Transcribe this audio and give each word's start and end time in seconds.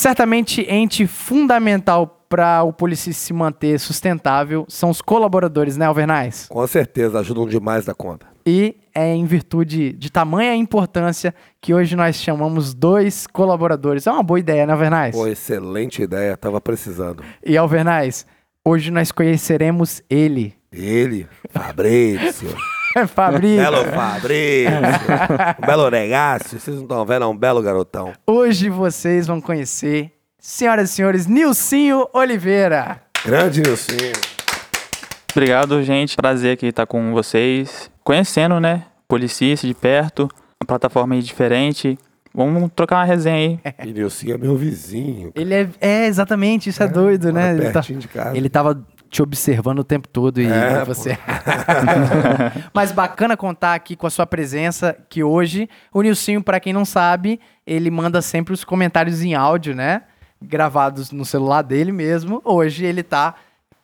Certamente, 0.00 0.62
ente 0.62 1.06
fundamental 1.06 2.24
para 2.26 2.62
o 2.62 2.72
Policista 2.72 3.22
se 3.22 3.34
manter 3.34 3.78
sustentável 3.78 4.64
são 4.66 4.88
os 4.88 5.02
colaboradores, 5.02 5.76
né, 5.76 5.84
Alvernais? 5.84 6.46
Com 6.48 6.66
certeza, 6.66 7.18
ajudam 7.18 7.46
demais 7.46 7.84
da 7.84 7.92
conta. 7.92 8.26
E 8.46 8.76
é 8.94 9.14
em 9.14 9.26
virtude 9.26 9.92
de 9.92 10.10
tamanha 10.10 10.54
importância 10.54 11.34
que 11.60 11.74
hoje 11.74 11.94
nós 11.96 12.16
chamamos 12.16 12.72
dois 12.72 13.26
colaboradores. 13.26 14.06
É 14.06 14.10
uma 14.10 14.22
boa 14.22 14.40
ideia, 14.40 14.64
né, 14.64 14.72
Alvernais? 14.72 15.14
Pô, 15.14 15.26
excelente 15.26 16.00
ideia, 16.00 16.34
tava 16.34 16.62
precisando. 16.62 17.22
E 17.44 17.54
Alvernais, 17.58 18.24
hoje 18.64 18.90
nós 18.90 19.12
conheceremos 19.12 20.02
ele. 20.08 20.54
Ele, 20.72 21.28
Fabrício. 21.50 22.48
Fabrício. 23.08 23.56
belo 23.56 23.84
Fabrício. 23.84 24.70
um 25.62 25.66
belo 25.66 25.90
negócio. 25.90 26.58
Vocês 26.58 26.76
não 26.76 26.82
estão 26.82 27.06
vendo? 27.06 27.24
É 27.24 27.26
um 27.28 27.36
belo 27.36 27.62
garotão. 27.62 28.12
Hoje 28.26 28.68
vocês 28.68 29.26
vão 29.26 29.40
conhecer, 29.40 30.12
senhoras 30.38 30.90
e 30.90 30.94
senhores, 30.94 31.26
Nilcinho 31.26 32.06
Oliveira. 32.12 33.00
Grande 33.24 33.60
Nilcinho. 33.62 34.12
Obrigado, 35.32 35.82
gente. 35.82 36.16
Prazer 36.16 36.54
aqui 36.54 36.66
estar 36.66 36.86
com 36.86 37.12
vocês. 37.12 37.90
Conhecendo, 38.02 38.58
né? 38.58 38.84
Policista 39.06 39.66
de 39.66 39.74
perto. 39.74 40.22
Uma 40.60 40.66
plataforma 40.66 41.14
aí 41.14 41.22
diferente. 41.22 41.96
Vamos 42.32 42.70
trocar 42.76 42.96
uma 42.96 43.04
resenha 43.04 43.60
aí. 43.78 43.88
E 43.88 43.92
Nilcinho 43.92 44.34
é 44.34 44.38
meu 44.38 44.56
vizinho. 44.56 45.32
Ele 45.34 45.52
é, 45.54 45.68
é 45.80 46.06
exatamente, 46.06 46.70
isso 46.70 46.80
é, 46.82 46.86
doido, 46.88 47.32
né? 47.32 47.50
Ele, 47.52 47.70
tá- 47.70 47.80
de 47.80 48.06
casa. 48.08 48.36
ele 48.36 48.48
tava 48.48 48.80
te 49.10 49.20
observando 49.22 49.80
o 49.80 49.84
tempo 49.84 50.06
todo 50.08 50.40
e 50.40 50.46
É, 50.46 50.84
você. 50.84 51.18
Mas 52.72 52.92
bacana 52.92 53.36
contar 53.36 53.74
aqui 53.74 53.96
com 53.96 54.06
a 54.06 54.10
sua 54.10 54.26
presença, 54.26 54.96
que 55.08 55.22
hoje 55.22 55.68
o 55.92 56.00
Nilcinho, 56.00 56.42
pra 56.42 56.60
quem 56.60 56.72
não 56.72 56.84
sabe, 56.84 57.40
ele 57.66 57.90
manda 57.90 58.22
sempre 58.22 58.54
os 58.54 58.64
comentários 58.64 59.22
em 59.22 59.34
áudio, 59.34 59.74
né? 59.74 60.02
Gravados 60.40 61.10
no 61.10 61.24
celular 61.24 61.62
dele 61.62 61.92
mesmo. 61.92 62.40
Hoje 62.44 62.84
ele 62.84 63.02
tá 63.02 63.34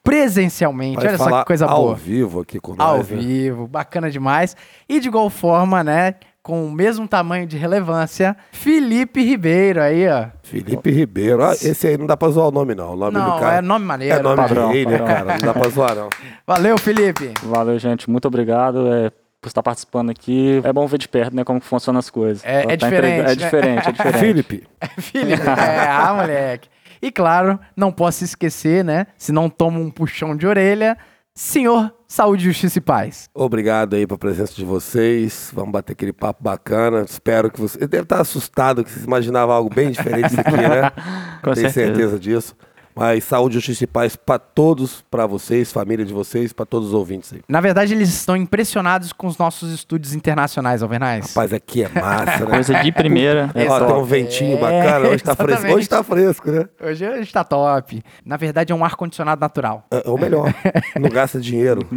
presencialmente. 0.03 0.97
Vai 0.97 1.09
Olha 1.09 1.19
só 1.19 1.41
que 1.41 1.47
coisa 1.47 1.67
ao 1.67 1.83
boa. 1.83 1.95
vivo 1.97 2.41
aqui 2.41 2.61
com 2.61 2.75
Ao 2.79 2.99
né? 2.99 3.03
vivo, 3.03 3.67
bacana 3.67 4.11
demais. 4.11 4.57
E 4.89 5.01
de 5.01 5.09
igual 5.09 5.29
forma, 5.29 5.83
né? 5.83 6.15
Com 6.47 6.65
o 6.65 6.71
mesmo 6.71 7.09
tamanho 7.09 7.45
de 7.45 7.57
relevância, 7.57 8.37
Felipe 8.53 9.21
Ribeiro 9.21 9.83
aí, 9.83 10.07
ó. 10.09 10.27
Felipe 10.45 10.93
Ribeiro. 10.93 11.43
Ah, 11.43 11.55
esse 11.55 11.89
aí 11.89 11.99
não 11.99 12.07
dá 12.07 12.17
pra 12.17 12.29
zoar 12.29 12.47
o 12.47 12.51
nome, 12.53 12.73
não. 12.73 12.93
O 12.93 12.97
nome 12.97 13.19
Não, 13.19 13.35
do 13.35 13.41
cara. 13.41 13.57
é 13.57 13.61
nome 13.61 13.85
maneiro. 13.85 14.15
É 14.15 14.23
nome 14.23 14.37
padrão, 14.37 14.69
de 14.69 14.75
rei, 14.75 14.87
né, 14.87 14.99
cara? 14.99 15.25
Não 15.25 15.39
dá 15.41 15.53
pra 15.53 15.69
zoar, 15.69 15.97
não. 15.97 16.09
Valeu, 16.47 16.79
Felipe. 16.79 17.33
Valeu, 17.43 17.77
gente. 17.81 18.09
Muito 18.09 18.29
obrigado 18.29 18.87
é, 18.95 19.11
por 19.41 19.49
estar 19.49 19.61
participando 19.61 20.11
aqui. 20.11 20.61
É 20.63 20.73
bom 20.73 20.87
ver 20.87 20.99
de 20.99 21.09
perto, 21.09 21.35
né, 21.35 21.43
como 21.43 21.61
funcionam 21.61 21.99
as 21.99 22.11
coisas. 22.11 22.45
É- 22.45 22.63
Pra 22.63 22.73
é 22.75 22.77
tá 22.77 22.87
diferente, 22.91 23.25
né? 23.25 23.33
É 23.33 23.35
diferente, 23.35 23.89
é 23.89 23.91
diferente. 23.91 24.19
Felipe, 24.21 24.63
Felipe. 24.99 25.43
É, 25.43 25.89
ah, 25.91 26.15
moleque. 26.17 26.69
E 27.03 27.11
claro, 27.11 27.59
não 27.77 27.91
posso 27.91 28.23
esquecer, 28.23 28.85
né? 28.85 29.09
Se 29.19 29.33
não 29.33 29.49
toma 29.51 29.81
um 29.81 29.91
puxão 29.91 30.37
de 30.37 30.47
orelha, 30.47 30.97
senhor 31.37 31.93
Saúde, 32.09 32.45
Justiça 32.45 32.79
e 32.79 32.81
Paz. 32.81 33.29
obrigado 33.35 33.95
aí 33.95 34.07
pela 34.07 34.17
presença 34.19 34.55
de 34.55 34.65
vocês. 34.65 35.51
Vamos 35.53 35.71
bater 35.73 35.93
aquele 35.93 36.13
papo 36.13 36.43
bacana. 36.43 37.03
Espero 37.03 37.51
que 37.51 37.61
você. 37.61 37.79
Deve 37.87 38.05
estar 38.05 38.21
assustado 38.21 38.83
que 38.83 38.91
vocês 38.91 39.05
imaginavam 39.05 39.55
algo 39.55 39.69
bem 39.73 39.91
diferente 39.91 40.29
disso 40.31 40.41
aqui, 40.41 40.57
né? 40.57 40.91
Com 41.45 41.53
Tenho 41.53 41.71
certeza. 41.71 41.73
certeza 41.73 42.19
disso. 42.19 42.57
Mas 42.97 43.25
saúde, 43.25 43.55
justiça 43.57 43.85
e 43.85 43.87
paz 43.87 44.17
pra 44.17 44.39
todos, 44.39 45.05
pra 45.11 45.27
vocês, 45.27 45.71
família 45.71 46.05
de 46.05 46.15
vocês, 46.15 46.53
pra 46.53 46.65
todos 46.65 46.89
os 46.89 46.95
ouvintes 46.95 47.31
aí. 47.33 47.41
Na 47.47 47.61
verdade, 47.61 47.93
eles 47.93 48.09
estão 48.09 48.35
impressionados 48.35 49.13
com 49.13 49.27
os 49.27 49.37
nossos 49.37 49.71
estúdios 49.71 50.15
internacionais, 50.15 50.83
Alvernais. 50.83 51.29
Rapaz, 51.29 51.53
aqui 51.53 51.83
é 51.85 51.89
massa, 51.91 52.45
né? 52.47 52.51
Coisa 52.51 52.83
de 52.83 52.91
primeira. 52.93 53.51
É 53.55 53.67
Ó, 53.69 53.79
top. 53.79 53.93
tem 53.93 54.03
um 54.03 54.05
ventinho 54.05 54.57
É, 54.57 54.61
bacana. 54.61 55.09
Hoje 55.11 55.23
tá 55.23 55.37
fresco. 55.37 55.67
Hoje 55.67 55.89
tá 55.89 56.03
fresco, 56.03 56.51
né? 56.51 56.69
Hoje 56.83 57.05
a 57.05 57.17
gente 57.19 57.33
tá 57.33 57.45
top. 57.45 58.03
Na 58.25 58.39
verdade, 58.39 58.73
é 58.73 58.75
um 58.75 58.85
ar-condicionado 58.85 59.41
natural. 59.41 59.85
É, 59.91 60.03
ou 60.09 60.19
melhor, 60.19 60.53
não 60.99 61.11
gasta 61.11 61.39
dinheiro. 61.39 61.87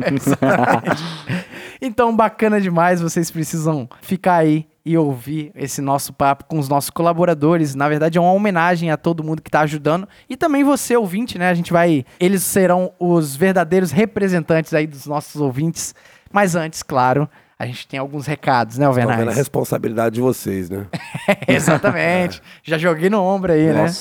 Então, 1.81 2.13
bacana 2.13 2.59
demais. 2.59 2.99
Vocês 3.01 3.31
precisam 3.31 3.87
ficar 4.01 4.35
aí 4.35 4.67
e 4.85 4.97
ouvir 4.97 5.51
esse 5.55 5.81
nosso 5.81 6.13
papo 6.13 6.45
com 6.45 6.57
os 6.57 6.69
nossos 6.69 6.89
colaboradores. 6.89 7.75
Na 7.75 7.87
verdade, 7.89 8.17
é 8.17 8.21
uma 8.21 8.31
homenagem 8.31 8.91
a 8.91 8.97
todo 8.97 9.23
mundo 9.23 9.41
que 9.41 9.51
tá 9.51 9.61
ajudando. 9.61 10.07
E 10.29 10.35
também 10.37 10.63
você, 10.63 10.95
ouvinte, 10.95 11.37
né? 11.37 11.49
A 11.49 11.53
gente 11.53 11.71
vai. 11.71 12.05
Eles 12.19 12.43
serão 12.43 12.91
os 12.99 13.35
verdadeiros 13.35 13.91
representantes 13.91 14.73
aí 14.73 14.87
dos 14.87 15.05
nossos 15.05 15.39
ouvintes. 15.39 15.93
Mas 16.31 16.55
antes, 16.55 16.81
claro, 16.83 17.29
a 17.57 17.65
gente 17.65 17.87
tem 17.87 17.99
alguns 17.99 18.25
recados, 18.25 18.77
né, 18.77 18.85
Tá 18.85 18.91
vendo 18.91 19.09
a 19.09 19.13
Alvernais? 19.13 19.37
responsabilidade 19.37 20.15
de 20.15 20.21
vocês, 20.21 20.69
né? 20.69 20.85
Exatamente. 21.47 22.41
Já 22.63 22.77
joguei 22.77 23.09
no 23.09 23.21
ombro 23.21 23.51
aí, 23.51 23.73
né? 23.73 23.91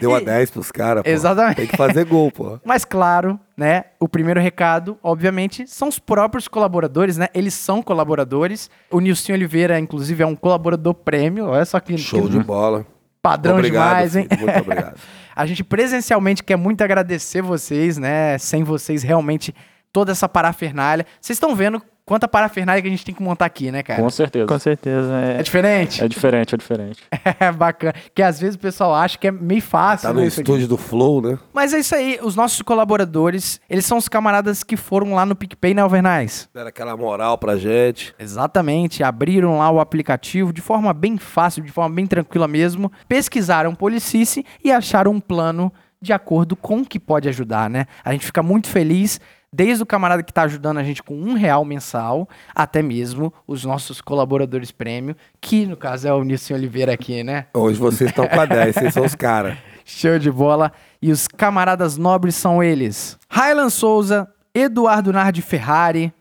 Deu 0.00 0.14
a 0.14 0.20
E- 0.20 0.24
10 0.24 0.50
pros 0.50 0.70
caras, 0.72 1.02
pô. 1.02 1.08
Exatamente. 1.08 1.56
Tem 1.56 1.66
que 1.66 1.76
fazer 1.76 2.04
gol, 2.04 2.30
pô. 2.32 2.58
Mas 2.64 2.84
claro, 2.84 3.38
né? 3.56 3.84
O 4.00 4.08
primeiro 4.08 4.40
recado, 4.40 4.98
obviamente, 5.02 5.66
são 5.66 5.88
os 5.88 5.98
próprios 5.98 6.48
colaboradores, 6.48 7.16
né? 7.16 7.28
Eles 7.34 7.54
são 7.54 7.82
colaboradores. 7.82 8.70
O 8.90 9.00
Nilson 9.00 9.32
Oliveira, 9.34 9.78
inclusive, 9.78 10.22
é 10.22 10.26
um 10.26 10.34
colaborador 10.36 10.94
prêmio. 10.94 11.46
Olha 11.46 11.64
só 11.64 11.78
que, 11.80 11.96
Show 11.98 12.22
que 12.22 12.30
de 12.30 12.40
bola. 12.40 12.86
padrão 13.22 13.54
obrigado, 13.56 13.88
demais, 13.88 14.16
hein? 14.16 14.26
filho, 14.30 14.46
Muito 14.46 14.60
obrigado. 14.60 14.98
A 15.36 15.46
gente 15.46 15.62
presencialmente 15.64 16.42
quer 16.42 16.56
muito 16.56 16.82
agradecer 16.82 17.40
vocês, 17.40 17.96
né? 17.96 18.36
Sem 18.38 18.62
vocês, 18.64 19.02
realmente, 19.02 19.54
toda 19.92 20.12
essa 20.12 20.28
parafernália. 20.28 21.06
Vocês 21.20 21.36
estão 21.36 21.54
vendo 21.54 21.80
quanta 22.10 22.26
parafernália 22.26 22.82
que 22.82 22.88
a 22.88 22.90
gente 22.90 23.04
tem 23.04 23.14
que 23.14 23.22
montar 23.22 23.44
aqui, 23.46 23.70
né, 23.70 23.84
cara? 23.84 24.02
Com 24.02 24.10
certeza. 24.10 24.44
Com 24.44 24.58
certeza. 24.58 25.14
É 25.14 25.38
É, 25.38 25.42
diferente? 25.44 26.02
É 26.02 26.08
diferente, 26.08 26.56
é 26.56 26.58
diferente. 26.58 27.00
É 27.38 27.52
bacana. 27.52 27.94
Que 28.12 28.20
às 28.20 28.40
vezes 28.40 28.56
o 28.56 28.58
pessoal 28.58 28.92
acha 28.92 29.16
que 29.16 29.28
é 29.28 29.30
meio 29.30 29.62
fácil. 29.62 30.08
Tá 30.08 30.12
né, 30.12 30.22
no 30.22 30.26
aqui. 30.26 30.40
estúdio 30.40 30.66
do 30.66 30.76
Flow, 30.76 31.22
né? 31.22 31.38
Mas 31.52 31.72
é 31.72 31.78
isso 31.78 31.94
aí. 31.94 32.18
Os 32.20 32.34
nossos 32.34 32.60
colaboradores, 32.62 33.60
eles 33.70 33.86
são 33.86 33.96
os 33.96 34.08
camaradas 34.08 34.64
que 34.64 34.76
foram 34.76 35.14
lá 35.14 35.24
no 35.24 35.36
PicPay, 35.36 35.72
né, 35.72 35.82
Alvernais? 35.82 36.48
Deram 36.52 36.66
aquela 36.68 36.96
moral 36.96 37.38
pra 37.38 37.56
gente. 37.56 38.12
Exatamente, 38.18 39.04
abriram 39.04 39.58
lá 39.58 39.70
o 39.70 39.78
aplicativo 39.78 40.52
de 40.52 40.60
forma 40.60 40.92
bem 40.92 41.16
fácil, 41.16 41.62
de 41.62 41.70
forma 41.70 41.94
bem 41.94 42.06
tranquila 42.08 42.48
mesmo, 42.48 42.90
pesquisaram 43.08 43.72
Policice 43.74 44.44
e 44.64 44.72
acharam 44.72 45.12
um 45.12 45.20
plano 45.20 45.72
de 46.02 46.12
acordo 46.12 46.56
com 46.56 46.78
o 46.78 46.86
que 46.86 46.98
pode 46.98 47.28
ajudar, 47.28 47.68
né? 47.68 47.86
A 48.04 48.12
gente 48.12 48.24
fica 48.24 48.42
muito 48.42 48.68
feliz, 48.68 49.20
desde 49.52 49.82
o 49.82 49.86
camarada 49.86 50.22
que 50.22 50.30
está 50.30 50.42
ajudando 50.42 50.78
a 50.78 50.84
gente 50.84 51.02
com 51.02 51.14
um 51.14 51.34
real 51.34 51.64
mensal, 51.64 52.28
até 52.54 52.80
mesmo 52.80 53.32
os 53.46 53.64
nossos 53.64 54.00
colaboradores 54.00 54.70
prêmio, 54.70 55.14
que 55.40 55.66
no 55.66 55.76
caso 55.76 56.08
é 56.08 56.12
o 56.12 56.24
Nilson 56.24 56.54
Oliveira 56.54 56.94
aqui, 56.94 57.22
né? 57.22 57.46
Hoje 57.52 57.78
vocês 57.78 58.10
estão 58.10 58.26
com 58.26 58.40
a 58.40 58.46
10, 58.46 58.74
vocês 58.74 58.94
são 58.94 59.04
os 59.04 59.14
caras. 59.14 59.58
Show 59.84 60.18
de 60.18 60.30
bola. 60.30 60.72
E 61.02 61.10
os 61.10 61.26
camaradas 61.26 61.96
nobres 61.96 62.36
são 62.36 62.62
eles: 62.62 63.18
Raylan 63.28 63.70
Souza, 63.70 64.28
Eduardo 64.54 65.12
Nardi 65.12 65.42
Ferrari, 65.42 66.12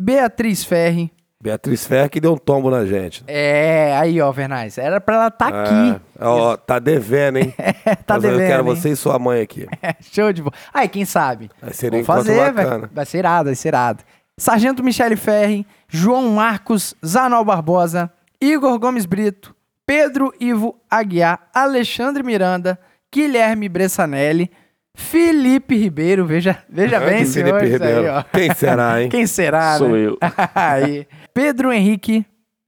Beatriz 0.00 0.64
Ferri, 0.64 1.10
Beatriz 1.44 1.86
Ferro 1.86 2.08
que 2.08 2.20
deu 2.22 2.32
um 2.32 2.38
tombo 2.38 2.70
na 2.70 2.86
gente. 2.86 3.22
É, 3.26 3.94
aí, 3.98 4.18
ó, 4.18 4.32
Vernais. 4.32 4.78
Era 4.78 4.98
pra 4.98 5.14
ela 5.14 5.28
estar 5.28 5.48
aqui. 5.48 6.00
É, 6.18 6.24
ó, 6.24 6.56
tá 6.56 6.78
devendo, 6.78 7.36
hein? 7.36 7.52
tá 8.06 8.14
Mas 8.14 8.22
devendo. 8.22 8.40
Eu 8.40 8.46
quero 8.46 8.62
hein? 8.62 8.74
você 8.74 8.88
e 8.88 8.96
sua 8.96 9.18
mãe 9.18 9.42
aqui. 9.42 9.66
Show 10.10 10.32
de 10.32 10.40
bola. 10.40 10.54
Aí, 10.72 10.88
quem 10.88 11.04
sabe? 11.04 11.50
Vai 11.60 11.74
ser 11.74 11.90
Vamos 11.90 12.02
encontro 12.04 12.24
fazer, 12.24 12.38
vai, 12.38 12.64
bacana. 12.64 12.90
vai 12.90 13.04
ser 13.04 13.18
irado, 13.18 13.44
vai 13.50 13.54
ser 13.54 13.68
irado. 13.68 14.02
Sargento 14.38 14.82
Michele 14.82 15.16
Ferri, 15.16 15.66
João 15.86 16.30
Marcos 16.30 16.94
Zanol 17.04 17.44
Barbosa, 17.44 18.10
Igor 18.40 18.78
Gomes 18.78 19.04
Brito, 19.04 19.54
Pedro 19.86 20.32
Ivo 20.40 20.74
Aguiar, 20.90 21.46
Alexandre 21.54 22.22
Miranda, 22.22 22.78
Guilherme 23.14 23.68
Bressanelli, 23.68 24.50
Felipe 24.96 25.76
Ribeiro, 25.76 26.24
veja, 26.24 26.56
veja 26.68 26.98
bem, 27.04 27.26
senhores, 27.26 27.68
Felipe 27.68 27.84
aí, 27.84 27.92
Ribeiro. 27.94 28.14
ó. 28.14 28.22
Quem 28.22 28.54
será, 28.54 29.02
hein? 29.02 29.08
Quem 29.10 29.26
será, 29.26 29.76
Sou 29.76 29.90
né? 29.90 29.98
eu. 29.98 30.18
Aí. 30.54 31.06
Pedro 31.34 31.72
Henrique, 31.72 32.24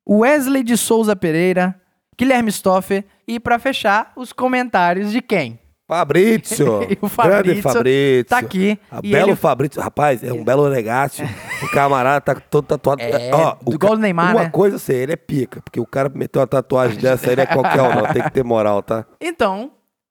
Wesley 0.09 0.63
de 0.63 0.77
Souza 0.77 1.15
Pereira, 1.15 1.81
Guilherme 2.19 2.51
Stoffer 2.51 3.05
e 3.27 3.39
pra 3.39 3.59
fechar 3.59 4.13
os 4.17 4.33
comentários 4.33 5.13
de 5.13 5.23
quem? 5.23 5.59
Fabrício. 5.89 6.67
O 7.01 7.09
Grande 7.09 7.09
Fabrício 7.09 7.63
Fabrício. 7.63 8.25
tá 8.25 8.39
aqui. 8.39 8.79
A 8.91 9.01
belo 9.01 9.29
ele- 9.31 9.37
Fabrício. 9.37 9.81
Rapaz, 9.81 10.25
é 10.25 10.33
um 10.33 10.43
belo 10.43 10.69
negócio. 10.69 11.25
o 11.63 11.69
camarada 11.71 12.21
tá 12.21 12.35
todo 12.35 12.67
tatuado. 12.67 13.03
É, 13.03 13.31
Ó, 13.33 13.57
o 13.65 13.73
igual 13.73 13.93
ca- 13.93 13.99
o 13.99 14.01
Neymar, 14.01 14.35
Uma 14.35 14.45
né? 14.45 14.51
coisa 14.51 14.79
sei, 14.81 14.97
ele 15.05 15.13
é 15.13 15.17
pica. 15.17 15.61
Porque 15.63 15.79
o 15.79 15.87
cara 15.87 16.11
meteu 16.13 16.41
uma 16.41 16.47
tatuagem 16.49 16.99
dessa 16.99 17.31
aí 17.31 17.37
não 17.37 17.45
é 17.45 17.47
qualquer 17.47 17.81
um, 17.83 17.95
não. 18.03 18.13
Tem 18.13 18.23
que 18.23 18.31
ter 18.33 18.43
moral, 18.43 18.83
tá? 18.83 19.07
Então, 19.21 19.71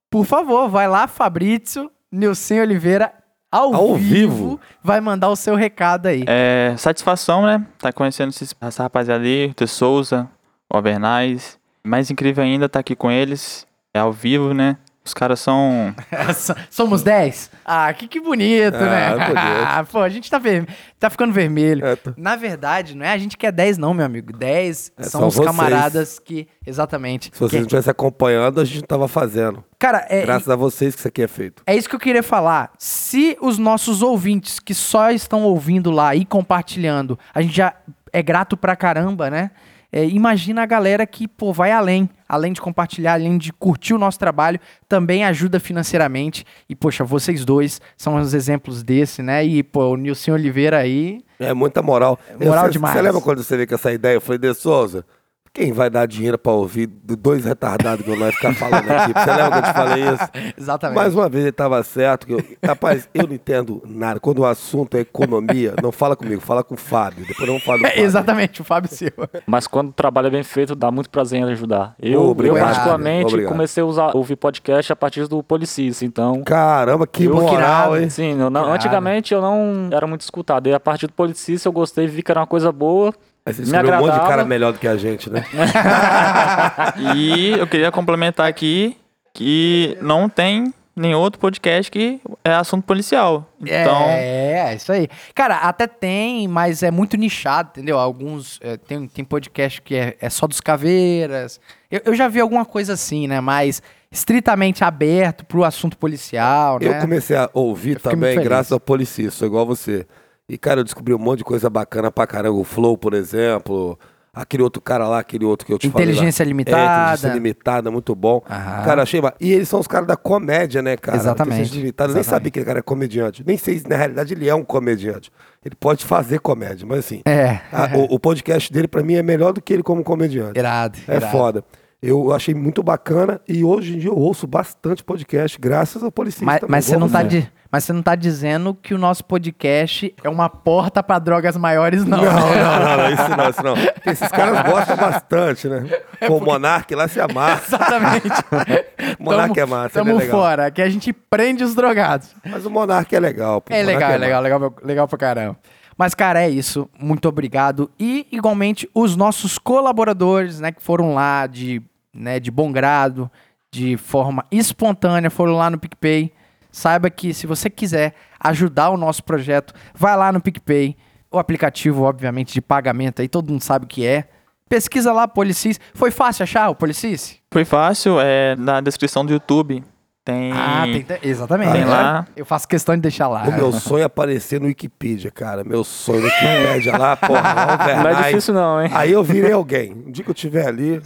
por 0.09 0.25
favor, 0.25 0.69
vai 0.69 0.87
lá, 0.87 1.07
Fabrício, 1.09 1.91
Nilson 2.09 2.61
Oliveira, 2.61 3.11
ao, 3.57 3.73
Ao 3.75 3.95
vivo, 3.95 4.35
vivo. 4.35 4.59
vai 4.83 4.99
mandar 4.99 5.29
o 5.29 5.35
seu 5.35 5.55
recado 5.55 6.07
aí. 6.07 6.23
É, 6.27 6.73
satisfação, 6.77 7.45
né? 7.45 7.65
Tá 7.77 7.91
conhecendo 7.93 8.29
esses, 8.29 8.53
essa 8.59 8.83
rapaziada 8.83 9.21
ali, 9.23 9.47
o 9.47 9.53
T. 9.53 9.65
Souza, 9.67 10.27
o 10.71 10.75
Alvernais. 10.77 11.57
Mais 11.83 12.09
incrível 12.09 12.43
ainda 12.43 12.67
tá 12.67 12.79
aqui 12.79 12.95
com 12.95 13.11
eles, 13.11 13.65
é 13.93 13.99
ao 13.99 14.11
vivo, 14.11 14.53
né? 14.53 14.77
Os 15.05 15.13
caras 15.13 15.39
são. 15.39 15.93
Somos 16.71 17.03
10? 17.03 17.51
Ah, 17.63 17.93
que, 17.93 18.07
que 18.07 18.19
bonito, 18.19 18.75
Ah, 18.75 18.79
né? 18.79 19.33
Ah, 19.37 19.83
Pô, 19.89 19.99
a 19.99 20.09
gente 20.09 20.29
tá, 20.31 20.39
ver... 20.39 20.67
tá 20.99 21.09
ficando 21.11 21.31
vermelho. 21.31 21.85
É, 21.85 21.95
tô- 21.95 22.11
Na 22.17 22.35
verdade, 22.35 22.95
não 22.95 23.05
é 23.05 23.11
a 23.11 23.17
gente 23.17 23.37
que 23.37 23.45
é 23.45 23.51
10, 23.51 23.77
não, 23.77 23.93
meu 23.93 24.05
amigo. 24.05 24.33
10 24.35 24.91
É, 24.97 25.03
são, 25.03 25.19
são 25.21 25.27
os 25.27 25.35
vocês. 25.35 25.45
camaradas 25.47 26.17
que. 26.19 26.47
Exatamente. 26.65 27.25
Se 27.31 27.39
vocês 27.39 27.51
Que- 27.51 27.57
não 27.57 27.63
estivessem 27.63 27.91
acompanhando, 27.91 28.59
a 28.59 28.65
gente 28.65 28.77
não 28.81 28.87
tava 28.87 29.07
fazendo. 29.07 29.63
Cara, 29.77 30.05
é, 30.09 30.23
Graças 30.23 30.49
a 30.49 30.55
vocês 30.55 30.95
que 30.95 30.99
isso 31.01 31.07
aqui 31.07 31.21
é 31.21 31.27
feito. 31.27 31.61
É 31.67 31.75
isso 31.75 31.87
que 31.87 31.95
eu 31.95 31.99
queria 31.99 32.23
falar. 32.23 32.71
Se 32.79 33.37
os 33.39 33.59
nossos 33.59 34.01
ouvintes 34.01 34.59
que 34.59 34.73
só 34.73 35.11
estão 35.11 35.43
ouvindo 35.43 35.91
lá 35.91 36.15
e 36.15 36.25
compartilhando, 36.25 37.19
a 37.33 37.41
gente 37.41 37.55
já 37.55 37.73
é 38.11 38.23
grato 38.23 38.57
pra 38.57 38.75
caramba, 38.75 39.29
né? 39.29 39.51
É, 39.97 40.03
imagina 40.05 40.61
a 40.61 40.65
galera 40.65 41.07
que, 41.07 41.25
pô, 41.25 41.53
vai 41.53 41.71
além. 41.71 42.09
Além 42.27 42.51
de 42.51 42.59
compartilhar, 42.59 43.13
além 43.13 43.37
de 43.37 43.53
curtir 43.53 43.93
o 43.93 43.97
nosso 43.97 44.19
trabalho, 44.19 44.59
também 44.89 45.23
ajuda 45.23 45.57
financeiramente. 45.57 46.43
E, 46.67 46.75
poxa, 46.75 47.05
vocês 47.05 47.45
dois 47.45 47.79
são 47.95 48.15
os 48.17 48.33
exemplos 48.33 48.83
desse, 48.83 49.21
né? 49.21 49.45
E, 49.45 49.63
pô, 49.63 49.85
o 49.91 49.95
Nilson 49.95 50.33
Oliveira 50.33 50.79
aí. 50.79 51.21
É 51.39 51.53
muita 51.53 51.81
moral. 51.81 52.19
moral 52.37 52.65
Eu- 52.65 52.71
demais. 52.71 52.93
Você 52.93 53.01
lembra 53.01 53.21
quando 53.21 53.41
você 53.41 53.55
veio 53.55 53.69
com 53.69 53.75
essa 53.75 53.93
ideia? 53.93 54.15
Eu 54.15 54.21
falei, 54.21 54.37
De 54.37 54.53
Souza, 54.53 55.05
quem 55.55 55.71
vai 55.71 55.89
dar 55.89 56.05
dinheiro 56.05 56.37
pra 56.37 56.51
ouvir 56.51 56.85
do- 56.87 57.15
dois 57.15 57.45
retardados 57.45 58.05
que 58.05 58.15
nós 58.15 58.35
ficar 58.35 58.53
falando 58.53 58.89
aqui? 58.91 59.13
Você 59.13 59.31
lembra 59.31 59.51
que 59.51 59.57
eu 59.57 59.71
te 59.71 59.73
falei 59.73 60.03
isso? 60.03 60.29
Exatamente. 60.59 60.95
Mais 60.97 61.15
uma 61.15 61.29
vez 61.29 61.45
ele 61.45 61.51
tava 61.53 61.81
certo. 61.81 62.27
Que 62.27 62.33
eu, 62.33 62.43
rapaz, 62.63 63.07
eu 63.13 63.25
não 63.25 63.33
entendo 63.33 63.81
nada. 63.85 64.19
Quando 64.19 64.39
o 64.39 64.45
assunto 64.45 64.97
é 64.97 64.99
economia, 64.99 65.73
não 65.81 65.91
fala 65.91 66.15
comigo, 66.15 66.41
fala 66.41 66.63
com 66.63 66.75
o 66.75 66.77
Fábio. 66.77 67.25
Depois 67.25 67.49
não 67.49 67.59
falo 67.59 67.79
do 67.79 67.85
É, 67.85 67.89
Fábio. 67.91 68.03
exatamente, 68.03 68.61
o 68.61 68.63
Fábio 68.65 68.89
Silva. 68.91 69.29
Mas 69.47 69.65
quando 69.65 69.89
o 69.89 69.93
trabalho 69.93 70.27
é 70.27 70.31
bem 70.31 70.43
feito, 70.43 70.75
dá 70.75 70.91
muito 70.91 71.09
prazer 71.09 71.39
em 71.39 71.43
ajudar. 71.45 71.95
Eu, 71.99 72.21
Obrigado. 72.23 72.57
eu 72.57 72.63
particularmente, 72.63 73.27
Obrigado. 73.27 73.51
comecei 73.51 73.81
a 73.81 73.85
usar, 73.85 74.15
ouvir 74.15 74.35
podcast 74.35 74.91
a 74.91 74.95
partir 74.95 75.25
do 75.27 75.41
Policis, 75.41 76.01
então... 76.01 76.43
Caramba, 76.43 77.07
que 77.07 77.23
eu, 77.25 77.35
moral, 77.35 77.97
hein? 77.97 78.09
Sim, 78.09 78.39
eu 78.39 78.49
não- 78.49 78.71
antigamente 78.73 79.33
eu 79.33 79.41
não 79.41 79.89
era 79.91 80.05
muito 80.05 80.21
escutado. 80.21 80.67
E 80.67 80.73
a 80.73 80.79
partir 80.79 81.07
do 81.07 81.13
Policis 81.13 81.63
eu 81.63 81.71
gostei, 81.71 82.07
vi 82.07 82.21
que 82.21 82.29
era 82.31 82.41
uma 82.41 82.47
coisa 82.47 82.71
boa. 82.71 83.13
Aí 83.45 83.53
você 83.53 83.61
Me 83.61 83.67
descobriu 83.67 83.93
um 83.93 83.99
monte 83.99 84.13
de 84.13 84.27
cara 84.27 84.43
melhor 84.43 84.73
do 84.73 84.79
que 84.79 84.87
a 84.87 84.97
gente, 84.97 85.29
né? 85.29 85.45
E 87.15 87.51
eu 87.51 87.67
queria 87.67 87.91
complementar 87.91 88.47
aqui 88.47 88.97
que 89.33 89.97
não 90.01 90.27
tem 90.27 90.73
nenhum 90.95 91.19
outro 91.19 91.39
podcast 91.39 91.91
que 91.91 92.21
é 92.43 92.53
assunto 92.53 92.85
policial. 92.85 93.47
Então, 93.61 94.01
É, 94.07 94.71
é 94.71 94.75
isso 94.75 94.91
aí. 94.91 95.07
Cara, 95.35 95.57
até 95.57 95.85
tem, 95.85 96.47
mas 96.47 96.81
é 96.81 96.89
muito 96.89 97.17
nichado, 97.17 97.69
entendeu? 97.73 97.99
Alguns. 97.99 98.59
é, 98.63 98.77
tem, 98.77 99.07
tem 99.07 99.25
podcast 99.25 99.81
que 99.81 99.95
é, 99.95 100.15
é 100.19 100.29
só 100.29 100.47
dos 100.47 100.61
caveiras. 100.61 101.59
Eu, 101.91 102.01
eu 102.05 102.15
já 102.15 102.27
vi 102.27 102.39
alguma 102.39 102.65
coisa 102.65 102.93
assim, 102.93 103.27
né? 103.27 103.41
Mas 103.41 103.83
estritamente 104.11 104.83
aberto 104.83 105.45
pro 105.45 105.63
assunto 105.63 105.97
policial, 105.97 106.79
né? 106.79 106.87
Eu 106.87 107.01
comecei 107.01 107.35
a 107.35 107.49
ouvir 107.53 107.99
também, 107.99 108.39
graças 108.41 108.71
ao 108.71 108.79
Policista, 108.79 109.31
sou 109.31 109.47
igual 109.47 109.65
você. 109.65 110.07
E, 110.47 110.57
cara, 110.57 110.81
eu 110.81 110.83
descobri 110.83 111.13
um 111.13 111.17
monte 111.17 111.39
de 111.39 111.43
coisa 111.43 111.69
bacana 111.69 112.11
pra 112.11 112.27
caramba. 112.27 112.57
O 112.57 112.63
Flow, 112.63 112.97
por 112.97 113.13
exemplo. 113.13 113.97
Aquele 114.31 114.61
outro 114.63 114.81
cara 114.81 115.07
lá, 115.07 115.19
aquele 115.19 115.45
outro 115.45 115.65
que 115.65 115.71
eu 115.71 115.77
te 115.79 115.87
Inteligência 115.87 116.43
falei. 116.43 116.53
lá. 116.53 116.57
Limitada. 116.57 116.81
É, 116.81 117.03
inteligência 117.03 117.33
limitada, 117.33 117.89
muito 117.89 118.13
bom. 118.13 118.43
Aham. 118.49 118.83
Cara, 118.83 119.01
achei. 119.03 119.21
ba- 119.21 119.33
E 119.39 119.53
eles 119.53 119.69
são 119.69 119.79
os 119.79 119.87
caras 119.87 120.05
da 120.05 120.17
comédia, 120.17 120.81
né, 120.81 120.97
cara? 120.97 121.17
Exatamente. 121.17 121.53
Inteligência 121.53 121.79
limitada. 121.79 122.09
Eu 122.11 122.13
nem 122.15 122.19
Exatamente. 122.19 122.39
sabia 122.41 122.51
que 122.51 122.59
ele 122.59 122.65
cara 122.65 122.79
é 122.79 122.81
comediante. 122.81 123.43
Nem 123.47 123.57
sei 123.57 123.79
se, 123.79 123.87
na 123.87 123.95
realidade, 123.95 124.33
ele 124.33 124.49
é 124.49 124.53
um 124.53 124.63
comediante. 124.65 125.31
Ele 125.63 125.73
pode 125.79 126.03
fazer 126.03 126.39
comédia, 126.41 126.85
mas 126.85 126.99
assim. 126.99 127.21
É. 127.25 127.61
a- 127.71 127.91
o, 127.97 128.15
o 128.15 128.19
podcast 128.19 128.71
dele, 128.73 128.89
pra 128.89 129.01
mim, 129.01 129.15
é 129.15 129.23
melhor 129.23 129.53
do 129.53 129.61
que 129.61 129.71
ele 129.73 129.81
como 129.83 130.03
comediante. 130.03 130.59
Irado. 130.59 130.99
É 131.07 131.15
irado. 131.15 131.31
foda. 131.31 131.63
Eu 132.01 132.31
achei 132.33 132.53
muito 132.53 132.83
bacana 132.83 133.41
e 133.47 133.63
hoje 133.63 133.95
em 133.95 133.99
dia 133.99 134.09
eu 134.09 134.17
ouço 134.17 134.45
bastante 134.45 135.03
podcast, 135.03 135.57
graças 135.59 136.03
ao 136.03 136.11
Policista. 136.11 136.45
Mas, 136.45 136.61
mas, 136.67 136.85
você 136.85 136.97
não 136.97 137.09
tá 137.09 137.23
di- 137.23 137.49
mas 137.71 137.83
você 137.83 137.93
não 137.93 138.01
tá 138.03 138.13
dizendo 138.15 138.75
que 138.75 138.93
o 138.93 138.97
nosso 138.97 139.25
podcast 139.25 140.13
é 140.23 140.29
uma 140.29 140.47
porta 140.47 141.01
pra 141.01 141.17
drogas 141.17 141.57
maiores, 141.57 142.05
não. 142.05 142.19
Não, 142.19 142.25
não, 142.25 142.79
não, 142.79 142.97
não, 142.97 143.09
isso 143.11 143.29
não, 143.37 143.49
isso 143.49 143.63
não. 143.63 143.73
Porque 143.93 144.09
esses 144.11 144.27
caras 144.29 144.71
gostam 144.71 144.95
bastante, 144.97 145.67
né? 145.67 145.83
Pô, 146.27 146.37
o 146.37 146.41
Monark 146.45 146.93
lá 146.93 147.07
se 147.07 147.19
amassa. 147.19 147.75
Exatamente. 147.75 148.29
Monark 149.19 149.59
é 149.59 149.65
massa, 149.65 149.99
ele 149.99 150.05
Tamo 150.05 150.19
é 150.19 150.23
legal. 150.23 150.39
fora. 150.39 150.65
Aqui 150.67 150.81
a 150.81 150.89
gente 150.89 151.11
prende 151.11 151.63
os 151.63 151.73
drogados. 151.73 152.35
Mas 152.45 152.65
o 152.65 152.69
Monark 152.69 153.13
é 153.15 153.19
legal. 153.19 153.61
pô, 153.61 153.73
É 153.73 153.77
legal, 153.81 153.93
Monark 154.01 154.13
é 154.13 154.17
legal, 154.19 154.41
legal, 154.41 154.73
legal 154.83 155.07
pra 155.07 155.17
caramba. 155.17 155.57
Mas, 155.97 156.13
cara, 156.13 156.41
é 156.41 156.49
isso. 156.49 156.89
Muito 156.99 157.27
obrigado. 157.27 157.89
E, 157.99 158.27
igualmente, 158.31 158.89
os 158.93 159.15
nossos 159.15 159.57
colaboradores, 159.57 160.59
né, 160.59 160.71
que 160.71 160.81
foram 160.81 161.13
lá 161.13 161.47
de, 161.47 161.81
né, 162.13 162.39
de 162.39 162.51
bom 162.51 162.71
grado, 162.71 163.31
de 163.71 163.97
forma 163.97 164.45
espontânea, 164.51 165.29
foram 165.29 165.53
lá 165.53 165.69
no 165.69 165.77
PicPay. 165.77 166.31
Saiba 166.71 167.09
que 167.09 167.33
se 167.33 167.47
você 167.47 167.69
quiser 167.69 168.13
ajudar 168.39 168.89
o 168.89 168.97
nosso 168.97 169.23
projeto, 169.23 169.73
vai 169.93 170.15
lá 170.17 170.31
no 170.31 170.41
PicPay. 170.41 170.97
O 171.31 171.39
aplicativo, 171.39 172.03
obviamente, 172.03 172.53
de 172.53 172.61
pagamento 172.61 173.21
aí, 173.21 173.27
todo 173.27 173.49
mundo 173.49 173.61
sabe 173.61 173.85
o 173.85 173.87
que 173.87 174.05
é. 174.05 174.27
Pesquisa 174.67 175.13
lá, 175.13 175.27
Policis. 175.27 175.79
Foi 175.93 176.11
fácil 176.11 176.43
achar 176.43 176.69
o 176.69 176.75
Policis? 176.75 177.39
foi 177.51 177.63
fácil, 177.63 178.19
é 178.19 178.53
na 178.57 178.81
descrição 178.81 179.25
do 179.25 179.31
YouTube. 179.31 179.81
Tem. 180.25 180.51
Ah, 180.51 180.85
tem, 180.85 181.05
exatamente. 181.21 181.71
Tem 181.71 181.85
lá. 181.85 182.25
Eu 182.35 182.47
faço 182.47 182.67
questão 182.67 182.95
de 182.95 183.01
deixar 183.01 183.27
lá. 183.27 183.43
O 183.43 183.53
meu 183.53 183.71
sonho 183.71 184.01
é 184.01 184.05
aparecer 184.05 184.59
no 184.59 184.65
Wikipedia, 184.65 185.29
cara. 185.29 185.63
Meu 185.63 185.83
sonho 185.83 186.21
no 186.21 186.25
Wikipedia 186.25 186.97
lá, 186.97 187.15
porra, 187.15 187.77
Não 188.01 188.09
é 188.09 188.23
difícil 188.23 188.51
não, 188.55 188.81
hein? 188.81 188.89
Aí 188.91 189.11
eu 189.11 189.23
virei 189.23 189.51
alguém. 189.51 189.93
Um 189.93 190.11
dia 190.11 190.23
que 190.23 190.31
eu 190.31 190.33
estiver 190.33 190.67
ali, 190.67 190.99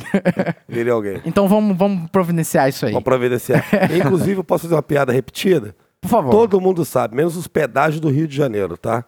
virei 0.70 0.94
alguém. 0.94 1.22
Então 1.26 1.50
vamos, 1.50 1.76
vamos 1.76 2.10
providenciar 2.10 2.70
isso 2.70 2.86
aí. 2.86 2.94
Vamos 2.94 3.04
providenciar. 3.04 3.66
Inclusive, 3.94 4.40
eu 4.40 4.44
posso 4.44 4.64
fazer 4.64 4.76
uma 4.76 4.82
piada 4.82 5.12
repetida? 5.12 5.76
Por 6.00 6.08
favor. 6.08 6.32
Todo 6.32 6.62
mundo 6.62 6.86
sabe, 6.86 7.14
menos 7.14 7.36
os 7.36 7.46
pedágios 7.46 8.00
do 8.00 8.10
Rio 8.10 8.26
de 8.26 8.34
Janeiro, 8.38 8.78
tá? 8.78 9.04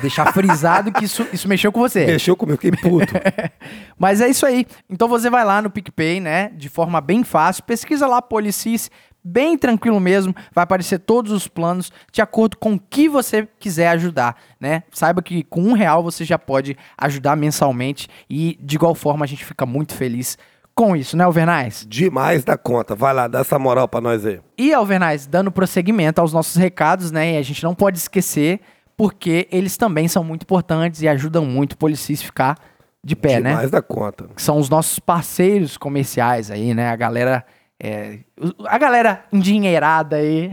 Deixar 0.00 0.32
frisado 0.32 0.90
que 0.90 1.04
isso, 1.04 1.26
isso 1.32 1.46
mexeu 1.46 1.70
com 1.70 1.80
você. 1.80 2.06
Mexeu 2.06 2.34
comigo, 2.34 2.58
fiquei 2.60 2.72
puto. 2.80 3.12
Mas 3.98 4.20
é 4.20 4.28
isso 4.28 4.44
aí. 4.44 4.66
Então 4.88 5.06
você 5.06 5.30
vai 5.30 5.44
lá 5.44 5.62
no 5.62 5.70
PicPay, 5.70 6.18
né? 6.18 6.50
De 6.56 6.68
forma 6.68 7.00
bem 7.00 7.22
fácil. 7.22 7.62
Pesquisa 7.64 8.06
lá 8.06 8.20
Policis, 8.20 8.90
bem 9.22 9.56
tranquilo 9.56 10.00
mesmo. 10.00 10.34
Vai 10.54 10.64
aparecer 10.64 10.98
todos 10.98 11.32
os 11.32 11.46
planos 11.46 11.92
de 12.12 12.22
acordo 12.22 12.56
com 12.56 12.74
o 12.74 12.80
que 12.80 13.08
você 13.08 13.48
quiser 13.58 13.88
ajudar, 13.88 14.36
né? 14.58 14.82
Saiba 14.90 15.22
que 15.22 15.42
com 15.44 15.62
um 15.62 15.72
real 15.72 16.02
você 16.02 16.24
já 16.24 16.38
pode 16.38 16.76
ajudar 16.96 17.36
mensalmente. 17.36 18.08
E 18.28 18.58
de 18.60 18.76
igual 18.76 18.94
forma 18.94 19.24
a 19.24 19.28
gente 19.28 19.44
fica 19.44 19.64
muito 19.66 19.94
feliz 19.94 20.36
com 20.74 20.96
isso, 20.96 21.16
né, 21.16 21.24
Alvernais? 21.24 21.84
Demais 21.86 22.42
da 22.42 22.56
conta. 22.56 22.94
Vai 22.94 23.12
lá, 23.12 23.28
dá 23.28 23.40
essa 23.40 23.58
moral 23.58 23.86
pra 23.86 24.00
nós 24.00 24.24
aí. 24.24 24.40
E, 24.56 24.72
Alvernais, 24.72 25.26
dando 25.26 25.52
prosseguimento 25.52 26.20
aos 26.20 26.32
nossos 26.32 26.56
recados, 26.56 27.10
né? 27.10 27.34
E 27.34 27.36
a 27.36 27.42
gente 27.42 27.62
não 27.62 27.74
pode 27.74 27.98
esquecer, 27.98 28.60
porque 28.96 29.46
eles 29.52 29.76
também 29.76 30.08
são 30.08 30.24
muito 30.24 30.42
importantes 30.42 31.02
e 31.02 31.08
ajudam 31.08 31.44
muito 31.44 31.72
o 31.72 31.76
Policis 31.76 32.22
ficar 32.22 32.56
de 33.02 33.16
pé, 33.16 33.40
né? 33.40 33.50
Demais 33.50 33.70
da 33.70 33.82
conta. 33.82 34.28
que 34.34 34.42
são 34.42 34.58
os 34.58 34.68
nossos 34.68 34.98
parceiros 34.98 35.76
comerciais 35.76 36.50
aí, 36.50 36.74
né? 36.74 36.88
A 36.88 36.96
galera. 36.96 37.44
É, 37.82 38.18
a 38.66 38.76
galera 38.76 39.24
endinheirada 39.32 40.16
aí. 40.16 40.50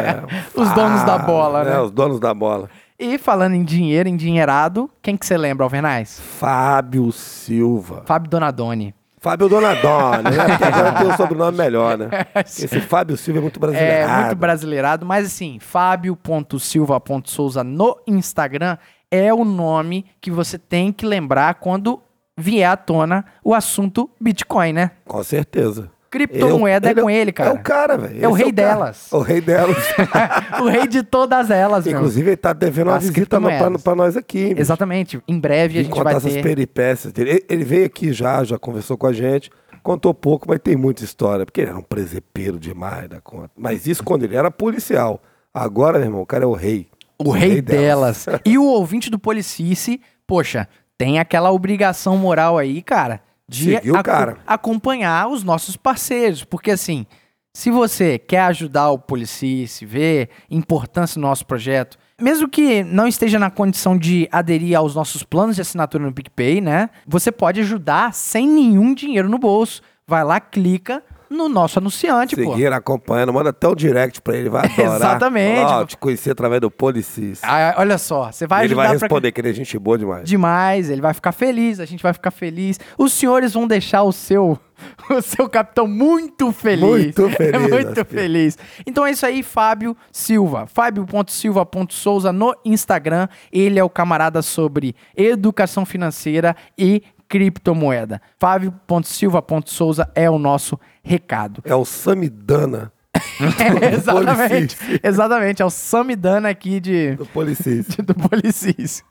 os 0.56 0.72
donos 0.72 1.04
da 1.04 1.18
bola, 1.18 1.62
né? 1.62 1.74
É, 1.74 1.80
os 1.80 1.90
donos 1.90 2.18
da 2.18 2.32
bola. 2.32 2.70
E 2.98 3.18
falando 3.18 3.54
em 3.54 3.64
dinheiro, 3.64 4.08
endinheirado, 4.08 4.90
quem 5.02 5.16
que 5.16 5.26
você 5.26 5.36
lembra, 5.36 5.64
Alvernais? 5.64 6.18
Fábio 6.38 7.12
Silva. 7.12 8.02
Fábio 8.06 8.30
Donadoni. 8.30 8.94
Fábio 9.18 9.50
Donadoni, 9.50 10.24
né? 10.24 10.48
Porque 10.48 10.64
agora 10.64 10.92
tem 10.92 11.06
um 11.06 11.16
sobrenome 11.16 11.58
melhor, 11.58 11.98
né? 11.98 12.08
Esse 12.40 12.80
Fábio 12.80 13.16
Silva 13.18 13.40
é 13.40 13.42
muito 13.42 13.60
brasileiro. 13.60 13.92
É, 13.92 14.20
muito 14.22 14.36
brasileirado, 14.36 15.04
mas 15.04 15.26
assim, 15.26 15.58
fábio.silva.souza 15.60 17.62
no 17.62 17.98
Instagram 18.06 18.78
é 19.10 19.34
o 19.34 19.44
nome 19.44 20.06
que 20.20 20.30
você 20.30 20.58
tem 20.58 20.90
que 20.90 21.04
lembrar 21.04 21.56
quando 21.56 22.00
vier 22.38 22.70
à 22.70 22.76
tona 22.76 23.26
o 23.44 23.54
assunto 23.54 24.08
Bitcoin, 24.18 24.72
né? 24.72 24.92
Com 25.04 25.22
certeza. 25.22 25.90
Criptomoeda 26.10 26.88
é 26.88 26.90
Ele 26.90 27.00
com 27.02 27.08
ele, 27.10 27.32
cara. 27.32 27.50
É 27.50 27.52
o 27.52 27.62
cara, 27.62 27.96
velho. 27.96 28.24
É 28.24 28.28
o 28.28 28.32
Esse 28.34 28.42
rei 28.44 28.52
cara. 28.52 28.68
delas. 28.74 29.12
O 29.12 29.18
rei 29.20 29.40
delas. 29.40 29.76
o 30.60 30.68
rei 30.68 30.86
de 30.88 31.02
todas 31.02 31.50
elas, 31.50 31.84
meu. 31.86 31.96
Inclusive, 31.98 32.30
ele 32.30 32.36
tá 32.36 32.52
devendo 32.52 32.88
uma 32.88 32.96
As 32.96 33.04
visita 33.08 33.38
no- 33.38 33.48
pra, 33.48 33.70
pra 33.78 33.94
nós 33.94 34.16
aqui. 34.16 34.48
bicho. 34.48 34.60
Exatamente. 34.60 35.22
Em 35.28 35.38
breve 35.38 35.74
a 35.78 35.82
Vim 35.82 35.84
gente 35.84 35.92
contar 35.92 36.04
vai 36.04 36.14
essas 36.16 36.32
ter. 36.32 36.42
peripécias 36.42 37.12
dele. 37.12 37.30
Ele, 37.30 37.44
ele 37.48 37.64
veio 37.64 37.86
aqui 37.86 38.12
já, 38.12 38.42
já 38.42 38.58
conversou 38.58 38.98
com 38.98 39.06
a 39.06 39.12
gente. 39.12 39.50
Contou 39.82 40.12
pouco, 40.12 40.46
mas 40.48 40.58
tem 40.58 40.76
muita 40.76 41.04
história. 41.04 41.46
Porque 41.46 41.60
ele 41.60 41.70
era 41.70 41.78
um 41.78 41.82
presepeiro 41.82 42.58
demais 42.58 43.08
da 43.08 43.20
conta. 43.20 43.50
Mas 43.56 43.86
isso 43.86 44.02
quando 44.02 44.24
ele 44.24 44.36
era 44.36 44.50
policial. 44.50 45.22
Agora, 45.54 45.98
meu 45.98 46.08
irmão, 46.08 46.22
o 46.22 46.26
cara 46.26 46.44
é 46.44 46.46
o 46.46 46.52
rei. 46.54 46.88
O 47.18 47.30
rei 47.30 47.60
delas. 47.62 48.26
e 48.44 48.58
o 48.58 48.64
ouvinte 48.64 49.10
do 49.10 49.18
Policice, 49.18 50.00
poxa, 50.26 50.66
tem 50.98 51.18
aquela 51.18 51.50
obrigação 51.52 52.16
moral 52.16 52.56
aí, 52.58 52.82
cara, 52.82 53.20
de 53.50 53.74
Seguir 53.74 53.90
o 53.90 54.02
cara. 54.02 54.38
acompanhar 54.46 55.28
os 55.28 55.42
nossos 55.42 55.76
parceiros. 55.76 56.44
Porque 56.44 56.70
assim, 56.70 57.04
se 57.52 57.68
você 57.68 58.16
quer 58.16 58.42
ajudar 58.42 58.90
o 58.90 58.98
Policice, 58.98 59.84
ver 59.84 60.30
importância 60.48 61.20
do 61.20 61.22
nosso 61.22 61.44
projeto, 61.44 61.98
mesmo 62.20 62.48
que 62.48 62.84
não 62.84 63.08
esteja 63.08 63.38
na 63.40 63.50
condição 63.50 63.98
de 63.98 64.28
aderir 64.30 64.78
aos 64.78 64.94
nossos 64.94 65.24
planos 65.24 65.56
de 65.56 65.62
assinatura 65.62 66.04
no 66.04 66.12
PicPay, 66.12 66.60
né? 66.60 66.90
Você 67.06 67.32
pode 67.32 67.60
ajudar 67.60 68.14
sem 68.14 68.46
nenhum 68.46 68.94
dinheiro 68.94 69.28
no 69.28 69.38
bolso. 69.38 69.82
Vai 70.06 70.22
lá, 70.22 70.38
clica, 70.38 71.02
no 71.30 71.48
nosso 71.48 71.78
anunciante, 71.78 72.34
pô. 72.34 72.50
Seguir 72.52 72.72
acompanhando, 72.72 73.32
manda 73.32 73.50
até 73.50 73.68
um 73.68 73.74
direct 73.74 74.20
pra 74.20 74.36
ele, 74.36 74.48
vai 74.50 74.66
adorar. 74.66 74.96
Exatamente. 74.96 75.60
Fala, 75.62 75.82
Ó, 75.82 75.84
te 75.86 75.96
conheci 75.96 76.28
através 76.30 76.60
do 76.60 76.70
Policis. 76.70 77.40
Ah, 77.44 77.74
olha 77.78 77.96
só, 77.98 78.32
você 78.32 78.46
vai 78.48 78.64
ele 78.64 78.74
ajudar 78.74 78.82
vai 78.88 78.98
pra- 78.98 79.06
responder, 79.06 79.32
que 79.32 79.40
ele 79.40 79.50
é 79.50 79.52
gente 79.52 79.78
boa 79.78 79.96
demais. 79.96 80.28
demais, 80.28 80.90
ele 80.90 81.00
vai 81.00 81.14
ficar 81.14 81.32
feliz, 81.32 81.78
a 81.78 81.84
gente 81.84 82.02
vai 82.02 82.12
ficar 82.12 82.30
feliz. 82.32 82.80
Os 82.98 83.12
senhores 83.12 83.54
vão 83.54 83.66
deixar 83.68 84.02
o 84.02 84.12
seu 84.12 84.58
o 85.10 85.20
seu 85.22 85.48
capitão 85.48 85.86
muito 85.86 86.50
feliz. 86.52 86.82
Muito 87.14 87.28
feliz, 87.36 87.54
É 87.54 87.58
muito 87.58 88.04
que- 88.04 88.12
feliz. 88.14 88.58
Então 88.86 89.06
é 89.06 89.10
isso 89.12 89.24
aí, 89.24 89.42
Fábio 89.42 89.96
Silva. 90.10 90.66
Fábio.silva.souza 90.66 92.32
no 92.32 92.54
Instagram. 92.64 93.28
Ele 93.52 93.78
é 93.78 93.84
o 93.84 93.90
camarada 93.90 94.42
sobre 94.42 94.94
educação 95.16 95.84
financeira 95.86 96.56
e 96.78 97.02
criptomoeda. 97.30 98.20
Fábio.silva.souza 98.38 100.10
é 100.14 100.28
o 100.28 100.38
nosso 100.38 100.78
recado. 101.02 101.62
É 101.64 101.74
o 101.74 101.84
Samidana 101.84 102.92
É, 103.40 103.94
exatamente. 103.94 104.76
Exatamente, 105.02 105.62
é 105.62 105.64
o 105.64 105.70
Samidana 105.70 106.50
aqui 106.50 106.78
de 106.80 107.14
do 107.16 107.26
Policis. 107.26 107.86
do 107.96 108.14
Policis. 108.14 109.02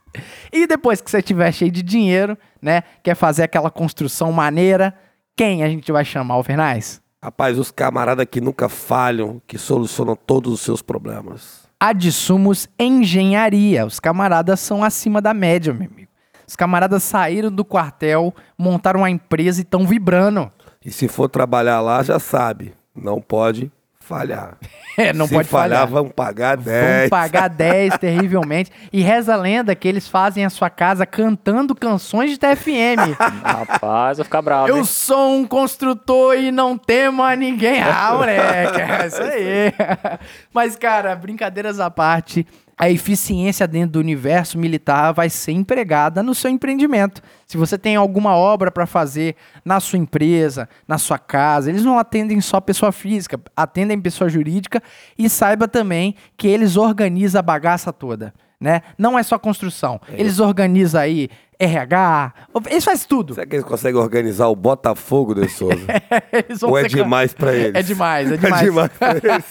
E 0.52 0.66
depois 0.66 1.00
que 1.00 1.10
você 1.10 1.20
tiver 1.20 1.50
cheio 1.52 1.70
de 1.70 1.82
dinheiro, 1.82 2.36
né, 2.62 2.82
quer 3.02 3.14
fazer 3.14 3.42
aquela 3.42 3.70
construção 3.70 4.32
maneira, 4.32 4.94
quem 5.36 5.62
a 5.62 5.68
gente 5.68 5.90
vai 5.90 6.04
chamar, 6.04 6.34
Alvernais? 6.34 7.00
Rapaz, 7.22 7.58
os 7.58 7.70
camaradas 7.70 8.26
que 8.30 8.40
nunca 8.40 8.68
falham, 8.68 9.42
que 9.46 9.58
solucionam 9.58 10.16
todos 10.16 10.52
os 10.52 10.60
seus 10.60 10.80
problemas. 10.80 11.68
Adsumos 11.78 12.68
Engenharia. 12.78 13.84
Os 13.84 14.00
camaradas 14.00 14.60
são 14.60 14.82
acima 14.82 15.20
da 15.20 15.34
média, 15.34 15.72
meu 15.72 15.88
amigo. 15.90 16.09
Os 16.50 16.56
camaradas 16.56 17.04
saíram 17.04 17.48
do 17.48 17.64
quartel, 17.64 18.34
montaram 18.58 19.02
uma 19.02 19.08
empresa 19.08 19.60
e 19.60 19.62
estão 19.62 19.86
vibrando. 19.86 20.50
E 20.84 20.90
se 20.90 21.06
for 21.06 21.28
trabalhar 21.28 21.80
lá, 21.80 22.02
já 22.02 22.18
sabe, 22.18 22.74
não 22.92 23.20
pode 23.20 23.70
falhar. 24.00 24.58
É, 24.96 25.14
não 25.14 25.26
se 25.26 25.32
pode 25.32 25.48
falhar. 25.48 25.86
vão 25.86 26.10
pagar 26.10 26.58
10. 26.58 27.08
Vão 27.08 27.08
pagar 27.08 27.48
10 27.48 27.96
terrivelmente. 27.96 28.70
E 28.92 29.00
reza 29.00 29.32
a 29.32 29.36
lenda 29.36 29.74
que 29.74 29.88
eles 29.88 30.06
fazem 30.06 30.44
a 30.44 30.50
sua 30.50 30.68
casa 30.68 31.06
cantando 31.06 31.74
canções 31.74 32.30
de 32.30 32.38
TFM. 32.38 33.16
Rapaz, 33.42 34.18
vai 34.18 34.24
ficar 34.24 34.42
bravo. 34.42 34.68
Eu 34.68 34.78
hein? 34.78 34.84
sou 34.84 35.36
um 35.36 35.46
construtor 35.46 36.34
e 36.34 36.50
não 36.50 36.76
temo 36.76 37.22
a 37.22 37.34
ninguém. 37.34 37.80
Ah, 37.80 38.12
moleque, 38.12 38.80
é 38.80 39.06
isso 39.06 39.22
aí. 39.22 39.72
Mas, 40.52 40.76
cara, 40.76 41.16
brincadeiras 41.16 41.80
à 41.80 41.88
parte, 41.88 42.46
a 42.80 42.88
eficiência 42.88 43.68
dentro 43.68 43.92
do 43.92 43.98
universo 43.98 44.56
militar 44.56 45.12
vai 45.12 45.28
ser 45.28 45.52
empregada 45.52 46.22
no 46.22 46.34
seu 46.34 46.50
empreendimento. 46.50 47.20
Se 47.46 47.58
você 47.58 47.76
tem 47.76 47.94
alguma 47.94 48.34
obra 48.34 48.70
para 48.70 48.86
fazer 48.86 49.36
na 49.62 49.78
sua 49.80 49.98
empresa, 49.98 50.66
na 50.88 50.96
sua 50.96 51.18
casa, 51.18 51.68
eles 51.68 51.84
não 51.84 51.98
atendem 51.98 52.40
só 52.40 52.58
pessoa 52.58 52.90
física, 52.90 53.38
atendem 53.54 54.00
pessoa 54.00 54.30
jurídica 54.30 54.82
e 55.18 55.28
saiba 55.28 55.68
também 55.68 56.14
que 56.38 56.48
eles 56.48 56.78
organizam 56.78 57.40
a 57.40 57.42
bagaça 57.42 57.92
toda. 57.92 58.32
Né? 58.60 58.82
Não 58.98 59.18
é 59.18 59.22
só 59.22 59.38
construção. 59.38 59.98
Eles 60.10 60.38
organizam 60.38 61.00
aí 61.00 61.30
RH, 61.58 62.34
eles 62.70 62.84
fazem 62.84 63.06
tudo. 63.08 63.32
Será 63.34 63.46
que 63.46 63.56
eles 63.56 63.64
conseguem 63.64 63.98
organizar 64.00 64.48
o 64.48 64.56
Botafogo 64.56 65.34
de 65.34 65.48
Souza? 65.48 65.76
Ou 66.62 66.76
é 66.78 66.82
can- 66.82 66.88
demais 66.88 67.32
pra 67.32 67.54
eles? 67.54 67.74
É 67.74 67.82
demais, 67.82 68.30
é 68.32 68.36
demais. 68.36 68.62
É 68.62 68.64
demais 68.70 68.90
pra 68.92 69.10
eles. 69.16 69.44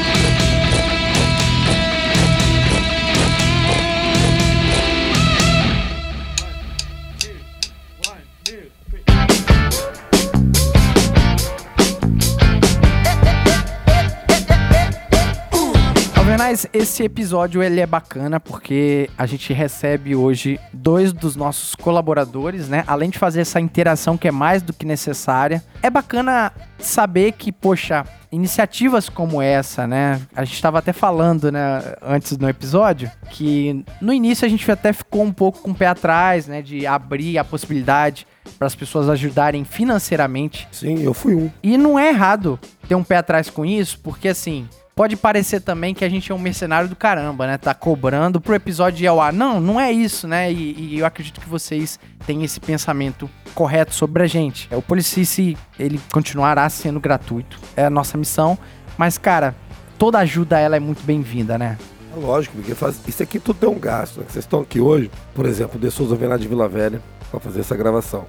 Alvernais, 16.23 16.65
esse 16.71 17.03
episódio 17.03 17.61
ele 17.61 17.81
é 17.81 17.85
bacana 17.85 18.39
porque 18.39 19.09
a 19.17 19.25
gente 19.25 19.51
recebe 19.51 20.15
hoje 20.15 20.57
dois 20.71 21.11
dos 21.11 21.35
nossos 21.35 21.75
colaboradores, 21.75 22.69
né? 22.69 22.85
Além 22.87 23.09
de 23.09 23.19
fazer 23.19 23.41
essa 23.41 23.59
interação 23.59 24.17
que 24.17 24.29
é 24.29 24.31
mais 24.31 24.61
do 24.61 24.71
que 24.71 24.85
necessária. 24.85 25.61
É 25.81 25.89
bacana 25.89 26.53
saber 26.79 27.33
que, 27.33 27.51
poxa, 27.51 28.05
iniciativas 28.31 29.09
como 29.09 29.41
essa, 29.41 29.85
né? 29.85 30.21
A 30.33 30.45
gente 30.45 30.55
estava 30.55 30.79
até 30.79 30.93
falando, 30.93 31.51
né, 31.51 31.93
antes 32.01 32.37
no 32.37 32.47
episódio, 32.47 33.11
que 33.29 33.83
no 33.99 34.13
início 34.13 34.45
a 34.45 34.49
gente 34.49 34.71
até 34.71 34.93
ficou 34.93 35.23
um 35.23 35.33
pouco 35.33 35.59
com 35.59 35.71
o 35.71 35.75
pé 35.75 35.87
atrás, 35.87 36.47
né, 36.47 36.61
de 36.61 36.87
abrir 36.87 37.37
a 37.37 37.43
possibilidade 37.43 38.25
para 38.57 38.65
as 38.65 38.75
pessoas 38.75 39.09
ajudarem 39.09 39.65
financeiramente 39.65 40.69
Sim, 40.71 41.03
eu 41.03 41.13
fui 41.13 41.35
um. 41.35 41.51
e 41.61 41.77
não 41.77 41.99
é 41.99 42.09
errado 42.09 42.57
ter 42.87 42.95
um 42.95 43.03
pé 43.03 43.17
atrás 43.17 43.49
com 43.49 43.65
isso, 43.65 43.99
porque 44.01 44.29
assim, 44.29 44.67
pode 44.95 45.15
parecer 45.15 45.61
também 45.61 45.93
que 45.93 46.05
a 46.05 46.09
gente 46.09 46.31
é 46.31 46.35
um 46.35 46.39
mercenário 46.39 46.87
do 46.87 46.95
caramba, 46.95 47.47
né? 47.47 47.57
Tá 47.57 47.73
cobrando 47.73 48.39
pro 48.39 48.55
episódio 48.55 49.03
ir 49.03 49.07
ao 49.07 49.19
ar. 49.19 49.33
Não, 49.33 49.59
não 49.59 49.79
é 49.79 49.91
isso, 49.91 50.27
né? 50.27 50.51
E, 50.51 50.95
e 50.95 50.99
eu 50.99 51.05
acredito 51.05 51.41
que 51.41 51.49
vocês 51.49 51.99
têm 52.25 52.43
esse 52.43 52.59
pensamento 52.59 53.29
correto 53.55 53.93
sobre 53.93 54.23
a 54.23 54.27
gente. 54.27 54.67
O 54.71 54.81
Policice, 54.81 55.57
ele 55.79 55.99
continuará 56.11 56.67
sendo 56.69 56.99
gratuito. 56.99 57.59
É 57.75 57.85
a 57.85 57.89
nossa 57.89 58.17
missão. 58.17 58.57
Mas, 58.97 59.17
cara, 59.17 59.55
toda 59.97 60.19
ajuda 60.19 60.59
ela 60.59 60.75
é 60.75 60.79
muito 60.79 61.03
bem-vinda, 61.03 61.57
né? 61.57 61.77
É 62.15 62.19
Lógico, 62.19 62.55
porque 62.57 62.75
faz... 62.75 62.99
isso 63.07 63.23
aqui 63.23 63.39
tudo 63.39 63.57
tem 63.57 63.69
um 63.69 63.79
gasto. 63.79 64.19
Né? 64.19 64.25
Vocês 64.29 64.45
estão 64.45 64.61
aqui 64.61 64.79
hoje, 64.79 65.09
por 65.33 65.45
exemplo, 65.45 65.79
De 65.79 65.89
Souza 65.89 66.15
lá 66.27 66.37
de 66.37 66.47
Vila 66.47 66.69
Velha 66.69 67.01
pra 67.31 67.39
fazer 67.39 67.61
essa 67.61 67.75
gravação. 67.75 68.25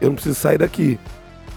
Eu 0.00 0.08
não 0.08 0.14
preciso 0.14 0.34
sair 0.34 0.58
daqui. 0.58 0.98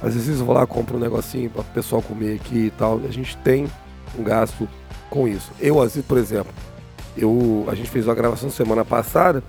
Às 0.01 0.13
vezes 0.13 0.39
eu 0.39 0.45
vou 0.45 0.55
lá, 0.55 0.65
compro 0.65 0.95
um 0.95 0.99
negocinho 0.99 1.49
para 1.49 1.61
o 1.61 1.65
pessoal 1.65 2.01
comer 2.01 2.35
aqui 2.35 2.67
e 2.67 2.71
tal. 2.71 3.01
A 3.05 3.11
gente 3.11 3.35
tem 3.37 3.67
um 4.17 4.23
gasto 4.23 4.67
com 5.09 5.27
isso. 5.27 5.51
Eu, 5.59 5.79
vezes, 5.81 6.03
por 6.05 6.17
exemplo, 6.17 6.51
eu, 7.17 7.65
a 7.67 7.75
gente 7.75 7.89
fez 7.89 8.07
uma 8.07 8.15
gravação 8.15 8.49
semana 8.49 8.85
passada 8.85 9.43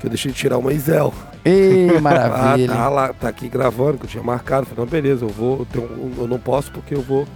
que 0.00 0.06
eu 0.06 0.10
deixei 0.10 0.30
de 0.32 0.36
tirar 0.38 0.58
uma 0.58 0.72
Isel. 0.72 1.12
Ei, 1.44 1.88
Ah, 1.96 2.00
maravilha. 2.00 2.68
tá 2.72 2.88
lá, 2.88 3.12
tá 3.12 3.28
aqui 3.28 3.48
gravando, 3.48 3.98
que 3.98 4.04
eu 4.04 4.10
tinha 4.10 4.22
marcado. 4.22 4.66
Falei, 4.66 4.84
não, 4.84 4.90
beleza, 4.90 5.24
eu 5.24 5.28
vou, 5.28 5.60
eu, 5.60 5.66
tenho 5.66 6.12
eu 6.18 6.26
não 6.28 6.38
posso 6.38 6.70
porque 6.72 6.94
eu 6.94 7.02
vou 7.02 7.26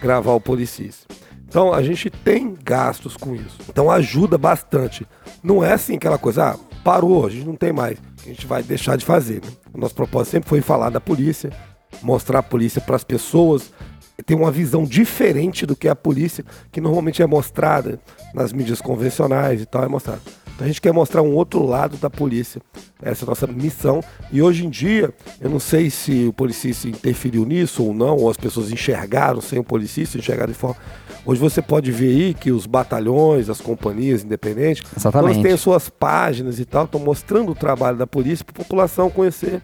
gravar 0.00 0.32
o 0.32 0.40
Policis. 0.40 1.06
Então 1.46 1.72
a 1.74 1.82
gente 1.82 2.08
tem 2.08 2.56
gastos 2.62 3.16
com 3.16 3.34
isso. 3.34 3.58
Então 3.68 3.90
ajuda 3.90 4.38
bastante. 4.38 5.06
Não 5.42 5.64
é 5.64 5.72
assim 5.72 5.96
aquela 5.96 6.16
coisa, 6.16 6.50
ah, 6.50 6.56
parou, 6.84 7.26
a 7.26 7.30
gente 7.30 7.44
não 7.46 7.56
tem 7.56 7.72
mais. 7.72 7.98
A 8.24 8.28
gente 8.28 8.46
vai 8.46 8.62
deixar 8.62 8.96
de 8.96 9.04
fazer. 9.04 9.42
Né? 9.44 9.50
O 9.74 9.78
nosso 9.78 9.94
propósito 9.94 10.32
sempre 10.32 10.48
foi 10.48 10.60
falar 10.60 10.90
da 10.90 11.00
polícia, 11.00 11.50
mostrar 12.02 12.38
a 12.38 12.42
polícia 12.42 12.80
para 12.80 12.96
as 12.96 13.04
pessoas, 13.04 13.72
ter 14.22 14.34
uma 14.34 14.50
visão 14.50 14.84
diferente 14.84 15.64
do 15.66 15.76
que 15.76 15.88
a 15.88 15.96
polícia, 15.96 16.44
que 16.70 16.80
normalmente 16.80 17.22
é 17.22 17.26
mostrada 17.26 18.00
nas 18.34 18.52
mídias 18.52 18.80
convencionais 18.80 19.60
e 19.62 19.66
tal, 19.66 19.84
é 19.84 19.88
mostrada. 19.88 20.20
Então 20.60 20.66
a 20.66 20.68
gente 20.68 20.82
quer 20.82 20.92
mostrar 20.92 21.22
um 21.22 21.34
outro 21.34 21.64
lado 21.64 21.96
da 21.96 22.10
polícia. 22.10 22.60
Essa 23.00 23.24
é 23.24 23.26
a 23.26 23.28
nossa 23.28 23.46
missão. 23.46 24.02
E 24.30 24.42
hoje 24.42 24.66
em 24.66 24.68
dia, 24.68 25.10
eu 25.40 25.48
não 25.48 25.58
sei 25.58 25.88
se 25.88 26.26
o 26.26 26.34
policista 26.34 26.86
interferiu 26.86 27.46
nisso 27.46 27.82
ou 27.82 27.94
não, 27.94 28.16
ou 28.16 28.28
as 28.28 28.36
pessoas 28.36 28.70
enxergaram 28.70 29.40
sem 29.40 29.58
o 29.58 29.64
policista, 29.64 30.18
enxergaram 30.18 30.52
de 30.52 30.58
forma. 30.58 30.76
Hoje 31.24 31.40
você 31.40 31.62
pode 31.62 31.90
ver 31.90 32.08
aí 32.08 32.34
que 32.34 32.52
os 32.52 32.66
batalhões, 32.66 33.48
as 33.48 33.58
companhias 33.58 34.22
independentes, 34.22 34.82
Exatamente. 34.94 35.32
elas 35.32 35.42
têm 35.42 35.52
as 35.52 35.60
suas 35.60 35.88
páginas 35.88 36.58
e 36.60 36.66
tal, 36.66 36.84
estão 36.84 37.00
mostrando 37.00 37.52
o 37.52 37.54
trabalho 37.54 37.96
da 37.96 38.06
polícia 38.06 38.44
para 38.44 38.60
a 38.60 38.64
população 38.64 39.08
conhecer 39.08 39.62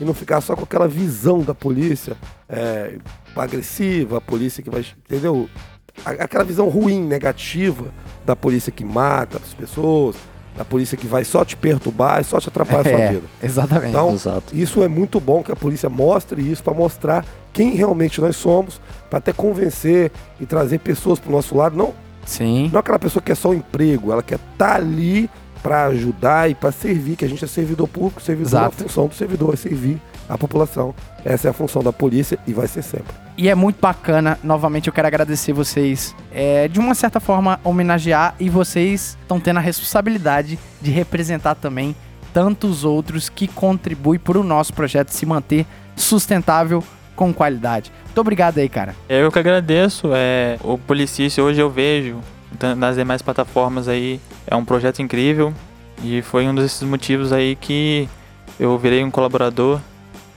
e 0.00 0.04
não 0.04 0.14
ficar 0.14 0.40
só 0.40 0.56
com 0.56 0.62
aquela 0.62 0.88
visão 0.88 1.40
da 1.40 1.54
polícia 1.54 2.16
é, 2.48 2.96
agressiva, 3.44 4.18
a 4.18 4.20
polícia 4.20 4.62
que 4.62 4.70
vai. 4.70 4.84
Entendeu? 5.08 5.48
Aquela 6.04 6.44
visão 6.44 6.68
ruim, 6.68 7.00
negativa 7.02 7.86
da 8.24 8.36
polícia 8.36 8.70
que 8.70 8.84
mata 8.84 9.38
as 9.38 9.52
pessoas, 9.52 10.14
da 10.56 10.64
polícia 10.64 10.96
que 10.96 11.06
vai 11.06 11.24
só 11.24 11.44
te 11.44 11.56
perturbar 11.56 12.20
e 12.20 12.24
só 12.24 12.38
te 12.40 12.48
atrapalhar 12.48 12.80
a 12.80 12.84
sua 12.84 12.92
É, 13.00 13.08
vida. 13.12 13.22
exatamente. 13.42 13.88
Então, 13.90 14.12
Exato. 14.14 14.56
isso 14.56 14.82
é 14.82 14.88
muito 14.88 15.18
bom 15.20 15.42
que 15.42 15.50
a 15.52 15.56
polícia 15.56 15.88
mostre 15.88 16.40
isso 16.42 16.62
para 16.62 16.74
mostrar 16.74 17.24
quem 17.52 17.70
realmente 17.74 18.20
nós 18.20 18.36
somos, 18.36 18.80
para 19.10 19.18
até 19.18 19.32
convencer 19.32 20.12
e 20.40 20.46
trazer 20.46 20.78
pessoas 20.78 21.18
para 21.18 21.28
o 21.30 21.32
nosso 21.32 21.56
lado. 21.56 21.76
Não, 21.76 21.92
Sim. 22.24 22.70
não 22.72 22.78
aquela 22.80 22.98
pessoa 22.98 23.20
que 23.22 23.26
quer 23.26 23.36
só 23.36 23.50
um 23.50 23.54
emprego, 23.54 24.12
ela 24.12 24.22
quer 24.22 24.38
estar 24.52 24.76
ali 24.76 25.28
para 25.62 25.86
ajudar 25.86 26.48
e 26.50 26.54
para 26.54 26.70
servir, 26.70 27.16
que 27.16 27.24
a 27.24 27.28
gente 27.28 27.44
é 27.44 27.48
servidor 27.48 27.88
público, 27.88 28.20
servidor, 28.22 28.48
Exato. 28.50 28.74
a 28.78 28.82
função 28.84 29.06
do 29.08 29.14
servidor 29.14 29.54
é 29.54 29.56
servir 29.56 30.00
a 30.28 30.36
população. 30.36 30.94
Essa 31.24 31.48
é 31.48 31.50
a 31.50 31.54
função 31.54 31.82
da 31.82 31.92
polícia 31.92 32.38
e 32.46 32.52
vai 32.52 32.66
ser 32.68 32.82
sempre. 32.82 33.14
E 33.36 33.48
é 33.48 33.54
muito 33.54 33.80
bacana. 33.80 34.38
Novamente, 34.42 34.88
eu 34.88 34.92
quero 34.92 35.06
agradecer 35.06 35.52
vocês. 35.52 36.14
É, 36.32 36.68
de 36.68 36.78
uma 36.80 36.94
certa 36.94 37.20
forma, 37.20 37.58
homenagear. 37.64 38.34
E 38.40 38.48
vocês 38.50 39.16
estão 39.22 39.38
tendo 39.40 39.56
a 39.58 39.60
responsabilidade 39.60 40.58
de 40.80 40.90
representar 40.90 41.54
também 41.54 41.94
tantos 42.34 42.84
outros 42.84 43.28
que 43.28 43.46
contribuem 43.48 44.18
para 44.18 44.38
o 44.38 44.42
nosso 44.44 44.72
projeto 44.74 45.10
se 45.10 45.24
manter 45.24 45.64
sustentável 45.96 46.82
com 47.16 47.32
qualidade. 47.34 47.90
Muito 48.06 48.20
obrigado 48.20 48.58
aí, 48.58 48.68
cara. 48.68 48.94
Eu 49.08 49.30
que 49.32 49.38
agradeço. 49.38 50.10
É, 50.14 50.56
o 50.62 50.78
Policício 50.78 51.42
hoje 51.44 51.60
eu 51.60 51.68
vejo 51.70 52.18
tan- 52.58 52.74
nas 52.76 52.96
demais 52.96 53.22
plataformas 53.22 53.88
aí. 53.88 54.20
É 54.46 54.54
um 54.54 54.64
projeto 54.64 55.00
incrível. 55.02 55.52
E 56.02 56.22
foi 56.22 56.46
um 56.46 56.54
desses 56.54 56.82
motivos 56.82 57.32
aí 57.32 57.56
que 57.56 58.08
eu 58.58 58.76
virei 58.78 59.02
um 59.02 59.10
colaborador. 59.10 59.80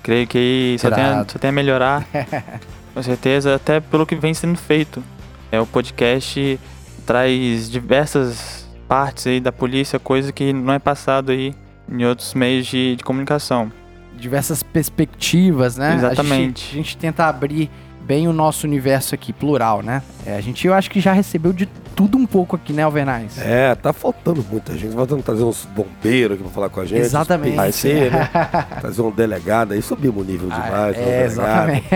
Creio 0.03 0.27
que 0.27 0.75
só 0.79 0.89
tem, 0.89 1.03
a, 1.03 1.25
só 1.27 1.39
tem 1.39 1.49
a 1.49 1.53
melhorar. 1.53 2.05
Com 2.93 3.01
certeza, 3.01 3.55
até 3.55 3.79
pelo 3.79 4.05
que 4.05 4.15
vem 4.15 4.33
sendo 4.33 4.57
feito. 4.57 5.03
É, 5.51 5.59
o 5.59 5.65
podcast 5.65 6.59
traz 7.05 7.69
diversas 7.69 8.69
partes 8.87 9.27
aí 9.27 9.39
da 9.39 9.51
polícia, 9.51 9.99
coisa 9.99 10.31
que 10.31 10.51
não 10.51 10.73
é 10.73 10.79
passado 10.79 11.31
aí 11.31 11.53
em 11.89 12.05
outros 12.05 12.33
meios 12.33 12.67
de, 12.67 12.95
de 12.95 13.03
comunicação. 13.03 13.71
Diversas 14.17 14.63
perspectivas, 14.63 15.77
né? 15.77 15.87
A 15.87 15.91
gente, 15.91 16.05
Exatamente. 16.05 16.69
a 16.71 16.75
gente 16.75 16.97
tenta 16.97 17.25
abrir 17.25 17.69
bem 18.11 18.27
o 18.27 18.33
nosso 18.33 18.67
universo 18.67 19.15
aqui, 19.15 19.31
plural, 19.31 19.81
né? 19.81 20.03
É, 20.25 20.35
a 20.35 20.41
gente, 20.41 20.67
eu 20.67 20.73
acho 20.73 20.91
que 20.91 20.99
já 20.99 21.13
recebeu 21.13 21.53
de 21.53 21.65
tudo 21.95 22.17
um 22.17 22.25
pouco 22.25 22.57
aqui, 22.57 22.73
né, 22.73 22.83
Alvernais? 22.83 23.37
É, 23.37 23.73
tá 23.73 23.93
faltando 23.93 24.45
muita 24.51 24.77
gente. 24.77 24.93
Faltando 24.93 25.23
trazer 25.23 25.43
uns 25.45 25.63
bombeiros 25.73 26.35
aqui 26.35 26.43
pra 26.43 26.51
falar 26.51 26.67
com 26.67 26.81
a 26.81 26.85
gente. 26.85 26.99
Exatamente. 26.99 27.55
Vai 27.55 27.71
ser, 27.71 28.11
né? 28.11 28.29
Trazer 28.81 29.01
um 29.01 29.11
delegado 29.11 29.71
aí, 29.71 29.81
subimos 29.81 30.23
o 30.23 30.29
nível 30.29 30.49
demais. 30.49 30.97
um 30.97 30.99
é, 30.99 31.03
delegado. 31.05 31.23
exatamente. 31.23 31.89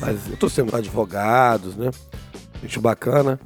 Mas 0.00 0.30
eu 0.30 0.36
tô 0.38 0.48
sendo 0.48 0.74
advogados, 0.74 1.76
né? 1.76 1.90
Gente 2.62 2.80
bacana. 2.80 3.38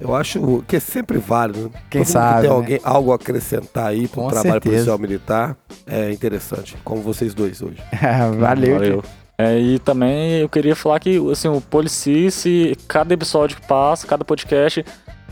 Eu 0.00 0.12
acho 0.12 0.64
que 0.66 0.74
é 0.74 0.80
sempre 0.80 1.18
válido. 1.18 1.66
né? 1.66 1.70
Quem 1.88 2.00
Todo 2.00 2.06
que 2.06 2.12
sabe, 2.12 2.40
tem 2.40 2.50
né? 2.50 2.56
alguém, 2.56 2.80
algo 2.82 3.12
a 3.12 3.14
acrescentar 3.14 3.86
aí 3.86 4.08
pro 4.08 4.22
Com 4.22 4.28
trabalho 4.28 4.54
certeza. 4.54 4.74
policial 4.74 4.98
militar 4.98 5.56
é 5.86 6.10
interessante. 6.10 6.76
Como 6.82 7.00
vocês 7.00 7.32
dois 7.32 7.62
hoje. 7.62 7.78
Valeu. 8.40 8.74
Valeu. 8.74 9.04
É, 9.36 9.58
e 9.58 9.78
também 9.78 10.38
eu 10.38 10.48
queria 10.48 10.76
falar 10.76 11.00
que 11.00 11.20
assim, 11.30 11.48
o 11.48 11.60
Policice, 11.60 12.76
cada 12.86 13.12
episódio 13.12 13.56
que 13.56 13.66
passa, 13.66 14.06
cada 14.06 14.24
podcast 14.24 14.84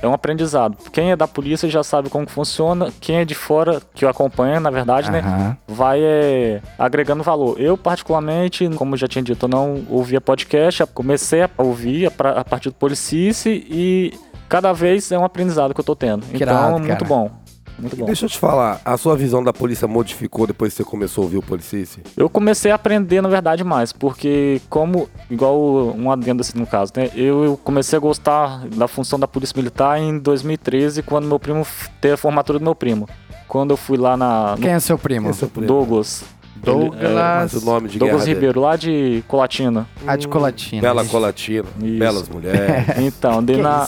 é 0.03 0.09
um 0.09 0.13
aprendizado. 0.13 0.77
Quem 0.91 1.13
é 1.13 1.17
da 1.17 1.29
polícia 1.29 1.69
já 1.69 1.85
sabe 1.85 2.11
como 2.11 2.29
funciona, 2.29 2.93
quem 3.01 3.17
é 3.17 3.25
de 3.25 3.35
fora, 3.35 3.81
que 3.95 4.05
eu 4.05 4.09
acompanho, 4.09 4.61
na 4.61 4.71
verdade, 4.71 5.11
né? 5.11 5.21
Aham. 5.21 5.57
vai 5.69 6.01
é, 6.03 6.61
agregando 6.77 7.23
valor. 7.23 7.59
Eu, 7.61 7.79
particularmente, 7.79 8.69
como 8.71 8.97
já 8.97 9.07
tinha 9.07 9.23
dito, 9.23 9.47
eu 9.47 9.49
não 9.49 9.85
ouvia 9.89 10.21
podcast, 10.21 10.85
comecei 10.87 11.43
a 11.43 11.51
ouvir 11.57 12.07
a, 12.07 12.45
partir 12.45 12.71
do 12.71 12.75
Policice 12.75 13.65
e 13.71 14.13
cada 14.49 14.73
vez 14.73 15.13
é 15.13 15.19
um 15.19 15.25
aprendizado 15.25 15.73
que 15.73 15.81
eu 15.81 15.85
tô 15.85 15.95
tendo. 15.95 16.27
Que 16.27 16.43
então, 16.43 16.49
irado, 16.49 16.77
é 16.77 16.81
muito 16.81 17.05
bom. 17.05 17.31
Muito 17.79 17.97
bom. 17.97 18.07
Deixa 18.07 18.27
eu 18.27 18.29
te 18.29 18.39
falar, 18.39 18.81
a 18.85 18.97
sua 18.97 19.17
visão 19.17 19.43
da 19.43 19.53
polícia 19.53 19.89
modificou 19.89 20.47
depois 20.47 20.73
que 20.73 20.79
você 20.79 20.85
começou 20.85 21.23
a 21.23 21.25
ouvir 21.25 21.39
o 21.39 21.43
Policice? 21.43 22.01
Eu 22.17 22.29
comecei 22.29 22.71
a 22.71 22.75
aprender, 22.75 23.21
na 23.21 23.29
verdade, 23.29 23.65
mais, 23.65 23.93
porque 23.93 24.61
como, 24.69 25.09
igual 25.31 25.95
um 25.97 26.11
adendo 26.11 26.43
assim 26.43 26.59
no 26.59 26.67
caso, 26.67 26.93
né? 26.97 27.11
Eu 27.15 27.59
comecei 27.65 27.97
a 27.97 28.01
gostar 28.01 28.67
da 28.69 28.87
função 28.87 29.19
da 29.19 29.27
Polícia 29.27 29.57
Militar 29.57 29.99
em 29.99 30.19
2013, 30.19 31.03
quando 31.03 31.27
meu 31.27 31.39
primo 31.39 31.67
teve 32.01 32.15
a 32.15 32.17
formatura 32.17 32.59
do 32.59 32.63
meu 32.65 32.75
primo. 32.75 33.09
Quando 33.49 33.73
eu 33.73 33.77
fui 33.77 33.99
lá 33.99 34.17
na 34.17 34.53
no 34.57 34.63
Quem 34.63 34.71
é 34.71 34.81
seu 34.81 34.97
primo? 34.97 35.29
É 35.29 35.33
seu 35.33 35.49
primo? 35.49 35.67
Douglas. 35.67 36.25
Douglas. 36.57 37.13
Mas 37.13 37.55
o 37.55 37.67
nome 37.67 37.89
de 37.89 37.99
Douglas 37.99 38.23
guerra 38.23 38.25
dele. 38.25 38.35
Ribeiro, 38.35 38.61
lá 38.61 38.77
de 38.77 39.25
Colatina. 39.27 39.87
A 40.07 40.17
de 40.17 40.29
Colatina. 40.29 40.81
Bela. 40.81 41.05
Colatina, 41.05 41.69
Isso. 41.83 41.99
belas 41.99 42.29
mulheres. 42.31 42.99
Então, 42.99 43.43
dei 43.43 43.57
na? 43.57 43.87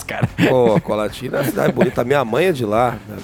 Pô, 0.49 0.79
Colatina 0.81 1.37
é 1.37 1.39
uma 1.41 1.45
cidade 1.49 1.73
bonita. 1.73 2.03
Minha 2.03 2.25
mãe 2.25 2.47
é 2.47 2.51
de 2.51 2.65
lá, 2.65 2.97
né? 3.07 3.15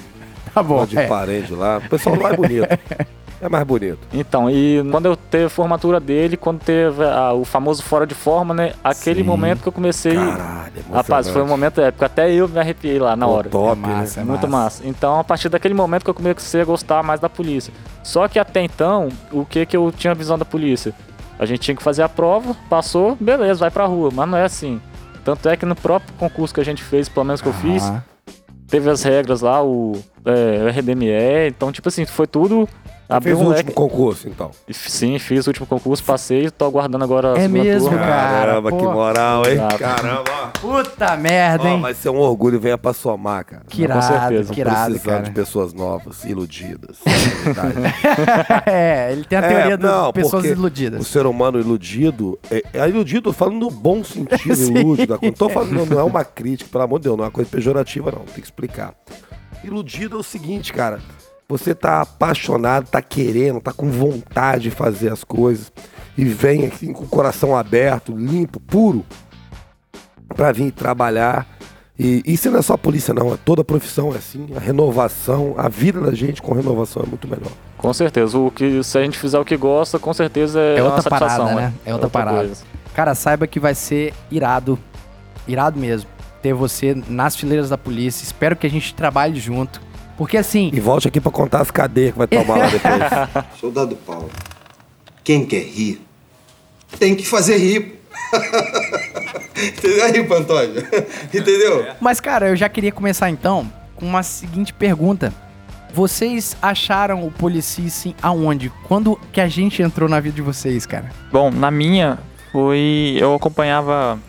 Tá 0.53 0.61
bom. 0.64 0.85
de 0.85 0.98
é. 0.98 1.07
parente 1.07 1.53
lá. 1.53 1.77
O 1.77 1.90
pessoal 1.90 2.20
lá 2.20 2.31
é 2.31 2.35
bonito. 2.35 2.68
É 3.42 3.50
mais 3.50 3.64
bonito. 3.64 3.98
Então, 4.14 4.51
e 4.51 4.83
quando 4.92 5.07
eu 5.07 5.16
teve 5.16 5.46
a 5.46 5.50
formatura 5.50 6.00
dele, 6.00 6.37
quando 6.37 6.59
teve 6.59 7.03
ah, 7.03 7.33
o 7.33 7.44
famoso 7.44 7.81
fora 7.81 8.05
de 8.05 8.14
forma, 8.14 8.53
né? 8.53 8.74
Aquele 8.83 9.22
Sim. 9.22 9.25
momento 9.25 9.64
que 9.64 9.68
eu 9.68 9.72
comecei. 9.72 10.14
Caralho, 10.14 10.74
é 10.77 10.96
Rapaz, 10.96 11.27
foi 11.27 11.42
um 11.42 11.48
momento 11.48 11.81
épico. 11.81 12.05
Até 12.05 12.31
eu 12.31 12.48
me 12.48 12.59
arrepiei 12.59 13.00
lá 13.00 13.16
na 13.16 13.25
hora. 13.25 13.50
Top, 13.50 13.72
É 13.72 13.75
massa, 13.75 14.20
né? 14.20 14.25
é 14.27 14.29
Muito 14.29 14.48
massa. 14.48 14.83
Então, 14.85 15.20
a 15.20 15.24
partir 15.24 15.50
daquele 15.50 15.74
momento 15.74 16.03
que 16.03 16.09
eu 16.11 16.14
comecei 16.14 16.61
a 16.61 16.66
gostar 16.66 17.01
mais 17.01 17.20
da 17.20 17.27
polícia. 17.27 17.74
Só 18.03 18.27
que 18.27 18.37
até 18.37 18.61
então, 18.61 19.09
o 19.31 19.44
que 19.44 19.66
que 19.66 19.75
eu 19.75 19.92
tinha 19.92 20.14
visão 20.14 20.37
da 20.37 20.46
polícia? 20.46 20.94
A 21.40 21.46
gente 21.48 21.61
tinha 21.61 21.75
que 21.75 21.81
fazer 21.81 22.03
a 22.03 22.09
prova, 22.09 22.55
passou, 22.70 23.18
beleza, 23.20 23.61
vai 23.61 23.72
pra 23.72 23.87
rua. 23.87 24.11
Mas 24.14 24.29
não 24.29 24.37
é 24.37 24.44
assim. 24.44 24.79
Tanto 25.25 25.50
é 25.50 25.57
que 25.57 25.66
no 25.66 25.75
próprio 25.75 26.14
concurso 26.20 26.53
que 26.53 26.61
a 26.61 26.66
gente 26.66 26.83
fez, 26.83 27.09
pelo 27.09 27.25
menos 27.25 27.42
que 27.42 27.48
eu 27.48 27.53
fiz. 27.53 27.92
Teve 28.72 28.90
as 28.90 29.03
regras 29.03 29.42
lá, 29.42 29.64
o, 29.64 29.92
é, 30.25 30.70
RDME. 30.72 31.12
Então, 31.48 31.72
tipo 31.72 31.90
assim, 31.90 32.05
foi 32.05 32.25
tudo. 32.25 32.68
Abriu 33.11 33.35
Fez 33.35 33.45
um 33.45 33.50
o 33.50 33.53
leque. 33.53 33.69
último 33.69 33.75
concurso, 33.89 34.29
então. 34.29 34.51
Sim, 34.71 35.19
fiz 35.19 35.45
o 35.45 35.50
último 35.50 35.67
concurso, 35.67 36.01
passei, 36.03 36.50
tô 36.50 36.65
aguardando 36.65 37.03
agora 37.03 37.33
a 37.33 37.37
É 37.37 37.41
segunda 37.41 37.63
mesmo, 37.63 37.89
turma. 37.89 38.05
cara. 38.05 38.45
Caramba, 38.45 38.71
que 38.71 38.77
pô. 38.77 38.91
moral, 38.93 39.45
hein? 39.45 39.51
Exato. 39.53 39.77
Caramba, 39.77 40.24
ó. 40.31 40.47
Puta 40.61 41.17
merda, 41.17 41.63
Ó, 41.63 41.67
hein? 41.67 41.81
vai 41.81 41.93
ser 41.93 42.09
um 42.09 42.17
orgulho, 42.17 42.59
venha 42.59 42.77
pra 42.77 42.93
somar, 42.93 43.43
cara. 43.45 43.63
Que 43.67 43.83
irado, 43.83 44.01
certeza. 44.05 44.53
que 44.53 44.59
irado, 44.61 44.91
Precisando 44.91 45.03
cara. 45.11 45.24
de 45.24 45.31
pessoas 45.31 45.74
novas, 45.74 46.24
iludidas. 46.24 47.00
Verdade. 47.43 47.74
é, 48.65 49.09
ele 49.11 49.24
tem 49.25 49.37
a 49.37 49.41
É, 49.41 49.47
teoria 49.50 49.77
das 49.77 49.91
não, 49.91 50.11
pessoas 50.13 50.31
porque 50.43 50.47
o 50.50 50.51
iludidas. 50.53 51.07
ser 51.07 51.25
humano 51.25 51.59
iludido, 51.59 52.39
é, 52.50 52.63
é 52.74 52.87
iludido 52.89 53.33
falando 53.33 53.59
no 53.59 53.69
bom 53.71 54.03
sentido, 54.03 54.55
Sim. 54.55 54.74
da 55.05 55.17
coisa. 55.17 55.19
Não 55.21 55.31
tô 55.33 55.50
falando, 55.50 55.85
não 55.85 56.00
é 56.00 56.03
uma 56.03 56.24
crítica, 56.24 56.69
pelo 56.71 56.83
amor 56.83 57.00
de 57.00 57.03
Deus, 57.05 57.17
não 57.17 57.24
é 57.24 57.27
uma 57.27 57.31
coisa 57.33 57.50
pejorativa, 57.50 58.11
não. 58.11 58.19
Tem 58.21 58.35
que 58.35 58.45
explicar. 58.45 58.93
Iludido 59.63 60.15
é 60.17 60.19
o 60.19 60.24
seguinte, 60.24 60.71
cara. 60.74 61.00
Você 61.51 61.75
tá 61.75 62.01
apaixonado, 62.01 62.87
tá 62.87 63.01
querendo, 63.01 63.59
tá 63.59 63.74
com 63.74 63.92
vontade 63.92 64.64
de 64.64 64.72
fazer 64.72 65.11
as 65.11 65.22
coisas 65.22 65.70
e 66.18 66.24
vem 66.24 66.66
assim 66.66 66.94
com 66.94 67.03
o 67.03 67.07
coração 67.07 67.57
aberto, 67.57 68.16
limpo, 68.16 68.57
puro, 68.61 69.05
pra 70.29 70.53
vir 70.53 70.72
trabalhar. 70.72 71.46
E 72.00 72.24
isso 72.25 72.50
não 72.50 72.59
é 72.59 72.61
só 72.61 72.75
a 72.75 72.77
polícia, 72.77 73.14
não. 73.14 73.33
É 73.33 73.37
toda 73.44 73.64
a 73.64 73.66
profissão 73.66 74.14
é 74.14 74.18
assim. 74.18 74.48
A 74.55 74.61
renovação, 74.61 75.53
a 75.57 75.68
vida 75.68 76.00
da 76.00 76.14
gente 76.14 76.42
com 76.42 76.53
renovação 76.53 77.03
é 77.03 77.05
muito 77.05 77.27
melhor. 77.27 77.51
Com 77.77 77.94
certeza. 77.94 78.37
O 78.37 78.50
que, 78.50 78.81
se 78.81 78.98
a 78.98 79.03
gente 79.03 79.20
fizer 79.20 79.37
o 79.37 79.44
que 79.44 79.57
gosta, 79.57 80.00
com 80.00 80.14
certeza 80.14 80.57
é, 80.57 80.77
É 80.77 80.81
uma 80.81 80.96
outra 80.96 81.01
satisfação. 81.01 81.46
parada, 81.48 81.61
né? 81.61 81.74
É 81.85 81.94
outra 81.94 82.09
parada. 82.09 82.37
coisa. 82.37 82.64
Cara, 82.94 83.14
saiba 83.14 83.46
que 83.46 83.59
vai 83.59 83.75
ser 83.75 84.14
irado. 84.31 84.79
Irado 85.46 85.77
mesmo. 85.77 86.09
Ter 86.42 86.53
você 86.53 86.96
nas 87.09 87.35
fileiras 87.35 87.70
da 87.70 87.77
polícia. 87.77 88.24
Espero 88.24 88.55
que 88.55 88.66
a 88.66 88.70
gente 88.70 88.96
trabalhe 88.96 89.37
junto. 89.37 89.81
Porque 90.22 90.38
assim, 90.38 90.70
E 90.72 90.79
volte 90.79 91.07
aqui 91.07 91.20
pra 91.20 91.31
contar 91.31 91.62
as 91.62 91.72
cadeias 91.72 92.12
que 92.12 92.18
vai 92.20 92.27
tomar 92.27 92.55
lá 92.55 92.68
depois. 92.68 93.46
Soldado 93.60 93.96
Paulo, 93.96 94.29
quem 95.24 95.48
quer 95.48 95.64
rir, 95.64 96.00
tem 97.00 97.16
que 97.16 97.25
fazer 97.25 97.57
rir. 97.57 98.00
Entendeu 99.57 100.05
aí, 100.05 100.24
Pantônio? 100.24 100.88
Entendeu? 101.34 101.88
Mas, 102.00 102.20
cara, 102.20 102.50
eu 102.50 102.55
já 102.55 102.70
queria 102.70 102.92
começar 102.92 103.31
então 103.31 103.68
com 103.96 104.05
uma 104.05 104.22
seguinte 104.22 104.72
pergunta. 104.72 105.34
Vocês 105.92 106.55
acharam 106.62 107.25
o 107.25 107.31
Policice 107.31 108.16
aonde? 108.22 108.72
Quando 108.88 109.20
que 109.34 109.42
a 109.42 109.48
gente 109.48 109.81
entrou 109.81 110.07
na 110.07 110.20
vida 110.20 110.36
de 110.36 110.44
vocês, 110.44 110.86
cara? 110.86 111.10
Bom, 111.31 111.50
na 111.50 111.72
minha, 111.72 112.20
foi. 112.51 113.18
Eu 113.20 113.34
acompanhava 113.34 114.20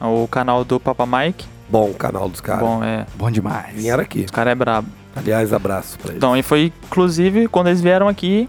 o 0.00 0.26
canal 0.28 0.64
do 0.64 0.80
Papa 0.80 1.04
Mike. 1.04 1.44
Bom 1.68 1.90
o 1.90 1.94
canal 1.94 2.26
dos 2.30 2.40
caras. 2.40 2.62
Bom, 2.62 2.82
é. 2.82 3.04
Bom 3.16 3.30
demais. 3.30 3.74
Vieram 3.74 4.02
aqui. 4.02 4.20
Os 4.20 4.30
caras 4.30 4.52
é 4.52 4.54
brabo. 4.54 5.01
Aliás, 5.14 5.52
abraço 5.52 5.98
pra 5.98 6.08
eles. 6.08 6.16
Então, 6.18 6.36
e 6.36 6.42
foi 6.42 6.72
inclusive 6.86 7.48
quando 7.48 7.66
eles 7.68 7.80
vieram 7.80 8.08
aqui, 8.08 8.48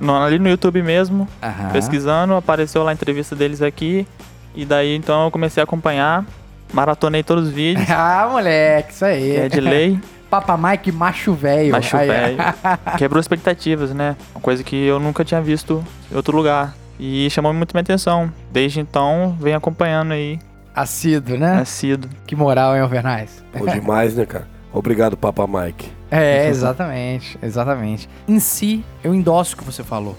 no- 0.00 0.16
ali 0.16 0.38
no 0.38 0.48
YouTube 0.48 0.82
mesmo, 0.82 1.28
Aham. 1.42 1.70
pesquisando, 1.70 2.34
apareceu 2.34 2.82
lá 2.82 2.90
a 2.90 2.94
entrevista 2.94 3.34
deles 3.36 3.60
aqui. 3.62 4.06
E 4.54 4.64
daí 4.64 4.94
então 4.94 5.24
eu 5.24 5.30
comecei 5.30 5.60
a 5.60 5.64
acompanhar, 5.64 6.24
maratonei 6.72 7.22
todos 7.22 7.48
os 7.48 7.50
vídeos, 7.52 7.86
Ah, 7.90 8.28
moleque, 8.30 8.92
isso 8.92 9.04
aí. 9.04 9.36
é 9.36 9.48
de 9.48 9.60
lei, 9.60 9.98
Papa 10.30 10.56
Mike, 10.56 10.90
macho 10.92 11.34
velho. 11.34 11.72
macho 11.72 11.96
velho. 11.96 12.36
Quebrou 12.96 13.20
expectativas, 13.20 13.92
né? 13.92 14.16
Uma 14.34 14.40
coisa 14.40 14.62
que 14.64 14.76
eu 14.86 14.98
nunca 14.98 15.24
tinha 15.24 15.40
visto 15.42 15.84
em 16.10 16.16
outro 16.16 16.34
lugar. 16.36 16.74
E 16.98 17.28
chamou 17.30 17.52
muito 17.52 17.72
minha 17.74 17.82
atenção. 17.82 18.32
Desde 18.50 18.78
então, 18.80 19.36
venho 19.40 19.56
acompanhando 19.56 20.12
aí, 20.12 20.38
Assíduo, 20.74 21.36
né? 21.36 21.58
assíduo. 21.60 22.08
Que 22.26 22.34
moral, 22.36 22.74
hein, 22.74 22.80
Alvernais? 22.82 23.44
Pô, 23.52 23.66
demais, 23.66 24.14
né, 24.16 24.24
cara? 24.24 24.46
Obrigado, 24.72 25.16
Papa 25.16 25.46
Mike. 25.46 25.90
É, 26.10 26.48
exatamente, 26.48 27.38
exatamente. 27.42 28.08
Em 28.26 28.38
si, 28.38 28.84
eu 29.02 29.14
endosso 29.14 29.54
o 29.54 29.58
que 29.58 29.64
você 29.64 29.82
falou. 29.82 30.16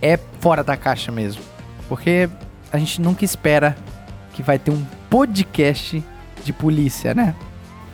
É 0.00 0.18
fora 0.40 0.62
da 0.62 0.76
caixa 0.76 1.10
mesmo. 1.10 1.42
Porque 1.88 2.28
a 2.72 2.78
gente 2.78 3.00
nunca 3.00 3.24
espera 3.24 3.76
que 4.34 4.42
vai 4.42 4.58
ter 4.58 4.70
um 4.70 4.84
podcast 5.10 6.02
de 6.44 6.52
polícia, 6.52 7.14
né? 7.14 7.34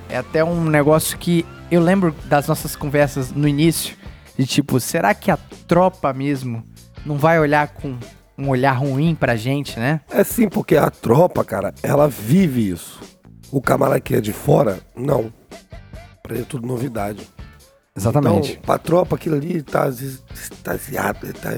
É 0.09 0.19
até 0.19 0.45
um 0.45 0.65
negócio 0.65 1.17
que 1.17 1.47
eu 1.71 1.81
lembro 1.81 2.15
das 2.27 2.47
nossas 2.47 2.77
conversas 2.77 3.33
no 3.33 3.49
início, 3.49 3.97
de 4.39 4.47
tipo, 4.47 4.79
será 4.79 5.15
que 5.15 5.31
a 5.31 5.39
tropa 5.67 6.13
mesmo 6.13 6.63
não 7.05 7.17
vai 7.17 7.39
olhar 7.39 7.69
com 7.69 7.97
um 8.37 8.49
olhar 8.49 8.73
ruim 8.73 9.15
pra 9.15 9.37
gente, 9.37 9.79
né? 9.79 10.01
É 10.11 10.25
sim, 10.25 10.49
porque 10.49 10.77
a 10.77 10.91
tropa, 10.91 11.45
cara, 11.45 11.73
ela 11.83 12.09
vive 12.09 12.69
isso. 12.69 13.01
O 13.51 13.61
camarada 13.61 14.01
que 14.01 14.15
é 14.15 14.21
de 14.21 14.33
fora, 14.33 14.81
não. 14.97 15.33
Pra 16.27 16.35
ele 16.37 16.43
é 16.43 16.47
tudo 16.47 16.67
novidade. 16.67 17.29
Exatamente. 17.95 18.53
Então, 18.53 18.63
pra 18.63 18.79
tropa, 18.79 19.15
aquilo 19.15 19.37
ali 19.37 19.63
tá 19.63 19.89
extasiado. 19.89 21.19
Ele 21.23 21.33
tá 21.35 21.51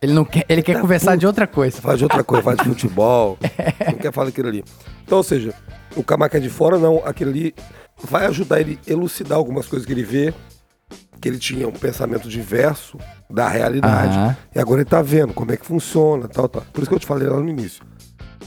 ele 0.00 0.12
não 0.12 0.24
quer, 0.24 0.44
ele 0.48 0.62
quer 0.62 0.74
tá 0.74 0.80
conversar 0.80 1.12
puto. 1.12 1.20
de 1.20 1.26
outra 1.26 1.46
coisa. 1.48 1.80
faz 1.80 1.98
de 1.98 2.04
outra 2.04 2.22
coisa, 2.22 2.44
faz 2.44 2.58
de 2.58 2.64
futebol, 2.64 3.38
não 3.90 3.98
quer 3.98 4.12
falar 4.12 4.28
aquilo 4.28 4.48
ali. 4.48 4.64
Então, 5.02 5.18
ou 5.18 5.24
seja, 5.24 5.52
o 5.96 6.04
é 6.30 6.38
de 6.38 6.48
fora, 6.48 6.78
não, 6.78 7.02
aquilo 7.04 7.30
ali 7.30 7.54
vai 8.04 8.26
ajudar 8.26 8.60
ele 8.60 8.78
a 8.86 8.92
elucidar 8.92 9.36
algumas 9.36 9.66
coisas 9.66 9.84
que 9.84 9.92
ele 9.92 10.04
vê, 10.04 10.32
que 11.20 11.28
ele 11.28 11.38
tinha 11.38 11.66
um 11.66 11.72
pensamento 11.72 12.28
diverso 12.28 12.98
da 13.28 13.48
realidade. 13.48 14.36
E 14.54 14.60
agora 14.60 14.82
ele 14.82 14.90
tá 14.90 15.02
vendo 15.02 15.32
como 15.34 15.50
é 15.50 15.56
que 15.56 15.66
funciona, 15.66 16.28
tal, 16.28 16.48
tal. 16.48 16.62
Por 16.72 16.82
isso 16.82 16.88
que 16.88 16.94
eu 16.94 17.00
te 17.00 17.06
falei 17.06 17.26
lá 17.26 17.40
no 17.40 17.48
início. 17.48 17.82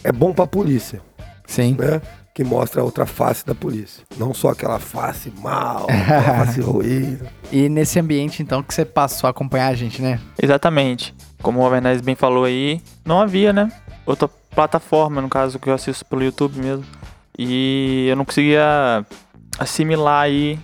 É 0.03 0.11
bom 0.13 0.33
pra 0.33 0.47
polícia, 0.47 1.01
Sim. 1.45 1.75
né? 1.77 2.01
Que 2.37 2.43
mostra 2.43 2.81
a 2.81 2.83
outra 2.83 3.07
face 3.07 3.43
da 3.43 3.55
polícia. 3.55 4.03
Não 4.15 4.31
só 4.31 4.49
aquela 4.49 4.77
face 4.77 5.33
mal, 5.39 5.87
aquela 5.89 6.45
face 6.45 6.61
ruim. 6.61 7.17
E 7.51 7.67
nesse 7.67 7.99
ambiente, 7.99 8.43
então, 8.43 8.61
que 8.61 8.71
você 8.75 8.85
passou 8.85 9.27
a 9.27 9.31
acompanhar 9.31 9.69
a 9.69 9.73
gente, 9.73 10.03
né? 10.03 10.19
Exatamente. 10.39 11.15
Como 11.41 11.59
o 11.59 11.63
Alvernaz 11.63 11.99
bem 11.99 12.13
falou 12.13 12.43
aí, 12.43 12.79
não 13.03 13.19
havia, 13.19 13.51
né? 13.51 13.71
Outra 14.05 14.27
plataforma, 14.51 15.19
no 15.19 15.27
caso, 15.27 15.57
que 15.57 15.67
eu 15.67 15.73
assisto 15.73 16.05
pelo 16.05 16.23
YouTube 16.23 16.59
mesmo. 16.59 16.85
E 17.35 18.05
eu 18.07 18.15
não 18.15 18.23
conseguia 18.23 19.03
assimilar 19.57 20.25
aí 20.25 20.59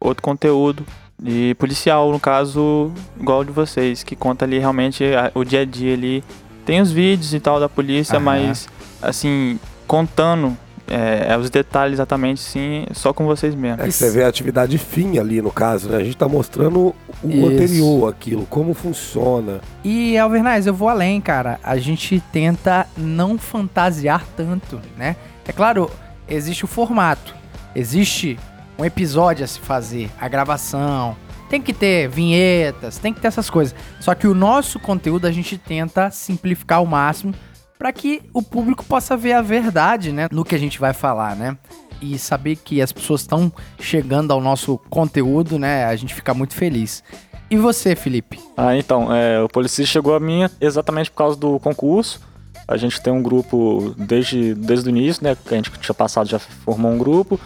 outro 0.00 0.24
conteúdo 0.24 0.84
de 1.16 1.54
policial, 1.56 2.10
no 2.10 2.18
caso, 2.18 2.92
igual 3.16 3.42
o 3.42 3.44
de 3.44 3.52
vocês, 3.52 4.02
que 4.02 4.16
conta 4.16 4.44
ali 4.44 4.58
realmente 4.58 5.04
o 5.36 5.44
dia 5.44 5.60
a 5.60 5.64
dia 5.64 5.94
ali. 5.94 6.24
Tem 6.66 6.80
os 6.80 6.90
vídeos 6.90 7.32
e 7.32 7.38
tal 7.38 7.60
da 7.60 7.68
polícia, 7.68 8.16
Aham. 8.16 8.24
mas, 8.24 8.68
assim, 9.00 9.56
contando 9.86 10.58
é, 10.92 11.36
os 11.38 11.48
detalhes 11.48 11.94
exatamente, 11.94 12.40
sim, 12.40 12.84
só 12.92 13.12
com 13.12 13.24
vocês 13.24 13.54
mesmo. 13.54 13.82
É 13.82 13.86
que 13.86 13.92
você 13.92 14.10
vê 14.10 14.24
a 14.24 14.28
atividade 14.28 14.76
fim 14.76 15.18
ali, 15.18 15.40
no 15.40 15.50
caso, 15.50 15.88
né? 15.88 15.96
A 15.96 16.04
gente 16.04 16.16
tá 16.16 16.28
mostrando 16.28 16.94
o 17.22 17.28
Isso. 17.30 17.46
anterior, 17.46 18.10
aquilo, 18.10 18.44
como 18.46 18.74
funciona. 18.74 19.60
E, 19.82 20.18
Alvernaz, 20.18 20.66
eu 20.66 20.74
vou 20.74 20.90
além, 20.90 21.20
cara. 21.20 21.58
A 21.62 21.78
gente 21.78 22.22
tenta 22.30 22.86
não 22.96 23.38
fantasiar 23.38 24.26
tanto, 24.36 24.80
né? 24.96 25.16
É 25.46 25.52
claro, 25.52 25.90
existe 26.28 26.64
o 26.64 26.68
formato. 26.68 27.34
Existe 27.74 28.38
um 28.78 28.84
episódio 28.84 29.44
a 29.44 29.48
se 29.48 29.60
fazer, 29.60 30.10
a 30.20 30.28
gravação. 30.28 31.16
Tem 31.48 31.60
que 31.60 31.72
ter 31.72 32.08
vinhetas, 32.08 32.98
tem 32.98 33.14
que 33.14 33.20
ter 33.20 33.28
essas 33.28 33.48
coisas. 33.48 33.74
Só 33.98 34.14
que 34.14 34.26
o 34.26 34.34
nosso 34.34 34.78
conteúdo 34.78 35.26
a 35.26 35.32
gente 35.32 35.56
tenta 35.56 36.10
simplificar 36.10 36.78
ao 36.78 36.86
máximo 36.86 37.34
para 37.82 37.92
que 37.92 38.22
o 38.32 38.40
público 38.40 38.84
possa 38.84 39.16
ver 39.16 39.32
a 39.32 39.42
verdade, 39.42 40.12
né, 40.12 40.28
no 40.30 40.44
que 40.44 40.54
a 40.54 40.58
gente 40.58 40.78
vai 40.78 40.92
falar, 40.92 41.34
né? 41.34 41.58
E 42.00 42.16
saber 42.16 42.54
que 42.54 42.80
as 42.80 42.92
pessoas 42.92 43.22
estão 43.22 43.52
chegando 43.80 44.30
ao 44.30 44.40
nosso 44.40 44.78
conteúdo, 44.88 45.58
né? 45.58 45.84
A 45.86 45.96
gente 45.96 46.14
fica 46.14 46.32
muito 46.32 46.54
feliz. 46.54 47.02
E 47.50 47.56
você, 47.56 47.96
Felipe? 47.96 48.38
Ah, 48.56 48.76
então, 48.76 49.12
é, 49.12 49.42
o 49.42 49.48
Policista 49.48 49.90
chegou 49.90 50.14
a 50.14 50.20
mim 50.20 50.48
exatamente 50.60 51.10
por 51.10 51.16
causa 51.16 51.36
do 51.36 51.58
concurso. 51.58 52.20
A 52.68 52.76
gente 52.76 53.02
tem 53.02 53.12
um 53.12 53.20
grupo 53.20 53.92
desde, 53.98 54.54
desde 54.54 54.88
o 54.88 54.90
início, 54.90 55.24
né? 55.24 55.36
Que 55.44 55.52
a 55.52 55.56
gente 55.56 55.72
tinha 55.72 55.94
passado, 55.94 56.28
já 56.28 56.38
formou 56.38 56.92
um 56.92 56.98
grupo. 56.98 57.38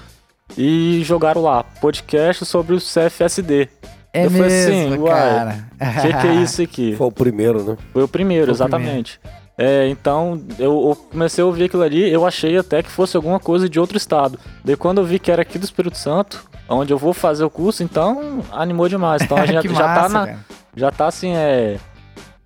E 0.57 1.01
jogaram 1.03 1.41
lá, 1.41 1.65
podcast 1.65 2.45
sobre 2.45 2.75
o 2.75 2.79
CFSD. 2.79 3.71
É 4.13 4.27
Eu 4.27 4.31
falei 4.31 4.49
mesmo, 4.49 4.93
assim, 4.93 4.99
uai, 4.99 5.13
cara. 5.13 5.69
O 5.81 6.03
que, 6.03 6.21
que 6.21 6.27
é 6.27 6.35
isso 6.35 6.61
aqui? 6.63 6.95
Foi 6.95 7.07
o 7.07 7.13
primeiro, 7.13 7.65
né? 7.65 7.79
Foi 7.91 8.03
o 8.03 8.09
primeiro, 8.09 8.45
Foi 8.45 8.53
o 8.53 8.57
exatamente. 8.57 9.19
É, 9.59 9.89
então, 9.89 10.41
eu, 10.59 10.89
eu 10.89 10.97
comecei 11.11 11.43
a 11.43 11.47
ouvir 11.47 11.65
aquilo 11.65 11.83
ali, 11.83 12.11
eu 12.11 12.27
achei 12.27 12.59
até 12.59 12.83
que 12.83 12.91
fosse 12.91 13.17
alguma 13.17 13.41
coisa 13.41 13.69
de 13.69 13.81
outro 13.81 13.97
estado. 13.97 14.39
Daí 14.63 14.77
quando 14.77 14.99
eu 14.99 15.05
vi 15.05 15.19
que 15.19 15.31
era 15.31 15.43
aqui 15.43 15.59
do 15.59 15.65
Espírito 15.65 15.97
Santo, 15.97 16.45
onde 16.69 16.93
eu 16.93 16.99
vou 16.99 17.15
fazer 17.15 17.45
o 17.45 17.49
curso, 17.51 17.83
então 17.83 18.41
animou 18.53 18.89
demais. 18.89 19.23
Então 19.23 19.39
a 19.39 19.47
gente 19.47 19.67
que 19.67 19.75
já, 19.75 19.95
tá 19.95 20.03
massa, 20.03 20.09
na, 20.09 20.27
cara. 20.27 20.39
já 20.77 20.91
tá 20.91 21.07
assim, 21.07 21.35
é. 21.35 21.79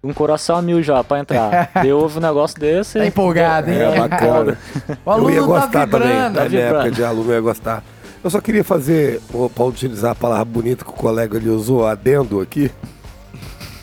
Um 0.02 0.14
coração 0.14 0.56
a 0.56 0.62
mil 0.62 0.82
já 0.82 1.04
pra 1.04 1.18
entrar. 1.18 1.70
Daí 1.74 1.92
ouve 1.92 2.18
um 2.18 2.22
negócio 2.22 2.58
desse. 2.58 2.98
Tá 2.98 3.04
empolgado, 3.04 3.70
hein? 3.70 3.78
É 3.80 3.98
bacana. 3.98 4.56
O 5.04 5.10
eu 5.10 5.12
aluno 5.12 5.30
ia 5.30 5.40
tá 5.40 5.46
gostar 5.46 5.88
também. 5.88 6.08
vibrando. 6.08 6.34
Na 6.34 6.48
minha 6.48 6.48
vibrando. 6.48 6.74
época 6.76 6.90
de 6.90 7.04
aluno 7.04 7.30
eu 7.30 7.34
ia 7.34 7.40
gostar. 7.40 7.84
Eu 8.22 8.30
só 8.30 8.40
queria 8.40 8.64
fazer, 8.64 9.20
para 9.54 9.64
utilizar 9.64 10.12
a 10.12 10.14
palavra 10.14 10.44
bonita 10.44 10.84
que 10.84 10.90
o 10.90 10.94
colega 10.94 11.36
ali 11.36 11.48
usou, 11.50 11.86
adendo 11.86 12.40
aqui. 12.40 12.70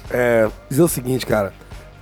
É, 0.09 0.47
dizer 0.69 0.81
o 0.83 0.87
seguinte, 0.87 1.25
cara. 1.25 1.53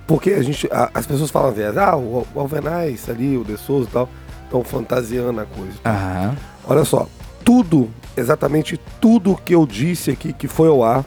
Porque 0.06 0.30
a 0.30 0.42
gente, 0.42 0.68
a- 0.72 0.90
as 0.94 1.06
pessoas 1.06 1.30
falam 1.30 1.50
às 1.50 1.56
vezes, 1.56 1.76
ah, 1.76 1.96
o, 1.96 2.26
o 2.34 2.40
Alvenaz 2.40 3.08
ali, 3.08 3.36
o 3.36 3.44
De 3.44 3.56
Souza 3.56 3.88
e 3.88 3.92
tal, 3.92 4.08
estão 4.44 4.62
fantasiando 4.62 5.40
a 5.40 5.44
coisa. 5.46 5.72
Aham. 5.84 6.36
Olha 6.68 6.84
só, 6.84 7.08
tudo, 7.44 7.90
exatamente 8.16 8.78
tudo 9.00 9.36
que 9.44 9.54
eu 9.54 9.66
disse 9.66 10.10
aqui 10.10 10.32
que 10.32 10.46
foi 10.48 10.68
ao 10.68 10.82
ar 10.84 11.04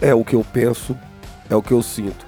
é 0.00 0.14
o 0.14 0.24
que 0.24 0.34
eu 0.34 0.44
penso, 0.52 0.96
é 1.48 1.54
o 1.56 1.62
que 1.62 1.72
eu 1.72 1.82
sinto. 1.82 2.26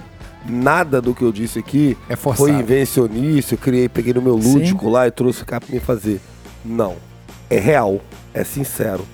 Nada 0.49 1.01
do 1.03 1.15
que 1.15 1.23
eu 1.23 1.33
disse 1.33 1.59
aqui 1.59 1.97
É 2.09 2.17
forçado. 2.17 2.49
foi 2.49 2.59
invencionista, 2.59 3.55
eu 3.55 3.59
criei, 3.59 3.89
peguei 3.89 4.15
no 4.15 4.23
meu 4.23 4.41
Sim. 4.41 4.55
lúdico 4.55 4.89
lá 4.89 5.07
e 5.07 5.11
trouxe 5.11 5.45
cá 5.45 5.61
pra 5.61 5.69
me 5.75 5.81
fazer. 5.81 6.21
Não. 6.65 6.95
É 7.51 7.59
real, 7.59 8.01
é 8.33 8.45
sincero. 8.45 9.05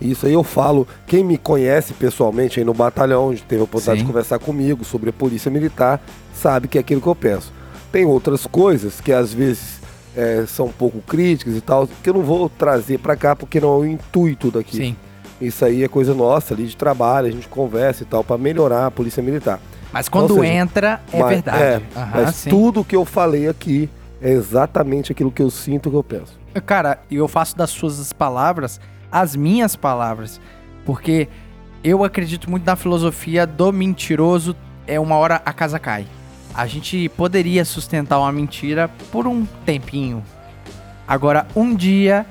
Isso 0.00 0.26
aí 0.26 0.32
eu 0.32 0.42
falo, 0.42 0.86
quem 1.06 1.24
me 1.24 1.38
conhece 1.38 1.94
pessoalmente 1.94 2.58
aí 2.58 2.64
no 2.64 2.74
batalhão, 2.74 3.28
onde 3.28 3.42
teve 3.42 3.60
a 3.60 3.64
oportunidade 3.64 4.00
Sim. 4.00 4.04
de 4.06 4.10
conversar 4.12 4.38
comigo 4.38 4.84
sobre 4.84 5.10
a 5.10 5.12
polícia 5.12 5.50
militar, 5.50 6.00
sabe 6.34 6.68
que 6.68 6.76
é 6.78 6.80
aquilo 6.80 7.00
que 7.00 7.06
eu 7.06 7.14
penso. 7.14 7.52
Tem 7.92 8.04
outras 8.04 8.46
coisas 8.46 9.00
que 9.00 9.12
às 9.12 9.32
vezes 9.32 9.80
é, 10.16 10.44
são 10.46 10.66
um 10.66 10.72
pouco 10.72 11.00
críticas 11.00 11.54
e 11.56 11.60
tal, 11.60 11.88
que 12.02 12.10
eu 12.10 12.14
não 12.14 12.22
vou 12.22 12.48
trazer 12.48 12.98
pra 12.98 13.16
cá 13.16 13.34
porque 13.36 13.60
não 13.60 13.68
é 13.74 13.78
o 13.78 13.86
intuito 13.86 14.50
daqui. 14.50 14.76
Sim. 14.76 14.96
Isso 15.40 15.64
aí 15.64 15.82
é 15.82 15.88
coisa 15.88 16.14
nossa 16.14 16.54
ali 16.54 16.66
de 16.66 16.76
trabalho, 16.76 17.28
a 17.28 17.30
gente 17.30 17.48
conversa 17.48 18.02
e 18.02 18.06
tal, 18.06 18.22
pra 18.24 18.36
melhorar 18.38 18.86
a 18.86 18.90
polícia 18.90 19.22
militar. 19.22 19.60
Mas 19.92 20.08
quando 20.08 20.34
seja, 20.34 20.46
entra, 20.46 21.00
é 21.12 21.20
Mas- 21.20 21.28
verdade. 21.30 21.62
é, 21.62 21.80
Aham, 21.96 22.10
mas 22.24 22.34
sim. 22.34 22.50
tudo 22.50 22.84
que 22.84 22.96
eu 22.96 23.04
falei 23.04 23.48
aqui 23.48 23.88
é 24.20 24.30
exatamente 24.30 25.12
aquilo 25.12 25.30
que 25.30 25.42
eu 25.42 25.50
sinto 25.50 25.88
que 25.90 25.96
eu 25.96 26.02
penso. 26.02 26.32
Cara, 26.66 26.98
e 27.10 27.16
eu 27.16 27.28
faço 27.28 27.56
das 27.56 27.70
suas 27.70 28.12
palavras 28.12 28.80
as 29.14 29.36
minhas 29.36 29.76
palavras. 29.76 30.40
Porque 30.84 31.28
eu 31.84 32.02
acredito 32.02 32.50
muito 32.50 32.66
na 32.66 32.74
filosofia 32.74 33.46
do 33.46 33.72
mentiroso 33.72 34.56
é 34.88 34.98
uma 34.98 35.14
hora 35.16 35.40
a 35.46 35.52
casa 35.52 35.78
cai. 35.78 36.04
A 36.52 36.66
gente 36.66 37.08
poderia 37.10 37.64
sustentar 37.64 38.18
uma 38.18 38.32
mentira 38.32 38.90
por 39.12 39.26
um 39.26 39.46
tempinho. 39.64 40.22
Agora, 41.06 41.46
um 41.54 41.74
dia 41.74 42.26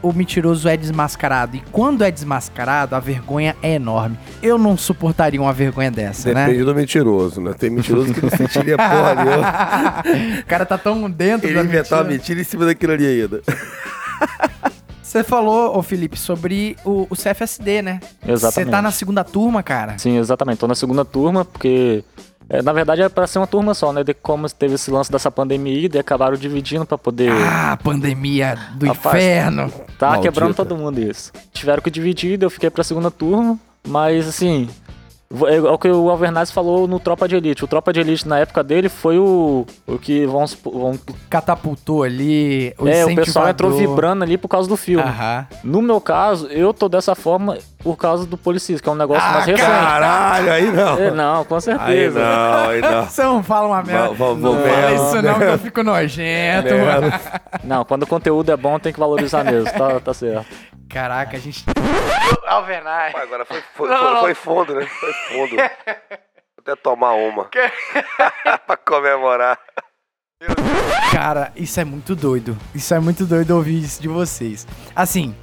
o 0.00 0.12
mentiroso 0.12 0.68
é 0.68 0.76
desmascarado. 0.76 1.56
E 1.56 1.60
quando 1.72 2.04
é 2.04 2.10
desmascarado, 2.10 2.94
a 2.94 3.00
vergonha 3.00 3.56
é 3.62 3.74
enorme. 3.74 4.16
Eu 4.42 4.56
não 4.56 4.76
suportaria 4.76 5.40
uma 5.40 5.52
vergonha 5.52 5.90
dessa, 5.90 6.32
né? 6.32 6.46
Depende 6.46 6.64
do 6.64 6.74
mentiroso, 6.74 7.40
né? 7.40 7.52
Tem 7.52 7.68
mentiroso 7.68 8.14
que 8.14 8.22
não 8.22 8.30
sentiria 8.36 8.76
porra 8.76 9.14
nenhuma. 9.14 10.40
o 10.40 10.46
cara 10.46 10.64
tá 10.64 10.78
tão 10.78 11.10
dentro 11.10 11.48
Ele 11.48 11.56
da 11.56 11.64
inventar 11.64 11.98
uma 11.98 12.04
mentira. 12.04 12.18
mentira 12.18 12.40
em 12.40 12.44
cima 12.44 12.64
daquilo 12.64 12.92
ali 12.92 13.06
ainda. 13.06 13.42
Você 15.08 15.24
falou, 15.24 15.74
ô 15.74 15.82
Felipe, 15.82 16.18
sobre 16.18 16.76
o, 16.84 17.06
o 17.08 17.16
CFSD, 17.16 17.80
né? 17.80 17.98
Você 18.22 18.30
Exatamente. 18.30 18.70
tá 18.70 18.82
na 18.82 18.90
segunda 18.90 19.24
turma, 19.24 19.62
cara. 19.62 19.96
Sim, 19.96 20.18
exatamente. 20.18 20.58
Tô 20.58 20.68
na 20.68 20.74
segunda 20.74 21.02
turma, 21.02 21.46
porque. 21.46 22.04
é, 22.46 22.60
na 22.60 22.74
verdade 22.74 23.00
é 23.00 23.08
pra 23.08 23.26
ser 23.26 23.38
uma 23.38 23.46
turma 23.46 23.72
só, 23.72 23.90
né? 23.90 24.04
De 24.04 24.12
como 24.12 24.46
teve 24.50 24.74
esse 24.74 24.90
lance 24.90 25.10
dessa 25.10 25.30
pandemia, 25.30 25.88
e 25.90 25.98
acabaram 25.98 26.36
dividindo 26.36 26.84
pra 26.84 26.98
poder. 26.98 27.32
Ah, 27.32 27.78
pandemia 27.82 28.58
do 28.74 28.86
Rapaz, 28.86 29.14
inferno. 29.14 29.72
Tá 29.98 30.08
Maldita. 30.10 30.30
quebrando 30.30 30.54
todo 30.54 30.76
mundo 30.76 31.00
isso. 31.00 31.32
Tiveram 31.54 31.82
que 31.82 31.90
dividir, 31.90 32.36
daí 32.36 32.44
eu 32.44 32.50
fiquei 32.50 32.68
pra 32.68 32.84
segunda 32.84 33.10
turma, 33.10 33.58
mas 33.88 34.28
assim. 34.28 34.68
Vo- 35.30 35.46
É 35.48 35.60
o 35.60 35.78
que 35.78 35.88
o 35.88 36.10
Alvernaz 36.10 36.50
falou 36.50 36.86
no 36.88 36.98
Tropa 37.00 37.28
de 37.28 37.36
Elite. 37.36 37.64
O 37.64 37.68
Tropa 37.68 37.92
de 37.92 38.00
Elite 38.00 38.26
na 38.26 38.38
época 38.38 38.62
dele 38.64 38.88
foi 38.88 39.18
o, 39.18 39.66
o 39.86 39.98
que 39.98 40.26
vamos, 40.26 40.56
vamos 40.64 41.00
Catapultou 41.28 42.02
ali. 42.02 42.74
O 42.78 42.88
é, 42.88 43.04
o 43.04 43.14
pessoal 43.14 43.48
entrou 43.48 43.70
vibrando 43.72 44.22
ali 44.24 44.36
por 44.38 44.48
causa 44.48 44.68
do 44.68 44.76
filme. 44.76 45.02
Aham. 45.04 45.46
No 45.64 45.82
meu 45.82 46.00
caso, 46.00 46.46
eu 46.48 46.72
tô 46.74 46.88
dessa 46.88 47.14
forma 47.14 47.58
por 47.82 47.96
causa 47.96 48.26
do 48.26 48.36
Policista, 48.36 48.82
que 48.82 48.88
é 48.88 48.92
um 48.92 48.96
negócio 48.96 49.22
Ah, 49.24 49.32
mais 49.34 49.46
recente. 49.46 49.66
Caralho, 49.66 50.52
aí 50.52 50.70
não. 50.70 50.98
É, 50.98 51.10
não, 51.12 51.44
com 51.44 51.54
Aí 51.54 51.60
certeza. 51.60 52.18
não, 52.20 52.68
aí 52.70 52.80
não. 52.80 53.04
Você 53.04 53.22
não 53.22 53.42
fala 53.42 53.68
uma 53.68 53.82
merda. 53.82 54.14
Vamos 54.14 54.42
não 54.42 54.54
ver, 54.62 54.70
fala 54.70 54.92
isso 54.94 55.22
não, 55.22 55.38
que 55.38 55.44
eu 55.44 55.58
fico 55.58 55.82
nojento. 55.82 56.68
Não, 57.64 57.84
quando 57.84 58.02
o 58.02 58.06
conteúdo 58.06 58.50
é 58.50 58.56
bom, 58.56 58.78
tem 58.78 58.92
que 58.92 58.98
valorizar 58.98 59.44
mesmo, 59.44 59.70
tá, 59.72 60.00
tá 60.00 60.12
certo. 60.14 60.46
Caraca, 60.90 61.36
a 61.36 61.40
gente... 61.40 61.64
Alvernais. 62.46 63.12
Pô, 63.12 63.18
agora 63.18 63.44
foi, 63.44 63.62
foi, 63.74 63.88
Não, 63.88 63.98
foi- 63.98 64.12
não. 64.14 64.20
foi 64.20 64.34
fundo, 64.34 64.74
né? 64.74 64.86
Foi 64.86 65.12
fundo. 65.12 65.56
Vou 65.56 66.74
até 66.74 66.76
tomar 66.76 67.12
uma. 67.12 67.44
pra 68.66 68.76
comemorar. 68.76 69.58
Cara, 71.12 71.52
isso 71.56 71.78
é 71.80 71.84
muito 71.84 72.14
doido. 72.14 72.56
Isso 72.74 72.92
é 72.94 72.98
muito 72.98 73.24
doido 73.24 73.52
ouvir 73.56 73.78
isso 73.82 74.00
de 74.00 74.08
vocês. 74.08 74.66
Assim, 74.94 75.34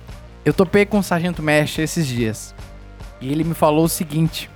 eu 0.46 0.54
topei 0.54 0.86
com 0.86 1.00
o 1.00 1.04
Sargento 1.04 1.42
Mestre 1.42 1.84
esses 1.84 2.06
dias. 2.08 2.54
E 3.20 3.32
ele 3.32 3.44
me 3.44 3.54
falou 3.54 3.86
o 3.86 3.90
seguinte. 3.90 4.50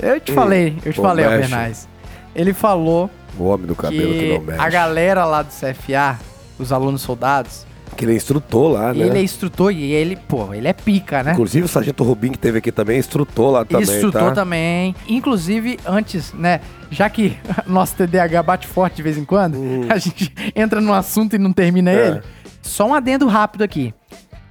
Eu 0.00 0.20
te 0.20 0.32
Hum, 0.32 0.34
falei, 0.34 0.76
eu 0.84 0.92
te 0.92 1.00
falei. 1.00 1.24
Alvernais. 1.24 1.88
Ele 2.34 2.52
falou 2.52 3.10
O 3.38 3.44
homem 3.44 3.66
do 3.66 3.74
cabelo 3.74 4.12
que, 4.12 4.18
que 4.18 4.38
não 4.38 4.40
mexe. 4.44 4.60
a 4.60 4.68
galera 4.68 5.24
lá 5.24 5.42
do 5.42 5.48
CFA, 5.50 6.18
os 6.58 6.72
alunos 6.72 7.02
soldados, 7.02 7.66
Que 7.96 8.04
ele 8.06 8.12
é 8.12 8.16
instrutor 8.16 8.72
lá, 8.72 8.92
né? 8.94 9.06
ele 9.06 9.18
é 9.18 9.22
instrutor 9.22 9.70
e 9.70 9.92
ele, 9.92 10.16
pô, 10.16 10.52
ele 10.54 10.66
é 10.66 10.72
pica, 10.72 11.22
né? 11.22 11.32
Inclusive 11.32 11.66
o 11.66 11.68
Sargento 11.68 12.02
Rubim 12.04 12.30
que 12.32 12.38
teve 12.38 12.58
aqui 12.58 12.72
também 12.72 12.96
é 12.96 12.98
instrutor 12.98 13.50
lá 13.52 13.64
também, 13.66 13.82
Instrutor 13.82 14.28
tá? 14.28 14.32
também. 14.32 14.94
Inclusive, 15.06 15.78
antes, 15.86 16.32
né? 16.32 16.60
Já 16.90 17.08
que 17.10 17.36
nosso 17.66 17.94
TDAH 17.96 18.42
bate 18.42 18.66
forte 18.66 18.96
de 18.96 19.02
vez 19.02 19.16
em 19.18 19.24
quando, 19.26 19.56
a 19.90 19.98
gente 19.98 20.32
entra 20.56 20.80
num 20.80 20.92
assunto 20.94 21.36
e 21.36 21.38
não 21.38 21.52
termina 21.52 21.90
Hum. 21.90 21.94
É. 21.94 22.06
ele. 22.08 22.20
Só 22.62 22.86
um 22.86 22.94
adendo 22.94 23.26
rápido 23.26 23.62
aqui. 23.62 23.92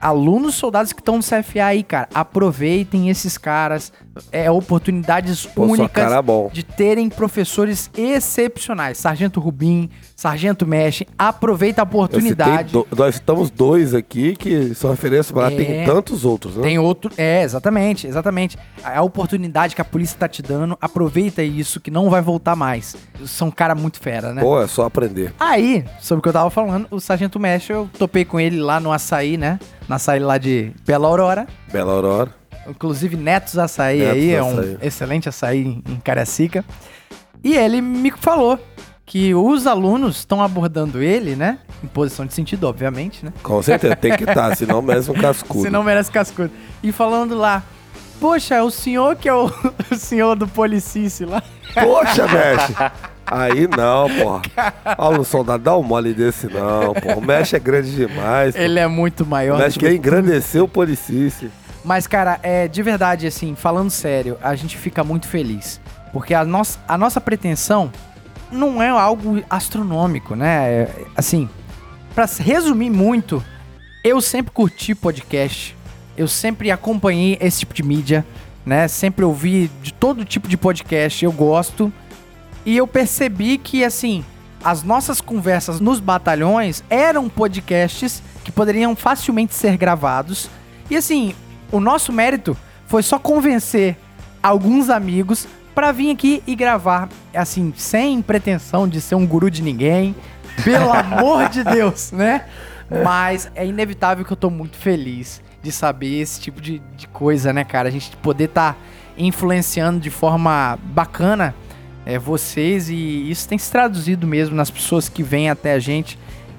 Alunos 0.02 0.56
soldados 0.56 0.92
que 0.92 1.00
estão 1.00 1.18
no 1.18 1.24
CFA 1.24 1.66
aí, 1.66 1.84
cara, 1.84 2.10
aproveitem 2.14 3.10
esses 3.10 3.38
caras. 3.38 3.94
É 4.32 4.52
oportunidades 4.52 5.46
Pô, 5.46 5.64
únicas 5.64 6.12
é 6.12 6.50
de 6.52 6.64
terem 6.64 7.10
professores 7.10 7.90
excepcionais. 7.98 8.98
Sargento 8.98 9.40
Rubim, 9.40 9.90
Sargento 10.16 10.66
Mexe, 10.68 11.08
aproveita 11.18 11.82
a 11.82 11.84
oportunidade. 11.84 12.74
do- 12.74 12.88
nós 12.96 13.16
citamos 13.16 13.50
dois 13.50 13.94
aqui 13.94 14.36
que 14.36 14.76
são 14.76 14.92
referência, 14.92 15.34
mas 15.36 15.54
É. 15.54 15.56
tem 15.56 15.86
tantos 15.86 16.26
outros, 16.26 16.58
né? 16.58 16.64
Tem 16.64 16.78
outro. 16.80 17.12
É, 17.18 17.42
exatamente, 17.44 18.06
exatamente. 18.08 18.58
A 18.84 19.02
oportunidade 19.02 19.76
que 19.76 19.82
a 19.82 19.86
polícia 19.86 20.18
tá 20.20 20.28
te 20.28 20.42
dando, 20.42 20.78
aproveita 20.82 21.42
isso 21.42 21.80
que 21.80 21.90
não 21.92 22.10
vai 22.10 22.22
voltar 22.22 22.56
mais. 22.56 22.96
São 23.26 23.48
um 23.48 23.52
cara 23.52 23.76
muito 23.76 24.00
fera, 24.00 24.34
né? 24.34 24.42
Pô, 24.42 24.62
é 24.62 24.68
só 24.68 24.86
aprender. 24.86 25.34
Aí, 25.40 25.86
sobre 26.00 26.20
o 26.20 26.22
que 26.22 26.30
eu 26.30 26.34
tava 26.34 26.50
falando, 26.50 26.88
o 26.92 27.00
Sargento 27.00 27.40
Mestre, 27.40 27.74
eu 27.74 27.90
topei 27.98 28.26
com 28.26 28.40
ele 28.40 28.60
lá 28.60 28.80
no 28.80 28.92
açaí, 28.92 29.38
né? 29.38 29.60
Na 29.88 29.96
açaí 29.96 30.20
lá 30.20 30.38
de 30.38 30.72
Bela 30.86 31.08
Aurora. 31.08 31.48
Bela 31.72 31.94
Aurora. 31.94 32.41
Inclusive, 32.68 33.16
Netos 33.18 33.58
Açaí 33.58 34.00
Netos 34.00 34.14
aí, 34.14 34.32
é 34.34 34.40
Açaí. 34.40 34.54
um 34.54 34.78
excelente 34.82 35.30
açaí 35.30 35.82
em 35.88 36.00
Cariacica. 36.04 36.64
E 37.44 37.56
ele 37.56 37.82
me 37.82 38.12
falou 38.12 38.60
que 39.06 39.34
os 39.34 39.66
alunos 39.68 40.18
estão 40.18 40.42
abordando 40.42 41.02
ele, 41.02 41.36
né? 41.36 41.58
Em 41.84 41.88
posição 41.88 42.26
de 42.26 42.34
sentido, 42.34 42.66
obviamente, 42.66 43.26
né? 43.26 43.34
Com 43.44 43.62
certeza, 43.62 43.96
tem 43.96 44.16
que 44.16 44.24
estar, 44.24 44.56
senão 44.56 44.82
merece 44.82 45.10
um 45.12 45.16
cascudo. 45.16 45.62
Se 45.64 45.70
não 45.70 45.84
merece 45.84 46.12
cascudo. 46.12 46.52
E 46.84 46.92
falando 46.92 47.36
lá, 47.36 47.64
poxa, 48.20 48.56
é 48.56 48.62
o 48.62 48.70
senhor 48.70 49.16
que 49.16 49.28
é 49.28 49.34
o, 49.34 49.52
o 49.92 49.96
senhor 49.96 50.36
do 50.36 50.48
policice 50.48 51.26
lá. 51.26 51.42
Poxa, 51.74 52.28
mexe. 52.28 52.74
Aí 53.26 53.66
não, 53.66 54.10
porra. 54.10 54.42
Olha 54.98 55.22
um 55.22 55.24
soldado, 55.24 55.64
dá 55.64 55.78
um 55.78 55.84
mole 55.84 56.14
desse 56.14 56.48
não, 56.48 56.94
porra. 56.94 57.16
O 57.16 57.22
mexe 57.22 57.56
é 57.56 57.60
grande 57.60 57.96
demais. 57.96 58.54
Ele 58.56 58.78
é 58.78 58.88
muito 58.88 59.24
O 59.24 59.26
maior. 59.26 59.58
mexe 59.58 59.78
do 59.78 59.80
que 59.80 59.86
quer 59.88 59.96
engrandecer 59.96 60.62
o 60.62 60.68
policice. 60.68 61.50
Mas, 61.84 62.06
cara, 62.08 62.40
é 62.44 62.68
de 62.68 62.84
verdade, 62.84 63.26
assim, 63.26 63.56
falando 63.56 63.90
sério, 63.90 64.38
a 64.42 64.56
gente 64.56 64.78
fica 64.78 65.04
muito 65.04 65.28
feliz. 65.28 65.82
Porque 66.14 66.34
a 66.34 66.44
nossa, 66.44 66.80
a 66.88 66.98
nossa 66.98 67.20
pretensão 67.20 67.92
não 68.52 68.82
é 68.82 68.90
algo 68.90 69.42
astronômico, 69.50 70.36
né? 70.36 70.72
É, 70.72 71.06
assim, 71.16 71.50
pra 72.14 72.26
resumir 72.40 72.90
muito, 72.90 73.44
eu 74.04 74.22
sempre 74.22 74.52
curti 74.52 74.94
podcast. 74.94 75.76
Eu 76.18 76.28
sempre 76.28 76.70
acompanhei 76.70 77.38
esse 77.40 77.60
tipo 77.60 77.74
de 77.74 77.82
mídia, 77.82 78.26
né? 78.66 78.88
Sempre 78.88 79.24
ouvi 79.24 79.72
de 79.82 79.94
todo 79.94 80.26
tipo 80.26 80.48
de 80.48 80.58
podcast, 80.58 81.24
eu 81.24 81.32
gosto. 81.32 81.92
E 82.66 82.78
eu 82.78 82.86
percebi 82.86 83.58
que, 83.58 83.84
assim, 83.84 84.24
as 84.64 84.84
nossas 84.84 85.22
conversas 85.22 85.80
nos 85.80 86.00
batalhões 86.00 86.84
eram 86.90 87.30
podcasts 87.30 88.22
que 88.44 88.52
poderiam 88.52 88.96
facilmente 88.96 89.56
ser 89.56 89.78
gravados. 89.78 90.50
E, 90.90 90.98
assim, 90.98 91.34
o 91.72 91.80
nosso 91.80 92.12
mérito 92.12 92.56
foi 92.86 93.04
só 93.04 93.18
convencer 93.18 93.98
alguns 94.42 94.90
amigos 94.90 95.48
pra 95.74 95.92
vir 95.92 96.12
aqui 96.12 96.44
e 96.46 96.56
gravar, 96.56 97.10
assim, 97.34 97.74
sem 97.76 98.22
pretensão 98.22 98.88
de 98.88 99.00
ser 99.00 99.16
um 99.16 99.26
guru 99.26 99.50
de 99.50 99.62
ninguém. 99.62 100.16
Pelo 100.64 100.92
amor 100.94 101.50
de 101.50 101.64
Deus, 101.64 102.12
né? 102.12 102.46
Mas 103.04 103.50
é 103.56 103.66
inevitável 103.66 104.26
que 104.26 104.34
eu 104.34 104.38
tô 104.38 104.50
muito 104.50 104.76
feliz 104.78 105.42
de 105.62 105.72
saber 105.72 106.20
esse 106.20 106.42
tipo 106.42 106.60
de, 106.60 106.80
de 106.98 107.08
coisa, 107.08 107.54
né, 107.54 107.64
cara? 107.64 107.88
A 107.88 107.92
gente 107.92 108.16
poder 108.18 108.46
estar 108.46 108.78
influenciando 109.18 110.00
de 110.00 110.10
forma 110.10 110.78
bacana 110.84 111.56
é, 112.06 112.18
vocês 112.18 112.90
e 112.90 113.30
isso 113.30 113.48
tem 113.48 113.58
se 113.58 113.72
traduzido 113.72 114.26
mesmo 114.26 114.56
nas 114.56 114.72
pessoas 114.72 115.08
que 115.08 115.24
vêm 115.24 115.50
até 115.50 115.74
a 115.74 115.80
gente. 115.80 116.18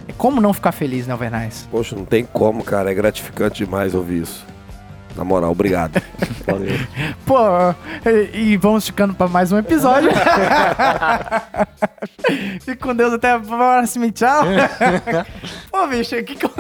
É 0.09 0.13
Como 0.13 0.41
não 0.41 0.53
ficar 0.53 0.73
feliz, 0.73 1.07
né, 1.07 1.13
Alvernais? 1.13 1.69
Poxa, 1.71 1.95
não 1.95 2.05
tem 2.05 2.25
como, 2.25 2.65
cara. 2.65 2.91
É 2.91 2.95
gratificante 2.95 3.65
demais 3.65 3.95
ouvir 3.95 4.23
isso. 4.23 4.47
Na 5.17 5.25
moral, 5.25 5.51
obrigado. 5.53 6.01
Valeu. 6.47 6.73
Pô, 7.27 7.37
e, 8.35 8.53
e 8.53 8.57
vamos 8.57 8.87
ficando 8.87 9.15
pra 9.15 9.29
mais 9.29 9.53
um 9.53 9.59
episódio. 9.59 10.11
Fique 12.63 12.77
com 12.77 12.95
Deus 12.95 13.13
até 13.13 13.33
a 13.33 13.39
próxima, 13.39 14.11
tchau. 14.11 14.43
Pô, 15.71 15.87
bicho, 15.87 16.11
que, 16.25 16.35
que 16.35 16.47
eu, 16.47 16.51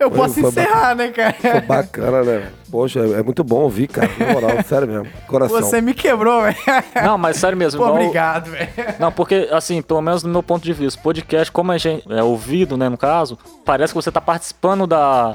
eu 0.00 0.10
Foi- 0.10 0.18
posso 0.18 0.40
foi 0.40 0.50
encerrar, 0.50 0.94
né, 0.94 1.08
cara? 1.08 1.32
Ficou 1.32 1.60
bacana, 1.62 2.22
né? 2.22 2.48
Poxa, 2.70 3.00
é 3.00 3.22
muito 3.22 3.44
bom 3.44 3.60
ouvir, 3.62 3.88
cara. 3.88 4.10
Na 4.18 4.32
moral, 4.32 4.62
sério 4.64 4.88
mesmo. 4.88 5.06
Coração. 5.26 5.60
Você 5.60 5.80
me 5.80 5.94
quebrou, 5.94 6.42
velho. 6.42 6.56
Não, 7.04 7.18
mas 7.18 7.36
sério 7.36 7.56
mesmo. 7.56 7.78
Pô, 7.78 7.86
igual- 7.86 8.00
obrigado, 8.00 8.50
velho. 8.50 8.68
Não, 8.98 9.12
porque, 9.12 9.48
assim, 9.52 9.82
pelo 9.82 10.00
menos 10.00 10.22
no 10.22 10.30
meu 10.30 10.42
ponto 10.42 10.62
de 10.62 10.72
vista, 10.72 11.00
podcast, 11.00 11.50
como 11.52 11.72
a 11.72 11.78
gente 11.78 12.04
é 12.10 12.22
ouvido, 12.22 12.76
né, 12.76 12.88
no 12.88 12.98
caso, 12.98 13.38
parece 13.64 13.92
que 13.92 13.96
você 13.96 14.10
tá 14.10 14.20
participando 14.20 14.86
da, 14.86 15.34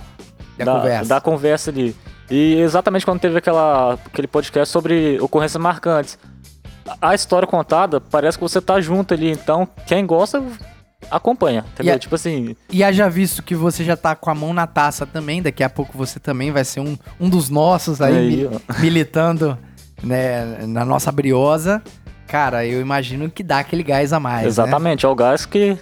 Da 0.58 0.66
conversa. 0.74 1.10
da 1.10 1.22
conversa 1.22 1.72
ali. 1.72 1.96
E 2.32 2.56
exatamente 2.62 3.06
quando 3.06 3.20
teve 3.20 3.38
aquela, 3.38 3.94
aquele 3.94 4.28
podcast 4.28 4.72
sobre 4.72 5.20
ocorrências 5.20 5.62
marcantes. 5.62 6.18
A 7.02 7.14
história 7.14 7.48
contada, 7.48 8.00
parece 8.02 8.38
que 8.38 8.42
você 8.44 8.60
tá 8.62 8.80
junto 8.82 9.14
ali, 9.14 9.30
então 9.30 9.68
quem 9.86 10.06
gosta 10.06 10.42
acompanha, 11.10 11.66
entendeu? 11.74 11.94
E 11.94 11.96
a- 11.96 12.00
Tipo 12.00 12.16
assim, 12.16 12.56
E 12.72 12.84
haja 12.84 13.10
visto 13.10 13.44
que 13.44 13.54
você 13.56 13.84
já 13.84 13.96
tá 13.98 14.16
com 14.16 14.30
a 14.30 14.36
mão 14.36 14.54
na 14.54 14.66
taça 14.66 15.06
também, 15.06 15.42
daqui 15.42 15.64
a 15.64 15.70
pouco 15.70 15.98
você 15.98 16.20
também 16.20 16.52
vai 16.52 16.64
ser 16.64 16.80
um, 16.80 16.98
um 17.20 17.30
dos 17.30 17.50
nossos 17.50 18.02
aí, 18.02 18.16
Aí, 18.18 18.38
mi- 18.38 18.46
ó. 18.48 18.74
militando 18.82 19.58
né, 20.04 20.66
na 20.68 20.84
nossa 20.86 21.12
briosa. 21.12 21.82
Cara, 22.28 22.66
eu 22.66 22.80
imagino 22.80 23.30
que 23.30 23.44
dá 23.44 23.60
aquele 23.60 23.84
gás 23.84 24.14
a 24.14 24.20
mais, 24.20 24.48
exatamente, 24.48 25.06
é 25.06 25.10
o 25.10 25.14
gás 25.16 25.46
que 25.46 25.78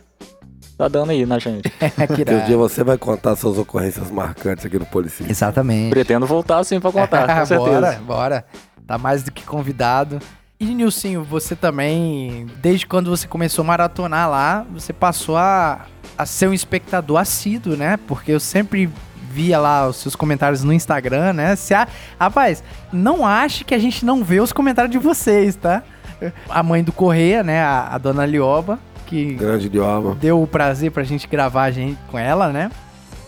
tá 0.79 0.87
dando 0.87 1.11
aí 1.11 1.25
na 1.25 1.37
gente. 1.37 1.69
que 2.15 2.33
um 2.33 2.45
dia 2.45 2.55
você 2.55 2.85
vai 2.85 2.97
contar 2.97 3.35
suas 3.35 3.57
ocorrências 3.57 4.09
marcantes 4.09 4.65
aqui 4.65 4.79
no 4.79 4.85
Policia. 4.85 5.25
Exatamente. 5.29 5.89
Pretendo 5.89 6.25
voltar 6.25 6.63
sim 6.63 6.79
pra 6.79 6.89
contar, 6.89 7.27
com 7.27 7.43
certeza. 7.45 7.71
bora, 7.81 7.99
bora. 8.05 8.45
Tá 8.87 8.97
mais 8.97 9.21
do 9.21 9.29
que 9.29 9.43
convidado. 9.43 10.19
E 10.57 10.65
Nilcinho, 10.65 11.21
você 11.21 11.53
também, 11.53 12.47
desde 12.61 12.87
quando 12.87 13.09
você 13.09 13.27
começou 13.27 13.63
a 13.63 13.67
maratonar 13.67 14.29
lá, 14.29 14.65
você 14.71 14.93
passou 14.93 15.35
a, 15.35 15.85
a 16.17 16.25
ser 16.25 16.47
um 16.47 16.53
espectador 16.53 17.17
assíduo, 17.17 17.75
né? 17.75 17.99
Porque 18.07 18.31
eu 18.31 18.39
sempre 18.39 18.89
via 19.31 19.59
lá 19.59 19.85
os 19.87 19.97
seus 19.97 20.15
comentários 20.15 20.63
no 20.63 20.71
Instagram, 20.71 21.33
né? 21.33 21.57
Se 21.57 21.73
a... 21.73 21.89
Rapaz, 22.17 22.63
não 22.91 23.25
ache 23.27 23.65
que 23.65 23.75
a 23.75 23.79
gente 23.79 24.05
não 24.05 24.23
vê 24.23 24.39
os 24.39 24.53
comentários 24.53 24.91
de 24.91 24.97
vocês, 24.97 25.57
tá? 25.57 25.83
A 26.49 26.63
mãe 26.63 26.83
do 26.83 26.91
Correia, 26.91 27.43
né? 27.43 27.61
A, 27.61 27.95
a 27.95 27.97
dona 27.97 28.25
Lioba, 28.25 28.79
que 29.09 29.33
Grande 29.33 29.65
idioma. 29.65 30.15
deu 30.15 30.41
o 30.41 30.45
prazer 30.45 30.91
pra 30.91 31.03
gente 31.03 31.27
gravar 31.27 31.63
a 31.63 31.71
gente 31.71 31.97
com 32.11 32.17
ela, 32.17 32.49
né? 32.49 32.69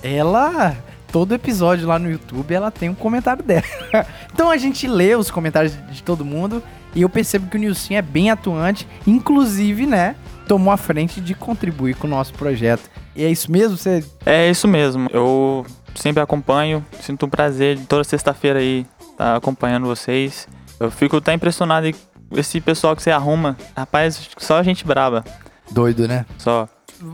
Ela, 0.04 0.78
todo 1.12 1.34
episódio 1.34 1.88
lá 1.88 1.98
no 1.98 2.10
YouTube, 2.10 2.54
ela 2.54 2.70
tem 2.70 2.88
um 2.88 2.94
comentário 2.94 3.44
dela. 3.44 3.64
então 4.32 4.52
a 4.52 4.58
gente 4.58 4.88
lê 4.88 5.16
os 5.16 5.32
comentários 5.32 5.76
de 5.92 6.04
todo 6.04 6.24
mundo 6.24 6.62
e 6.94 7.02
eu 7.02 7.10
percebo 7.10 7.50
que 7.50 7.58
o 7.58 7.60
Nilson 7.60 7.96
é 7.96 8.02
bem 8.02 8.30
atuante, 8.30 8.88
inclusive, 9.08 9.88
né? 9.88 10.16
Tomou 10.48 10.72
a 10.72 10.78
frente 10.78 11.20
de 11.20 11.34
contribuir 11.34 11.96
com 11.96 12.06
o 12.06 12.10
nosso 12.10 12.34
projeto. 12.34 12.90
E 13.16 13.24
é 13.24 13.30
isso 13.30 13.52
mesmo? 13.52 13.78
Você. 13.78 14.04
É 14.26 14.50
isso 14.50 14.68
mesmo. 14.68 15.10
Eu 15.12 15.66
sempre 15.96 16.22
acompanho, 16.22 16.86
sinto 17.02 17.26
um 17.26 17.30
prazer 17.30 17.78
de 17.78 17.86
toda 17.86 18.04
sexta-feira 18.04 18.60
aí 18.60 18.86
estar 19.12 19.36
acompanhando 19.36 19.88
vocês. 19.88 20.48
Eu 20.80 20.92
fico 20.92 21.18
até 21.18 21.34
impressionado 21.34 21.92
com 22.30 22.40
esse 22.40 22.62
pessoal 22.62 22.96
que 22.96 23.02
você 23.02 23.12
arruma. 23.12 23.58
Rapaz, 23.76 24.30
só 24.38 24.62
gente 24.62 24.86
braba. 24.86 25.24
Doido, 25.72 26.08
né? 26.08 26.26
Só. 26.38 26.68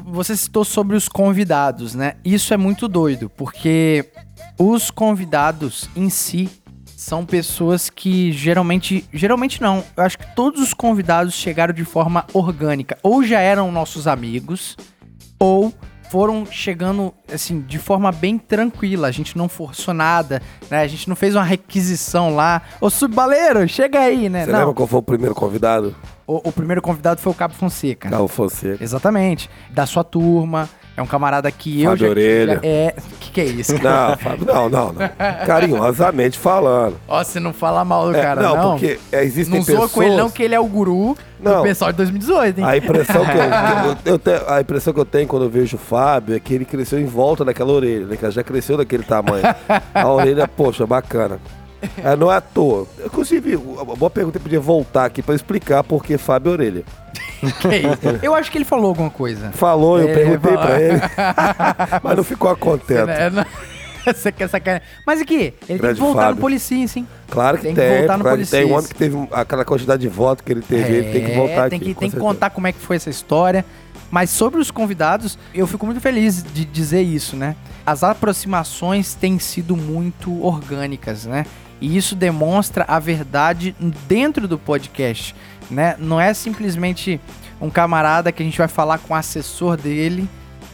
Você 0.05 0.35
citou 0.35 0.65
sobre 0.65 0.95
os 0.95 1.07
convidados, 1.07 1.95
né? 1.95 2.15
Isso 2.25 2.53
é 2.53 2.57
muito 2.57 2.87
doido, 2.87 3.29
porque 3.29 4.11
os 4.59 4.91
convidados 4.91 5.89
em 5.95 6.09
si 6.09 6.49
são 6.85 7.25
pessoas 7.25 7.89
que 7.89 8.31
geralmente. 8.31 9.05
Geralmente 9.13 9.61
não. 9.61 9.83
Eu 9.95 10.03
acho 10.03 10.17
que 10.17 10.35
todos 10.35 10.61
os 10.61 10.73
convidados 10.73 11.33
chegaram 11.35 11.73
de 11.73 11.85
forma 11.85 12.25
orgânica. 12.33 12.97
Ou 13.01 13.23
já 13.23 13.39
eram 13.39 13.71
nossos 13.71 14.07
amigos, 14.07 14.75
ou 15.39 15.73
foram 16.09 16.45
chegando, 16.45 17.13
assim, 17.31 17.61
de 17.61 17.77
forma 17.77 18.11
bem 18.11 18.37
tranquila. 18.37 19.07
A 19.07 19.11
gente 19.11 19.37
não 19.37 19.49
forçou 19.49 19.93
nada, 19.93 20.41
né? 20.69 20.81
A 20.81 20.87
gente 20.87 21.07
não 21.07 21.15
fez 21.15 21.35
uma 21.35 21.43
requisição 21.43 22.35
lá. 22.35 22.61
Ô, 22.79 22.89
subbaleiro, 22.89 23.67
chega 23.67 23.99
aí, 23.99 24.29
né? 24.29 24.45
Você 24.45 24.51
não. 24.51 24.59
lembra 24.59 24.73
qual 24.73 24.87
foi 24.87 24.99
o 24.99 25.03
primeiro 25.03 25.35
convidado? 25.35 25.95
O, 26.25 26.49
o 26.49 26.51
primeiro 26.51 26.81
convidado 26.81 27.21
foi 27.21 27.31
o 27.31 27.35
Cabo 27.35 27.53
Fonseca. 27.53 28.09
Carlos 28.09 28.31
Fonseca. 28.31 28.83
Exatamente. 28.83 29.49
Da 29.69 29.85
sua 29.85 30.03
turma. 30.03 30.69
É 30.97 31.01
um 31.01 31.05
camarada 31.05 31.49
que 31.51 31.83
eu 31.83 31.91
Fábio 31.91 32.05
já... 32.05 32.09
Orelha. 32.09 32.59
É... 32.63 32.95
Que 33.19 33.31
que 33.31 33.41
é 33.41 33.45
isso? 33.45 33.73
Não, 33.73 34.17
Fábio, 34.17 34.47
não, 34.47 34.67
não, 34.67 34.93
não. 34.93 35.09
Carinhosamente 35.45 36.37
falando. 36.39 36.95
Ó, 37.07 37.23
você 37.23 37.39
não 37.39 37.53
fala 37.53 37.85
mal 37.85 38.09
do 38.11 38.17
É, 38.17 38.21
cara, 38.21 38.41
não, 38.41 38.55
não. 38.57 38.71
porque 38.71 38.99
é, 39.11 39.23
existem 39.23 39.59
Não 39.59 39.63
zoa 39.65 39.75
pessoas... 39.75 39.91
com 39.91 40.03
ele 40.03 40.15
não, 40.15 40.29
que 40.29 40.41
ele 40.43 40.55
é 40.55 40.59
o 40.59 40.65
guru 40.65 41.15
Não. 41.39 41.57
do 41.57 41.63
pessoal 41.63 41.91
de 41.91 41.97
2018, 41.97 42.59
hein? 42.59 42.65
A 42.65 42.77
impressão 42.77 43.23
que 43.25 43.31
eu, 43.31 43.43
eu- 43.43 44.13
eu 44.13 44.19
tenho, 44.19 44.41
a 44.49 44.59
impressão 44.61 44.91
que 44.93 44.99
eu 44.99 45.05
tenho 45.05 45.27
quando 45.27 45.43
eu 45.43 45.49
vejo 45.49 45.75
o 45.75 45.79
Fábio 45.79 46.35
é 46.35 46.39
que 46.39 46.53
ele 46.53 46.65
cresceu 46.65 46.99
em 46.99 47.05
volta 47.05 47.45
daquela 47.45 47.71
orelha, 47.71 48.05
né? 48.07 48.17
Que 48.17 48.25
ela 48.25 48.31
já 48.31 48.43
cresceu 48.43 48.75
daquele 48.77 49.03
tamanho. 49.03 49.43
A 49.93 50.07
orelha, 50.11 50.47
poxa, 50.47 50.85
bacana. 50.87 51.39
É, 52.03 52.15
não 52.15 52.31
é 52.31 52.37
à 52.37 52.41
toa. 52.41 52.87
Inclusive, 53.05 53.55
boa 53.57 54.09
pergunta, 54.09 54.37
eu 54.37 54.41
podia 54.41 54.59
voltar 54.59 55.05
aqui 55.05 55.21
pra 55.21 55.35
explicar 55.35 55.83
por 55.83 56.03
que 56.03 56.17
Fábio 56.17 56.51
Orelha. 56.53 56.83
Que 57.61 57.67
isso? 57.77 58.19
Eu 58.23 58.33
acho 58.33 58.51
que 58.51 58.57
ele 58.57 58.65
falou 58.65 58.87
alguma 58.87 59.09
coisa. 59.09 59.51
Falou, 59.51 59.99
eu 59.99 60.09
É, 60.09 60.13
perguntei 60.13 60.51
falou. 60.53 60.65
pra 60.67 60.81
ele, 60.81 61.01
mas 62.03 62.17
não 62.17 62.23
ficou 62.23 62.55
contente. 62.57 63.09
É, 63.09 63.29
não- 63.29 63.45
Você 64.07 64.31
quer 64.31 64.47
sacanagem. 64.47 64.87
Mas 65.05 65.19
aqui, 65.19 65.35
ele 65.35 65.53
tem 65.67 65.77
Grande 65.77 65.95
que 65.95 65.99
voltar 66.01 66.21
Fábio. 66.21 66.35
no 66.35 66.41
Policia, 66.41 66.87
sim. 66.87 67.05
Claro 67.29 67.57
que 67.57 67.63
Tem 67.63 67.75
tem, 67.75 67.89
que 67.91 67.97
voltar 67.99 68.17
no 68.17 68.23
claro 68.23 68.37
que 68.39 68.45
tem. 68.47 68.63
Um 68.65 68.73
homem 68.73 68.87
que 68.87 68.95
teve 68.95 69.27
aquela 69.33 69.65
quantidade 69.65 70.01
de 70.01 70.07
votos 70.07 70.45
que 70.45 70.51
ele 70.53 70.61
teve, 70.61 70.93
ele 70.95 71.11
tem 71.11 71.25
que 71.25 71.35
voltar 71.35 71.65
É, 71.65 71.69
tem 71.69 71.77
aqui. 71.77 71.93
que, 71.93 71.99
tem 71.99 72.09
que 72.09 72.15
contar 72.17 72.49
como 72.51 72.67
é 72.67 72.71
que 72.71 72.79
foi 72.79 72.95
essa 72.95 73.09
história. 73.09 73.65
Mas 74.09 74.29
sobre 74.29 74.61
os 74.61 74.71
convidados, 74.71 75.37
eu 75.53 75.67
fico 75.67 75.85
muito 75.85 75.99
feliz 75.99 76.41
de 76.41 76.63
dizer 76.63 77.01
isso, 77.01 77.35
né? 77.35 77.57
As 77.85 78.01
aproximações 78.01 79.13
têm 79.13 79.37
sido 79.39 79.75
muito 79.75 80.41
orgânicas, 80.41 81.25
né? 81.25 81.45
E 81.79 81.95
isso 81.95 82.15
demonstra 82.15 82.85
a 82.87 82.99
verdade 82.99 83.75
dentro 84.07 84.47
do 84.47 84.57
podcast, 84.57 85.35
né? 85.69 85.95
Não 85.99 86.19
é 86.19 86.33
simplesmente 86.33 87.19
um 87.61 87.69
camarada 87.69 88.31
que 88.31 88.41
a 88.41 88.45
gente 88.45 88.57
vai 88.57 88.67
falar 88.67 88.97
com 88.99 89.13
o 89.13 89.17
assessor 89.17 89.77
dele 89.77 90.27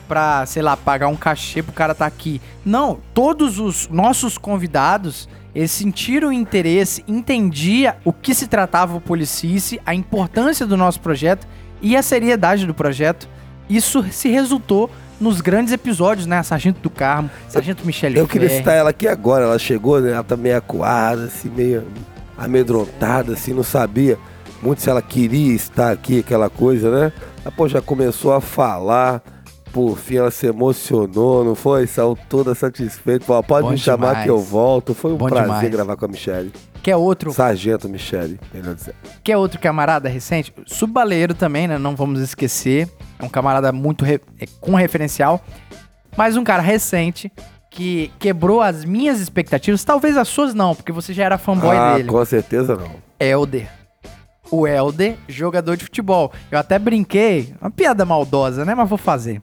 pra, 0.07 0.45
sei 0.45 0.61
lá, 0.61 0.75
pagar 0.75 1.07
um 1.07 1.15
cachê 1.15 1.63
pro 1.63 1.73
cara 1.73 1.93
estar 1.93 2.05
aqui. 2.05 2.41
Não, 2.65 2.99
todos 3.13 3.59
os 3.59 3.87
nossos 3.89 4.37
convidados, 4.37 5.27
eles 5.55 5.71
sentiram 5.71 6.31
interesse, 6.31 7.03
entendia 7.07 7.97
o 8.03 8.11
que 8.11 8.33
se 8.33 8.47
tratava 8.47 8.95
o 8.95 9.01
Policice, 9.01 9.81
a 9.85 9.93
importância 9.93 10.65
do 10.65 10.77
nosso 10.77 10.99
projeto 10.99 11.47
e 11.81 11.95
a 11.95 12.03
seriedade 12.03 12.65
do 12.65 12.73
projeto. 12.73 13.27
Isso 13.69 14.03
se 14.11 14.29
resultou 14.29 14.89
nos 15.23 15.41
grandes 15.41 15.71
episódios, 15.73 16.27
né? 16.27 16.43
Sargento 16.43 16.79
do 16.81 16.89
Carmo, 16.89 17.29
Sargento 17.47 17.86
Michele 17.86 18.19
Eu 18.19 18.27
queria 18.27 18.49
citar 18.49 18.75
ela 18.75 18.89
aqui 18.89 19.07
agora. 19.07 19.45
Ela 19.45 19.57
chegou, 19.57 19.99
né? 20.01 20.12
Ela 20.12 20.23
tá 20.23 20.36
meio 20.36 20.57
acuada, 20.57 21.23
assim, 21.23 21.49
meio 21.49 21.83
amedrontada, 22.38 23.33
assim, 23.33 23.53
não 23.53 23.63
sabia 23.63 24.17
muito 24.62 24.81
se 24.81 24.89
ela 24.89 25.01
queria 25.01 25.53
estar 25.53 25.91
aqui, 25.91 26.19
aquela 26.19 26.49
coisa, 26.49 26.89
né? 26.89 27.12
Depois 27.43 27.71
já 27.71 27.81
começou 27.81 28.33
a 28.33 28.41
falar. 28.41 29.21
Por 29.73 29.97
fim, 29.97 30.17
ela 30.17 30.29
se 30.29 30.45
emocionou, 30.45 31.43
não 31.43 31.55
foi? 31.55 31.88
Saiu 31.88 32.15
toda 32.29 32.53
satisfeita. 32.53 33.25
Falou, 33.25 33.41
pode 33.41 33.65
Bom 33.65 33.71
me 33.71 33.77
chamar 33.77 34.09
demais. 34.09 34.23
que 34.23 34.29
eu 34.29 34.38
volto. 34.38 34.93
Foi 34.93 35.12
um 35.12 35.17
Bom 35.17 35.25
prazer 35.25 35.53
demais. 35.55 35.69
gravar 35.71 35.95
com 35.95 36.05
a 36.05 36.07
Michelle. 36.07 36.51
Quer 36.83 36.95
outro, 36.95 37.33
Sargento 37.33 37.89
Michelle, 37.89 38.39
melhor 38.53 38.75
dizer. 38.75 38.93
quer 39.23 39.36
outro 39.36 39.59
camarada 39.59 40.07
recente? 40.07 40.53
Subbaleiro 40.67 41.33
também, 41.33 41.67
né? 41.67 41.79
Não 41.79 41.95
vamos 41.95 42.19
esquecer. 42.19 42.88
É 43.23 43.25
um 43.25 43.29
camarada 43.29 43.71
muito 43.71 44.03
re- 44.03 44.19
é, 44.39 44.45
com 44.59 44.75
referencial. 44.75 45.41
Mas 46.15 46.38
um 46.38 46.43
cara 46.43 46.62
recente 46.62 47.31
que 47.71 48.12
quebrou 48.19 48.62
as 48.62 48.86
minhas 48.86 49.19
expectativas. 49.19 49.83
Talvez 49.83 50.15
as 50.15 50.27
suas 50.27 50.53
não, 50.53 50.75
porque 50.75 50.91
você 50.91 51.13
já 51.13 51.23
era 51.23 51.38
fanboy 51.38 51.75
ah, 51.75 51.95
dele. 51.95 52.07
com 52.09 52.23
certeza 52.25 52.75
não. 52.75 52.91
Helder. 53.19 53.67
O 54.51 54.67
Helder, 54.67 55.17
jogador 55.27 55.75
de 55.75 55.86
futebol. 55.86 56.31
Eu 56.51 56.59
até 56.59 56.77
brinquei, 56.77 57.55
uma 57.59 57.71
piada 57.71 58.05
maldosa, 58.05 58.63
né? 58.63 58.75
Mas 58.75 58.88
vou 58.88 58.97
fazer. 58.97 59.41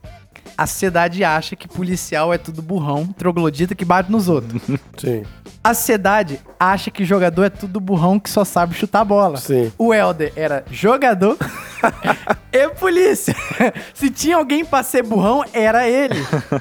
A 0.61 0.67
sociedade 0.67 1.23
acha 1.23 1.55
que 1.55 1.67
policial 1.67 2.31
é 2.31 2.37
tudo 2.37 2.61
burrão, 2.61 3.07
troglodita 3.07 3.73
que 3.73 3.83
bate 3.83 4.11
nos 4.11 4.29
outros. 4.29 4.61
Sim, 4.95 5.23
A 5.63 5.73
sociedade 5.73 6.39
acha 6.59 6.91
que 6.91 7.03
jogador 7.03 7.45
é 7.45 7.49
tudo 7.49 7.79
burrão 7.79 8.19
que 8.19 8.29
só 8.29 8.45
sabe 8.45 8.75
chutar 8.75 9.03
bola. 9.03 9.37
sim. 9.37 9.71
O 9.75 9.91
Helder 9.91 10.31
era 10.35 10.63
jogador 10.69 11.35
e 12.53 12.69
polícia. 12.69 13.35
Se 13.95 14.11
tinha 14.11 14.37
alguém 14.37 14.63
pra 14.63 14.83
ser 14.83 15.01
burrão, 15.01 15.43
era 15.51 15.87
ele. 15.89 16.15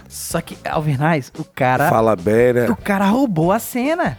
Só 0.09 0.41
que, 0.41 0.57
Alvernais, 0.67 1.31
o 1.39 1.45
cara 1.45 1.91
Fala 1.91 2.17
bem, 2.17 2.55
né? 2.55 2.71
o 2.71 2.77
cara 2.77 3.05
roubou 3.05 3.53
a 3.53 3.59
cena. 3.59 4.17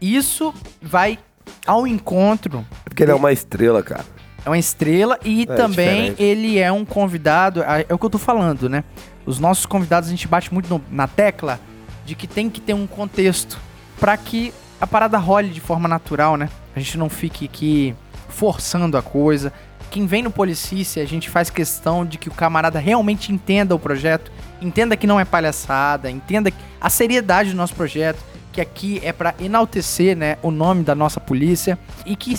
Isso 0.00 0.54
vai 0.80 1.18
ao 1.66 1.86
encontro. 1.86 2.64
Porque 2.84 3.02
ele 3.02 3.12
é 3.12 3.14
uma 3.14 3.30
estrela, 3.30 3.82
cara. 3.82 4.04
É 4.44 4.48
uma 4.48 4.58
estrela 4.58 5.18
e 5.24 5.42
É, 5.42 5.46
também 5.46 6.10
diferente. 6.10 6.22
ele 6.22 6.58
é 6.58 6.70
um 6.72 6.84
convidado. 6.84 7.62
É 7.62 7.86
o 7.94 7.98
que 7.98 8.04
eu 8.06 8.10
tô 8.10 8.18
falando, 8.18 8.68
né? 8.68 8.82
Os 9.24 9.38
nossos 9.38 9.66
convidados 9.66 10.08
a 10.08 10.10
gente 10.10 10.26
bate 10.26 10.52
muito 10.52 10.68
no- 10.68 10.82
na 10.90 11.06
tecla 11.06 11.60
de 12.04 12.14
que 12.14 12.26
tem 12.26 12.50
que 12.50 12.60
ter 12.60 12.74
um 12.74 12.86
contexto 12.86 13.58
pra 14.00 14.16
que 14.16 14.52
a 14.80 14.86
parada 14.86 15.16
role 15.18 15.48
de 15.48 15.60
forma 15.60 15.88
natural, 15.88 16.36
né? 16.36 16.48
A 16.74 16.80
gente 16.80 16.98
não 16.98 17.08
fique 17.08 17.44
aqui 17.44 17.94
forçando 18.28 18.96
a 18.96 19.02
coisa. 19.02 19.52
Quem 19.90 20.06
vem 20.06 20.22
no 20.22 20.30
Policice, 20.30 20.98
a 20.98 21.04
gente 21.04 21.28
faz 21.30 21.50
questão 21.50 22.04
de 22.04 22.18
que 22.18 22.28
o 22.28 22.32
camarada 22.32 22.78
realmente 22.80 23.30
entenda 23.30 23.74
o 23.74 23.78
projeto, 23.78 24.32
entenda 24.60 24.96
que 24.96 25.06
não 25.06 25.20
é 25.20 25.24
palhaçada, 25.24 26.10
entenda 26.10 26.50
a 26.80 26.90
seriedade 26.90 27.50
do 27.50 27.56
nosso 27.56 27.74
projeto, 27.74 28.18
que 28.50 28.60
aqui 28.60 29.00
é 29.04 29.12
pra 29.12 29.34
enaltecer, 29.38 30.16
né, 30.16 30.36
o 30.42 30.50
nome 30.50 30.82
da 30.82 30.94
nossa 30.94 31.20
polícia 31.20 31.78
e 32.06 32.16
que 32.16 32.36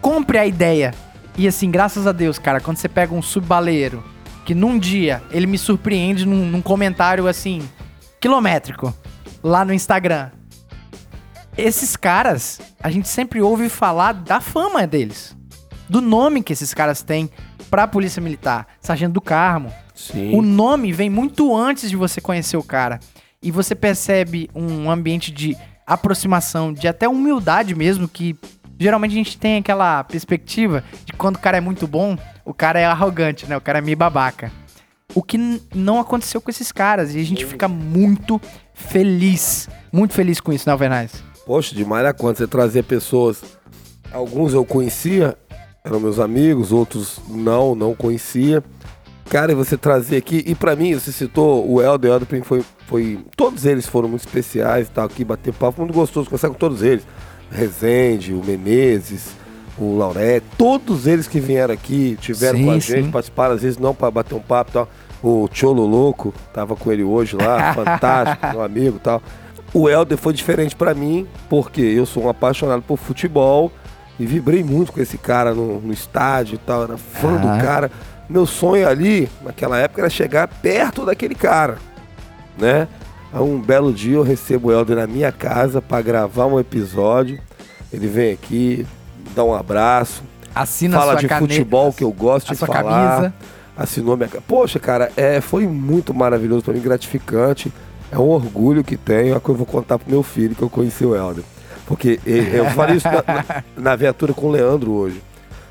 compre 0.00 0.38
a 0.38 0.46
ideia. 0.46 0.94
E 1.38 1.46
assim, 1.46 1.70
graças 1.70 2.04
a 2.04 2.10
Deus, 2.10 2.36
cara, 2.36 2.60
quando 2.60 2.78
você 2.78 2.88
pega 2.88 3.14
um 3.14 3.22
subbaleiro, 3.22 4.02
que 4.44 4.56
num 4.56 4.76
dia 4.76 5.22
ele 5.30 5.46
me 5.46 5.56
surpreende 5.56 6.26
num, 6.26 6.44
num 6.44 6.60
comentário 6.60 7.28
assim, 7.28 7.62
quilométrico, 8.20 8.92
lá 9.40 9.64
no 9.64 9.72
Instagram. 9.72 10.30
Esses 11.56 11.94
caras, 11.94 12.60
a 12.82 12.90
gente 12.90 13.06
sempre 13.06 13.40
ouve 13.40 13.68
falar 13.68 14.14
da 14.14 14.40
fama 14.40 14.84
deles. 14.84 15.36
Do 15.88 16.00
nome 16.00 16.42
que 16.42 16.52
esses 16.52 16.74
caras 16.74 17.02
têm 17.02 17.30
pra 17.70 17.86
Polícia 17.86 18.20
Militar. 18.20 18.66
Sargento 18.80 19.12
do 19.12 19.20
Carmo. 19.20 19.72
Sim. 19.94 20.34
O 20.34 20.42
nome 20.42 20.92
vem 20.92 21.08
muito 21.08 21.56
antes 21.56 21.88
de 21.88 21.96
você 21.96 22.20
conhecer 22.20 22.56
o 22.56 22.64
cara. 22.64 22.98
E 23.40 23.52
você 23.52 23.76
percebe 23.76 24.50
um 24.52 24.90
ambiente 24.90 25.30
de 25.30 25.56
aproximação, 25.86 26.72
de 26.72 26.88
até 26.88 27.08
humildade 27.08 27.76
mesmo, 27.76 28.08
que 28.08 28.36
geralmente 28.78 29.12
a 29.12 29.14
gente 29.14 29.38
tem 29.38 29.58
aquela 29.58 30.04
perspectiva 30.04 30.84
de 31.04 31.12
quando 31.12 31.36
o 31.36 31.40
cara 31.40 31.56
é 31.56 31.60
muito 31.60 31.86
bom, 31.86 32.16
o 32.44 32.54
cara 32.54 32.78
é 32.78 32.84
arrogante, 32.84 33.46
né? 33.46 33.56
O 33.56 33.60
cara 33.60 33.78
é 33.78 33.82
meio 33.82 33.96
babaca. 33.96 34.50
O 35.14 35.22
que 35.22 35.60
não 35.74 36.00
aconteceu 36.00 36.40
com 36.40 36.50
esses 36.50 36.70
caras. 36.70 37.14
E 37.14 37.20
a 37.20 37.24
gente 37.24 37.44
fica 37.44 37.66
muito 37.66 38.40
feliz. 38.74 39.68
Muito 39.92 40.14
feliz 40.14 40.40
com 40.40 40.52
isso, 40.52 40.68
né, 40.68 40.72
Alvernais? 40.72 41.22
Poxa, 41.46 41.74
demais 41.74 42.04
da 42.04 42.12
conta. 42.12 42.38
Você 42.38 42.46
trazer 42.46 42.84
pessoas. 42.84 43.42
Alguns 44.12 44.54
eu 44.54 44.64
conhecia, 44.64 45.36
eram 45.84 46.00
meus 46.00 46.18
amigos, 46.18 46.72
outros 46.72 47.20
não, 47.28 47.74
não 47.74 47.94
conhecia. 47.94 48.62
Cara, 49.28 49.52
e 49.52 49.54
você 49.54 49.76
trazer 49.76 50.16
aqui. 50.16 50.42
E 50.46 50.54
pra 50.54 50.74
mim, 50.74 50.94
você 50.94 51.12
citou 51.12 51.70
o 51.70 51.82
Helder, 51.82 52.12
Helder 52.12 52.44
foi, 52.44 52.64
foi. 52.86 53.18
Todos 53.36 53.66
eles 53.66 53.86
foram 53.86 54.08
muito 54.08 54.26
especiais 54.26 54.88
e 54.88 54.90
tal, 54.90 55.04
aqui, 55.04 55.24
bater 55.24 55.52
papo. 55.52 55.82
Muito 55.82 55.94
gostoso 55.94 56.26
conversar 56.26 56.48
com 56.48 56.54
todos 56.54 56.82
eles. 56.82 57.06
Rezende, 57.50 58.32
o 58.34 58.42
Menezes, 58.44 59.30
o 59.78 59.96
Lauré, 59.96 60.40
todos 60.56 61.06
eles 61.06 61.26
que 61.28 61.40
vieram 61.40 61.72
aqui, 61.74 62.16
tiveram 62.20 62.58
Sim, 62.58 62.64
com 62.64 62.70
a 62.72 62.80
sim. 62.80 62.92
gente, 62.96 63.10
participaram, 63.10 63.54
às 63.54 63.62
vezes 63.62 63.78
não 63.78 63.94
pra 63.94 64.10
bater 64.10 64.34
um 64.34 64.40
papo 64.40 64.70
e 64.70 64.74
tal. 64.74 64.88
O 65.22 65.48
Cholo 65.52 65.84
Louco, 65.86 66.32
tava 66.52 66.76
com 66.76 66.92
ele 66.92 67.02
hoje 67.02 67.36
lá, 67.36 67.72
fantástico, 67.74 68.46
meu 68.48 68.62
amigo 68.62 68.96
e 68.96 69.00
tal. 69.00 69.22
O 69.74 69.88
Helder 69.88 70.16
foi 70.16 70.32
diferente 70.32 70.74
pra 70.76 70.94
mim, 70.94 71.26
porque 71.48 71.80
eu 71.82 72.06
sou 72.06 72.24
um 72.24 72.28
apaixonado 72.28 72.82
por 72.82 72.96
futebol 72.98 73.70
e 74.18 74.24
vibrei 74.26 74.62
muito 74.64 74.92
com 74.92 75.00
esse 75.00 75.18
cara 75.18 75.52
no, 75.54 75.80
no 75.80 75.92
estádio 75.92 76.54
e 76.54 76.58
tal, 76.58 76.84
era 76.84 76.96
fã 76.96 77.34
Ah. 77.34 77.38
do 77.38 77.62
cara. 77.62 77.90
Meu 78.28 78.44
sonho 78.46 78.86
ali, 78.88 79.28
naquela 79.42 79.78
época, 79.78 80.02
era 80.02 80.10
chegar 80.10 80.46
perto 80.48 81.04
daquele 81.06 81.34
cara, 81.34 81.78
né? 82.58 82.86
Um 83.34 83.60
belo 83.60 83.92
dia 83.92 84.16
eu 84.16 84.22
recebo 84.22 84.68
o 84.68 84.72
Helder 84.72 84.96
na 84.96 85.06
minha 85.06 85.30
casa 85.30 85.80
pra 85.82 86.00
gravar 86.00 86.46
um 86.46 86.58
episódio. 86.58 87.38
Ele 87.92 88.06
vem 88.06 88.32
aqui, 88.32 88.86
dá 89.34 89.44
um 89.44 89.54
abraço, 89.54 90.22
Assina 90.54 90.98
fala 90.98 91.14
de 91.16 91.28
caneta, 91.28 91.46
futebol 91.52 91.92
que 91.92 92.02
eu 92.04 92.10
gosto 92.12 92.48
de 92.52 92.56
falar 92.58 92.82
camisa. 92.82 93.34
assinou 93.76 94.16
minha. 94.16 94.28
Poxa, 94.46 94.78
cara, 94.78 95.10
é, 95.16 95.40
foi 95.40 95.66
muito 95.66 96.12
maravilhoso 96.12 96.62
pra 96.64 96.74
mim, 96.74 96.80
gratificante. 96.80 97.72
É 98.10 98.18
um 98.18 98.28
orgulho 98.28 98.82
que 98.82 98.96
tenho, 98.96 99.36
é 99.36 99.40
que 99.40 99.48
eu 99.48 99.54
vou 99.54 99.66
contar 99.66 99.98
pro 99.98 100.10
meu 100.10 100.22
filho 100.22 100.54
que 100.54 100.62
eu 100.62 100.70
conheci 100.70 101.04
o 101.04 101.14
Helder. 101.14 101.44
Porque 101.86 102.18
e- 102.26 102.50
eu 102.54 102.64
falei 102.72 102.96
isso 102.96 103.06
na, 103.08 103.22
na- 103.34 103.64
na 103.76 103.96
viatura 103.96 104.32
com 104.32 104.46
o 104.46 104.50
Leandro 104.50 104.90
hoje. 104.92 105.22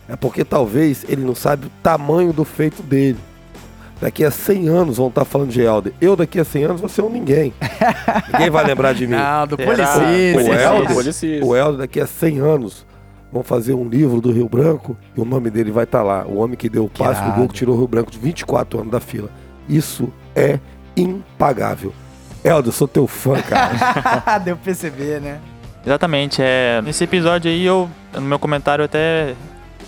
É 0.08 0.16
porque 0.16 0.46
talvez 0.46 1.04
ele 1.10 1.24
não 1.26 1.36
sabe 1.36 1.66
o 1.68 1.72
tamanho 1.84 2.32
do 2.32 2.46
feito 2.46 2.82
dele. 2.82 3.18
Daqui 4.00 4.24
a 4.24 4.30
100 4.30 4.68
anos 4.68 4.98
vão 4.98 5.08
estar 5.08 5.26
falando 5.26 5.50
de 5.50 5.62
Helder. 5.62 5.94
Eu 6.00 6.16
daqui 6.16 6.40
a 6.40 6.46
100 6.46 6.64
anos 6.66 6.82
vou 6.82 6.90
ser 6.90 7.02
um 7.02 7.10
ninguém. 7.10 7.54
ninguém 8.32 8.50
vai 8.50 8.66
lembrar 8.66 8.94
de 8.94 9.08
mim. 9.08 9.16
Não, 9.16 9.48
do? 9.48 9.58
Policício. 9.58 10.36
O 10.36 10.54
Helder, 10.54 10.94
Policício. 10.94 11.46
o 11.46 11.56
Helder 11.56 11.78
daqui 11.78 12.00
a 12.00 12.06
100 12.06 12.40
anos 12.40 12.86
vão 13.32 13.44
fazer 13.44 13.74
um 13.74 13.88
livro 13.88 14.22
do 14.22 14.32
Rio 14.32 14.48
Branco 14.48 14.96
e 15.16 15.20
o 15.20 15.26
nome 15.26 15.50
dele 15.50 15.72
vai 15.72 15.84
estar 15.84 16.04
lá. 16.04 16.26
O 16.26 16.38
homem 16.38 16.56
que 16.56 16.70
deu 16.70 16.86
o 16.86 16.90
passe 16.90 17.22
do 17.24 17.32
gol 17.32 17.48
que 17.48 17.56
tirou 17.56 17.76
o 17.76 17.78
Rio 17.80 17.88
Branco 17.88 18.12
de 18.12 18.20
24 18.20 18.80
anos 18.80 18.92
da 18.92 19.00
fila. 19.00 19.30
Isso 19.68 20.14
é 20.36 20.60
impagável. 20.96 21.92
Helder, 22.44 22.70
eu 22.70 22.72
sou 22.72 22.88
teu 22.88 23.08
fã, 23.08 23.42
cara. 23.42 24.38
Deu 24.40 24.56
pra 24.56 24.66
perceber, 24.66 25.20
né? 25.20 25.40
Exatamente, 25.86 26.42
é. 26.42 26.82
Nesse 26.84 27.04
episódio 27.04 27.50
aí 27.50 27.66
eu. 27.66 27.90
No 28.14 28.22
meu 28.22 28.40
comentário 28.40 28.84
eu 28.84 28.86
até 28.86 29.36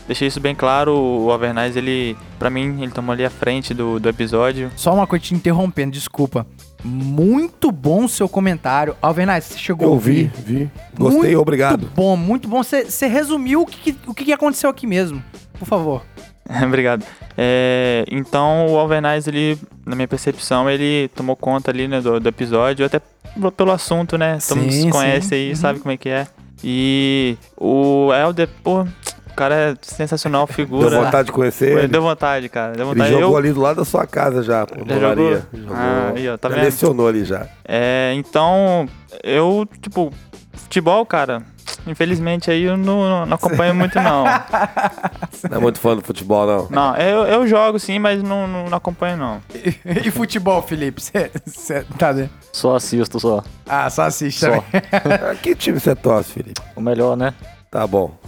deixei 0.10 0.28
isso 0.28 0.40
bem 0.40 0.56
claro. 0.56 0.94
O 0.98 1.32
Alvernaz, 1.32 1.78
ele. 1.78 2.18
Pra 2.40 2.50
mim, 2.50 2.82
ele 2.82 2.92
tomou 2.92 3.14
ali 3.14 3.24
a 3.24 3.30
frente 3.30 3.74
do, 3.74 4.00
do 4.00 4.10
episódio. 4.10 4.72
Só 4.76 4.94
uma 4.94 5.06
coisa 5.08 5.24
te 5.24 5.36
interrompendo, 5.36 5.92
desculpa. 5.94 6.46
Muito 6.84 7.72
bom 7.72 8.08
seu 8.08 8.28
comentário. 8.28 8.96
Alvernaz, 9.02 9.46
você 9.46 9.58
chegou 9.58 9.86
a 9.86 9.90
Eu 9.90 9.94
ouvir? 9.94 10.32
vi, 10.36 10.54
vi. 10.66 10.72
Gostei, 10.98 11.22
Muito 11.22 11.40
obrigado. 11.42 11.90
bom, 11.96 12.16
muito 12.18 12.48
bom. 12.48 12.64
Você 12.64 12.86
você 12.86 13.06
resumiu 13.08 13.62
o 13.62 13.66
que, 13.66 13.96
o 14.08 14.14
que 14.14 14.34
aconteceu 14.34 14.70
aqui 14.70 14.88
mesmo. 14.88 15.24
Por 15.58 15.66
favor. 15.68 16.02
Obrigado. 16.66 17.06
É, 17.38 18.06
então 18.12 18.66
o 18.68 18.78
Alvernaz, 18.80 19.28
ele, 19.28 19.58
na 19.86 19.96
minha 19.96 20.08
percepção, 20.08 20.70
ele 20.70 21.10
tomou 21.16 21.36
conta 21.36 21.70
ali 21.70 21.88
né, 21.88 22.02
do, 22.02 22.20
do 22.20 22.28
episódio, 22.30 22.86
até 22.86 23.00
pelo 23.56 23.72
assunto, 23.72 24.18
né? 24.18 24.40
Todo 24.48 24.58
mundo 24.60 24.72
se 24.72 24.90
conhece 24.90 25.28
sim. 25.30 25.36
aí, 25.36 25.50
Uhum. 25.50 25.56
sabe 25.56 25.80
como 25.80 25.92
é 25.92 25.98
que 25.98 26.10
é. 26.10 26.28
E 26.64 27.38
o 27.56 28.10
Helder, 28.14 28.50
pô, 28.64 28.86
cara 29.40 29.56
é 29.56 29.76
sensacional, 29.82 30.46
Deu 30.46 30.54
figura. 30.56 31.02
vontade 31.04 31.28
de 31.28 31.32
conhecer 31.32 31.78
ele. 31.78 31.88
Deu 31.88 32.02
vontade, 32.02 32.50
cara. 32.50 32.74
Deu 32.74 32.86
Ele 32.86 32.94
vontade. 32.94 33.12
jogou 33.12 33.30
Eu, 33.32 33.38
ali 33.38 33.52
do 33.54 33.62
lado 33.62 33.78
da 33.78 33.86
sua 33.86 34.06
casa 34.06 34.44
já, 34.44 34.66
pô. 34.68 34.76
Já 34.86 34.96
jogou? 35.00 35.26
Olaria. 35.26 35.48
Jogou. 35.54 35.76
Ah, 35.76 36.12
aí, 36.16 36.30
ó, 36.30 36.38
tá 36.38 36.50
já 36.50 36.56
vendo? 36.56 36.64
lecionou 36.66 37.08
ali 37.08 37.24
já. 37.24 37.48
é, 37.68 38.12
então, 38.16 38.88
eu, 39.24 39.68
tipo, 39.82 40.12
futebol, 40.54 41.06
cara, 41.06 41.42
infelizmente 41.88 42.52
aí 42.52 42.64
eu 42.64 42.76
não, 42.76 43.26
não 43.26 43.36
acompanho 43.36 43.74
muito, 43.74 43.96
não. 44.02 44.26
Não 45.50 45.58
é 45.58 45.62
muito 45.62 45.80
fã 45.80 45.96
do 45.96 46.02
futebol, 46.02 46.46
não. 46.46 46.68
Não, 46.70 46.98
eu, 46.98 47.24
eu 47.26 47.48
jogo 47.48 47.80
sim, 47.80 47.98
mas 47.98 48.22
não, 48.22 48.46
não, 48.46 48.66
não 48.68 48.78
acompanho, 48.78 49.16
não. 49.16 49.42
e 50.04 50.12
futebol, 50.12 50.62
Felipe? 50.62 51.02
Você 51.02 51.86
tá 51.98 52.12
vendo? 52.12 52.30
Só 52.52 52.76
assisto, 52.76 53.20
só. 53.22 53.42
Ah, 53.66 53.90
só 53.90 54.04
assiste 54.04 54.40
Só. 54.42 54.48
também. 54.48 54.64
Ah, 54.92 55.36
Que 55.42 55.56
time 55.56 55.80
você 55.80 55.96
torce, 55.96 56.34
Felipe? 56.34 56.60
O 56.76 56.82
melhor, 56.82 57.16
né? 57.16 57.34
Tá 57.70 57.86
bom. 57.86 58.12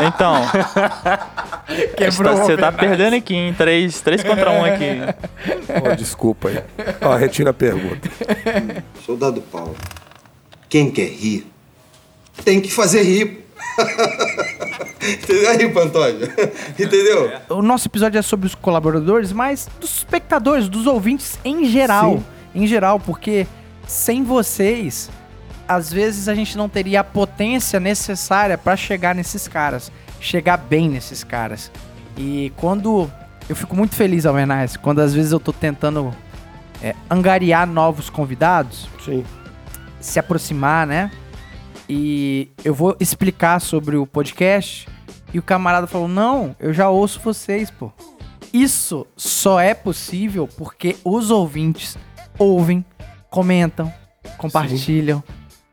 Então, 0.00 0.34
Quebrou 1.96 2.36
você 2.36 2.56
tá 2.56 2.72
perdendo 2.72 3.14
aqui, 3.14 3.34
em 3.34 3.54
3, 3.54 4.00
três 4.00 4.22
contra 4.24 4.50
1 4.50 4.58
um 4.58 4.64
aqui. 4.64 5.00
Pô, 5.80 5.94
desculpa 5.94 6.48
aí. 6.48 6.62
Ó, 7.00 7.14
retira 7.14 7.50
a 7.50 7.54
pergunta. 7.54 8.10
Soldado 9.06 9.40
Paulo, 9.40 9.76
quem 10.68 10.90
quer 10.90 11.08
rir, 11.08 11.46
tem 12.44 12.60
que 12.60 12.70
fazer 12.72 13.02
rir. 13.02 13.46
Entendeu 15.00 15.50
aí, 15.50 15.68
Pantoja? 15.68 16.34
Entendeu? 16.78 17.32
O 17.48 17.62
nosso 17.62 17.86
episódio 17.86 18.18
é 18.18 18.22
sobre 18.22 18.48
os 18.48 18.54
colaboradores, 18.54 19.32
mas 19.32 19.68
dos 19.80 19.98
espectadores, 19.98 20.68
dos 20.68 20.86
ouvintes 20.86 21.38
em 21.44 21.66
geral. 21.66 22.18
Sim. 22.18 22.24
Em 22.62 22.66
geral, 22.66 22.98
porque 22.98 23.46
sem 23.86 24.24
vocês, 24.24 25.10
às 25.68 25.92
vezes 25.92 26.28
a 26.28 26.34
gente 26.34 26.56
não 26.56 26.68
teria 26.68 27.00
a 27.00 27.04
potência 27.04 27.80
necessária 27.80 28.56
pra 28.56 28.76
chegar 28.76 29.14
nesses 29.14 29.48
caras, 29.48 29.90
chegar 30.20 30.56
bem 30.56 30.88
nesses 30.88 31.24
caras. 31.24 31.70
E 32.16 32.52
quando 32.56 33.10
eu 33.48 33.56
fico 33.56 33.76
muito 33.76 33.94
feliz, 33.94 34.24
Alvernaz, 34.24 34.76
quando 34.76 35.00
às 35.00 35.14
vezes 35.14 35.32
eu 35.32 35.40
tô 35.40 35.52
tentando 35.52 36.14
é, 36.82 36.94
angariar 37.10 37.66
novos 37.66 38.08
convidados, 38.08 38.88
Sim. 39.04 39.24
se 40.00 40.18
aproximar, 40.18 40.86
né? 40.86 41.10
E 41.88 42.50
eu 42.64 42.74
vou 42.74 42.96
explicar 42.98 43.60
sobre 43.60 43.96
o 43.96 44.06
podcast. 44.06 44.88
E 45.32 45.38
o 45.38 45.42
camarada 45.42 45.86
falou: 45.86 46.08
Não, 46.08 46.54
eu 46.58 46.72
já 46.72 46.88
ouço 46.88 47.20
vocês, 47.20 47.70
pô. 47.70 47.92
Isso 48.52 49.06
só 49.16 49.58
é 49.58 49.74
possível 49.74 50.48
porque 50.56 50.96
os 51.04 51.30
ouvintes 51.30 51.98
ouvem, 52.38 52.84
comentam, 53.28 53.92
compartilham. 54.38 55.22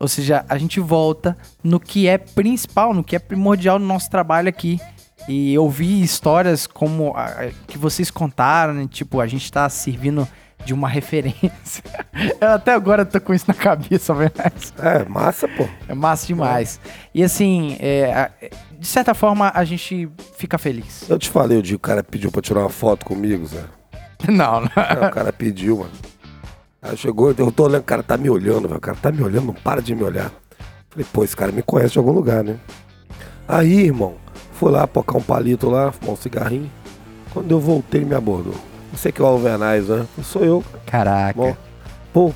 Ou 0.02 0.08
seja, 0.08 0.44
a 0.50 0.58
gente 0.58 0.80
volta 0.80 1.38
no 1.64 1.80
que 1.80 2.08
é 2.08 2.18
principal, 2.18 2.92
no 2.92 3.04
que 3.04 3.16
é 3.16 3.20
primordial 3.20 3.78
no 3.78 3.86
nosso 3.86 4.10
trabalho 4.10 4.50
aqui. 4.50 4.80
E 5.28 5.54
eu 5.54 5.70
vi 5.70 6.02
histórias 6.02 6.66
como 6.66 7.14
a, 7.16 7.52
que 7.68 7.78
vocês 7.78 8.10
contaram, 8.10 8.74
né? 8.74 8.88
Tipo, 8.90 9.22
a 9.22 9.28
gente 9.28 9.52
tá 9.52 9.70
servindo 9.70 10.28
de 10.66 10.74
uma 10.74 10.90
referência. 10.90 11.84
Eu 12.42 12.50
até 12.50 12.74
agora 12.74 13.06
tô 13.06 13.22
com 13.22 13.32
isso 13.32 13.46
na 13.48 13.54
cabeça, 13.54 14.12
verdade. 14.16 14.74
É, 14.80 15.08
massa, 15.08 15.48
pô. 15.48 15.68
É 15.88 15.94
massa 15.94 16.26
demais. 16.26 16.80
E 17.14 17.24
assim, 17.24 17.78
é, 17.80 18.32
de 18.80 18.88
certa 18.88 19.14
forma, 19.14 19.52
a 19.54 19.64
gente 19.64 20.10
fica 20.36 20.58
feliz. 20.58 21.08
Eu 21.08 21.20
te 21.20 21.30
falei 21.30 21.60
o 21.60 21.62
dia 21.62 21.74
que 21.74 21.76
o 21.76 21.80
cara 21.80 22.04
pediu 22.04 22.32
pra 22.32 22.42
tirar 22.42 22.62
uma 22.62 22.70
foto 22.70 23.06
comigo, 23.06 23.46
Zé. 23.46 23.64
Não, 24.28 24.62
não. 24.62 24.70
É, 24.76 25.08
o 25.08 25.12
cara 25.12 25.34
pediu, 25.34 25.80
mano. 25.80 25.92
Aí 26.82 26.98
chegou, 26.98 27.32
eu 27.38 27.52
tô 27.52 27.66
olhando, 27.66 27.82
o 27.82 27.86
cara 27.86 28.02
tá 28.02 28.18
me 28.18 28.28
olhando, 28.28 28.68
velho. 28.68 28.78
O 28.78 28.82
cara 28.82 28.98
tá 29.00 29.12
me 29.12 29.22
olhando, 29.22 29.46
não 29.48 29.54
para 29.54 29.82
de 29.82 29.94
me 29.94 30.04
olhar. 30.04 30.32
Falei, 30.90 31.06
pô, 31.14 31.24
esse 31.24 31.36
cara 31.38 31.52
me 31.52 31.62
conhece 31.62 31.94
de 31.94 32.00
algum 32.00 32.12
lugar, 32.12 32.44
né? 32.44 32.58
Aí, 33.48 33.86
irmão, 33.86 34.16
fui 34.54 34.72
lá 34.72 34.88
pocar 34.88 35.18
um 35.18 35.22
palito 35.22 35.70
lá, 35.70 35.92
fumar 35.92 36.14
um 36.14 36.18
cigarrinho. 36.18 36.72
Quando 37.34 37.52
eu 37.52 37.60
voltei, 37.60 38.02
ele 38.02 38.10
me 38.10 38.16
abordou. 38.16 38.56
Você 38.92 39.12
que 39.12 39.22
é 39.22 39.24
o 39.24 39.28
Alvernaz, 39.28 39.88
né? 39.88 40.08
Eu 40.18 40.24
sou 40.24 40.44
eu, 40.44 40.64
Caraca. 40.88 41.40
Bom, 41.40 41.56
pô, 42.12 42.34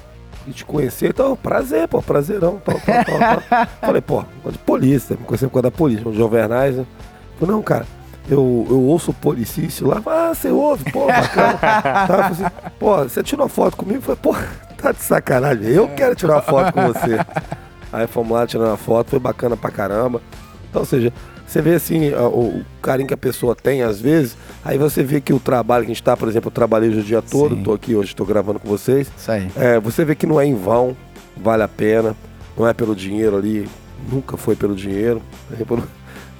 e 0.47 0.51
te 0.51 0.63
conhecer, 0.63 1.09
então, 1.09 1.35
prazer, 1.35 1.87
pô, 1.87 2.01
prazerão, 2.01 2.61
tal, 2.63 2.79
tal, 2.79 3.03
tal, 3.03 3.41
tal. 3.41 3.67
Falei, 3.81 4.01
pô, 4.01 4.23
de 4.49 4.57
polícia, 4.59 5.17
me 5.19 5.25
conheceu 5.25 5.49
por 5.49 5.55
causa 5.55 5.71
da 5.71 5.77
polícia, 5.77 6.07
o 6.07 6.13
Jovernais, 6.13 6.75
né? 6.75 6.85
Falei, 7.39 7.55
não, 7.55 7.63
cara, 7.63 7.85
eu, 8.29 8.65
eu 8.69 8.81
ouço 8.81 9.11
o 9.11 9.13
policício 9.13 9.87
lá, 9.87 10.01
ah, 10.05 10.33
você 10.33 10.49
ouve, 10.49 10.91
pô, 10.91 11.05
bacana. 11.07 11.57
Tá, 11.59 12.27
assim, 12.31 12.43
pô, 12.79 12.97
você 13.03 13.21
tirou 13.23 13.43
uma 13.45 13.49
foto 13.49 13.77
comigo? 13.77 14.01
Falei, 14.01 14.19
pô, 14.21 14.35
tá 14.81 14.91
de 14.91 15.01
sacanagem, 15.03 15.67
eu 15.67 15.87
quero 15.89 16.15
tirar 16.15 16.35
uma 16.35 16.41
foto 16.41 16.73
com 16.73 16.87
você. 16.87 17.19
Aí 17.93 18.07
fomos 18.07 18.31
lá 18.31 18.45
tirando 18.47 18.67
uma 18.67 18.77
foto, 18.77 19.11
foi 19.11 19.19
bacana 19.19 19.55
pra 19.55 19.69
caramba. 19.71 20.21
Então, 20.69 20.81
ou 20.81 20.85
seja, 20.85 21.13
você 21.47 21.61
vê 21.61 21.75
assim, 21.75 22.13
a- 22.13 22.27
o, 22.27 22.63
carinho 22.81 23.07
que 23.07 23.13
a 23.13 23.17
pessoa 23.17 23.55
tem 23.55 23.83
às 23.83 24.01
vezes, 24.01 24.35
aí 24.63 24.77
você 24.77 25.03
vê 25.03 25.21
que 25.21 25.31
o 25.31 25.39
trabalho 25.39 25.85
que 25.85 25.91
a 25.91 25.93
gente 25.93 26.03
tá, 26.03 26.17
por 26.17 26.27
exemplo, 26.27 26.47
eu 26.49 26.51
trabalhei 26.51 26.89
hoje 26.89 26.99
o 26.99 27.03
dia 27.03 27.21
todo, 27.21 27.55
tô 27.57 27.71
aqui 27.73 27.95
hoje, 27.95 28.15
tô 28.15 28.25
gravando 28.25 28.59
com 28.59 28.67
vocês. 28.67 29.09
Isso 29.15 29.31
aí. 29.31 29.49
É, 29.55 29.79
você 29.79 30.03
vê 30.03 30.15
que 30.15 30.25
não 30.25 30.41
é 30.41 30.45
em 30.45 30.55
vão, 30.55 30.97
vale 31.37 31.63
a 31.63 31.67
pena, 31.67 32.15
não 32.57 32.67
é 32.67 32.73
pelo 32.73 32.95
dinheiro 32.95 33.37
ali, 33.37 33.69
nunca 34.11 34.35
foi 34.35 34.55
pelo 34.55 34.75
dinheiro. 34.75 35.21
é 35.57 35.63
pelo- 35.63 35.83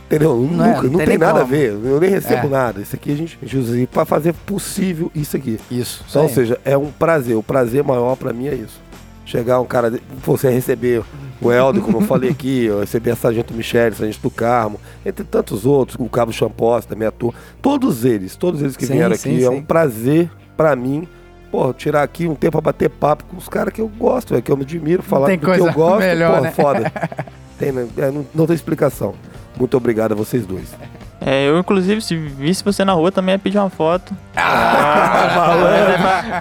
Entendeu? 0.06 0.36
Não 0.38 0.64
é, 0.64 0.76
nunca, 0.76 0.84
não 0.84 1.00
não 1.00 1.06
tem 1.06 1.18
nada 1.18 1.42
a 1.42 1.44
ver, 1.44 1.72
eu 1.72 2.00
nem 2.00 2.10
recebo 2.10 2.48
É. 2.48 2.50
nada. 2.50 2.82
Isso 2.82 2.96
aqui 2.96 3.12
a 3.12 3.16
gente, 3.16 3.40
a 3.42 3.46
gente 3.46 3.58
usa 3.58 3.88
para 3.92 4.06
fazer 4.06 4.34
possível 4.34 5.12
isso 5.16 5.36
aqui. 5.36 5.60
Isso. 5.72 6.06
Então, 6.08 6.24
ou 6.24 6.30
seja, 6.30 6.60
é 6.64 6.78
um 6.78 6.92
prazer, 6.92 7.36
o 7.36 7.42
prazer 7.44 7.84
maior 7.84 8.16
pra 8.16 8.32
mim 8.32 8.48
é 8.48 8.54
isso. 8.54 8.80
Chegar 9.26 9.60
um 9.60 9.66
cara, 9.66 9.92
você 10.24 10.50
receber 10.52 11.02
o 11.42 11.52
Helder, 11.52 11.82
como 11.82 11.98
eu 11.98 12.02
falei 12.02 12.30
aqui, 12.30 12.66
eu 12.70 12.82
receber 12.82 13.10
a 13.12 13.16
Sargento 13.16 13.52
Michele, 13.56 13.96
Sargento 13.96 14.22
do 14.22 14.30
Carmo, 14.30 14.80
entre 15.04 15.24
tantos 15.24 15.66
outros, 15.66 15.98
o 16.00 16.08
Cabo 16.08 16.32
Champós, 16.32 16.86
também 16.86 17.08
atua. 17.08 17.34
Todos 17.60 18.06
eles, 18.06 18.36
todos 18.36 18.62
eles 18.62 18.78
que 18.78 18.86
Sim, 18.86 18.94
vieram 18.94 19.16
sim, 19.16 19.30
aqui, 19.32 19.40
sim. 19.40 19.46
é 19.46 19.50
um 19.50 19.64
prazer 19.64 20.30
pra 20.56 20.76
mim. 20.76 21.08
Pô, 21.52 21.74
tirar 21.74 22.04
aqui 22.04 22.28
um 22.28 22.36
tempo 22.36 22.52
pra 22.52 22.62
bater 22.62 22.90
papo 22.90 23.24
com 23.26 23.38
os 23.38 23.50
caras 23.50 23.74
que 23.74 23.82
eu 23.82 23.88
gosto, 23.88 24.36
é, 24.36 24.42
que 24.42 24.52
eu 24.52 24.58
me 24.58 24.64
admiro, 24.64 25.02
falar 25.02 25.32
do 25.32 25.38
que 25.40 25.46
eu 25.60 25.74
gosto, 25.74 26.00
melhor, 26.00 26.38
pô, 26.38 26.44
né? 26.44 26.52
foda. 26.52 26.92
Tem, 27.58 27.72
né? 27.72 27.88
É, 27.98 28.12
não, 28.12 28.26
não 28.36 28.46
tem 28.46 28.54
explicação. 28.54 29.16
Muito 29.58 29.76
obrigado 29.78 30.12
a 30.14 30.16
vocês 30.16 30.46
dois. 30.46 30.74
É, 31.22 31.48
eu, 31.48 31.58
inclusive, 31.58 32.02
se 32.02 32.16
visse 32.16 32.64
você 32.64 32.84
na 32.86 32.94
rua, 32.94 33.12
também 33.12 33.34
ia 33.34 33.40
pedir 33.40 33.58
uma 33.58 33.70
foto. 33.70 34.14
Ah, 34.36 36.34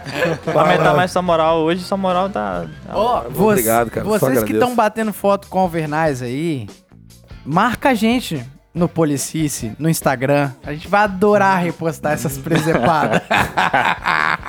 pra, 0.43 0.53
pra 0.53 0.61
aumentar 0.63 0.95
mais 0.95 1.11
sua 1.11 1.23
moral. 1.23 1.59
Hoje 1.61 1.83
sua 1.83 1.97
moral 1.97 2.29
tá. 2.29 2.67
Ah, 2.89 3.23
vo- 3.31 3.51
obrigado, 3.51 3.91
cara, 3.91 4.05
só 4.07 4.19
Vocês 4.19 4.43
que 4.43 4.53
estão 4.53 4.75
batendo 4.75 5.13
foto 5.13 5.49
com 5.49 5.59
o 5.59 5.63
Alvernaz 5.63 6.23
aí, 6.23 6.69
marca 7.45 7.91
a 7.91 7.95
gente 7.95 8.45
no 8.75 8.89
Policice, 8.89 9.73
no 9.79 9.89
Instagram. 9.89 10.51
A 10.65 10.73
gente 10.73 10.89
vai 10.89 11.03
adorar 11.05 11.63
repostar 11.63 12.13
essas 12.13 12.37
presepadas. 12.39 13.23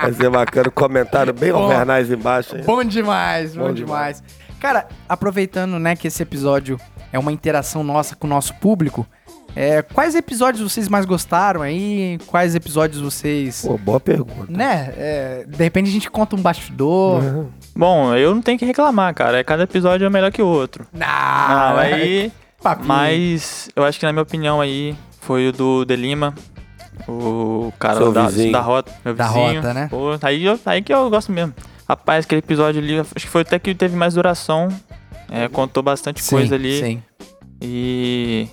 Vai 0.02 0.12
ser 0.12 0.28
bacana, 0.28 0.70
comentário 0.70 1.32
bem 1.32 1.50
Pô. 1.52 1.58
Alvernais 1.58 2.10
embaixo. 2.10 2.54
hein? 2.56 2.62
bom 2.66 2.84
demais, 2.84 3.56
bom, 3.56 3.68
Bom 3.68 3.72
demais. 3.72 4.22
Cara, 4.60 4.86
aproveitando, 5.08 5.78
né, 5.78 5.96
que 5.96 6.06
esse 6.08 6.22
episódio 6.22 6.78
é 7.16 7.18
uma 7.18 7.32
interação 7.32 7.82
nossa 7.82 8.14
com 8.14 8.26
o 8.26 8.30
nosso 8.30 8.54
público, 8.54 9.06
é, 9.54 9.80
quais 9.80 10.14
episódios 10.14 10.62
vocês 10.70 10.86
mais 10.86 11.06
gostaram 11.06 11.62
aí? 11.62 12.18
Quais 12.26 12.54
episódios 12.54 13.00
vocês... 13.00 13.62
Pô, 13.66 13.78
boa 13.78 13.98
pergunta. 13.98 14.46
Né? 14.52 14.92
é, 14.96 15.44
de 15.48 15.64
repente 15.64 15.88
a 15.88 15.92
gente 15.92 16.10
conta 16.10 16.36
um 16.36 16.42
bastidor. 16.42 17.22
Uhum. 17.22 17.48
Bom, 17.74 18.14
eu 18.14 18.34
não 18.34 18.42
tenho 18.42 18.58
que 18.58 18.66
reclamar, 18.66 19.14
cara. 19.14 19.42
Cada 19.42 19.62
episódio 19.62 20.06
é 20.06 20.10
melhor 20.10 20.30
que 20.30 20.42
o 20.42 20.46
outro. 20.46 20.86
Não, 20.92 21.06
Não, 21.06 21.78
aí. 21.78 22.30
papinho. 22.62 22.86
Mas 22.88 23.68
eu 23.74 23.82
acho 23.84 23.98
que, 23.98 24.04
na 24.04 24.12
minha 24.12 24.22
opinião, 24.22 24.60
aí, 24.60 24.94
foi 25.20 25.48
o 25.48 25.52
do 25.52 25.84
De 25.86 25.96
Lima. 25.96 26.34
O 27.08 27.72
cara 27.78 27.96
Seu 27.98 28.12
da, 28.12 28.26
vizinho. 28.26 28.52
da 28.52 28.60
rota, 28.60 28.92
meu 29.04 29.14
Da 29.14 29.26
vizinho. 29.28 29.54
rota, 29.56 29.74
né? 29.74 29.88
Pô, 29.90 30.18
aí, 30.22 30.44
eu- 30.44 30.58
aí 30.66 30.82
que 30.82 30.92
eu 30.92 31.08
gosto 31.10 31.30
mesmo. 31.32 31.54
Rapaz, 31.88 32.24
aquele 32.24 32.40
episódio 32.40 32.80
ali, 32.82 32.98
acho 32.98 33.14
que 33.14 33.28
foi 33.28 33.42
até 33.42 33.58
que 33.58 33.74
teve 33.74 33.96
mais 33.96 34.14
duração. 34.14 34.68
É, 35.30 35.48
contou 35.48 35.82
bastante 35.82 36.22
coisa 36.28 36.54
ali. 36.54 36.80
Sim. 36.80 37.02
E 37.60 38.48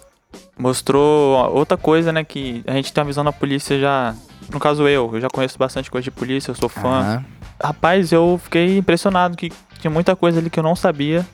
mostrou 0.57 1.51
outra 1.53 1.78
coisa, 1.78 2.11
né? 2.11 2.24
Que 2.24 2.63
a 2.67 2.74
gente 2.74 2.91
tem 2.93 3.01
uma 3.01 3.07
visão 3.07 3.24
da 3.24 3.32
polícia 3.32 3.80
já. 3.80 4.15
No 4.51 4.59
caso 4.59 4.88
eu, 4.88 5.09
eu 5.13 5.21
já 5.21 5.30
conheço 5.30 5.57
bastante 5.57 5.89
coisa 5.89 6.03
de 6.03 6.11
polícia, 6.11 6.51
eu 6.51 6.55
sou 6.55 6.69
fã. 6.69 6.99
Aham. 6.99 7.26
Rapaz, 7.63 8.11
eu 8.11 8.39
fiquei 8.43 8.78
impressionado 8.78 9.38
que 9.38 9.51
tinha 9.80 9.91
muita 9.91 10.15
coisa 10.15 10.39
ali 10.39 10.49
que 10.49 10.59
eu 10.59 10.63
não 10.63 10.76
sabia. 10.76 11.26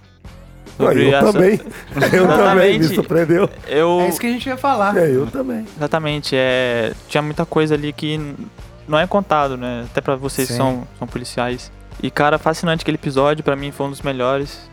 Sobre 0.78 1.10
eu 1.10 1.16
essa- 1.18 1.34
também. 1.34 1.60
Eu 2.14 2.28
também, 2.28 2.80
me 2.80 2.86
surpreendeu. 2.86 3.50
Eu, 3.68 4.00
É 4.02 4.08
isso 4.08 4.20
que 4.20 4.28
a 4.28 4.32
gente 4.32 4.48
ia 4.48 4.56
falar. 4.56 4.96
É, 4.96 5.14
eu 5.14 5.28
também. 5.28 5.66
Exatamente, 5.76 6.36
é, 6.38 6.94
tinha 7.10 7.22
muita 7.22 7.46
coisa 7.46 7.76
ali 7.76 7.92
que 7.92 8.18
não 8.88 8.98
é 8.98 9.06
contado, 9.06 9.58
né? 9.58 9.84
Até 9.92 10.00
pra 10.00 10.16
vocês 10.16 10.48
que 10.48 10.54
Sim. 10.54 10.58
são, 10.58 10.88
são 10.98 11.06
policiais. 11.06 11.70
E, 12.02 12.10
cara, 12.10 12.38
fascinante 12.38 12.82
aquele 12.82 12.96
episódio, 12.96 13.44
pra 13.44 13.56
mim 13.56 13.72
foi 13.72 13.88
um 13.88 13.90
dos 13.90 14.02
melhores. 14.02 14.70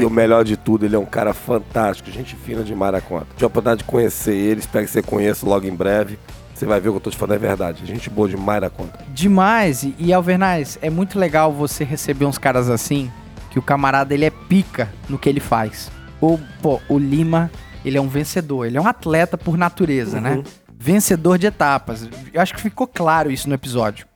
E 0.00 0.04
o 0.04 0.10
melhor 0.10 0.44
de 0.44 0.56
tudo, 0.56 0.86
ele 0.86 0.94
é 0.94 0.98
um 0.98 1.04
cara 1.04 1.34
fantástico, 1.34 2.10
gente 2.10 2.36
fina 2.36 2.62
demais 2.62 2.92
da 2.92 3.00
conta. 3.00 3.26
Tive 3.34 3.44
a 3.44 3.46
oportunidade 3.48 3.78
de 3.78 3.84
conhecer 3.84 4.34
ele, 4.34 4.60
espero 4.60 4.84
que 4.84 4.90
você 4.90 5.02
conheça 5.02 5.44
logo 5.44 5.66
em 5.66 5.74
breve. 5.74 6.18
Você 6.54 6.66
vai 6.66 6.80
ver 6.80 6.88
o 6.88 6.92
que 6.92 6.96
eu 6.96 7.00
tô 7.00 7.10
te 7.10 7.16
falando 7.16 7.36
é 7.36 7.38
verdade. 7.38 7.86
Gente 7.86 8.10
boa 8.10 8.28
demais 8.28 8.60
da 8.60 8.68
conta. 8.68 8.98
Demais. 9.08 9.86
E, 9.98 10.12
Alvernaz, 10.12 10.78
é 10.82 10.90
muito 10.90 11.18
legal 11.18 11.52
você 11.52 11.84
receber 11.84 12.24
uns 12.24 12.38
caras 12.38 12.68
assim, 12.68 13.10
que 13.50 13.58
o 13.58 13.62
camarada 13.62 14.12
ele 14.12 14.24
é 14.24 14.30
pica 14.30 14.88
no 15.08 15.18
que 15.18 15.28
ele 15.28 15.40
faz. 15.40 15.90
O, 16.20 16.38
pô, 16.60 16.80
o 16.88 16.98
Lima, 16.98 17.50
ele 17.84 17.96
é 17.96 18.00
um 18.00 18.08
vencedor, 18.08 18.66
ele 18.66 18.76
é 18.76 18.80
um 18.80 18.88
atleta 18.88 19.38
por 19.38 19.56
natureza, 19.56 20.20
né? 20.20 20.42
Vencedor 20.76 21.38
de 21.38 21.46
etapas. 21.46 22.08
Eu 22.32 22.40
acho 22.40 22.54
que 22.54 22.60
ficou 22.60 22.86
claro 22.86 23.30
isso 23.30 23.48
no 23.48 23.54
episódio. 23.54 24.06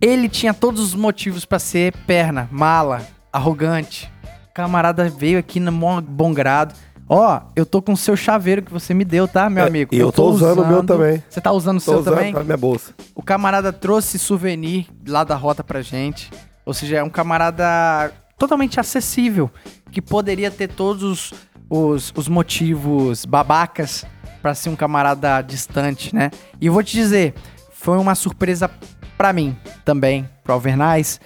Ele 0.00 0.28
tinha 0.28 0.54
todos 0.54 0.80
os 0.80 0.94
motivos 0.94 1.44
pra 1.44 1.58
ser 1.58 1.92
perna, 2.06 2.48
mala, 2.52 3.06
arrogante. 3.32 4.10
O 4.50 4.54
camarada 4.54 5.08
veio 5.08 5.38
aqui 5.38 5.58
no 5.58 5.72
bom 6.02 6.32
grado. 6.32 6.74
Ó, 7.08 7.40
eu 7.56 7.64
tô 7.64 7.80
com 7.80 7.92
o 7.92 7.96
seu 7.96 8.14
chaveiro 8.16 8.62
que 8.62 8.70
você 8.72 8.92
me 8.92 9.04
deu, 9.04 9.26
tá, 9.26 9.48
meu 9.48 9.64
É, 9.64 9.66
amigo? 9.66 9.94
e 9.94 9.98
eu 9.98 10.12
tô 10.12 10.28
usando 10.28 10.60
o 10.62 10.66
meu 10.66 10.84
também. 10.84 11.22
Você 11.28 11.40
tá 11.40 11.50
usando 11.52 11.78
o 11.78 11.80
Tô 11.80 11.90
seu 11.90 12.00
usando 12.00 12.14
também? 12.14 12.32
pra 12.32 12.44
minha 12.44 12.56
bolsa. 12.56 12.92
O 13.14 13.22
camarada 13.22 13.72
trouxe 13.72 14.18
souvenir 14.18 14.86
lá 15.06 15.24
da 15.24 15.34
rota 15.34 15.64
pra 15.64 15.80
gente. 15.80 16.30
Ou 16.66 16.74
seja, 16.74 16.98
é 16.98 17.02
um 17.02 17.08
camarada 17.08 18.12
totalmente 18.38 18.78
acessível, 18.78 19.50
que 19.90 20.02
poderia 20.02 20.50
ter 20.50 20.68
todos 20.68 21.02
os, 21.02 21.32
os, 21.68 22.12
os 22.14 22.28
motivos 22.28 23.24
babacas 23.24 24.04
pra 24.42 24.54
ser 24.54 24.68
um 24.68 24.76
camarada 24.76 25.40
distante, 25.40 26.14
né? 26.14 26.30
E 26.60 26.66
eu 26.66 26.72
vou 26.74 26.82
te 26.82 26.92
dizer, 26.94 27.34
foi 27.72 27.96
uma 27.96 28.14
surpresa 28.14 28.70
pra 29.18 29.32
mim 29.32 29.54
também, 29.84 30.26
pro 30.44 30.54
Alvernais. 30.54 31.20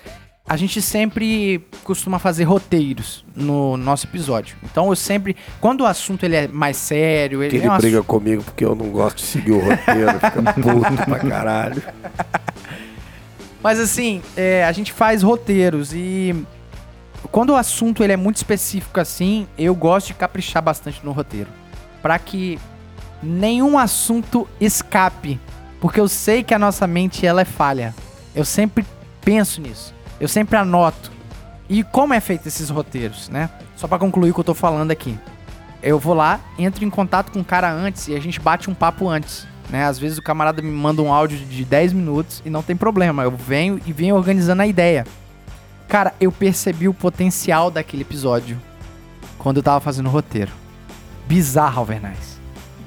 A 0.48 0.56
gente 0.56 0.82
sempre 0.82 1.64
costuma 1.84 2.18
fazer 2.18 2.42
roteiros 2.44 3.24
no 3.36 3.76
nosso 3.76 4.06
episódio. 4.06 4.56
Então 4.64 4.88
eu 4.90 4.96
sempre, 4.96 5.36
quando 5.60 5.82
o 5.82 5.86
assunto 5.86 6.24
ele 6.24 6.34
é 6.34 6.48
mais 6.48 6.76
sério, 6.76 7.38
Que 7.38 7.44
ele, 7.44 7.56
ele 7.58 7.66
é 7.66 7.68
um 7.68 7.72
assunto- 7.72 7.82
briga 7.82 8.02
comigo 8.02 8.42
porque 8.42 8.64
eu 8.64 8.74
não 8.74 8.88
gosto 8.88 9.18
de 9.18 9.22
seguir 9.22 9.52
o 9.52 9.60
roteiro, 9.60 10.12
fica 10.14 10.42
puto 10.54 11.04
pra 11.04 11.18
caralho. 11.20 11.80
Mas 13.62 13.78
assim, 13.78 14.20
é, 14.36 14.64
a 14.64 14.72
gente 14.72 14.92
faz 14.92 15.22
roteiros 15.22 15.92
e 15.94 16.34
quando 17.30 17.50
o 17.50 17.56
assunto 17.56 18.02
ele 18.02 18.12
é 18.12 18.16
muito 18.16 18.36
específico 18.36 18.98
assim, 18.98 19.46
eu 19.56 19.74
gosto 19.74 20.08
de 20.08 20.14
caprichar 20.14 20.62
bastante 20.62 21.00
no 21.04 21.12
roteiro, 21.12 21.48
Pra 22.02 22.18
que 22.18 22.58
nenhum 23.22 23.78
assunto 23.78 24.48
escape, 24.60 25.38
porque 25.82 25.98
eu 25.98 26.06
sei 26.06 26.44
que 26.44 26.54
a 26.54 26.58
nossa 26.60 26.86
mente 26.86 27.26
ela 27.26 27.40
é 27.40 27.44
falha. 27.44 27.92
Eu 28.36 28.44
sempre 28.44 28.86
penso 29.20 29.60
nisso. 29.60 29.92
Eu 30.20 30.28
sempre 30.28 30.56
anoto. 30.56 31.10
E 31.68 31.82
como 31.82 32.14
é 32.14 32.20
feito 32.20 32.46
esses 32.46 32.70
roteiros, 32.70 33.28
né? 33.28 33.50
Só 33.74 33.88
pra 33.88 33.98
concluir 33.98 34.30
o 34.30 34.34
que 34.34 34.38
eu 34.38 34.44
tô 34.44 34.54
falando 34.54 34.92
aqui. 34.92 35.18
Eu 35.82 35.98
vou 35.98 36.14
lá, 36.14 36.38
entro 36.56 36.84
em 36.84 36.88
contato 36.88 37.32
com 37.32 37.40
o 37.40 37.44
cara 37.44 37.68
antes 37.68 38.06
e 38.06 38.14
a 38.14 38.20
gente 38.20 38.38
bate 38.38 38.70
um 38.70 38.74
papo 38.74 39.08
antes. 39.08 39.44
Né? 39.68 39.84
Às 39.84 39.98
vezes 39.98 40.18
o 40.18 40.22
camarada 40.22 40.62
me 40.62 40.70
manda 40.70 41.02
um 41.02 41.12
áudio 41.12 41.36
de 41.36 41.64
10 41.64 41.94
minutos 41.94 42.40
e 42.44 42.48
não 42.48 42.62
tem 42.62 42.76
problema. 42.76 43.24
Eu 43.24 43.32
venho 43.32 43.80
e 43.84 43.92
venho 43.92 44.14
organizando 44.14 44.62
a 44.62 44.66
ideia. 44.68 45.04
Cara, 45.88 46.14
eu 46.20 46.30
percebi 46.30 46.86
o 46.86 46.94
potencial 46.94 47.72
daquele 47.72 48.02
episódio 48.02 48.56
quando 49.36 49.56
eu 49.56 49.64
tava 49.64 49.80
fazendo 49.80 50.06
o 50.06 50.10
roteiro. 50.10 50.52
Bizarro, 51.26 51.80
Alvernais. 51.80 52.31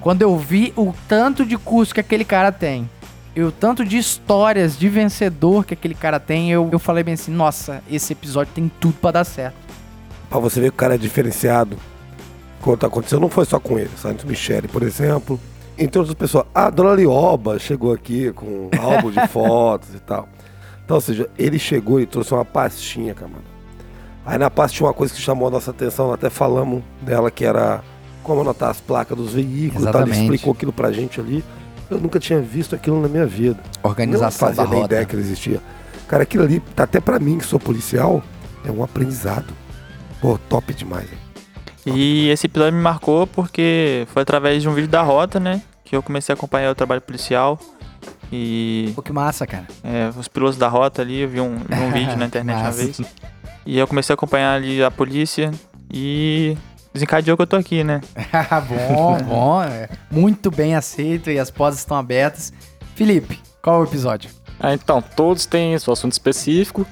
Quando 0.06 0.22
eu 0.22 0.38
vi 0.38 0.72
o 0.78 0.94
tanto 1.08 1.44
de 1.44 1.58
curso 1.58 1.92
que 1.92 2.00
aquele 2.00 2.24
cara 2.24 2.52
tem 2.52 2.88
e 3.36 3.42
o 3.42 3.52
tanto 3.52 3.84
de 3.84 3.98
histórias 3.98 4.78
de 4.78 4.88
vencedor 4.88 5.66
que 5.66 5.74
aquele 5.74 5.96
cara 5.96 6.20
tem, 6.20 6.52
eu, 6.52 6.70
eu 6.72 6.78
falei 6.78 7.04
bem 7.04 7.16
assim: 7.16 7.32
nossa, 7.32 7.82
esse 7.90 8.14
episódio 8.14 8.54
tem 8.54 8.72
tudo 8.80 8.94
pra 9.02 9.10
dar 9.10 9.24
certo. 9.24 9.56
Pra 10.30 10.38
você 10.38 10.62
ver 10.62 10.70
que 10.70 10.76
o 10.76 10.78
cara 10.78 10.94
é 10.94 10.98
diferenciado. 11.00 11.76
Quando 12.62 12.86
aconteceu, 12.86 13.20
não 13.20 13.30
foi 13.30 13.46
só 13.46 13.60
com 13.60 13.80
ele. 13.80 13.90
Santos 13.98 14.26
Michele, 14.26 14.68
por 14.68 14.84
exemplo. 14.84 15.40
Entre 15.76 15.98
outras 15.98 16.16
pessoas. 16.16 16.46
A 16.54 16.70
dona 16.70 16.94
Lioba 16.94 17.58
chegou 17.58 17.92
aqui 17.92 18.32
com 18.32 18.46
um 18.46 18.70
álbum 18.80 19.10
de 19.10 19.28
fotos 19.30 19.90
e 19.96 20.00
tal. 20.00 20.30
Então, 20.84 20.98
ou 20.98 21.02
seja, 21.02 21.28
ele 21.36 21.58
chegou 21.58 22.00
e 22.00 22.06
trouxe 22.06 22.32
uma 22.32 22.46
pastinha, 22.46 23.16
camarada. 23.16 23.44
Aí 24.24 24.38
na 24.38 24.52
pasta 24.52 24.78
tinha 24.78 24.86
uma 24.86 24.94
coisa 24.94 25.12
que 25.12 25.20
chamou 25.20 25.48
a 25.48 25.52
nossa 25.52 25.72
atenção, 25.72 26.14
até 26.14 26.30
falamos 26.30 26.84
dela, 27.02 27.32
que 27.32 27.44
era 27.44 27.84
como 28.26 28.42
anotar 28.42 28.70
as 28.70 28.82
placas 28.82 29.18
dos 29.18 29.34
veículos 29.34 29.90
tal. 29.90 30.02
Ele 30.02 30.12
explicou 30.12 30.54
aquilo 30.54 30.74
pra 30.74 30.92
gente 30.92 31.20
ali. 31.20 31.44
Eu 31.90 32.00
nunca 32.00 32.20
tinha 32.20 32.42
visto 32.42 32.74
aquilo 32.76 33.00
na 33.02 33.08
minha 33.08 33.26
vida. 33.26 33.60
Organização 33.84 34.50
não 34.50 34.56
fazia 34.56 34.64
da 34.64 34.70
nem 34.70 34.82
rota. 34.82 34.94
ideia 34.94 35.06
que 35.06 35.16
ele 35.16 35.22
existia. 35.22 35.62
Cara, 36.08 36.24
aquilo 36.24 36.44
ali, 36.44 36.60
tá 36.76 36.84
até 36.84 37.00
pra 37.00 37.20
mim, 37.20 37.38
que 37.38 37.46
sou 37.46 37.60
policial, 37.60 38.24
é 38.66 38.72
um 38.72 38.84
aprendizado. 38.84 39.54
Pô, 40.20 40.38
top 40.50 40.74
demais. 40.74 41.08
hein? 41.12 41.18
E 41.96 42.30
esse 42.30 42.48
episódio 42.48 42.74
me 42.74 42.82
marcou 42.82 43.28
porque 43.28 44.08
foi 44.08 44.24
através 44.24 44.62
de 44.64 44.68
um 44.68 44.74
vídeo 44.74 44.90
da 44.90 45.04
Rota, 45.04 45.40
né? 45.40 45.62
Que 45.84 45.96
eu 45.96 46.02
comecei 46.02 46.34
a 46.34 46.36
acompanhar 46.36 46.72
o 46.72 46.76
trabalho 46.76 47.02
policial. 47.02 47.60
E 48.32 48.92
Pô, 48.96 49.02
que 49.04 49.14
massa, 49.14 49.46
cara. 49.46 49.68
é, 49.84 50.10
os 50.18 50.28
pilotos 50.28 50.58
da 50.58 50.68
Rota 50.68 51.02
ali, 51.04 51.20
eu 51.22 51.30
vi 51.30 51.40
um, 51.40 51.58
vi 51.58 51.80
um 51.80 51.92
vídeo 51.92 52.18
na 52.18 52.26
internet 52.28 52.58
uma 52.58 52.72
vez. 52.72 53.00
E 53.66 53.78
eu 53.78 53.88
comecei 53.88 54.14
a 54.14 54.16
acompanhar 54.16 54.56
ali 54.56 54.84
a 54.84 54.90
polícia 54.90 55.52
e 55.94 56.58
desencadeou 56.96 57.38
que 57.38 57.44
eu 57.44 57.48
tô 57.48 57.56
aqui, 57.58 57.84
né? 57.84 58.02
bom, 58.90 59.18
bom. 59.24 59.64
é. 59.64 59.88
Muito 60.10 60.50
bem 60.50 60.76
aceito 60.76 61.30
e 61.30 61.38
as 61.38 61.52
portas 61.52 61.80
estão 61.80 61.96
abertas. 61.98 62.52
Felipe, 62.96 63.40
qual 63.62 63.78
é 63.78 63.80
o 63.82 63.84
episódio? 63.84 64.32
Ah, 64.60 64.74
então, 64.74 65.02
todos 65.02 65.46
têm 65.46 65.78
seu 65.78 65.94
assunto 65.94 66.14
específico. 66.14 66.86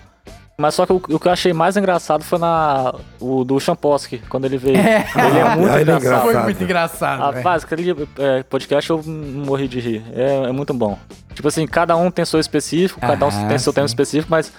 Mas 0.55 0.75
só 0.75 0.85
que 0.85 0.93
o, 0.93 0.97
o 0.97 1.19
que 1.19 1.27
eu 1.27 1.31
achei 1.31 1.51
mais 1.51 1.75
engraçado 1.77 2.23
foi 2.23 2.37
na 2.37 2.93
o 3.19 3.43
do 3.43 3.59
Champoski, 3.59 4.19
quando 4.29 4.45
ele 4.45 4.57
veio. 4.57 4.77
É. 4.77 5.05
Ele 5.27 5.39
é 5.39 5.55
muito 5.55 5.71
Ah, 5.71 5.81
ele 5.81 5.91
é 5.91 5.95
engraçado. 5.95 6.21
Foi 6.21 6.43
muito 6.43 6.63
engraçado. 6.63 7.19
Rapaz, 7.19 7.63
aquele 7.63 7.91
é, 8.19 8.43
podcast 8.43 8.89
eu 8.89 9.01
morri 9.03 9.67
de 9.67 9.79
rir. 9.79 10.03
É, 10.13 10.49
é 10.49 10.51
muito 10.51 10.73
bom. 10.73 10.99
Tipo 11.33 11.47
assim, 11.47 11.65
cada 11.65 11.95
um 11.95 12.11
tem 12.11 12.23
seu 12.23 12.39
específico, 12.39 13.01
cada 13.01 13.25
um 13.25 13.29
Ah, 13.29 13.47
tem 13.47 13.57
seu 13.57 13.73
tema 13.73 13.87
sim. 13.87 13.93
específico, 13.93 14.29
mas 14.29 14.53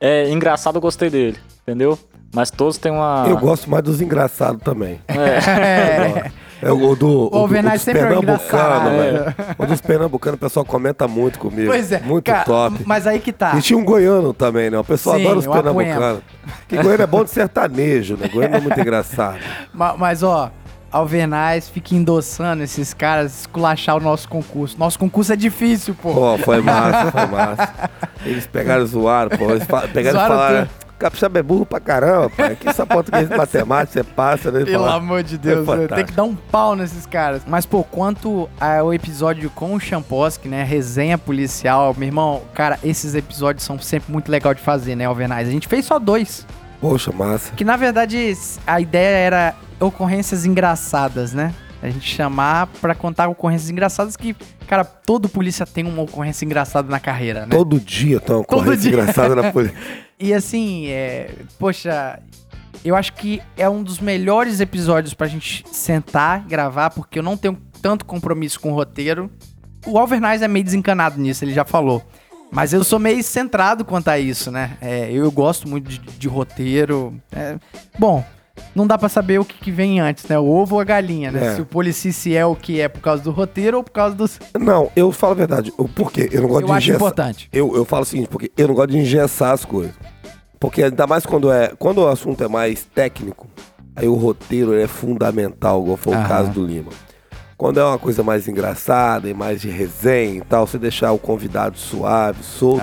é 0.00 0.30
engraçado, 0.30 0.76
eu 0.76 0.80
gostei 0.80 1.10
dele, 1.10 1.36
entendeu? 1.62 1.98
Mas 2.32 2.50
todos 2.50 2.78
têm 2.78 2.92
uma. 2.92 3.24
Eu 3.28 3.36
gosto 3.36 3.68
mais 3.70 3.82
dos 3.82 4.00
engraçados 4.00 4.62
também. 4.62 5.00
É. 5.10 6.30
É 6.62 6.70
o 6.70 6.76
do, 6.76 6.90
o, 6.90 6.94
do- 6.96 7.34
o 7.34 7.38
Alvernaz 7.38 7.76
dos 7.76 7.82
sempre 7.84 8.00
é 8.02 8.04
pernambucanos, 8.04 8.44
engraçado. 8.44 8.90
velho. 8.90 9.34
O 9.56 9.66
dos 9.66 9.80
pernambucanos, 9.80 10.36
o 10.36 10.40
pessoal 10.40 10.62
comenta 10.66 11.08
muito 11.08 11.38
comigo. 11.38 11.70
Pois 11.70 11.90
é. 11.90 12.00
Muito 12.00 12.26
cara, 12.26 12.44
top. 12.44 12.82
Mas 12.84 13.06
aí 13.06 13.18
que 13.18 13.32
tá. 13.32 13.54
E 13.56 13.62
tinha 13.62 13.78
um 13.78 13.84
goiano 13.84 14.34
também, 14.34 14.68
né? 14.68 14.78
O 14.78 14.84
pessoal 14.84 15.16
Sim, 15.16 15.22
adora 15.24 15.38
os 15.38 15.46
pernambucanos. 15.46 16.20
Porque 16.58 16.76
goiano 16.82 17.02
é 17.02 17.06
bom 17.06 17.24
de 17.24 17.30
sertanejo, 17.30 18.18
né? 18.18 18.28
Goiano 18.28 18.56
é 18.56 18.60
muito 18.60 18.76
engraçado. 18.80 19.38
Ma- 19.72 19.94
Mas, 19.96 20.22
ó, 20.22 20.50
Alvernais 20.92 21.66
fica 21.66 21.94
endossando 21.94 22.62
esses 22.62 22.92
caras 22.92 23.40
esculachar 23.40 23.96
o 23.96 24.00
nosso 24.00 24.28
concurso. 24.28 24.76
Nosso 24.78 24.98
concurso 24.98 25.32
é 25.32 25.36
difícil, 25.36 25.94
pô. 25.94 26.12
Pô, 26.12 26.36
foi 26.36 26.60
massa, 26.60 27.10
foi 27.10 27.24
massa. 27.38 27.72
Eles 28.22 28.46
pegaram 28.46 28.82
e 28.82 28.86
zoaram, 28.86 29.30
pô. 29.30 29.50
Eles 29.50 29.64
pegaram 29.94 30.18
Zoaram 30.18 30.34
e 30.34 30.36
falaram. 30.38 30.66
tudo. 30.66 30.89
Capixaba 31.00 31.38
é 31.38 31.42
burro 31.42 31.64
pra 31.64 31.80
caramba, 31.80 32.28
pai. 32.30 32.54
Que 32.54 32.68
essa 32.68 32.84
português 32.86 33.28
de 33.28 33.34
matemática 33.36 33.92
você 33.92 34.04
passa, 34.04 34.50
né? 34.50 34.64
Pelo 34.64 34.84
Fala, 34.84 34.96
amor 34.96 35.22
de 35.22 35.38
Deus, 35.38 35.64
Foi 35.64 35.78
né? 35.78 35.88
tem 35.88 36.04
que 36.04 36.12
dar 36.12 36.24
um 36.24 36.34
pau 36.34 36.76
nesses 36.76 37.06
caras. 37.06 37.42
Mas, 37.46 37.64
pô, 37.64 37.82
quanto 37.82 38.48
ao 38.60 38.92
episódio 38.92 39.48
com 39.50 39.74
o 39.74 39.80
Champoski, 39.80 40.46
né? 40.48 40.62
Resenha 40.62 41.16
policial, 41.16 41.94
meu 41.96 42.06
irmão, 42.06 42.42
cara, 42.54 42.78
esses 42.84 43.14
episódios 43.14 43.64
são 43.64 43.78
sempre 43.78 44.12
muito 44.12 44.30
legal 44.30 44.52
de 44.54 44.60
fazer, 44.60 44.94
né, 44.94 45.06
Alvernais? 45.06 45.48
A 45.48 45.50
gente 45.50 45.66
fez 45.66 45.86
só 45.86 45.98
dois. 45.98 46.46
Poxa, 46.80 47.10
massa. 47.12 47.52
Que 47.54 47.64
na 47.64 47.76
verdade 47.76 48.32
a 48.66 48.80
ideia 48.80 49.16
era 49.16 49.54
ocorrências 49.78 50.44
engraçadas, 50.44 51.32
né? 51.32 51.54
A 51.82 51.88
gente 51.88 52.06
chamar 52.14 52.66
pra 52.80 52.94
contar 52.94 53.28
ocorrências 53.28 53.70
engraçadas 53.70 54.16
que, 54.16 54.34
cara, 54.66 54.84
todo 54.84 55.28
polícia 55.28 55.64
tem 55.66 55.84
uma 55.84 56.02
ocorrência 56.02 56.44
engraçada 56.44 56.88
na 56.90 57.00
carreira, 57.00 57.46
né? 57.46 57.56
Todo 57.56 57.80
dia 57.80 58.20
tem 58.20 58.36
uma 58.36 58.44
Todo 58.44 58.58
ocorrência 58.60 58.90
dia. 58.90 59.00
engraçada 59.00 59.34
na 59.34 59.50
polícia. 59.52 59.76
E 60.22 60.34
assim, 60.34 60.86
é, 60.88 61.30
poxa, 61.58 62.20
eu 62.84 62.94
acho 62.94 63.14
que 63.14 63.40
é 63.56 63.66
um 63.70 63.82
dos 63.82 63.98
melhores 64.00 64.60
episódios 64.60 65.14
pra 65.14 65.26
gente 65.26 65.64
sentar, 65.72 66.44
gravar, 66.46 66.90
porque 66.90 67.18
eu 67.18 67.22
não 67.22 67.38
tenho 67.38 67.56
tanto 67.80 68.04
compromisso 68.04 68.60
com 68.60 68.70
o 68.70 68.74
roteiro. 68.74 69.30
O 69.86 69.98
Alvernais 69.98 70.42
é 70.42 70.46
meio 70.48 70.62
desencanado 70.62 71.18
nisso, 71.18 71.42
ele 71.42 71.54
já 71.54 71.64
falou. 71.64 72.02
Mas 72.52 72.74
eu 72.74 72.84
sou 72.84 72.98
meio 72.98 73.22
centrado 73.24 73.82
quanto 73.82 74.08
a 74.08 74.18
isso, 74.18 74.50
né? 74.50 74.76
É, 74.78 75.10
eu 75.10 75.30
gosto 75.32 75.66
muito 75.66 75.88
de, 75.88 75.98
de 75.98 76.28
roteiro. 76.28 77.18
É, 77.32 77.56
bom, 77.98 78.22
não 78.74 78.86
dá 78.86 78.96
pra 78.98 79.08
saber 79.08 79.38
o 79.40 79.44
que, 79.44 79.54
que 79.58 79.70
vem 79.70 80.00
antes, 80.00 80.24
né? 80.26 80.38
O 80.38 80.46
ovo 80.46 80.76
ou 80.76 80.80
a 80.80 80.84
galinha, 80.84 81.30
né? 81.30 81.46
É. 81.48 81.54
Se 81.56 81.60
o 81.62 81.66
Policice 81.66 82.34
é 82.36 82.44
o 82.46 82.54
que 82.54 82.80
é 82.80 82.88
por 82.88 83.00
causa 83.00 83.22
do 83.22 83.30
roteiro 83.30 83.78
ou 83.78 83.84
por 83.84 83.90
causa 83.92 84.14
dos. 84.14 84.38
Não, 84.58 84.90
eu 84.94 85.10
falo 85.12 85.32
a 85.32 85.36
verdade. 85.36 85.72
O 85.76 85.88
porquê? 85.88 86.28
Eu 86.32 86.42
não 86.42 86.48
gosto 86.48 86.62
Eu 86.62 86.66
de 86.66 86.72
acho 86.72 86.78
engessar. 86.90 86.96
importante. 86.96 87.48
Eu, 87.52 87.76
eu 87.76 87.84
falo 87.84 88.02
o 88.02 88.06
seguinte, 88.06 88.28
porque 88.28 88.50
eu 88.56 88.68
não 88.68 88.74
gosto 88.74 88.90
de 88.90 88.98
engessar 88.98 89.52
as 89.52 89.64
coisas. 89.64 89.94
Porque 90.58 90.82
ainda 90.82 91.06
mais 91.06 91.24
quando 91.26 91.50
é. 91.50 91.72
Quando 91.78 91.98
o 91.98 92.08
assunto 92.08 92.44
é 92.44 92.48
mais 92.48 92.84
técnico, 92.84 93.46
aí 93.96 94.06
o 94.06 94.14
roteiro 94.14 94.74
é 94.78 94.86
fundamental, 94.86 95.82
igual 95.82 95.96
foi 95.96 96.14
Aham. 96.14 96.24
o 96.24 96.28
caso 96.28 96.50
do 96.50 96.64
Lima. 96.66 96.90
Quando 97.56 97.78
é 97.78 97.84
uma 97.84 97.98
coisa 97.98 98.22
mais 98.22 98.48
engraçada 98.48 99.28
e 99.28 99.34
mais 99.34 99.60
de 99.60 99.68
resenha 99.68 100.38
e 100.38 100.40
tal, 100.40 100.66
você 100.66 100.78
deixar 100.78 101.12
o 101.12 101.18
convidado 101.18 101.76
suave, 101.78 102.42
solto, 102.42 102.80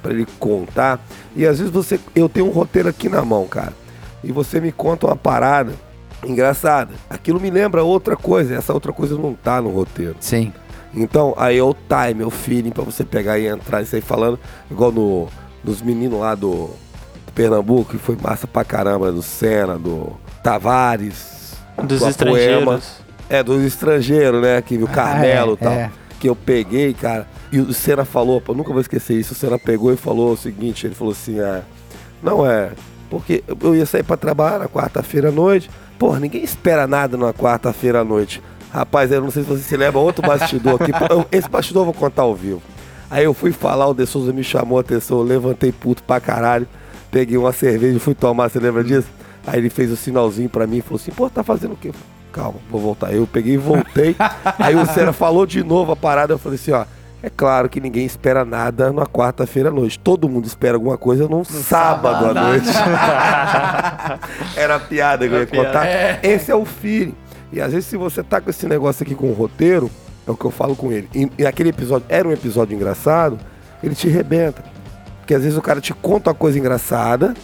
pra 0.00 0.12
ele 0.12 0.24
contar. 0.38 1.00
E 1.34 1.44
às 1.44 1.58
vezes 1.58 1.72
você. 1.72 1.98
Eu 2.14 2.28
tenho 2.28 2.46
um 2.46 2.50
roteiro 2.50 2.88
aqui 2.88 3.08
na 3.08 3.24
mão, 3.24 3.46
cara. 3.48 3.72
E 4.22 4.32
você 4.32 4.60
me 4.60 4.70
conta 4.72 5.06
uma 5.06 5.16
parada 5.16 5.72
engraçada. 6.24 6.94
Aquilo 7.08 7.40
me 7.40 7.50
lembra 7.50 7.82
outra 7.82 8.16
coisa. 8.16 8.54
Essa 8.54 8.72
outra 8.72 8.92
coisa 8.92 9.16
não 9.16 9.34
tá 9.34 9.60
no 9.60 9.70
roteiro. 9.70 10.16
Sim. 10.20 10.52
Então, 10.94 11.34
aí 11.36 11.58
é 11.58 11.62
o 11.62 11.74
time, 11.74 12.22
é 12.22 12.26
o 12.26 12.30
feeling 12.30 12.70
pra 12.70 12.82
você 12.82 13.04
pegar 13.04 13.38
e 13.38 13.46
entrar 13.46 13.80
e 13.80 13.86
sair 13.86 14.00
falando, 14.00 14.38
igual 14.68 14.90
no, 14.90 15.28
nos 15.62 15.80
meninos 15.80 16.18
lá 16.18 16.34
do, 16.34 16.70
do 17.26 17.32
Pernambuco, 17.32 17.92
que 17.92 17.98
foi 17.98 18.16
massa 18.20 18.46
pra 18.46 18.64
caramba, 18.64 19.12
do 19.12 19.22
Senna, 19.22 19.78
do 19.78 20.12
Tavares, 20.42 21.40
Dos 21.82 22.00
do 22.00 22.08
estrangeiros. 22.08 23.00
É, 23.28 23.42
dos 23.42 23.62
estrangeiros, 23.64 24.42
né? 24.42 24.60
Que 24.60 24.76
viu 24.76 24.88
Carmelo 24.88 25.52
e 25.52 25.54
é, 25.54 25.56
tal. 25.64 25.72
é. 25.72 25.90
Que 26.18 26.28
eu 26.28 26.36
peguei, 26.36 26.92
cara. 26.92 27.26
E 27.52 27.58
o 27.60 27.72
Senna 27.72 28.04
falou, 28.04 28.42
eu 28.46 28.54
nunca 28.54 28.72
vou 28.72 28.80
esquecer 28.80 29.14
isso. 29.14 29.32
O 29.32 29.36
Senna 29.36 29.58
pegou 29.58 29.92
e 29.92 29.96
falou 29.96 30.32
o 30.32 30.36
seguinte: 30.36 30.86
ele 30.86 30.94
falou 30.94 31.12
assim, 31.12 31.40
é. 31.40 31.62
Não 32.22 32.44
é. 32.44 32.72
Porque 33.10 33.42
eu 33.60 33.74
ia 33.74 33.84
sair 33.84 34.02
pra 34.04 34.16
trabalhar 34.16 34.60
na 34.60 34.68
quarta-feira 34.68 35.28
à 35.28 35.32
noite. 35.32 35.68
Porra, 35.98 36.20
ninguém 36.20 36.42
espera 36.42 36.86
nada 36.86 37.16
numa 37.16 37.34
quarta-feira 37.34 38.00
à 38.00 38.04
noite. 38.04 38.40
Rapaz, 38.72 39.10
eu 39.10 39.20
não 39.20 39.30
sei 39.32 39.42
se 39.42 39.48
você 39.48 39.62
se 39.62 39.76
lembra, 39.76 39.98
outro 39.98 40.24
bastidor 40.26 40.80
aqui. 40.80 40.92
Eu- 41.10 41.26
Esse 41.32 41.48
bastidor 41.48 41.82
eu 41.82 41.86
vou 41.86 41.94
contar 41.94 42.22
ao 42.22 42.34
vivo. 42.34 42.62
Aí 43.10 43.24
eu 43.24 43.34
fui 43.34 43.50
falar, 43.50 43.88
o 43.88 43.94
De 43.94 44.06
Souza 44.06 44.32
me 44.32 44.44
chamou 44.44 44.78
a 44.78 44.80
atenção, 44.82 45.18
eu 45.18 45.24
levantei 45.24 45.72
puto 45.72 46.02
pra 46.04 46.20
caralho. 46.20 46.66
Peguei 47.10 47.36
uma 47.36 47.52
cerveja 47.52 47.96
e 47.96 47.98
fui 48.00 48.14
tomar, 48.14 48.48
você 48.48 48.60
lembra 48.60 48.84
disso? 48.84 49.08
Aí 49.44 49.58
ele 49.58 49.68
fez 49.68 49.90
o 49.90 49.96
sinalzinho 49.96 50.48
pra 50.48 50.64
mim 50.66 50.76
e 50.76 50.80
falou 50.80 50.96
assim, 51.00 51.10
pô, 51.10 51.28
tá 51.28 51.42
fazendo 51.42 51.72
o 51.72 51.76
quê? 51.76 51.90
Calma, 52.32 52.60
vou 52.70 52.80
voltar. 52.80 53.12
Eu 53.12 53.26
peguei 53.26 53.54
e 53.54 53.58
voltei. 53.58 54.14
Aí 54.60 54.76
o 54.76 54.86
Senna 54.86 55.12
falou 55.12 55.44
de 55.44 55.64
novo 55.64 55.90
a 55.90 55.96
parada, 55.96 56.32
eu 56.34 56.38
falei 56.38 56.54
assim, 56.54 56.70
ó. 56.70 56.84
É 57.22 57.28
claro 57.28 57.68
que 57.68 57.80
ninguém 57.80 58.06
espera 58.06 58.44
nada 58.44 58.92
na 58.92 59.04
quarta-feira 59.04 59.68
à 59.68 59.72
noite. 59.72 59.98
Todo 59.98 60.28
mundo 60.28 60.46
espera 60.46 60.76
alguma 60.76 60.96
coisa 60.96 61.28
num 61.28 61.44
sábado 61.44 62.26
à 62.26 62.34
noite. 62.34 62.68
Era 64.56 64.76
a 64.76 64.80
piada 64.80 65.28
que 65.28 65.34
eu 65.34 65.40
ia 65.40 65.46
contar. 65.46 65.86
Esse 66.24 66.50
é 66.50 66.54
o 66.54 66.64
feeling. 66.64 67.14
E 67.52 67.60
às 67.60 67.72
vezes, 67.72 67.86
se 67.86 67.96
você 67.96 68.22
tá 68.22 68.40
com 68.40 68.48
esse 68.48 68.66
negócio 68.66 69.02
aqui 69.02 69.14
com 69.14 69.26
o 69.26 69.34
roteiro, 69.34 69.90
é 70.26 70.30
o 70.30 70.36
que 70.36 70.44
eu 70.44 70.50
falo 70.50 70.74
com 70.74 70.90
ele. 70.92 71.08
E, 71.14 71.30
e 71.38 71.46
aquele 71.46 71.70
episódio 71.70 72.06
era 72.08 72.26
um 72.26 72.32
episódio 72.32 72.74
engraçado, 72.74 73.38
ele 73.82 73.94
te 73.94 74.08
rebenta. 74.08 74.62
Porque 75.18 75.34
às 75.34 75.42
vezes 75.42 75.58
o 75.58 75.62
cara 75.62 75.80
te 75.80 75.92
conta 75.92 76.30
uma 76.30 76.34
coisa 76.34 76.58
engraçada, 76.58 77.34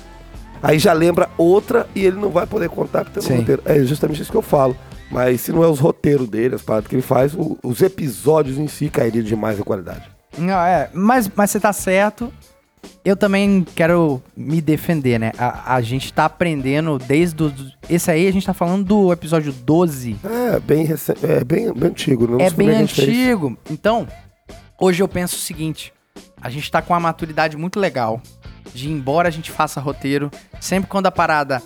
aí 0.62 0.78
já 0.78 0.92
lembra 0.92 1.28
outra 1.36 1.86
e 1.94 2.04
ele 2.04 2.18
não 2.18 2.30
vai 2.30 2.46
poder 2.46 2.68
contar 2.68 3.04
porque 3.04 3.20
tem 3.20 3.28
Sim. 3.28 3.34
no 3.34 3.40
roteiro. 3.40 3.62
É 3.64 3.78
justamente 3.80 4.22
isso 4.22 4.30
que 4.30 4.36
eu 4.36 4.42
falo. 4.42 4.76
Mas 5.11 5.40
se 5.42 5.52
não 5.52 5.62
é 5.62 5.68
os 5.68 5.78
roteiros 5.78 6.28
dele, 6.28 6.54
as 6.57 6.62
paradas 6.62 6.88
que 6.88 6.94
ele 6.96 7.02
faz, 7.02 7.34
o- 7.34 7.59
os 7.62 7.80
episódios 7.80 8.59
em 8.59 8.66
si 8.66 8.88
cairiam 8.88 9.22
demais 9.24 9.61
a 9.61 9.62
qualidade. 9.64 10.02
Não, 10.36 10.59
é, 10.61 10.90
mas, 10.92 11.30
mas 11.34 11.50
você 11.50 11.61
tá 11.61 11.72
certo. 11.72 12.32
Eu 13.04 13.16
também 13.16 13.64
quero 13.74 14.22
me 14.36 14.61
defender, 14.61 15.18
né? 15.18 15.32
A, 15.38 15.74
a 15.76 15.80
gente 15.80 16.12
tá 16.12 16.24
aprendendo 16.24 16.98
desde 16.98 17.42
o. 17.42 17.52
Esse 17.88 18.11
aí 18.11 18.26
a 18.28 18.32
gente 18.32 18.46
tá 18.46 18.52
falando 18.54 18.84
do 18.84 19.12
episódio 19.12 19.52
12. 19.52 20.16
É, 20.24 20.61
bem 20.61 20.86
é 21.22 21.44
bem, 21.44 21.72
bem 21.72 21.88
antigo. 21.90 22.26
Não 22.28 22.40
é 22.40 22.50
bem 22.50 22.68
fez. 22.86 23.09
antigo. 23.09 23.57
Então, 23.70 24.07
hoje 24.80 25.02
eu 25.02 25.09
penso 25.09 25.34
o 25.36 25.38
seguinte: 25.38 25.92
a 26.40 26.48
gente 26.50 26.70
tá 26.70 26.80
com 26.82 26.92
uma 26.92 27.00
maturidade 27.00 27.57
muito 27.57 27.80
legal. 27.80 28.20
De 28.74 28.88
embora 28.90 29.28
a 29.28 29.32
gente 29.32 29.50
faça 29.50 29.80
roteiro, 29.80 30.30
sempre 30.61 30.88
quando 30.88 31.07
a 31.07 31.12
parada 31.12 31.62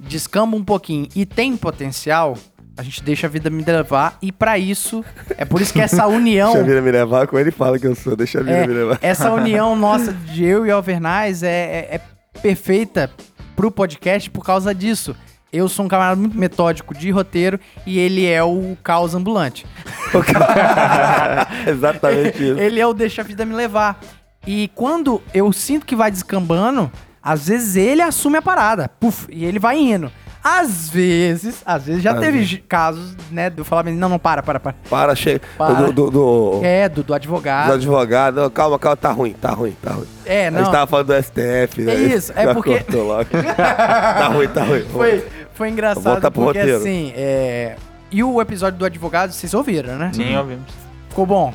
descamba 0.00 0.56
um 0.56 0.64
pouquinho 0.64 1.08
e 1.14 1.26
tem 1.26 1.56
potencial, 1.56 2.36
a 2.82 2.84
gente 2.84 3.02
deixa 3.02 3.26
a 3.26 3.30
vida 3.30 3.48
me 3.48 3.62
levar. 3.64 4.18
E 4.20 4.30
pra 4.32 4.58
isso, 4.58 5.04
é 5.38 5.44
por 5.44 5.60
isso 5.60 5.72
que 5.72 5.80
essa 5.80 6.06
união. 6.08 6.48
Deixa 6.52 6.64
a 6.64 6.68
vida 6.68 6.82
me 6.82 6.90
levar, 6.90 7.26
como 7.26 7.40
ele 7.40 7.50
fala 7.52 7.78
que 7.78 7.86
eu 7.86 7.94
sou, 7.94 8.14
deixa 8.16 8.40
a 8.40 8.42
vida 8.42 8.56
É, 8.56 8.66
me 8.66 8.74
levar. 8.74 8.98
essa 9.00 9.30
união 9.34 9.74
nossa 9.76 10.12
de 10.12 10.44
eu 10.44 10.66
e 10.66 10.70
Alvernais 10.70 11.42
é, 11.42 11.48
é, 11.48 11.94
é 11.96 12.00
perfeita 12.40 13.08
pro 13.54 13.70
podcast 13.70 14.28
por 14.30 14.44
causa 14.44 14.74
disso. 14.74 15.14
Eu 15.52 15.68
sou 15.68 15.84
um 15.84 15.88
camarada 15.88 16.18
muito 16.18 16.36
metódico 16.36 16.94
de 16.94 17.10
roteiro 17.10 17.60
e 17.86 17.98
ele 17.98 18.26
é 18.26 18.42
o 18.42 18.74
caos 18.82 19.14
ambulante. 19.14 19.66
Exatamente 21.66 22.42
isso. 22.42 22.58
Ele 22.58 22.80
é 22.80 22.86
o 22.86 22.94
deixa 22.94 23.22
a 23.22 23.24
vida 23.24 23.44
me 23.44 23.54
levar. 23.54 24.00
E 24.46 24.70
quando 24.74 25.22
eu 25.32 25.52
sinto 25.52 25.86
que 25.86 25.94
vai 25.94 26.10
descambando, 26.10 26.90
às 27.22 27.48
vezes 27.48 27.76
ele 27.76 28.02
assume 28.02 28.38
a 28.38 28.42
parada. 28.42 28.88
Puf, 28.98 29.26
e 29.30 29.44
ele 29.44 29.58
vai 29.58 29.78
indo. 29.78 30.10
Às 30.44 30.88
vezes, 30.90 31.62
às 31.64 31.84
vezes 31.86 32.02
já 32.02 32.12
Às 32.12 32.18
teve 32.20 32.38
vezes. 32.38 32.60
casos, 32.68 33.14
né, 33.30 33.48
de 33.48 33.58
eu 33.58 33.64
falar, 33.64 33.84
não, 33.84 34.08
não, 34.08 34.18
para, 34.18 34.42
para, 34.42 34.58
para. 34.58 34.74
Para, 34.90 35.14
chega. 35.14 35.40
Para. 35.56 35.74
Do, 35.74 35.92
do, 35.92 36.10
do, 36.10 36.60
É, 36.64 36.88
do, 36.88 37.02
do 37.04 37.14
advogado. 37.14 37.72
advogados. 37.74 38.50
Calma, 38.52 38.78
calma, 38.78 38.96
tá 38.96 39.12
ruim, 39.12 39.32
tá 39.34 39.50
ruim, 39.52 39.76
tá 39.80 39.92
ruim. 39.92 40.06
É, 40.26 40.48
A 40.48 40.50
não. 40.50 40.58
gente 40.64 40.72
tava 40.72 40.86
falando 40.88 41.06
do 41.06 41.22
STF, 41.22 41.82
né? 41.82 41.94
É 41.94 42.00
isso, 42.00 42.32
é 42.34 42.44
Já 42.44 42.54
porque- 42.54 42.80
tá 42.84 44.28
ruim, 44.28 44.48
tá 44.48 44.64
ruim. 44.64 44.84
Foi, 44.90 45.24
foi 45.54 45.68
engraçado 45.70 46.02
Volta 46.04 46.30
pro 46.30 46.42
porque 46.44 46.58
roteiro. 46.58 46.78
assim, 46.80 47.12
é... 47.14 47.76
E 48.10 48.22
o 48.22 48.40
episódio 48.40 48.78
do 48.78 48.84
advogado, 48.84 49.32
vocês 49.32 49.54
ouviram, 49.54 49.96
né? 49.96 50.10
Sim, 50.12 50.36
ouvimos. 50.36 50.66
Ficou 51.08 51.24
bom, 51.24 51.54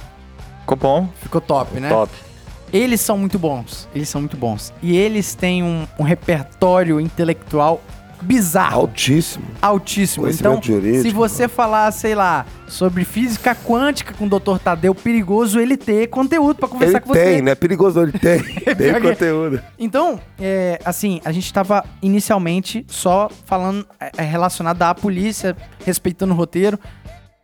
Ficou 0.61 0.77
bom. 0.77 1.09
ficou 1.21 1.41
top, 1.41 1.79
né? 1.79 1.89
Top. 1.89 2.11
Eles 2.73 2.99
são 2.99 3.17
muito 3.17 3.37
bons, 3.39 3.87
eles 3.95 4.09
são 4.09 4.21
muito 4.21 4.35
bons. 4.35 4.73
E 4.81 4.97
eles 4.97 5.35
têm 5.35 5.63
um, 5.63 5.87
um 5.99 6.03
repertório 6.03 6.99
intelectual 6.99 7.81
bizarro, 8.21 8.81
Altíssimo. 8.81 9.45
altíssimo. 9.61 10.27
Então, 10.27 10.59
jurídico. 10.61 11.03
se 11.03 11.11
você 11.11 11.47
falar, 11.47 11.91
sei 11.91 12.15
lá, 12.15 12.45
sobre 12.67 13.05
física 13.05 13.55
quântica 13.55 14.13
com 14.13 14.25
o 14.25 14.29
Dr. 14.29 14.57
Tadeu, 14.63 14.93
perigoso 14.93 15.59
ele 15.59 15.77
ter 15.77 16.07
conteúdo 16.07 16.55
pra 16.55 16.67
conversar 16.67 16.97
Ele 16.97 17.01
com 17.01 17.13
você. 17.13 17.23
tem, 17.23 17.41
né? 17.41 17.55
Perigoso, 17.55 18.01
ele 18.01 18.11
tem. 18.11 18.41
tem 18.75 19.01
conteúdo. 19.01 19.61
Então, 19.77 20.19
é, 20.39 20.79
assim, 20.83 21.21
a 21.23 21.31
gente 21.31 21.51
tava 21.53 21.83
inicialmente 22.01 22.85
só 22.87 23.29
falando 23.45 23.85
é, 23.99 24.11
é, 24.17 24.23
relacionado 24.23 24.81
à 24.83 24.93
polícia, 24.93 25.55
respeitando 25.85 26.33
o 26.33 26.35
roteiro. 26.37 26.79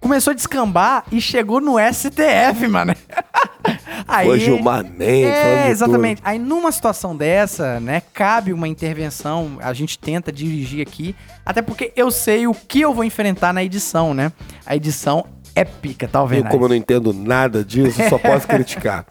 Começou 0.04 0.32
a 0.32 0.34
descambar 0.34 1.06
e 1.10 1.22
chegou 1.22 1.62
no 1.62 1.76
STF, 1.80 2.68
mano. 2.68 2.94
Aí, 4.06 4.28
Foi 4.28 4.38
Gilmar 4.38 4.84
Mendes, 4.84 5.32
É, 5.32 5.70
exatamente. 5.70 6.22
Aí 6.26 6.38
numa 6.38 6.74
situação 6.74 7.16
dessa, 7.16 7.80
né, 7.80 8.02
cabe 8.14 8.52
uma 8.52 8.68
intervenção, 8.68 9.58
a 9.62 9.72
gente 9.72 9.98
tenta 9.98 10.30
dirigir 10.30 10.86
aqui, 10.86 11.16
até 11.46 11.62
porque 11.62 11.94
eu 11.96 12.12
sei 12.12 12.46
o 12.46 12.54
que 12.54 12.82
eu 12.82 12.94
vou 12.94 13.06
enfrentar 13.06 13.54
na 13.54 13.64
edição, 13.64 14.14
né? 14.14 14.34
A 14.66 14.76
edição 14.76 15.26
é 15.56 15.64
pica, 15.64 16.06
tá 16.06 16.20
tudo. 16.20 16.30
vendo? 16.32 16.48
Eu, 16.48 16.52
como 16.52 16.66
eu 16.66 16.70
não 16.70 16.76
entendo 16.76 17.14
nada 17.14 17.64
disso, 17.64 17.98
só 18.10 18.18
posso 18.20 18.46
criticar. 18.46 19.06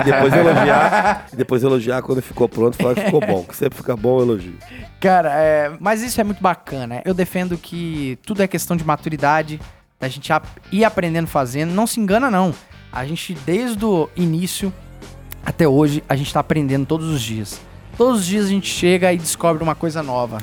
e 0.00 0.04
depois 0.04 0.32
elogiar. 0.32 1.26
E 1.32 1.36
depois 1.36 1.62
elogiar 1.62 2.02
quando 2.02 2.20
ficou 2.20 2.48
pronto, 2.48 2.76
falar 2.76 2.96
que 2.96 3.02
ficou 3.02 3.20
bom. 3.20 3.44
Que 3.44 3.54
sempre 3.54 3.76
fica 3.76 3.96
bom, 3.96 4.18
eu 4.18 4.22
elogio. 4.24 4.56
Cara, 5.00 5.32
é, 5.36 5.70
mas 5.78 6.02
isso 6.02 6.20
é 6.20 6.24
muito 6.24 6.42
bacana. 6.42 7.02
Eu 7.04 7.14
defendo 7.14 7.56
que 7.56 8.18
tudo 8.26 8.42
é 8.42 8.48
questão 8.48 8.76
de 8.76 8.84
maturidade, 8.84 9.60
da 10.02 10.08
gente 10.08 10.32
ir 10.72 10.84
aprendendo 10.84 11.28
fazendo. 11.28 11.72
Não 11.72 11.86
se 11.86 12.00
engana, 12.00 12.28
não. 12.28 12.52
A 12.92 13.06
gente, 13.06 13.34
desde 13.46 13.84
o 13.84 14.08
início 14.16 14.74
até 15.46 15.66
hoje, 15.66 16.02
a 16.08 16.16
gente 16.16 16.34
tá 16.34 16.40
aprendendo 16.40 16.84
todos 16.84 17.06
os 17.08 17.22
dias. 17.22 17.60
Todos 17.96 18.22
os 18.22 18.26
dias 18.26 18.46
a 18.46 18.48
gente 18.48 18.68
chega 18.68 19.12
e 19.12 19.16
descobre 19.16 19.62
uma 19.62 19.76
coisa 19.76 20.02
nova, 20.02 20.38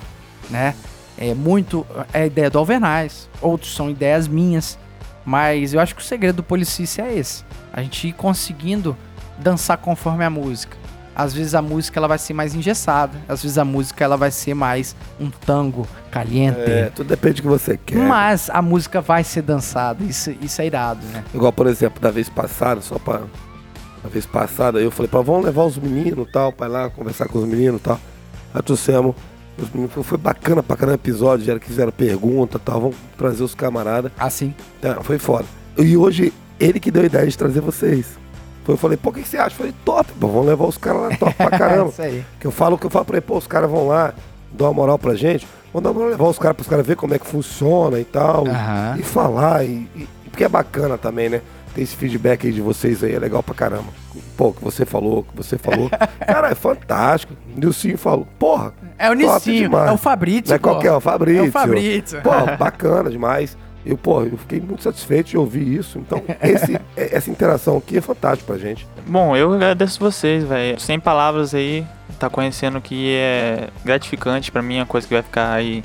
né? 0.49 0.74
É 1.18 1.34
muito. 1.34 1.86
É 2.14 2.22
a 2.22 2.26
ideia 2.26 2.49
do 2.49 2.57
Alvernais, 2.57 3.30
outros 3.41 3.76
são 3.76 3.89
ideias 3.89 4.30
minhas. 4.30 4.80
Mas 5.26 5.74
eu 5.74 5.82
acho 5.82 5.93
que 5.93 6.01
o 6.01 6.05
segredo 6.05 6.38
do 6.38 6.43
Policice 6.43 7.01
é 7.01 7.14
esse. 7.14 7.43
A 7.74 7.84
gente 7.84 8.07
ir 8.07 8.14
conseguindo 8.14 8.95
dançar 9.38 9.78
conforme 9.78 10.24
a 10.24 10.30
música. 10.30 10.78
Às 11.20 11.34
vezes 11.34 11.53
a 11.53 11.61
música 11.61 11.99
ela 11.99 12.07
vai 12.07 12.17
ser 12.17 12.34
mais 12.34 12.55
engessada, 12.55 13.17
às 13.28 13.41
vezes 13.43 13.57
a 13.57 13.65
música 13.65 14.03
ela 14.05 14.15
vai 14.15 14.32
ser 14.32 14.53
mais 14.53 14.95
um 15.20 15.30
tango 15.30 15.86
caliente. 16.09 16.59
É, 16.61 16.91
tudo 16.95 17.07
depende 17.07 17.36
do 17.36 17.41
que 17.41 17.47
você 17.49 17.76
quer. 17.78 17.97
Mas 17.97 18.49
a 18.49 18.61
música 18.61 19.01
vai 19.01 19.24
ser 19.26 19.41
dançada, 19.41 20.01
isso, 20.03 20.32
isso 20.41 20.61
é 20.61 20.65
irado, 20.67 21.01
né? 21.11 21.24
Igual, 21.34 21.51
por 21.51 21.67
exemplo, 21.67 21.99
da 21.99 22.09
vez 22.09 22.30
passada, 22.30 22.80
só 22.80 22.97
pra. 22.97 23.22
Da 24.01 24.07
vez 24.09 24.26
passada, 24.26 24.80
eu 24.80 24.89
falei, 24.89 25.09
pá, 25.09 25.20
vamos 25.20 25.43
levar 25.43 25.65
os 25.65 25.78
meninos 25.78 26.26
e 26.26 26.32
tal, 26.32 26.53
pra 26.53 26.67
ir 26.67 26.70
lá 26.70 26.89
conversar 26.89 27.28
com 27.28 27.39
os 27.39 27.45
meninos 27.45 27.82
e 27.82 27.84
tal. 27.84 27.99
Aí 28.53 28.61
trouxemos. 28.61 29.13
Os 29.57 29.70
meninos, 29.72 29.91
foi- 30.05 30.17
bacana 30.17 30.63
pra 30.63 30.78
caramba 30.78 30.95
episódio, 30.95 31.45
já 31.45 31.59
fizeram 31.59 31.91
pergunta 31.91 32.55
e 32.55 32.59
tal, 32.61 32.80
vamos 32.80 32.95
trazer 33.17 33.43
os 33.43 33.53
camaradas. 33.53 34.09
Assim. 34.17 34.55
É, 34.82 34.93
foi 35.03 35.20
foda. 35.20 35.43
E 35.78 35.97
hoje 35.97 36.32
ele 36.57 36.80
que 36.80 36.89
deu 36.89 37.03
a 37.03 37.05
ideia 37.07 37.28
de 37.28 37.38
trazer 37.38 37.59
vocês. 37.59 38.17
Foi, 38.70 38.74
Eu 38.74 38.78
falei, 38.78 38.97
pô, 38.97 39.09
o 39.09 39.13
que 39.13 39.22
que 39.22 39.28
você 39.28 39.38
acha? 39.38 39.53
Eu 39.53 39.57
falei, 39.57 39.74
top, 39.84 40.11
pô, 40.20 40.28
vamos 40.28 40.47
levar 40.47 40.65
os 40.65 40.78
caras 40.78 41.01
lá 41.01 41.17
top 41.17 41.34
pra 41.34 41.49
caramba. 41.57 41.89
Isso 41.89 42.01
aí. 42.01 42.24
Que 42.39 42.47
eu 42.47 42.51
falo 42.51 42.78
que 42.78 42.86
eu 42.86 42.89
falo 42.89 43.05
pra 43.05 43.17
ele, 43.17 43.26
pô, 43.26 43.38
os 43.38 43.47
caras 43.47 43.70
vão 43.70 43.88
lá, 43.88 44.13
dão 44.51 44.67
uma 44.67 44.74
moral 44.74 44.97
pra 44.99 45.15
gente, 45.15 45.47
vamos 45.74 45.84
dar 45.84 45.89
uma 45.89 45.93
moral, 45.95 46.09
levar 46.11 46.28
os 46.30 46.38
caras 46.39 46.55
pros 46.55 46.67
caras 46.67 46.86
ver 46.86 46.95
como 46.95 47.13
é 47.13 47.20
que 47.20 47.26
funciona 47.28 47.99
e 47.99 48.05
tal. 48.05 48.47
Aham. 48.47 48.95
E 48.99 49.03
falar, 49.03 49.65
e, 49.65 49.88
e- 49.95 50.07
porque 50.30 50.43
é 50.43 50.49
bacana 50.49 50.97
também, 50.97 51.30
né? 51.30 51.41
Ter 51.76 51.82
esse 51.84 51.95
feedback 51.95 52.47
aí 52.47 52.53
de 52.53 52.61
vocês 52.61 53.03
aí, 53.03 53.13
é 53.13 53.20
legal 53.20 53.43
pra 53.43 53.53
caramba. 53.53 53.86
Pô, 54.36 54.51
que 54.51 54.63
você 54.63 54.86
falou, 54.86 55.24
que 55.24 55.36
você 55.36 55.57
falou. 55.57 55.89
cara, 56.26 56.49
é 56.49 56.55
fantástico. 56.55 57.34
Nilcinho 57.55 57.97
falou, 57.97 58.28
porra. 58.39 58.74
É 58.97 59.09
o 59.09 59.13
Nicinho, 59.13 59.76
é 59.78 59.91
o 59.91 59.97
Fabrício. 59.97 60.45
Não 60.47 60.55
é 60.55 60.59
qualquer, 60.59 60.88
é 60.88 60.93
o 60.93 60.99
Fabrício. 60.99 61.45
É 61.45 61.47
o 61.47 61.51
Fabrício. 61.51 62.22
Pô, 62.22 62.32
bacana 62.57 63.09
demais. 63.09 63.55
Eu, 63.86 63.98
pô, 63.98 64.24
eu 64.24 64.38
fiquei 64.38 64.60
muito 64.60 64.84
satisfeito 64.84 65.30
de 65.30 65.38
ouvir 65.38 65.68
isso. 65.80 65.98
Então, 66.00 66.22
esse- 66.44 66.76
é- 66.98 67.16
essa 67.16 67.30
interação 67.32 67.78
aqui 67.78 67.98
é 67.98 68.02
fantástico 68.02 68.48
pra 68.52 68.58
gente. 68.60 68.86
Bom, 69.08 69.36
eu 69.36 69.54
agradeço 69.54 70.00
vocês, 70.00 70.44
velho. 70.44 70.80
Sem 70.80 71.00
palavras 71.00 71.54
aí, 71.56 71.86
tá 72.20 72.30
conhecendo 72.30 72.80
que 72.82 73.14
é 73.16 73.70
gratificante 73.86 74.52
pra 74.52 74.62
mim, 74.62 74.76
é 74.78 74.80
uma 74.82 74.86
coisa 74.86 75.08
que 75.08 75.14
vai 75.14 75.24
ficar 75.24 75.52
aí 75.54 75.84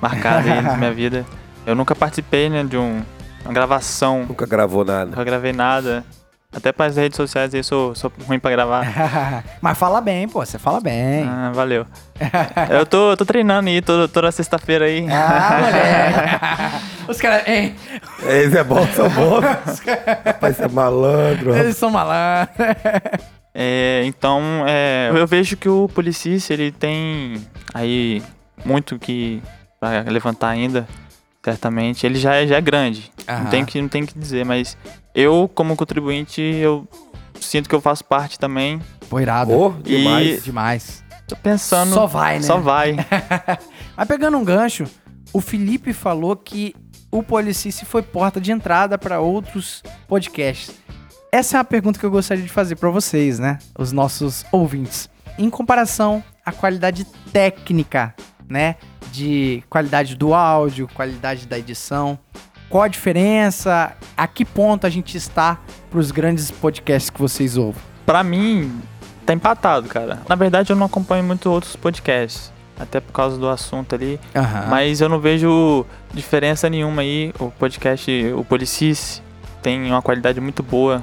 marcada 0.00 0.52
aí 0.52 0.60
na 0.62 0.76
minha 0.76 0.92
vida. 0.94 1.24
Eu 1.66 1.74
nunca 1.74 1.94
participei, 1.94 2.48
né, 2.48 2.62
de 2.64 2.76
um- 2.76 3.02
uma 3.44 3.54
gravação, 3.54 4.26
Nunca 4.28 4.46
gravou 4.46 4.84
nada. 4.84 5.06
nunca 5.06 5.24
gravei 5.24 5.52
nada. 5.52 6.04
Até 6.52 6.72
para 6.72 6.86
as 6.86 6.96
redes 6.96 7.16
sociais 7.16 7.54
aí 7.54 7.62
sou, 7.62 7.94
sou 7.94 8.10
ruim 8.26 8.40
pra 8.40 8.50
gravar. 8.50 8.84
Mas 9.62 9.78
fala 9.78 10.00
bem, 10.00 10.28
pô, 10.28 10.44
você 10.44 10.58
fala 10.58 10.80
bem. 10.80 11.24
Ah, 11.24 11.52
valeu. 11.54 11.86
Eu 12.68 12.84
tô, 12.84 13.16
tô 13.16 13.24
treinando 13.24 13.68
aí 13.68 13.80
toda, 13.80 14.08
toda 14.08 14.32
sexta-feira 14.32 14.86
aí. 14.86 15.06
Ah, 15.08 15.58
moleque. 15.60 16.84
Os 17.08 17.20
caras, 17.20 17.46
hein? 17.46 17.74
Esse 18.26 18.58
é 18.58 18.64
bom, 18.64 18.84
são 18.88 19.08
bons. 19.08 19.44
Rapaz, 20.24 20.56
você 20.56 20.64
é 20.64 20.68
malandro. 20.68 21.54
Eles 21.56 21.76
são 21.76 21.90
malandros. 21.90 22.56
É, 23.54 24.02
então, 24.04 24.40
é, 24.66 25.10
eu 25.14 25.26
vejo 25.26 25.56
que 25.56 25.68
o 25.68 25.88
Policice, 25.88 26.52
ele 26.52 26.70
tem 26.70 27.44
aí 27.74 28.22
muito 28.64 28.98
que 28.98 29.42
pra 29.80 30.02
levantar 30.02 30.48
ainda, 30.48 30.86
certamente. 31.42 32.06
Ele 32.06 32.18
já 32.18 32.34
é, 32.34 32.46
já 32.46 32.56
é 32.56 32.60
grande, 32.60 33.10
Aham. 33.28 33.44
não 33.44 33.50
tem, 33.50 33.64
que, 33.64 33.80
não 33.82 33.88
tem 33.88 34.06
que 34.06 34.16
dizer, 34.18 34.44
mas 34.44 34.76
eu, 35.20 35.50
como 35.54 35.76
contribuinte, 35.76 36.40
eu 36.40 36.86
sinto 37.40 37.68
que 37.68 37.74
eu 37.74 37.80
faço 37.80 38.04
parte 38.04 38.38
também. 38.38 38.80
Pô, 39.08 39.20
irado. 39.20 39.52
E- 39.84 39.98
demais. 39.98 40.44
Demais. 40.44 41.04
Tô 41.26 41.36
pensando... 41.36 41.94
Só 41.94 42.06
vai, 42.06 42.36
né? 42.36 42.42
Só 42.42 42.58
vai. 42.58 42.96
Mas 43.96 44.08
pegando 44.08 44.36
um 44.36 44.44
gancho, 44.44 44.84
o 45.32 45.40
Felipe 45.40 45.92
falou 45.92 46.36
que 46.36 46.74
o 47.10 47.22
Policice 47.22 47.84
foi 47.84 48.02
porta 48.02 48.40
de 48.40 48.52
entrada 48.52 48.96
para 48.98 49.20
outros 49.20 49.82
podcasts. 50.08 50.74
Essa 51.32 51.56
é 51.56 51.58
uma 51.58 51.64
pergunta 51.64 51.98
que 51.98 52.04
eu 52.06 52.10
gostaria 52.10 52.42
de 52.42 52.48
fazer 52.50 52.76
para 52.76 52.90
vocês, 52.90 53.38
né? 53.38 53.58
Os 53.78 53.92
nossos 53.92 54.44
ouvintes. 54.50 55.08
Em 55.38 55.48
comparação 55.48 56.22
à 56.44 56.50
qualidade 56.52 57.04
técnica, 57.32 58.14
né? 58.48 58.76
De 59.12 59.62
qualidade 59.70 60.16
do 60.16 60.34
áudio, 60.34 60.88
qualidade 60.94 61.46
da 61.46 61.58
edição. 61.58 62.18
Qual 62.70 62.82
a 62.84 62.88
diferença? 62.88 63.92
A 64.16 64.26
que 64.26 64.44
ponto 64.44 64.86
a 64.86 64.90
gente 64.90 65.16
está 65.16 65.58
para 65.90 65.98
os 65.98 66.10
grandes 66.10 66.50
podcasts 66.50 67.10
que 67.10 67.20
vocês 67.20 67.56
ouvem? 67.56 67.82
Pra 68.06 68.22
mim, 68.22 68.80
tá 69.26 69.34
empatado, 69.34 69.88
cara. 69.88 70.20
Na 70.28 70.34
verdade, 70.36 70.72
eu 70.72 70.76
não 70.76 70.86
acompanho 70.86 71.24
muito 71.24 71.50
outros 71.50 71.74
podcasts. 71.76 72.52
Até 72.78 72.98
por 72.98 73.12
causa 73.12 73.36
do 73.36 73.46
assunto 73.48 73.94
ali. 73.94 74.18
Aham. 74.34 74.66
Mas 74.70 75.02
eu 75.02 75.08
não 75.08 75.20
vejo 75.20 75.84
diferença 76.14 76.70
nenhuma 76.70 77.02
aí. 77.02 77.30
O 77.38 77.50
podcast, 77.50 78.10
o 78.34 78.42
Policis, 78.42 79.20
tem 79.62 79.90
uma 79.90 80.00
qualidade 80.00 80.40
muito 80.40 80.62
boa. 80.62 81.02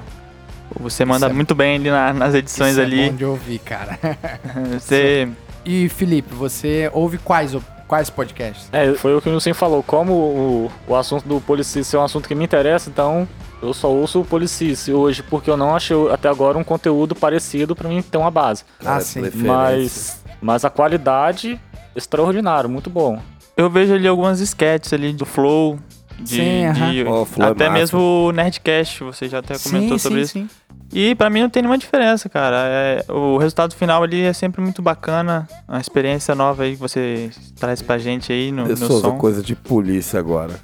Você 0.80 1.06
manda 1.06 1.28
é- 1.28 1.34
muito 1.34 1.54
bem 1.54 1.76
ali 1.76 1.92
na- 1.92 2.14
nas 2.14 2.34
edições 2.34 2.72
Isso 2.72 2.82
ali. 2.82 3.02
É 3.02 3.10
bom 3.12 3.16
de 3.16 3.26
ouvir, 3.26 3.60
cara. 3.60 4.00
Você. 4.74 5.28
E 5.64 5.88
Felipe, 5.90 6.34
você 6.34 6.90
ouve 6.94 7.18
quais, 7.18 7.54
quais 7.88 8.10
podcasts? 8.10 8.68
É, 8.72 8.94
foi 8.96 9.16
o 9.16 9.22
que 9.22 9.30
o 9.30 9.32
Nilson 9.32 9.54
falou. 9.54 9.82
Como 9.84 10.14
o, 10.14 10.72
o 10.88 10.96
assunto 10.96 11.28
do 11.28 11.40
Policice 11.42 11.96
é 11.96 12.00
um 12.00 12.04
assunto 12.04 12.28
que 12.28 12.36
me 12.36 12.44
interessa, 12.46 12.90
então 12.90 13.28
eu 13.62 13.74
só 13.74 13.90
ouço 13.90 14.22
o 14.22 14.26
Policice 14.26 14.92
hoje, 14.94 15.24
porque 15.24 15.50
eu 15.50 15.58
não 15.58 15.76
achei 15.76 15.96
até 16.12 16.30
agora 16.30 16.58
um 16.58 16.64
conteúdo 16.64 17.16
parecido 17.16 17.76
pra 17.76 17.90
mim 17.90 18.02
ter 18.02 18.18
uma 18.18 18.30
base. 18.32 18.64
Ah, 18.86 18.98
É, 18.98 19.00
sim. 19.00 19.22
Mas, 19.36 20.22
mas 20.42 20.64
a 20.66 20.70
qualidade, 20.70 21.60
extraordinário, 21.96 22.70
muito 22.70 22.90
bom. 22.90 23.20
Eu 23.56 23.70
vejo 23.70 23.94
ali 23.94 24.08
algumas 24.08 24.40
sketches 24.40 24.94
ali 24.94 25.14
do 25.14 25.26
Flow. 25.26 25.80
De, 26.20 26.30
Sim, 26.36 26.66
aham. 26.66 26.92
de- 26.92 27.04
Ó, 27.06 27.22
o 27.22 27.26
Flow 27.26 27.48
é 27.48 27.52
até 27.52 27.66
massa. 27.70 27.80
mesmo 27.80 28.00
o 28.00 28.32
Nerdcast, 28.32 29.04
você 29.04 29.30
já 29.30 29.38
até 29.40 29.56
comentou 29.58 30.00
sobre 30.00 30.22
isso. 30.22 30.34
sim. 30.34 30.50
E 30.94 31.14
pra 31.16 31.30
mim 31.30 31.42
não 31.42 31.50
tem 31.50 31.62
nenhuma 31.62 31.78
diferença, 31.78 32.30
cara. 32.30 32.56
É, 32.68 33.06
o 33.12 33.38
resultado 33.38 33.76
final 33.76 34.04
ali 34.04 34.22
é 34.22 34.34
sempre 34.34 34.62
muito 34.62 34.82
bacana. 34.82 35.48
Uma 35.68 35.80
experiência 35.82 36.34
nova 36.34 36.64
aí 36.64 36.74
que 36.76 36.80
você 36.80 37.30
traz 37.60 37.82
pra 37.82 37.98
gente 37.98 38.32
aí 38.32 38.52
no, 38.52 38.64
Eu 38.64 38.70
no 38.70 38.78
sou 38.78 39.02
som. 39.02 39.18
coisa 39.18 39.42
de 39.42 39.56
polícia 39.56 40.20
agora. 40.20 40.56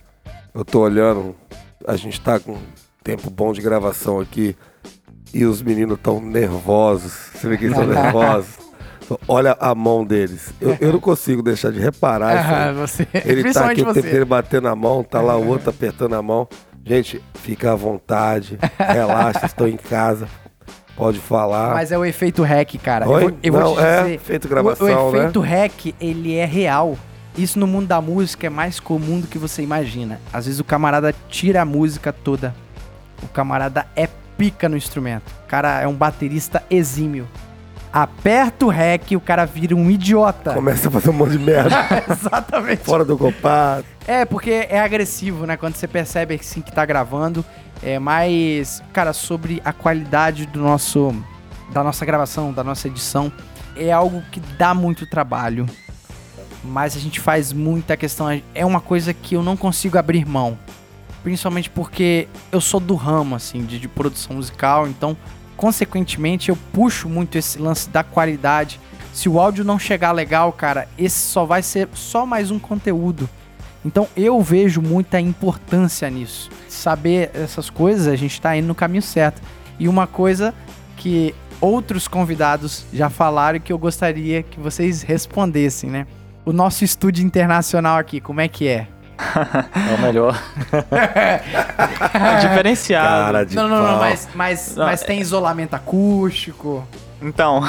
Eu 0.53 0.63
tô 0.63 0.79
olhando, 0.81 1.35
a 1.87 1.95
gente 1.95 2.19
tá 2.21 2.39
com 2.39 2.57
tempo 3.03 3.29
bom 3.29 3.51
de 3.51 3.61
gravação 3.61 4.19
aqui 4.19 4.55
e 5.33 5.45
os 5.45 5.61
meninos 5.61 5.97
tão 6.01 6.21
nervosos. 6.21 7.11
Você 7.35 7.49
vê 7.49 7.57
que 7.57 7.65
eles 7.65 7.77
estão 7.77 7.91
nervosos. 7.93 8.63
Olha 9.27 9.57
a 9.59 9.75
mão 9.75 10.05
deles. 10.05 10.53
Eu, 10.61 10.77
eu 10.79 10.93
não 10.93 10.99
consigo 10.99 11.41
deixar 11.43 11.71
de 11.71 11.79
reparar. 11.79 12.33
Ah, 12.69 12.71
você. 12.71 13.05
Ele 13.25 13.51
tá 13.51 13.69
aqui 13.71 13.81
o 13.81 13.93
tempo 13.93 14.25
batendo 14.25 14.67
a 14.69 14.75
mão, 14.75 15.03
tá 15.03 15.19
lá 15.19 15.35
o 15.35 15.45
outro 15.47 15.69
apertando 15.69 16.13
a 16.13 16.21
mão. 16.21 16.47
Gente, 16.85 17.23
fica 17.35 17.71
à 17.71 17.75
vontade, 17.75 18.57
relaxa, 18.77 19.45
estão 19.45 19.67
em 19.67 19.77
casa, 19.77 20.27
pode 20.97 21.17
falar. 21.19 21.73
Mas 21.73 21.91
é 21.91 21.97
o 21.97 22.03
efeito 22.03 22.43
REC, 22.43 22.77
cara. 22.77 23.07
Oi? 23.07 23.23
Eu 23.23 23.29
vou, 23.29 23.37
eu 23.43 23.53
vou 23.53 23.61
Não, 23.61 23.75
te 23.75 23.81
é, 23.81 24.03
dizer. 24.03 24.19
feito 24.19 24.45
o- 24.45 24.49
gravação, 24.49 25.09
o, 25.09 25.11
né? 25.13 25.19
efeito 25.19 25.39
REC, 25.39 25.95
ele 25.99 26.35
é 26.35 26.45
real. 26.45 26.97
Isso 27.37 27.57
no 27.57 27.65
mundo 27.65 27.87
da 27.87 27.99
música 28.01 28.47
é 28.47 28.49
mais 28.49 28.79
comum 28.79 29.19
do 29.21 29.27
que 29.27 29.37
você 29.37 29.63
imagina. 29.63 30.19
Às 30.31 30.45
vezes 30.45 30.59
o 30.59 30.63
camarada 30.63 31.15
tira 31.29 31.61
a 31.61 31.65
música 31.65 32.11
toda. 32.11 32.53
O 33.23 33.27
camarada 33.27 33.87
é 33.95 34.07
pica 34.37 34.67
no 34.67 34.75
instrumento. 34.77 35.31
O 35.45 35.47
cara 35.47 35.81
é 35.81 35.87
um 35.87 35.93
baterista 35.95 36.61
exímio. 36.69 37.27
Aperta 37.93 38.65
o 38.65 38.69
REC 38.69 39.11
e 39.11 39.15
o 39.15 39.21
cara 39.21 39.45
vira 39.45 39.75
um 39.75 39.87
idiota. 39.87 40.55
Começa 40.55 40.87
a 40.87 40.91
fazer 40.91 41.11
um 41.11 41.13
monte 41.13 41.33
de 41.33 41.37
merda, 41.37 41.75
Exatamente. 42.09 42.83
fora 42.83 43.05
do 43.05 43.15
compasso. 43.15 43.85
É, 44.07 44.25
porque 44.25 44.65
é 44.67 44.79
agressivo, 44.79 45.45
né? 45.45 45.55
Quando 45.55 45.75
você 45.75 45.87
percebe 45.87 46.33
assim 46.33 46.59
que 46.59 46.71
tá 46.71 46.83
gravando. 46.85 47.45
É 47.83 47.99
mais, 47.99 48.81
cara, 48.91 49.13
sobre 49.13 49.61
a 49.63 49.71
qualidade 49.71 50.47
do 50.47 50.59
nosso 50.59 51.13
da 51.71 51.83
nossa 51.83 52.03
gravação, 52.05 52.51
da 52.51 52.63
nossa 52.63 52.87
edição, 52.87 53.31
é 53.75 53.91
algo 53.91 54.23
que 54.31 54.39
dá 54.39 54.73
muito 54.73 55.05
trabalho. 55.05 55.67
Mas 56.63 56.95
a 56.95 56.99
gente 56.99 57.19
faz 57.19 57.53
muita 57.53 57.95
questão, 57.97 58.27
é 58.55 58.65
uma 58.65 58.79
coisa 58.79 59.13
que 59.13 59.35
eu 59.35 59.43
não 59.43 59.55
consigo 59.57 59.97
abrir 59.97 60.25
mão. 60.25 60.57
Principalmente 61.21 61.69
porque 61.69 62.27
eu 62.51 62.61
sou 62.61 62.79
do 62.79 62.95
ramo 62.95 63.35
assim 63.35 63.63
de, 63.65 63.79
de 63.79 63.87
produção 63.87 64.35
musical, 64.35 64.87
então 64.87 65.15
consequentemente 65.55 66.49
eu 66.49 66.57
puxo 66.71 67.07
muito 67.07 67.37
esse 67.37 67.59
lance 67.59 67.89
da 67.89 68.03
qualidade. 68.03 68.79
Se 69.13 69.29
o 69.29 69.39
áudio 69.39 69.63
não 69.63 69.77
chegar 69.77 70.11
legal, 70.11 70.51
cara, 70.51 70.87
esse 70.97 71.19
só 71.19 71.45
vai 71.45 71.61
ser 71.61 71.87
só 71.93 72.25
mais 72.25 72.51
um 72.51 72.59
conteúdo. 72.59 73.29
Então 73.85 74.07
eu 74.15 74.41
vejo 74.41 74.81
muita 74.81 75.19
importância 75.19 76.09
nisso. 76.09 76.49
Saber 76.67 77.31
essas 77.33 77.69
coisas, 77.69 78.07
a 78.07 78.15
gente 78.15 78.39
tá 78.41 78.55
indo 78.55 78.67
no 78.67 78.75
caminho 78.75 79.01
certo. 79.01 79.41
E 79.79 79.87
uma 79.87 80.07
coisa 80.07 80.53
que 80.97 81.35
outros 81.59 82.07
convidados 82.07 82.85
já 82.93 83.09
falaram 83.09 83.59
que 83.59 83.71
eu 83.71 83.77
gostaria 83.77 84.43
que 84.43 84.59
vocês 84.59 85.01
respondessem, 85.01 85.89
né? 85.89 86.07
O 86.45 86.51
nosso 86.51 86.83
estúdio 86.83 87.25
internacional 87.25 87.97
aqui, 87.97 88.19
como 88.19 88.41
é 88.41 88.47
que 88.47 88.67
é? 88.67 88.87
É 89.17 89.95
o 89.95 90.01
melhor. 90.01 90.39
É 92.13 92.35
diferenciado. 92.39 93.07
Cara 93.07 93.45
de 93.45 93.55
não, 93.55 93.67
não, 93.67 93.83
não, 93.83 93.97
mas, 93.97 94.27
mas, 94.33 94.75
Não, 94.75 94.85
mas 94.85 95.01
tem 95.01 95.19
isolamento 95.19 95.73
acústico. 95.75 96.85
Então. 97.21 97.61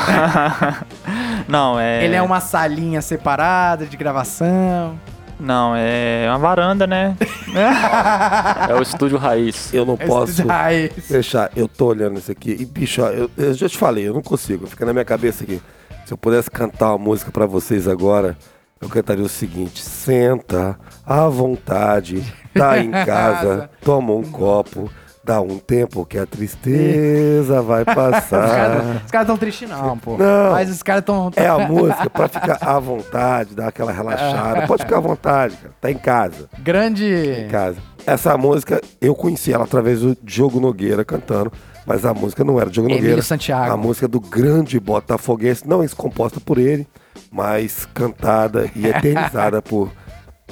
não, 1.48 1.78
é. 1.78 2.04
Ele 2.04 2.14
é 2.16 2.22
uma 2.22 2.40
salinha 2.40 3.00
separada 3.00 3.86
de 3.86 3.96
gravação. 3.96 4.98
Não, 5.38 5.74
é 5.76 6.26
uma 6.28 6.38
varanda, 6.38 6.86
né? 6.86 7.16
É 8.68 8.74
o 8.74 8.82
estúdio 8.82 9.18
raiz. 9.18 9.72
Eu 9.72 9.84
não 9.84 9.94
É 9.98 10.06
posso 10.06 10.30
estúdio 10.32 10.50
raiz. 10.50 10.92
deixar. 11.08 11.50
Eu 11.56 11.68
tô 11.68 11.86
olhando 11.86 12.18
isso 12.18 12.30
aqui 12.30 12.56
e, 12.58 12.64
bicho, 12.64 13.02
ó, 13.02 13.08
eu, 13.08 13.30
eu 13.36 13.54
já 13.54 13.68
te 13.68 13.76
falei, 13.78 14.08
eu 14.08 14.14
não 14.14 14.22
consigo. 14.22 14.66
Fica 14.66 14.84
na 14.84 14.92
minha 14.92 15.04
cabeça 15.04 15.44
aqui. 15.44 15.60
Se 16.04 16.12
eu 16.12 16.16
pudesse 16.18 16.50
cantar 16.50 16.90
uma 16.90 16.98
música 16.98 17.30
pra 17.30 17.46
vocês 17.46 17.88
agora, 17.88 18.36
eu 18.84 18.88
cantaria 18.88 19.24
o 19.24 19.28
seguinte: 19.28 19.82
senta 19.82 20.78
à 21.04 21.26
vontade, 21.28 22.22
tá 22.52 22.78
em 22.78 22.90
casa, 23.04 23.68
toma 23.82 24.12
um 24.12 24.22
copo, 24.22 24.90
Dá 25.26 25.40
um 25.40 25.58
tempo 25.58 26.04
que 26.04 26.18
a 26.18 26.26
tristeza 26.26 27.62
vai 27.62 27.82
passar. 27.96 29.00
os 29.06 29.10
caras 29.10 29.26
tão 29.26 29.38
tristes 29.38 29.66
não, 29.66 29.96
pô. 29.96 30.18
Não. 30.18 30.50
Mas 30.52 30.68
os 30.68 30.82
caras 30.82 31.02
tão... 31.02 31.30
É 31.34 31.46
a 31.46 31.60
música 31.60 32.10
pra 32.10 32.28
ficar 32.28 32.58
à 32.60 32.78
vontade, 32.78 33.54
dar 33.54 33.68
aquela 33.68 33.90
relaxada. 33.90 34.66
Pode 34.68 34.82
ficar 34.82 34.98
à 34.98 35.00
vontade, 35.00 35.56
cara. 35.56 35.74
Tá 35.80 35.90
em 35.90 35.96
casa. 35.96 36.46
Grande... 36.58 37.06
Em 37.06 37.48
casa. 37.48 37.78
Essa 38.04 38.36
música, 38.36 38.82
eu 39.00 39.14
conheci 39.14 39.50
ela 39.50 39.64
através 39.64 40.00
do 40.00 40.14
Diogo 40.22 40.60
Nogueira 40.60 41.06
cantando, 41.06 41.50
mas 41.86 42.04
a 42.04 42.12
música 42.12 42.44
não 42.44 42.58
era 42.60 42.66
do 42.66 42.72
Diogo 42.72 42.88
Emílio 42.90 43.04
Nogueira. 43.04 43.22
Santiago. 43.22 43.72
A 43.72 43.78
música 43.78 44.06
do 44.06 44.20
grande 44.20 44.78
Botafoguense, 44.78 45.66
não 45.66 45.82
é 45.82 45.88
composta 45.88 46.38
por 46.38 46.58
ele, 46.58 46.86
mas 47.30 47.86
cantada 47.92 48.70
e 48.74 48.86
eternizada 48.86 49.60
por 49.62 49.90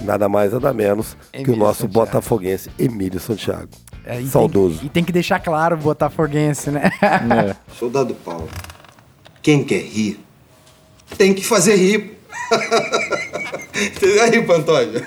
nada 0.00 0.28
mais, 0.28 0.52
nada 0.52 0.72
menos 0.72 1.16
que 1.32 1.38
o 1.38 1.42
Emílio 1.42 1.56
nosso 1.58 1.80
Santiago. 1.82 2.06
botafoguense 2.06 2.70
Emílio 2.78 3.20
Santiago. 3.20 3.68
É, 4.04 4.14
e 4.14 4.18
tem- 4.18 4.26
Saudoso. 4.26 4.80
e 4.84 4.88
tem 4.88 5.04
que 5.04 5.12
deixar 5.12 5.38
claro, 5.38 5.76
botafoguense, 5.76 6.70
né? 6.70 6.90
É. 7.00 7.54
Soldado 7.78 8.14
Paulo, 8.16 8.48
quem 9.40 9.62
quer 9.64 9.80
rir, 9.82 10.18
tem 11.16 11.32
que 11.32 11.44
fazer 11.44 11.76
rir. 11.76 12.18
Entendeu 13.74 14.22
aí, 14.22 14.42
Pantônio? 14.42 15.00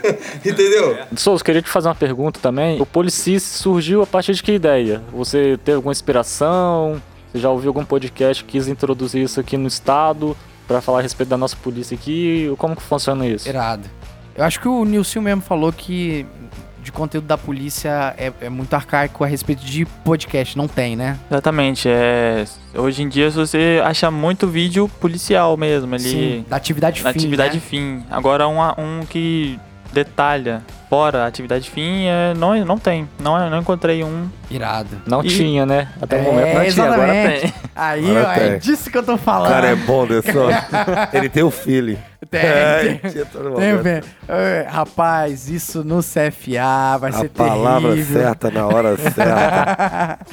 Entendeu? 0.46 0.98
Souza, 1.16 1.44
queria 1.44 1.62
te 1.62 1.70
fazer 1.70 1.88
uma 1.88 1.96
pergunta 1.96 2.40
também. 2.40 2.82
O 2.82 2.86
Policice 2.86 3.58
surgiu 3.60 4.02
a 4.02 4.08
partir 4.08 4.34
de 4.34 4.42
que 4.44 4.52
ideia? 4.54 5.02
Você 5.14 5.58
teve 5.64 5.76
alguma 5.76 5.92
inspiração? 5.92 7.02
Você 7.32 7.40
já 7.40 7.50
ouviu 7.50 7.70
algum 7.70 7.86
podcast 7.86 8.44
que 8.44 8.54
quis 8.54 8.68
introduzir 8.68 9.24
isso 9.24 9.40
aqui 9.40 9.58
no 9.58 9.68
estado 9.68 10.36
para 10.68 10.82
falar 10.82 11.00
a 11.00 11.02
respeito 11.02 11.30
da 11.30 11.38
nossa 11.38 11.56
polícia 11.56 11.96
aqui? 11.96 12.54
Como 12.58 12.76
que 12.76 12.82
funciona 12.82 13.26
isso? 13.28 13.48
Irado. 13.48 13.90
Eu 14.36 14.44
acho 14.44 14.60
que 14.60 14.68
o 14.68 14.84
Nilson 14.84 15.22
mesmo 15.22 15.42
falou 15.42 15.72
que 15.72 16.26
de 16.86 16.92
conteúdo 16.92 17.26
da 17.26 17.38
polícia 17.38 18.14
é, 18.16 18.32
é 18.42 18.50
muito 18.50 18.72
arcaico 18.76 19.24
a 19.24 19.28
respeito 19.28 19.66
de 19.66 19.86
podcast. 19.86 20.56
Não 20.56 20.68
tem, 20.68 20.96
né? 20.96 21.18
Exatamente. 21.32 21.90
É, 21.90 22.46
hoje 22.76 23.02
em 23.02 23.10
dia 23.10 23.32
você 23.32 23.82
acha 23.84 24.12
muito 24.12 24.48
vídeo 24.48 24.88
policial 25.00 25.58
mesmo 25.58 25.96
ali. 25.96 26.04
Sim, 26.04 26.46
da 26.48 26.58
atividade 26.58 27.02
na 27.02 27.12
fim, 27.12 27.20
atividade 27.20 27.56
né? 27.56 27.60
fim. 27.60 28.04
Agora 28.10 28.48
um, 28.48 28.60
um 28.62 29.06
que 29.10 29.60
detalha 29.96 30.62
fora 30.90 31.24
a 31.24 31.28
atividade 31.28 31.70
fim 31.70 32.06
é, 32.06 32.34
não, 32.36 32.54
não 32.66 32.78
tem. 32.78 33.10
Não, 33.20 33.50
não 33.50 33.60
encontrei 33.60 34.04
um. 34.04 34.30
Irado. 34.52 35.02
Não 35.08 35.24
E- 35.24 35.28
tinha, 35.28 35.66
né? 35.66 35.88
Até 36.02 36.18
É, 36.18 36.22
o 36.22 36.24
momento 36.26 36.54
não 36.54 36.66
tinha, 36.66 36.86
agora 36.86 37.16
exatamente. 37.16 37.42
tem. 37.42 37.54
Aí, 37.76 38.06
Agora 38.12 38.28
ó, 38.28 38.32
é 38.34 38.50
tem. 38.52 38.60
disso 38.60 38.92
que 38.92 38.98
eu 38.98 39.04
tô 39.04 39.14
O 39.16 39.18
falando. 39.18 39.50
cara 39.52 39.68
é 39.70 39.76
bom, 39.76 40.06
Desson. 40.06 40.50
ele 41.14 41.30
tem 41.30 41.44
o 41.44 41.50
feeling. 41.52 41.98
Tem, 42.30 42.40
É, 42.42 42.80
tem. 43.02 43.12
tinha 43.12 43.26
todo 43.26 43.56
Tem. 43.56 44.02
É, 44.28 44.68
Rapaz, 44.70 45.50
isso 45.50 45.84
no 45.84 46.00
CFA 46.02 46.98
vai 47.00 47.10
A 47.10 47.14
ser 47.14 47.30
palavra 47.30 47.90
terrível. 47.92 48.22
certa 48.22 48.52
na 48.52 48.68
hora 48.68 48.98
certa. 48.98 50.20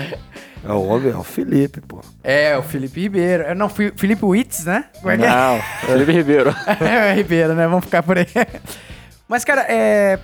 É 0.65 0.71
o 0.73 0.81
homem, 0.87 1.11
é 1.13 1.17
o 1.17 1.25
Felipe, 1.25 1.81
pô. 1.81 2.01
É, 2.23 2.57
o 2.57 2.63
Felipe 2.63 3.01
Ribeiro. 3.01 3.43
É, 3.43 3.53
Não, 3.53 3.69
Felipe 3.69 4.25
Witz, 4.25 4.65
né? 4.65 4.85
Como 5.01 5.11
é 5.11 5.17
que 5.19 5.25
é? 5.25 5.29
Não, 5.29 5.61
Felipe 5.89 6.13
Ribeiro. 6.13 6.55
É, 6.81 7.13
Ribeiro, 7.15 7.53
né? 7.55 7.67
Vamos 7.67 7.85
ficar 7.85 8.01
por 8.05 8.17
aí. 8.17 8.27
Mas, 9.33 9.47
cara, 9.47 9.63
é. 9.67 10.19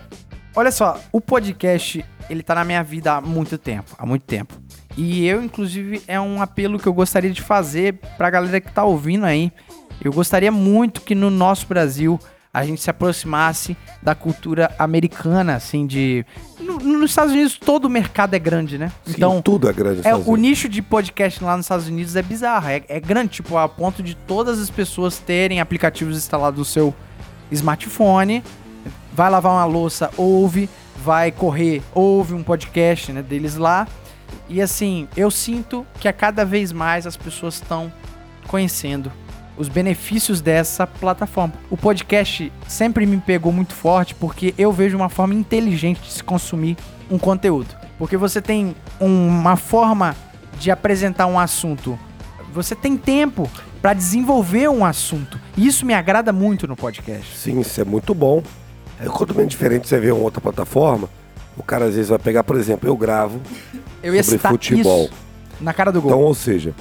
Olha 0.54 0.70
só, 0.70 1.00
o 1.10 1.18
podcast, 1.18 2.04
ele 2.28 2.42
tá 2.42 2.54
na 2.54 2.62
minha 2.62 2.82
vida 2.82 3.14
há 3.14 3.20
muito 3.22 3.56
tempo. 3.56 3.94
Há 3.98 4.04
muito 4.04 4.24
tempo. 4.26 4.52
E 4.98 5.24
eu, 5.26 5.42
inclusive, 5.42 6.02
é 6.06 6.20
um 6.20 6.42
apelo 6.42 6.78
que 6.78 6.86
eu 6.86 6.92
gostaria 6.92 7.30
de 7.30 7.40
fazer 7.40 7.94
pra 8.18 8.28
galera 8.28 8.60
que 8.60 8.70
tá 8.70 8.84
ouvindo 8.84 9.24
aí. 9.24 9.50
Eu 10.04 10.12
gostaria 10.12 10.52
muito 10.52 11.00
que 11.00 11.14
no 11.14 11.30
nosso 11.30 11.66
Brasil 11.66 12.18
a 12.52 12.64
gente 12.66 12.82
se 12.82 12.90
aproximasse 12.90 13.74
da 14.02 14.14
cultura 14.14 14.74
americana, 14.78 15.54
assim, 15.54 15.86
de. 15.86 16.26
no- 16.60 16.78
nos 16.78 17.10
Estados 17.12 17.32
Unidos 17.32 17.56
todo 17.56 17.86
o 17.86 17.88
mercado 17.90 18.34
é 18.34 18.38
grande, 18.38 18.76
né? 18.76 18.92
Sim, 19.06 19.14
Então, 19.16 19.40
tudo 19.40 19.70
é 19.70 19.72
grande. 19.72 20.06
é, 20.06 20.14
o 20.14 20.36
nicho 20.36 20.68
de 20.68 20.82
podcast 20.82 21.42
lá 21.42 21.56
nos 21.56 21.64
Estados 21.64 21.88
Unidos 21.88 22.14
é 22.14 22.20
bizarro. 22.22 22.68
É, 22.68 22.82
é 22.88 23.00
grande, 23.00 23.30
tipo, 23.30 23.56
a 23.56 23.66
ponto 23.68 24.02
de 24.02 24.14
todas 24.14 24.60
as 24.60 24.68
pessoas 24.68 25.18
terem 25.18 25.60
aplicativos 25.62 26.14
instalados 26.16 26.58
no 26.58 26.64
seu 26.64 26.94
smartphone. 27.52 28.42
Vai 29.12 29.30
lavar 29.30 29.52
uma 29.52 29.64
louça, 29.64 30.10
ouve. 30.16 30.68
Vai 31.04 31.30
correr, 31.30 31.80
ouve 31.94 32.34
um 32.34 32.42
podcast 32.42 33.12
né, 33.12 33.22
deles 33.22 33.56
lá. 33.56 33.86
E 34.48 34.60
assim, 34.60 35.06
eu 35.16 35.30
sinto 35.30 35.86
que 36.00 36.08
a 36.08 36.12
cada 36.12 36.44
vez 36.44 36.72
mais 36.72 37.06
as 37.06 37.16
pessoas 37.16 37.54
estão 37.54 37.92
conhecendo 38.48 39.12
os 39.56 39.68
benefícios 39.68 40.40
dessa 40.40 40.86
plataforma. 40.86 41.54
O 41.70 41.76
podcast 41.76 42.52
sempre 42.66 43.04
me 43.06 43.16
pegou 43.18 43.52
muito 43.52 43.74
forte 43.74 44.14
porque 44.14 44.54
eu 44.58 44.72
vejo 44.72 44.96
uma 44.96 45.08
forma 45.08 45.34
inteligente 45.34 46.00
de 46.00 46.12
se 46.12 46.22
consumir 46.24 46.76
um 47.10 47.18
conteúdo. 47.18 47.74
Porque 47.98 48.16
você 48.16 48.40
tem 48.40 48.74
um- 49.00 49.26
uma 49.28 49.56
forma 49.56 50.14
de 50.58 50.70
apresentar 50.70 51.26
um 51.26 51.38
assunto. 51.38 51.98
Você 52.52 52.74
tem 52.74 52.96
tempo 52.96 53.48
para 53.82 53.92
desenvolver 53.94 54.68
um 54.68 54.84
assunto. 54.84 55.38
E 55.56 55.66
isso 55.66 55.84
me 55.86 55.94
agrada 55.94 56.32
muito 56.32 56.66
no 56.66 56.74
podcast. 56.76 57.36
Sim, 57.36 57.60
isso 57.60 57.80
é 57.80 57.84
muito 57.84 58.14
bom. 58.14 58.42
É 59.00 59.04
totalmente 59.04 59.50
diferente 59.50 59.86
você 59.88 59.98
ver 59.98 60.12
uma 60.12 60.22
outra 60.22 60.40
plataforma. 60.40 61.08
O 61.56 61.62
cara 61.62 61.86
às 61.86 61.94
vezes 61.94 62.08
vai 62.08 62.18
pegar, 62.18 62.44
por 62.44 62.56
exemplo, 62.56 62.88
eu 62.88 62.96
gravo 62.96 63.40
Eu 64.02 64.14
ia 64.14 64.22
sobre 64.22 64.38
futebol. 64.48 65.04
isso 65.04 65.12
na 65.60 65.72
cara 65.72 65.90
do 65.90 66.00
gol. 66.00 66.10
Então, 66.10 66.20
ou 66.22 66.34
seja, 66.34 66.72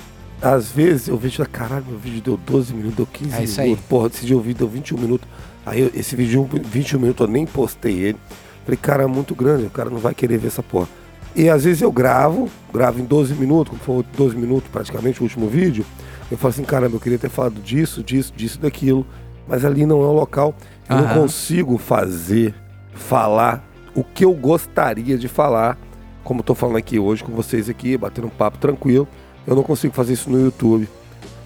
às 0.41 0.69
vezes 0.71 1.07
eu 1.07 1.17
vejo, 1.17 1.43
caralho, 1.51 1.85
meu 1.87 1.97
vídeo 1.97 2.21
deu 2.21 2.37
12 2.37 2.73
minutos, 2.73 2.95
deu 2.97 3.07
15 3.07 3.35
É 3.35 3.43
isso 3.43 3.59
aí. 3.59 3.67
minutos. 3.69 3.85
Porra, 3.89 4.07
esse 4.07 4.25
dia 4.25 4.35
eu 4.35 4.39
vi, 4.41 4.53
deu 4.53 4.67
21 4.67 4.97
minutos. 4.99 5.27
Aí 5.65 5.81
eu- 5.81 5.91
esse 5.93 6.15
vídeo, 6.15 6.47
21 6.63 6.99
minutos, 6.99 7.25
eu 7.25 7.31
nem 7.31 7.45
postei 7.45 7.97
ele. 7.99 8.17
Falei, 8.65 8.77
cara, 8.81 9.03
é 9.03 9.07
muito 9.07 9.33
grande, 9.33 9.65
o 9.65 9.69
cara 9.69 9.89
não 9.89 9.97
vai 9.97 10.13
querer 10.13 10.37
ver 10.37 10.47
essa 10.47 10.61
porra. 10.61 10.87
E 11.35 11.49
às 11.49 11.63
vezes 11.63 11.81
eu 11.81 11.91
gravo, 11.91 12.49
gravo 12.73 12.99
em 12.99 13.05
12 13.05 13.33
minutos, 13.33 13.69
como 13.77 14.03
foi 14.03 14.05
12 14.17 14.35
minutos 14.35 14.69
praticamente 14.71 15.19
o 15.19 15.23
último 15.23 15.47
vídeo. 15.47 15.85
Eu 16.31 16.37
falo 16.37 16.49
assim, 16.49 16.63
caramba, 16.63 16.95
eu 16.95 16.99
queria 16.99 17.17
ter 17.17 17.29
falado 17.29 17.61
disso, 17.61 18.03
disso, 18.03 18.33
disso, 18.35 18.59
daquilo. 18.59 19.05
Mas 19.47 19.63
ali 19.63 19.85
não 19.85 20.01
é 20.01 20.05
o 20.05 20.11
local. 20.13 20.53
Eu 20.89 20.97
não 20.97 21.13
consigo 21.13 21.77
fazer, 21.77 22.55
falar 22.93 23.67
o 23.95 24.03
que 24.03 24.23
eu 24.23 24.33
gostaria 24.33 25.17
de 25.17 25.27
falar, 25.27 25.77
como 26.23 26.43
tô 26.43 26.53
falando 26.53 26.77
aqui 26.77 26.99
hoje 26.99 27.23
com 27.23 27.31
vocês 27.33 27.69
aqui, 27.69 27.97
batendo 27.97 28.27
um 28.27 28.31
papo 28.31 28.57
tranquilo. 28.57 29.07
Eu 29.45 29.55
não 29.55 29.63
consigo 29.63 29.93
fazer 29.93 30.13
isso 30.13 30.29
no 30.29 30.39
YouTube. 30.39 30.87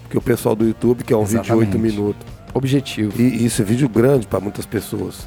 Porque 0.02 0.18
o 0.18 0.20
pessoal 0.20 0.54
do 0.54 0.66
YouTube 0.66 1.02
quer 1.04 1.16
um 1.16 1.24
vídeo 1.24 1.42
de 1.42 1.52
8 1.52 1.62
Exatamente. 1.62 1.94
minutos. 1.94 2.26
Objetivo. 2.52 3.18
E 3.18 3.46
isso 3.46 3.62
é 3.62 3.64
vídeo 3.64 3.88
grande 3.88 4.26
para 4.26 4.40
muitas 4.40 4.66
pessoas. 4.66 5.26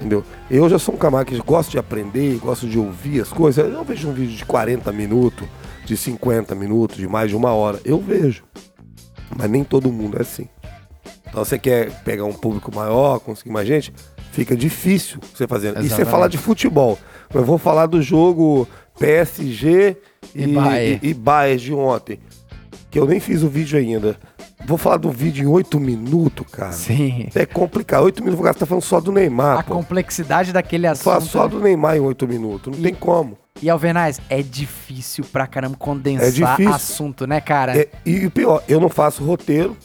Entendeu? 0.00 0.24
Eu 0.50 0.68
já 0.70 0.78
sou 0.78 0.94
um 0.94 0.98
camarada 0.98 1.30
que 1.30 1.38
gosto 1.38 1.70
de 1.70 1.78
aprender, 1.78 2.38
gosto 2.38 2.66
de 2.66 2.78
ouvir 2.78 3.20
as 3.20 3.28
coisas. 3.28 3.70
Eu 3.70 3.84
vejo 3.84 4.08
um 4.08 4.12
vídeo 4.12 4.34
de 4.34 4.44
40 4.46 4.90
minutos, 4.90 5.46
de 5.84 5.96
50 5.96 6.54
minutos, 6.54 6.96
de 6.96 7.06
mais 7.06 7.28
de 7.28 7.36
uma 7.36 7.52
hora. 7.52 7.78
Eu 7.84 8.00
vejo. 8.00 8.42
Mas 9.36 9.50
nem 9.50 9.62
todo 9.62 9.92
mundo 9.92 10.16
é 10.16 10.22
assim. 10.22 10.48
Então 11.32 11.42
você 11.42 11.58
quer 11.58 11.90
pegar 12.04 12.24
um 12.26 12.32
público 12.34 12.70
maior, 12.74 13.18
conseguir 13.18 13.50
mais 13.50 13.66
gente, 13.66 13.90
fica 14.32 14.54
difícil 14.54 15.18
você 15.34 15.46
fazer. 15.48 15.74
E 15.82 15.88
você 15.88 16.04
falar 16.04 16.28
de 16.28 16.36
futebol. 16.36 16.98
Eu 17.32 17.42
vou 17.42 17.56
falar 17.56 17.86
do 17.86 18.02
jogo 18.02 18.68
PSG 18.98 19.96
E 20.34 20.42
e, 20.42 20.46
Bayern. 20.48 21.00
e, 21.02 21.08
e 21.08 21.14
Bayern 21.14 21.58
de 21.62 21.72
ontem. 21.72 22.20
Que 22.90 22.98
eu 22.98 23.06
nem 23.06 23.18
fiz 23.18 23.42
o 23.42 23.48
vídeo 23.48 23.78
ainda. 23.78 24.18
Vou 24.66 24.76
falar 24.76 24.98
do 24.98 25.10
vídeo 25.10 25.42
em 25.42 25.46
8 25.46 25.80
minutos, 25.80 26.46
cara. 26.52 26.72
Sim. 26.72 27.28
É 27.34 27.46
complicado. 27.46 28.04
Oito 28.04 28.20
minutos, 28.22 28.36
vou 28.38 28.44
gastar 28.44 28.66
falando 28.66 28.82
só 28.84 29.00
do 29.00 29.10
Neymar, 29.10 29.58
A 29.60 29.62
pô. 29.62 29.74
complexidade 29.74 30.52
daquele 30.52 30.94
Falar 30.96 31.16
assunto. 31.16 31.30
só 31.32 31.48
do 31.48 31.58
Neymar 31.60 31.96
em 31.96 32.00
oito 32.00 32.28
minutos. 32.28 32.70
Não 32.72 32.78
E- 32.78 32.82
tem 32.82 32.94
como. 32.94 33.38
E 33.62 33.70
Alvernaz, 33.70 34.20
é 34.28 34.42
difícil 34.42 35.24
pra 35.24 35.46
caramba 35.46 35.76
condensar 35.78 36.28
É 36.28 36.30
difícil. 36.30 36.72
assunto, 36.74 37.26
né, 37.26 37.40
cara? 37.40 37.76
É, 37.76 37.88
e 38.04 38.26
o 38.26 38.30
pior, 38.30 38.62
eu 38.68 38.78
não 38.80 38.88
faço 38.90 39.24
roteiro. 39.24 39.76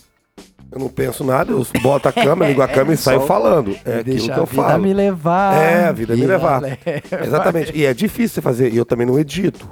Eu 0.71 0.79
não 0.79 0.89
penso 0.89 1.23
nada. 1.23 1.51
Eu 1.51 1.65
boto 1.81 2.09
a 2.09 2.11
câmera, 2.11 2.49
ligo 2.49 2.61
a 2.61 2.67
câmera 2.69 2.93
e 2.93 2.97
saio 2.97 3.21
falando. 3.21 3.75
É 3.85 3.99
aquilo 3.99 4.19
que 4.25 4.29
eu 4.31 4.43
a 4.43 4.45
vida 4.45 4.63
falo. 4.63 4.83
me 4.83 4.93
levar. 4.93 5.55
É, 5.61 5.85
a 5.85 5.91
vida 5.91 6.15
me 6.15 6.25
levar. 6.25 6.61
leva. 6.61 6.77
Exatamente. 7.25 7.71
E 7.75 7.85
é 7.85 7.93
difícil 7.93 8.35
você 8.35 8.41
fazer. 8.41 8.73
E 8.73 8.77
eu 8.77 8.85
também 8.85 9.07
não 9.07 9.17
edito. 9.19 9.69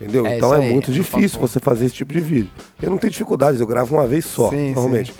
Entendeu? 0.00 0.24
É 0.26 0.36
então 0.36 0.54
é 0.54 0.58
aí, 0.58 0.72
muito 0.72 0.92
difícil 0.92 1.40
você 1.40 1.58
fazer 1.58 1.86
esse 1.86 1.94
tipo 1.96 2.12
de 2.12 2.20
vídeo. 2.20 2.50
Eu 2.80 2.88
não 2.90 2.98
tenho 2.98 3.10
dificuldades, 3.10 3.60
eu 3.60 3.66
gravo 3.66 3.96
uma 3.96 4.06
vez 4.06 4.24
só, 4.24 4.48
Sim, 4.50 4.72
normalmente. 4.72 5.12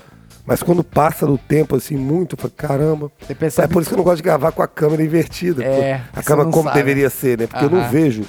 Mas 0.46 0.62
quando 0.62 0.84
passa 0.84 1.26
do 1.26 1.36
tempo 1.36 1.74
assim 1.76 1.96
muito, 1.96 2.34
eu 2.36 2.38
falo, 2.40 2.52
caramba. 2.56 3.12
Você 3.20 3.32
É 3.32 3.34
percebe 3.34 3.72
por 3.72 3.82
isso 3.82 3.90
que 3.90 3.94
eu 3.94 3.98
não 3.98 4.04
gosto 4.04 4.18
de 4.18 4.22
gravar 4.22 4.52
com 4.52 4.62
a 4.62 4.68
câmera 4.68 5.02
invertida. 5.02 5.64
É, 5.64 6.00
a 6.14 6.22
câmera 6.22 6.48
como 6.48 6.68
sabe. 6.68 6.76
deveria 6.76 7.10
ser, 7.10 7.36
né? 7.38 7.46
Porque 7.48 7.64
eu 7.64 7.70
não 7.70 7.88
vejo 7.90 8.22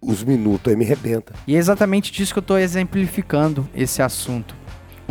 os 0.00 0.22
minutos, 0.24 0.72
aí 0.72 0.76
me 0.78 0.84
rebenta. 0.84 1.32
E 1.46 1.56
é 1.56 1.58
exatamente 1.58 2.12
disso 2.12 2.32
que 2.32 2.38
eu 2.38 2.42
tô 2.44 2.56
exemplificando 2.56 3.68
esse 3.74 4.00
assunto. 4.00 4.54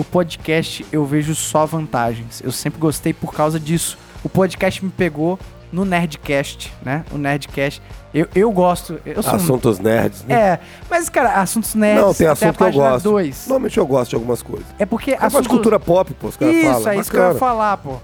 O 0.01 0.03
podcast 0.03 0.83
eu 0.91 1.05
vejo 1.05 1.35
só 1.35 1.63
vantagens. 1.63 2.41
Eu 2.43 2.51
sempre 2.51 2.79
gostei 2.79 3.13
por 3.13 3.31
causa 3.31 3.59
disso. 3.59 3.99
O 4.23 4.29
podcast 4.29 4.83
me 4.83 4.89
pegou 4.89 5.37
no 5.71 5.85
Nerdcast, 5.85 6.73
né? 6.83 7.05
O 7.11 7.19
Nerdcast. 7.19 7.79
Eu, 8.11 8.27
eu 8.33 8.51
gosto. 8.51 8.99
Eu 9.05 9.21
sou 9.21 9.33
um- 9.33 9.35
Assuntos 9.35 9.77
nerds, 9.77 10.23
né? 10.23 10.33
É, 10.35 10.59
mas, 10.89 11.07
cara, 11.07 11.39
assuntos 11.39 11.75
nerds. 11.75 12.01
não, 12.03 12.13
tem 12.15 12.25
até 12.25 12.47
assunto 12.47 12.63
a 12.63 12.71
que 12.71 12.77
eu 12.77 12.81
gosto. 12.81 13.03
dois. 13.03 13.45
Normalmente 13.47 13.77
eu 13.77 13.85
gosto 13.85 14.09
de 14.09 14.15
algumas 14.15 14.41
coisas. 14.41 14.65
É 14.79 14.87
porque 14.87 15.11
É 15.11 15.17
de 15.17 15.25
assunto... 15.25 15.47
cultura 15.49 15.79
pop, 15.79 16.11
pô, 16.15 16.29
os 16.29 16.35
caras 16.35 16.55
Isso, 16.55 16.65
falam. 16.65 16.89
é 16.89 16.97
isso 16.97 17.11
que 17.11 17.15
eu 17.17 17.21
ia 17.21 17.27
bacana. 17.33 17.39
falar, 17.39 17.77
pô. 17.77 17.97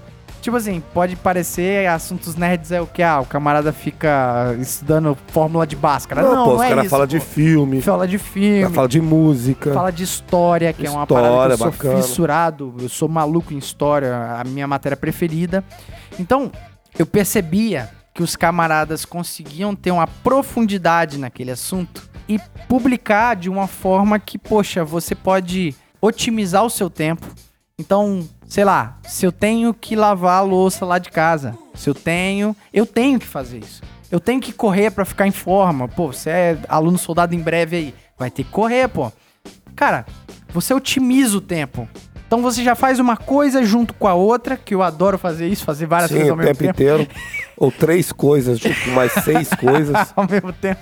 Tipo 0.48 0.56
assim, 0.56 0.82
pode 0.94 1.14
parecer 1.14 1.86
assuntos 1.88 2.34
nerds 2.34 2.72
é 2.72 2.80
o 2.80 2.86
que? 2.86 3.02
Ah, 3.02 3.20
o 3.20 3.26
camarada 3.26 3.70
fica 3.70 4.56
estudando 4.58 5.14
fórmula 5.26 5.66
de 5.66 5.76
Bhaskara. 5.76 6.22
Não, 6.22 6.28
Não, 6.30 6.36
não, 6.36 6.44
pô, 6.46 6.54
os 6.54 6.62
é 6.62 6.68
caras 6.70 6.84
isso. 6.84 6.90
falam 6.90 7.06
de 7.06 7.20
filme, 7.20 7.82
Fala 7.82 8.08
de 8.08 8.16
filme, 8.16 8.74
fala 8.74 8.88
de 8.88 8.98
música. 8.98 9.74
fala 9.74 9.92
de 9.92 10.04
história, 10.04 10.72
que 10.72 10.86
é 10.86 10.90
uma 10.90 11.02
História, 11.02 11.28
parada 11.28 11.54
que 11.58 11.62
eu 11.62 11.70
bacana. 11.70 11.94
sou 11.96 12.02
fissurado, 12.02 12.74
eu 12.80 12.88
sou 12.88 13.10
maluco 13.10 13.52
em 13.52 13.58
história, 13.58 14.16
a 14.40 14.42
minha 14.44 14.66
matéria 14.66 14.96
preferida. 14.96 15.62
Então, 16.18 16.50
eu 16.98 17.04
percebia 17.04 17.90
que 18.14 18.22
os 18.22 18.34
camaradas 18.34 19.04
conseguiam 19.04 19.76
ter 19.76 19.90
uma 19.90 20.06
profundidade 20.06 21.18
naquele 21.18 21.50
assunto 21.50 22.08
e 22.26 22.40
publicar 22.66 23.36
de 23.36 23.50
uma 23.50 23.66
forma 23.66 24.18
que, 24.18 24.38
poxa, 24.38 24.82
você 24.82 25.14
pode 25.14 25.74
otimizar 26.00 26.64
o 26.64 26.70
seu 26.70 26.88
tempo. 26.88 27.26
Então, 27.78 28.26
sei 28.48 28.64
lá, 28.64 28.98
se 29.06 29.24
eu 29.24 29.30
tenho 29.30 29.72
que 29.72 29.94
lavar 29.94 30.38
a 30.38 30.42
louça 30.42 30.84
lá 30.84 30.98
de 30.98 31.10
casa, 31.10 31.56
se 31.74 31.88
eu 31.88 31.94
tenho, 31.94 32.56
eu 32.72 32.84
tenho 32.86 33.20
que 33.20 33.26
fazer 33.26 33.58
isso. 33.58 33.82
Eu 34.10 34.18
tenho 34.18 34.40
que 34.40 34.52
correr 34.52 34.90
pra 34.90 35.04
ficar 35.04 35.26
em 35.26 35.30
forma. 35.30 35.86
Pô, 35.86 36.12
você 36.12 36.30
é 36.30 36.58
aluno 36.68 36.96
soldado 36.98 37.34
em 37.34 37.40
breve 37.40 37.76
aí, 37.76 37.94
vai 38.18 38.30
ter 38.30 38.42
que 38.42 38.50
correr, 38.50 38.88
pô. 38.88 39.12
Cara, 39.76 40.06
você 40.48 40.72
otimiza 40.72 41.36
o 41.36 41.40
tempo. 41.42 41.86
Então 42.26 42.42
você 42.42 42.62
já 42.64 42.74
faz 42.74 42.98
uma 42.98 43.16
coisa 43.16 43.62
junto 43.62 43.94
com 43.94 44.06
a 44.08 44.14
outra, 44.14 44.56
que 44.56 44.74
eu 44.74 44.82
adoro 44.82 45.16
fazer 45.18 45.46
isso, 45.48 45.64
fazer 45.64 45.86
várias 45.86 46.10
Sim, 46.10 46.16
coisas 46.16 46.30
ao 46.30 46.34
o 46.34 46.38
mesmo 46.38 46.52
tempo 46.54 46.58
tempo. 46.64 46.74
inteiro. 46.74 47.08
Ou 47.56 47.70
três 47.72 48.12
coisas, 48.12 48.60
com 48.60 48.90
mais 48.90 49.12
seis 49.12 49.48
coisas. 49.58 50.12
ao 50.16 50.26
mesmo 50.28 50.52
tempo. 50.52 50.80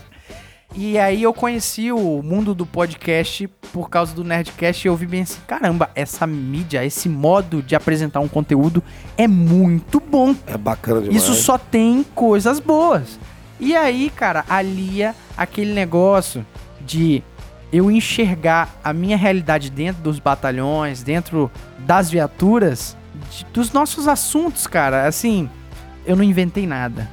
E 0.75 0.99
aí 0.99 1.23
eu 1.23 1.33
conheci 1.33 1.91
o 1.91 2.23
mundo 2.23 2.55
do 2.55 2.67
podcast 2.67 3.49
por 3.73 3.89
causa 3.89 4.15
do 4.15 4.23
Nerdcast 4.23 4.87
e 4.87 4.89
eu 4.89 4.97
vi 4.97 5.07
bem 5.07 5.23
assim, 5.23 5.39
caramba, 5.47 5.89
essa 5.95 6.27
mídia, 6.27 6.85
esse 6.85 7.09
modo 7.09 7.63
de 7.63 7.75
apresentar 7.75 8.21
um 8.21 8.29
conteúdo 8.29 8.83
é 9.17 9.27
muito 9.27 10.01
bom. 10.01 10.35
É 10.47 10.57
bacana 10.59 11.01
demais. 11.01 11.17
Isso 11.23 11.35
só 11.35 11.57
tem 11.57 12.05
coisas 12.15 12.61
boas. 12.61 13.19
E 13.59 13.75
aí, 13.75 14.11
cara, 14.11 14.45
alia 14.49 15.15
aquele 15.35 15.73
negócio 15.73 16.45
de 16.85 17.23
eu 17.73 17.91
enxergar 17.91 18.79
a 18.85 18.93
minha 18.93 19.17
realidade 19.17 19.71
dentro 19.71 20.03
dos 20.03 20.19
batalhões, 20.19 21.03
dentro 21.03 21.51
das 21.79 22.11
viaturas, 22.11 22.95
de- 23.31 23.47
dos 23.47 23.73
nossos 23.73 24.07
assuntos, 24.07 24.67
cara. 24.67 25.07
Assim, 25.07 25.49
eu 26.05 26.15
não 26.17 26.23
inventei 26.23 26.67
nada. 26.67 27.09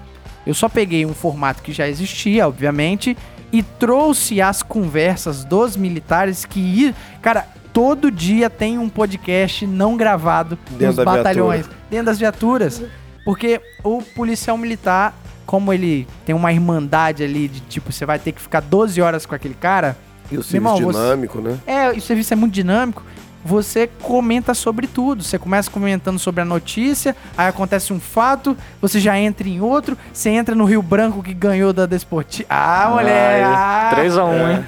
Eu 0.45 0.54
só 0.54 0.68
peguei 0.68 1.06
um 1.06 1.14
formato 1.14 1.64
que 1.64 1.72
já 1.72 1.88
existia, 1.88 2.45
obviamente, 2.45 3.16
e 3.54 3.62
trouxe 3.62 4.41
as 4.41 4.62
conversas 4.64 5.45
dos 5.45 5.78
militares 5.78 6.43
que, 6.43 6.93
cara, 7.22 7.47
todo 7.72 8.10
dia 8.12 8.49
tem 8.49 8.78
um 8.80 8.89
podcast 8.89 9.66
não 9.68 9.95
gravado 9.95 10.58
Dentro 10.72 10.97
da 10.97 11.06
batalhões, 11.06 11.70
dentro 11.89 12.08
das 12.08 12.18
viaturas. 12.20 12.82
Porque 13.24 13.62
o 13.84 14.01
policial 14.01 14.58
militar, 14.58 15.14
como 15.45 15.72
ele 15.72 16.08
tem 16.26 16.34
uma 16.36 16.51
irmandade 16.51 17.24
ali 17.24 17.47
de 17.47 17.60
tipo, 17.62 17.91
você 17.91 18.06
vai 18.06 18.18
ter 18.20 18.32
que 18.32 18.41
ficar 18.41 18.60
12 18.60 18.99
horas 19.01 19.26
com 19.26 19.36
aquele 19.36 19.54
cara, 19.54 19.95
E 20.32 20.38
o 20.38 20.41
serviço 20.43 20.56
irmão, 20.58 20.78
você- 20.78 20.99
dinâmico, 20.99 21.39
né? 21.39 21.58
é, 21.68 21.89
o 21.91 22.01
serviço 22.01 22.34
é 22.34 22.36
muito 22.36 22.54
dinâmico. 22.54 23.04
Você 23.46 23.88
comenta 24.02 24.54
sobre 24.54 24.88
tudo. 24.88 25.22
Você 25.24 25.38
começa 25.38 25.70
comentando 25.70 26.18
sobre 26.18 26.41
a 26.41 26.46
notícia, 26.46 27.16
aí 27.38 27.48
acontece 27.48 27.91
um 27.91 28.00
fato, 28.00 28.56
você 28.82 29.00
já 29.00 29.20
entra 29.20 29.48
em 29.48 29.60
outro, 29.60 29.98
você 30.14 30.30
entra 30.30 30.56
no 30.56 30.64
Rio 30.66 30.82
Branco 30.82 31.22
que 31.22 31.34
ganhou 31.34 31.74
da 31.74 31.86
Desportiva. 31.86 32.48
Ah, 32.50 32.89
mulher! 32.94 33.44
ah, 33.46 33.91
3x1, 33.96 34.52
hein? 34.52 34.64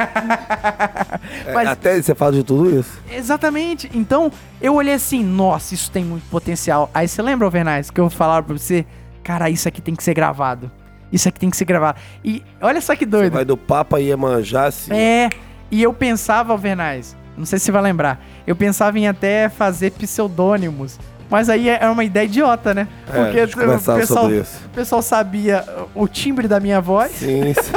É, 1.48 1.54
Mas- 1.56 1.68
Até 1.70 2.02
você 2.02 2.14
fala 2.14 2.34
de 2.34 2.44
tudo 2.44 2.78
isso. 2.80 3.00
Exatamente. 3.12 3.90
Então, 3.94 4.32
eu 4.62 4.76
olhei 4.76 4.94
assim, 4.96 5.24
nossa, 5.24 5.74
isso 5.74 5.90
tem 5.92 6.04
muito 6.04 6.24
potencial. 6.30 6.90
Aí 6.94 7.08
você 7.08 7.22
lembra, 7.22 7.46
Alvernais, 7.48 7.90
que 7.90 8.00
eu 8.00 8.10
falava 8.10 8.44
pra 8.48 8.58
você, 8.58 8.86
cara, 9.24 9.50
isso 9.50 9.68
aqui 9.68 9.82
tem 9.82 9.96
que 9.96 10.04
ser 10.04 10.14
gravado. 10.14 10.70
Isso 11.12 11.30
aqui 11.30 11.40
tem 11.40 11.50
que 11.50 11.56
ser 11.56 11.66
gravado. 11.66 11.98
E 12.24 12.44
olha 12.62 12.82
só 12.82 12.94
que 12.96 13.06
Você 13.06 13.12
doido. 13.12 13.34
vai 13.34 13.46
do 13.46 13.56
Papa 13.56 14.00
Iemanjá, 14.02 14.66
assim. 14.66 14.94
É, 14.94 15.30
e 15.72 15.82
eu 15.82 15.94
pensava, 15.94 16.52
Alvernais, 16.52 17.16
não 17.38 17.46
sei 17.46 17.60
se 17.60 17.66
você 17.66 17.72
vai 17.72 17.82
lembrar, 17.82 18.24
eu 18.46 18.56
pensava 18.56 18.98
em 18.98 19.08
até 19.08 19.50
fazer 19.50 19.92
pseudônimos. 19.92 20.98
Mas 21.30 21.50
aí 21.50 21.70
é 21.70 21.90
uma 21.90 22.04
ideia 22.04 22.26
idiota, 22.26 22.74
né? 22.74 22.88
É, 23.12 23.20
a 23.20 23.46
gente 23.46 23.58
o 23.58 23.96
pessoal, 23.96 24.28
o 24.30 24.70
pessoal 24.76 25.02
sabia 25.02 25.66
o 25.96 26.08
timbre 26.08 26.48
da 26.48 26.60
minha 26.60 26.80
voz. 26.80 27.14
Sim, 27.14 27.52
sim. 27.54 27.72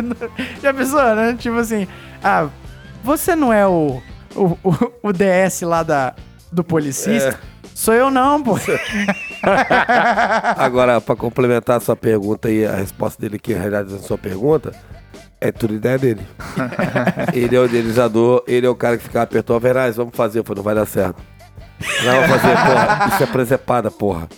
Já 0.60 0.74
pensou, 0.74 1.14
né? 1.14 1.36
Tipo 1.38 1.56
assim, 1.56 1.86
ah, 2.22 2.48
você 3.02 3.36
não 3.36 3.52
é 3.52 3.66
o, 3.66 4.02
o, 4.34 4.44
o, 4.64 4.92
o 5.04 5.12
DS 5.12 5.62
lá 5.62 5.84
da, 5.84 6.14
do 6.50 6.64
policista? 6.64 7.38
Sou 7.74 7.94
eu 7.94 8.10
não, 8.10 8.42
pô. 8.42 8.56
Agora, 10.56 11.00
pra 11.00 11.16
complementar 11.16 11.78
a 11.78 11.80
sua 11.80 11.96
pergunta 11.96 12.50
e 12.50 12.66
a 12.66 12.74
resposta 12.74 13.22
dele 13.22 13.36
aqui, 13.36 13.54
a 13.54 13.56
realidade 13.56 13.94
da 13.94 13.98
sua 14.00 14.18
pergunta, 14.18 14.72
é 15.40 15.50
tudo 15.52 15.74
ideia 15.74 15.98
dele. 15.98 16.20
ele 17.32 17.56
é 17.56 17.60
o 17.60 17.64
idealizador, 17.64 18.42
ele 18.46 18.66
é 18.66 18.70
o 18.70 18.74
cara 18.74 18.96
que 18.98 19.04
fica 19.04 19.22
apertou, 19.22 19.58
Veraz, 19.58 19.96
vamos 19.96 20.14
fazer, 20.14 20.40
eu 20.40 20.44
falei, 20.44 20.58
não 20.58 20.64
vai 20.64 20.74
dar 20.74 20.86
certo. 20.86 21.20
Não, 22.04 22.12
vamos 22.20 22.28
fazer, 22.42 22.54
porra, 22.56 23.08
isso 23.14 23.22
é 23.22 23.26
presepada, 23.26 23.90
porra. 23.90 24.28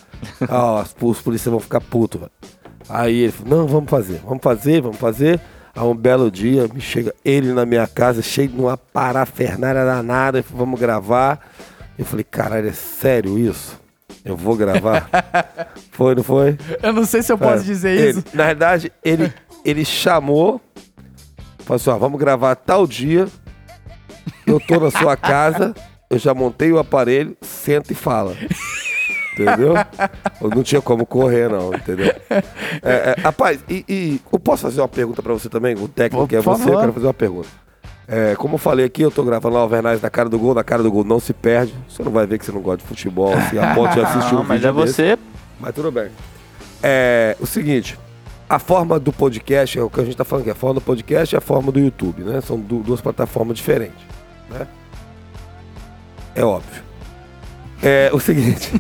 Ah, 0.49 0.83
os, 0.83 0.95
os 1.01 1.21
polícias 1.21 1.51
vão 1.51 1.61
ficar 1.61 1.81
putos, 1.81 2.21
velho. 2.21 2.33
Aí 2.89 3.21
ele 3.23 3.33
falou, 3.33 3.59
não, 3.59 3.67
vamos 3.67 3.91
fazer, 3.91 4.21
vamos 4.25 4.43
fazer, 4.43 4.81
vamos 4.81 4.99
fazer. 4.99 5.41
Aí 5.75 5.83
um 5.83 5.95
belo 5.97 6.31
dia, 6.31 6.69
me 6.73 6.81
chega 6.81 7.15
ele 7.25 7.53
na 7.53 7.65
minha 7.65 7.87
casa, 7.87 8.21
cheio 8.23 8.49
de 8.49 8.61
uma 8.61 8.77
parafernália 8.77 9.85
danada, 9.85 10.43
falou, 10.43 10.65
vamos 10.67 10.79
gravar. 10.81 11.41
Eu 11.99 12.05
falei, 12.05 12.25
caralho, 12.25 12.69
é 12.69 12.73
sério 12.73 13.39
isso? 13.39 13.81
Eu 14.25 14.37
vou 14.37 14.55
gravar? 14.57 15.09
foi, 15.93 16.15
não 16.15 16.23
foi? 16.23 16.57
Eu 16.83 16.93
não 16.93 17.05
sei 17.05 17.23
se 17.23 17.33
eu 17.33 17.39
posso 17.39 17.63
É, 17.63 17.67
dizer 17.67 17.99
ele- 17.99 18.11
isso. 18.19 18.25
Na 18.35 18.45
verdade, 18.47 18.93
ele, 19.05 19.33
ele 19.65 19.85
chamou, 19.85 20.61
falou 21.65 21.77
assim, 21.77 21.91
ó, 21.91 21.99
vamos 21.99 22.19
gravar 22.19 22.55
tal 22.55 22.87
dia, 22.87 23.29
eu 24.47 24.61
tô 24.61 24.79
na 24.79 24.91
sua 24.91 25.17
casa, 25.17 25.75
eu 26.11 26.19
já 26.19 26.35
montei 26.35 26.73
o 26.73 26.79
aparelho, 26.79 27.37
senta 27.41 27.93
e 27.93 27.97
fala. 27.97 28.35
Entendeu? 29.33 29.75
Eu 30.41 30.51
não 30.51 30.63
tinha 30.63 30.83
como 30.83 31.07
correr, 31.07 31.49
não, 31.49 31.73
entendeu? 31.73 32.15
É, 32.83 33.15
é, 33.17 33.21
rapaz, 33.23 33.61
e, 33.69 33.85
e 33.89 34.21
eu 34.31 34.39
posso 34.39 34.63
fazer 34.63 34.81
uma 34.81 34.89
pergunta 34.89 35.23
pra 35.23 35.33
você 35.33 35.49
também? 35.49 35.75
O 35.75 35.89
técnico 35.89 36.29
que 36.29 36.37
é 36.37 36.41
você, 36.41 36.69
eu 36.69 36.79
quero 36.79 36.93
fazer 36.93 37.07
uma 37.07 37.15
pergunta. 37.15 37.49
É, 38.07 38.35
como 38.37 38.55
eu 38.55 38.59
falei 38.59 38.85
aqui, 38.85 39.01
eu 39.01 39.11
tô 39.11 39.23
gravando 39.23 39.55
lá 39.55 39.65
o 39.65 39.69
Vernais 39.69 40.03
na 40.03 40.11
cara 40.11 40.29
do 40.29 40.39
gol, 40.39 40.55
na 40.55 40.63
cara 40.63 40.83
do 40.83 40.91
gol 40.91 41.05
não 41.05 41.19
se 41.19 41.33
perde. 41.33 41.73
Você 41.89 42.03
não 42.03 42.13
vai 42.13 42.27
ver 42.27 42.39
que 42.39 42.45
você 42.45 42.53
não 42.53 42.61
gosta 42.61 42.79
de 42.83 42.85
futebol, 42.85 43.33
assim, 43.33 43.59
a 43.59 43.75
ponto 43.75 43.95
de 43.95 44.01
assistir 44.01 44.35
um 44.35 44.45
mas 44.45 44.63
é 44.63 44.73
desse. 44.73 44.93
você. 44.93 45.19
Mas 45.59 45.75
tudo 45.75 45.91
bem. 45.91 46.11
É 46.83 47.37
o 47.41 47.47
seguinte, 47.47 47.99
a 48.55 48.59
forma 48.59 48.99
do 49.01 49.13
podcast, 49.13 49.79
é 49.79 49.83
o 49.83 49.89
que 49.89 50.01
a 50.01 50.05
gente 50.05 50.17
tá 50.17 50.25
falando 50.25 50.43
aqui, 50.43 50.51
a 50.51 50.55
forma 50.55 50.75
do 50.75 50.81
podcast 50.83 51.35
e 51.35 51.39
a 51.39 51.41
forma 51.41 51.73
do 51.73 51.79
YouTube, 51.81 52.23
né? 52.23 52.41
São 52.41 52.59
du- 52.61 52.81
duas 52.83 53.01
plataformas 53.01 53.57
diferentes, 53.57 54.05
né? 54.51 54.67
É 56.35 56.45
óbvio. 56.45 56.83
É 57.83 58.11
o 58.13 58.21
seguinte, 58.21 58.71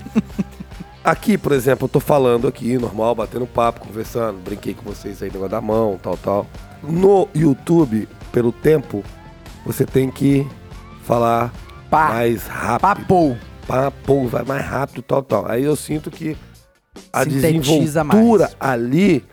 aqui, 1.02 1.36
por 1.38 1.52
exemplo, 1.52 1.86
eu 1.86 1.88
tô 1.88 2.00
falando 2.00 2.46
aqui, 2.46 2.76
normal, 2.78 3.14
batendo 3.14 3.46
papo, 3.46 3.80
conversando, 3.80 4.38
brinquei 4.44 4.74
com 4.74 4.82
vocês 4.82 5.22
aí, 5.22 5.28
negócio 5.30 5.50
da 5.50 5.60
mão, 5.60 5.98
tal, 6.02 6.16
tal. 6.16 6.46
No 6.82 7.28
YouTube, 7.34 8.08
pelo 8.30 8.52
tempo, 8.52 9.02
você 9.64 9.84
tem 9.86 10.10
que 10.10 10.46
falar 11.02 11.52
Pá, 11.90 12.08
mais 12.10 12.46
rápido 12.46 12.80
papou. 12.80 13.36
papo, 13.66 14.26
vai 14.28 14.44
mais 14.44 14.64
rápido, 14.64 15.02
tal, 15.02 15.22
tal. 15.22 15.50
Aí 15.50 15.64
eu 15.64 15.76
sinto 15.76 16.10
que 16.10 16.36
a 17.12 17.24
Sintetiza 17.24 18.02
desenvoltura 18.04 18.44
mais. 18.44 18.56
ali, 18.60 19.24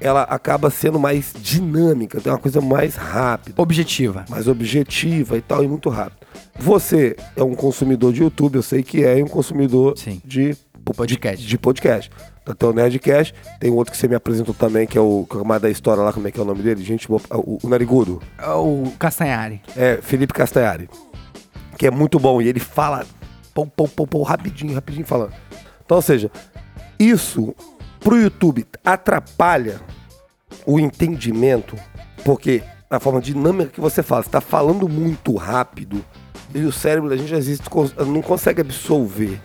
ela 0.00 0.22
acaba 0.22 0.70
sendo 0.70 0.98
mais 0.98 1.32
dinâmica, 1.40 2.20
tem 2.20 2.32
uma 2.32 2.38
coisa 2.38 2.60
mais 2.60 2.94
rápida, 2.96 3.60
Objetiva. 3.60 4.24
mais 4.28 4.46
objetiva 4.48 5.36
e 5.36 5.40
tal, 5.40 5.62
e 5.64 5.68
muito 5.68 5.88
rápido. 5.88 6.26
Você 6.58 7.16
é 7.36 7.42
um 7.42 7.54
consumidor 7.54 8.12
de 8.12 8.22
YouTube, 8.22 8.56
eu 8.56 8.62
sei 8.62 8.82
que 8.82 9.04
é, 9.04 9.18
e 9.18 9.22
um 9.22 9.28
consumidor 9.28 9.96
Sim. 9.98 10.20
de 10.24 10.56
Podcast. 10.94 11.42
De, 11.42 11.48
de 11.48 11.56
podcast. 11.58 12.10
Então, 12.42 12.54
tem 12.54 12.68
o 12.68 12.72
Nerdcast, 12.74 13.34
tem 13.58 13.70
outro 13.70 13.90
que 13.90 13.96
você 13.96 14.06
me 14.06 14.14
apresentou 14.14 14.54
também, 14.54 14.86
que 14.86 14.98
é 14.98 15.00
o 15.00 15.24
camarada 15.24 15.60
da 15.62 15.70
história 15.70 16.02
lá, 16.02 16.12
como 16.12 16.28
é 16.28 16.30
que 16.30 16.38
é 16.38 16.42
o 16.42 16.44
nome 16.44 16.62
dele? 16.62 16.84
Gente, 16.84 17.08
boa- 17.08 17.22
o, 17.32 17.58
o 17.62 17.68
Narigudo. 17.70 18.20
O 18.54 18.92
Castanhari. 18.98 19.62
É, 19.74 19.98
Felipe 20.02 20.34
Castanhari. 20.34 20.90
Que 21.78 21.86
é 21.86 21.90
muito 21.90 22.18
bom. 22.18 22.42
E 22.42 22.48
ele 22.48 22.60
fala 22.60 23.06
pão, 23.54 23.66
pão, 23.66 23.88
pão, 23.88 24.06
pão, 24.06 24.22
rapidinho, 24.22 24.74
rapidinho 24.74 25.06
falando. 25.06 25.32
Então, 25.86 25.96
ou 25.96 26.02
seja, 26.02 26.30
isso 26.98 27.54
pro 28.04 28.20
YouTube 28.20 28.66
atrapalha 28.84 29.80
o 30.66 30.78
entendimento, 30.78 31.74
porque 32.22 32.62
a 32.90 33.00
forma 33.00 33.20
dinâmica 33.20 33.70
que 33.70 33.80
você 33.80 34.02
fala, 34.02 34.22
você 34.22 34.28
tá 34.28 34.42
falando 34.42 34.88
muito 34.88 35.34
rápido 35.34 36.04
e 36.54 36.60
o 36.60 36.70
cérebro 36.70 37.08
da 37.08 37.16
gente 37.16 37.34
às 37.34 37.46
vezes 37.46 37.62
não 38.06 38.20
consegue 38.22 38.60
absorver. 38.60 39.40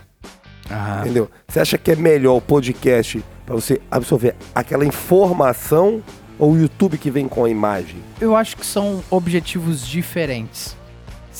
Ah. 0.68 1.00
Entendeu? 1.00 1.28
Você 1.48 1.58
acha 1.58 1.78
que 1.78 1.90
é 1.90 1.96
melhor 1.96 2.36
o 2.36 2.40
podcast 2.40 3.24
para 3.44 3.54
você 3.54 3.80
absorver 3.90 4.36
aquela 4.54 4.84
informação 4.84 6.02
ou 6.38 6.52
o 6.52 6.58
YouTube 6.58 6.98
que 6.98 7.10
vem 7.10 7.26
com 7.26 7.44
a 7.44 7.50
imagem? 7.50 7.96
Eu 8.20 8.36
acho 8.36 8.56
que 8.56 8.64
são 8.64 9.02
objetivos 9.10 9.84
diferentes. 9.86 10.76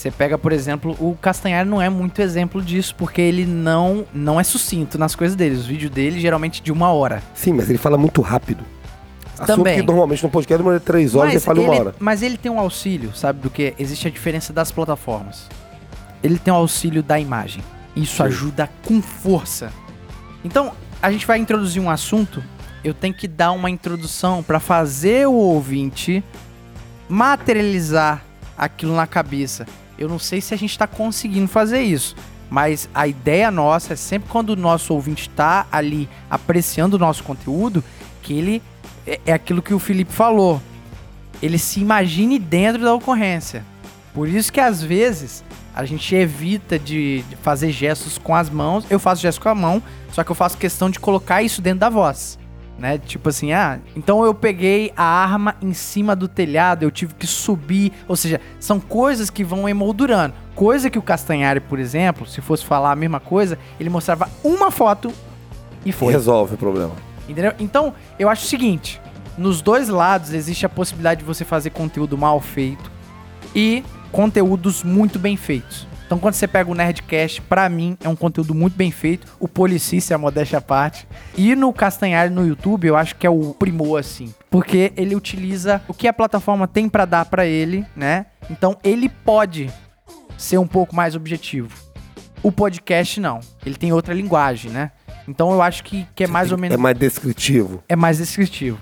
Você 0.00 0.10
pega, 0.10 0.38
por 0.38 0.50
exemplo, 0.50 0.96
o 0.98 1.14
Castanhari 1.20 1.68
não 1.68 1.80
é 1.80 1.90
muito 1.90 2.22
exemplo 2.22 2.62
disso, 2.62 2.94
porque 2.96 3.20
ele 3.20 3.44
não, 3.44 4.06
não 4.14 4.40
é 4.40 4.42
sucinto 4.42 4.96
nas 4.96 5.14
coisas 5.14 5.36
dele. 5.36 5.56
Os 5.56 5.66
vídeos 5.66 5.90
dele 5.90 6.18
geralmente 6.18 6.62
de 6.62 6.72
uma 6.72 6.90
hora. 6.90 7.22
Sim, 7.34 7.52
mas 7.52 7.68
ele 7.68 7.76
fala 7.78 7.98
muito 7.98 8.22
rápido. 8.22 8.64
Assunto 9.34 9.58
Também. 9.58 9.78
que 9.78 9.86
normalmente 9.86 10.22
no 10.22 10.30
podcast 10.30 10.56
demora 10.56 10.80
três 10.80 11.14
horas 11.14 11.34
e 11.34 11.36
ele 11.36 11.44
fala 11.44 11.60
uma 11.60 11.74
ele, 11.74 11.80
hora. 11.80 11.94
mas 11.98 12.22
ele 12.22 12.38
tem 12.38 12.50
um 12.50 12.58
auxílio, 12.58 13.14
sabe 13.14 13.40
do 13.40 13.50
que? 13.50 13.74
Existe 13.78 14.08
a 14.08 14.10
diferença 14.10 14.54
das 14.54 14.72
plataformas. 14.72 15.46
Ele 16.22 16.38
tem 16.38 16.50
o 16.50 16.56
auxílio 16.56 17.02
da 17.02 17.20
imagem. 17.20 17.62
Isso 17.94 18.16
Sim. 18.16 18.22
ajuda 18.22 18.70
com 18.86 19.02
força. 19.02 19.70
Então, 20.42 20.72
a 21.02 21.12
gente 21.12 21.26
vai 21.26 21.38
introduzir 21.38 21.82
um 21.82 21.90
assunto. 21.90 22.42
Eu 22.82 22.94
tenho 22.94 23.12
que 23.12 23.28
dar 23.28 23.52
uma 23.52 23.68
introdução 23.68 24.42
para 24.42 24.60
fazer 24.60 25.28
o 25.28 25.34
ouvinte 25.34 26.24
materializar 27.06 28.24
aquilo 28.56 28.96
na 28.96 29.06
cabeça. 29.06 29.66
Eu 30.00 30.08
não 30.08 30.18
sei 30.18 30.40
se 30.40 30.54
a 30.54 30.56
gente 30.56 30.70
está 30.70 30.86
conseguindo 30.86 31.46
fazer 31.46 31.82
isso, 31.82 32.16
mas 32.48 32.88
a 32.94 33.06
ideia 33.06 33.50
nossa 33.50 33.92
é 33.92 33.96
sempre 33.96 34.30
quando 34.30 34.50
o 34.50 34.56
nosso 34.56 34.94
ouvinte 34.94 35.28
está 35.28 35.66
ali 35.70 36.08
apreciando 36.30 36.96
o 36.96 36.98
nosso 36.98 37.22
conteúdo, 37.22 37.84
que 38.22 38.32
ele 38.32 38.62
é, 39.06 39.20
é 39.26 39.32
aquilo 39.34 39.60
que 39.60 39.74
o 39.74 39.78
Felipe 39.78 40.10
falou. 40.10 40.60
Ele 41.42 41.58
se 41.58 41.80
imagine 41.80 42.38
dentro 42.38 42.82
da 42.82 42.94
ocorrência. 42.94 43.62
Por 44.14 44.26
isso 44.26 44.50
que 44.50 44.58
às 44.58 44.82
vezes 44.82 45.44
a 45.74 45.84
gente 45.84 46.14
evita 46.14 46.78
de, 46.78 47.22
fazer 47.42 47.70
gestos 47.70 48.16
com 48.16 48.34
as 48.34 48.48
mãos. 48.48 48.86
Eu 48.88 48.98
faço 48.98 49.20
gestos 49.20 49.42
com 49.42 49.50
a 49.50 49.54
mão, 49.54 49.82
só 50.12 50.24
que 50.24 50.30
eu 50.30 50.34
faço 50.34 50.56
questão 50.56 50.88
de 50.88 50.98
colocar 50.98 51.42
isso 51.42 51.60
dentro 51.60 51.80
da 51.80 51.90
voz. 51.90 52.38
Né? 52.80 52.96
Tipo 52.96 53.28
assim, 53.28 53.52
ah, 53.52 53.78
então 53.94 54.24
eu 54.24 54.32
peguei 54.32 54.90
a 54.96 55.04
arma 55.04 55.54
em 55.60 55.74
cima 55.74 56.16
do 56.16 56.26
telhado, 56.26 56.82
eu 56.82 56.90
tive 56.90 57.12
que 57.12 57.26
subir. 57.26 57.92
Ou 58.08 58.16
seja, 58.16 58.40
são 58.58 58.80
coisas 58.80 59.28
que 59.28 59.44
vão 59.44 59.68
emoldurando. 59.68 60.32
Coisa 60.54 60.88
que 60.88 60.98
o 60.98 61.02
Castanhari, 61.02 61.60
por 61.60 61.78
exemplo, 61.78 62.26
se 62.26 62.40
fosse 62.40 62.64
falar 62.64 62.90
a 62.90 62.96
mesma 62.96 63.20
coisa, 63.20 63.58
ele 63.78 63.90
mostrava 63.90 64.30
uma 64.42 64.70
foto 64.70 65.12
e 65.84 65.92
foi. 65.92 66.10
Resolve 66.10 66.54
o 66.54 66.58
problema. 66.58 66.94
Entendeu? 67.28 67.52
Então, 67.60 67.92
eu 68.18 68.30
acho 68.30 68.46
o 68.46 68.48
seguinte: 68.48 68.98
nos 69.36 69.60
dois 69.60 69.90
lados 69.90 70.32
existe 70.32 70.64
a 70.64 70.68
possibilidade 70.68 71.20
de 71.20 71.26
você 71.26 71.44
fazer 71.44 71.68
conteúdo 71.70 72.16
mal 72.16 72.40
feito 72.40 72.90
e 73.54 73.84
conteúdos 74.10 74.82
muito 74.82 75.18
bem 75.18 75.36
feitos. 75.36 75.86
Então, 76.10 76.18
quando 76.18 76.34
você 76.34 76.48
pega 76.48 76.68
o 76.68 76.74
Nerdcast, 76.74 77.40
pra 77.42 77.68
mim 77.68 77.96
é 78.02 78.08
um 78.08 78.16
conteúdo 78.16 78.52
muito 78.52 78.74
bem 78.76 78.90
feito. 78.90 79.28
O 79.38 79.46
Policícia, 79.46 80.16
a 80.16 80.18
modéstia 80.18 80.58
à 80.58 80.60
parte. 80.60 81.06
E 81.36 81.54
no 81.54 81.72
Castanhari 81.72 82.34
no 82.34 82.44
YouTube, 82.44 82.88
eu 82.88 82.96
acho 82.96 83.14
que 83.14 83.24
é 83.24 83.30
o 83.30 83.54
primor, 83.54 84.00
assim. 84.00 84.34
Porque 84.50 84.92
ele 84.96 85.14
utiliza 85.14 85.80
o 85.86 85.94
que 85.94 86.08
a 86.08 86.12
plataforma 86.12 86.66
tem 86.66 86.88
pra 86.88 87.04
dar 87.04 87.26
pra 87.26 87.46
ele, 87.46 87.86
né? 87.94 88.26
Então, 88.50 88.76
ele 88.82 89.08
pode 89.08 89.70
ser 90.36 90.58
um 90.58 90.66
pouco 90.66 90.96
mais 90.96 91.14
objetivo. 91.14 91.70
O 92.42 92.50
podcast, 92.50 93.20
não. 93.20 93.38
Ele 93.64 93.76
tem 93.76 93.92
outra 93.92 94.12
linguagem, 94.12 94.72
né? 94.72 94.90
Então, 95.28 95.52
eu 95.52 95.62
acho 95.62 95.84
que, 95.84 96.08
que 96.12 96.24
é 96.24 96.26
mais 96.26 96.50
ou 96.50 96.58
menos 96.58 96.74
É 96.74 96.76
mais 96.76 96.98
descritivo. 96.98 97.84
é 97.88 97.94
mais 97.94 98.18
descritivo. 98.18 98.80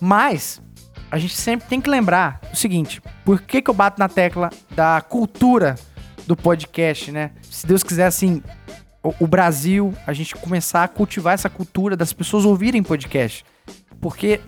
Mas 0.00 0.62
a 1.10 1.18
gente 1.18 1.34
sempre 1.34 1.66
tem 1.68 1.80
que 1.80 1.90
lembrar 1.90 2.40
o 2.52 2.56
seguinte: 2.56 3.02
por 3.24 3.42
que, 3.42 3.62
que 3.62 3.68
eu 3.68 3.74
bato 3.74 3.98
na 3.98 4.08
tecla 4.08 4.50
da 4.76 5.00
cultura 5.00 5.74
do 6.28 6.36
podcast, 6.36 7.10
né? 7.10 7.30
Se 7.50 7.66
Deus 7.66 7.82
quiser, 7.82 8.04
assim, 8.04 8.42
o, 9.02 9.14
o 9.20 9.26
Brasil, 9.26 9.94
a 10.06 10.12
gente 10.12 10.34
começar 10.36 10.84
a 10.84 10.88
cultivar 10.88 11.32
essa 11.32 11.48
cultura 11.48 11.96
das 11.96 12.12
pessoas 12.12 12.44
ouvirem 12.44 12.82
podcast. 12.82 13.46
Porque 13.98 14.38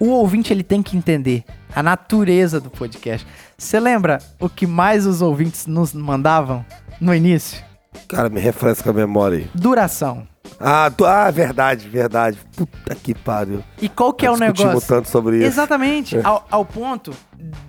o 0.00 0.08
ouvinte 0.08 0.52
ele 0.52 0.64
tem 0.64 0.82
que 0.82 0.96
entender 0.96 1.44
a 1.72 1.80
natureza 1.80 2.60
do 2.60 2.68
podcast. 2.70 3.24
Você 3.56 3.78
lembra 3.78 4.18
o 4.40 4.48
que 4.48 4.66
mais 4.66 5.06
os 5.06 5.22
ouvintes 5.22 5.64
nos 5.68 5.92
mandavam 5.92 6.66
no 7.00 7.14
início? 7.14 7.62
Cara, 8.08 8.28
me 8.28 8.40
refresca 8.40 8.90
a 8.90 8.92
memória 8.92 9.38
aí. 9.38 9.50
Duração. 9.54 10.26
Ah, 10.58 10.90
tu- 10.94 11.04
ah, 11.06 11.30
verdade, 11.30 11.88
verdade. 11.88 12.36
Puta 12.56 12.96
que 12.96 13.14
pariu. 13.14 13.62
E 13.80 13.88
qual 13.88 14.12
que 14.12 14.26
é 14.26 14.30
o 14.30 14.36
negócio? 14.36 14.88
tanto 14.88 15.08
sobre 15.08 15.36
isso. 15.36 15.46
Exatamente. 15.46 16.18
É. 16.18 16.20
Ao, 16.24 16.44
ao 16.50 16.64
ponto 16.64 17.12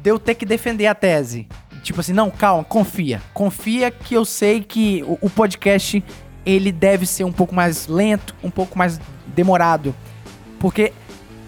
de 0.02 0.10
eu 0.10 0.18
ter 0.18 0.34
que 0.34 0.46
defender 0.46 0.88
a 0.88 0.96
tese. 0.96 1.48
Tipo 1.80 2.02
assim, 2.02 2.14
não, 2.14 2.30
calma, 2.30 2.64
confia. 2.64 3.22
Confia 3.34 3.90
que 3.92 4.14
eu 4.14 4.26
sei 4.26 4.62
que 4.62 5.04
o, 5.04 5.18
o 5.22 5.30
podcast 5.30 6.04
ele 6.46 6.72
deve 6.72 7.06
ser 7.06 7.24
um 7.24 7.32
pouco 7.32 7.54
mais 7.54 7.88
lento, 7.88 8.36
um 8.44 8.50
pouco 8.50 8.78
mais 8.78 9.00
demorado. 9.28 9.94
Porque 10.60 10.94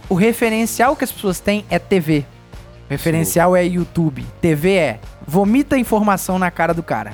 o 0.10 0.16
referencial 0.16 0.96
que 0.96 1.04
as 1.04 1.12
pessoas 1.12 1.40
têm 1.40 1.66
é 1.70 1.80
TV. 1.80 2.26
O 2.88 2.92
referencial 2.92 3.56
é 3.56 3.66
YouTube. 3.66 4.26
TV 4.42 4.74
é 4.74 5.00
vomita 5.26 5.78
informação 5.78 6.38
na 6.38 6.52
cara 6.52 6.74
do 6.74 6.84
cara. 6.84 7.14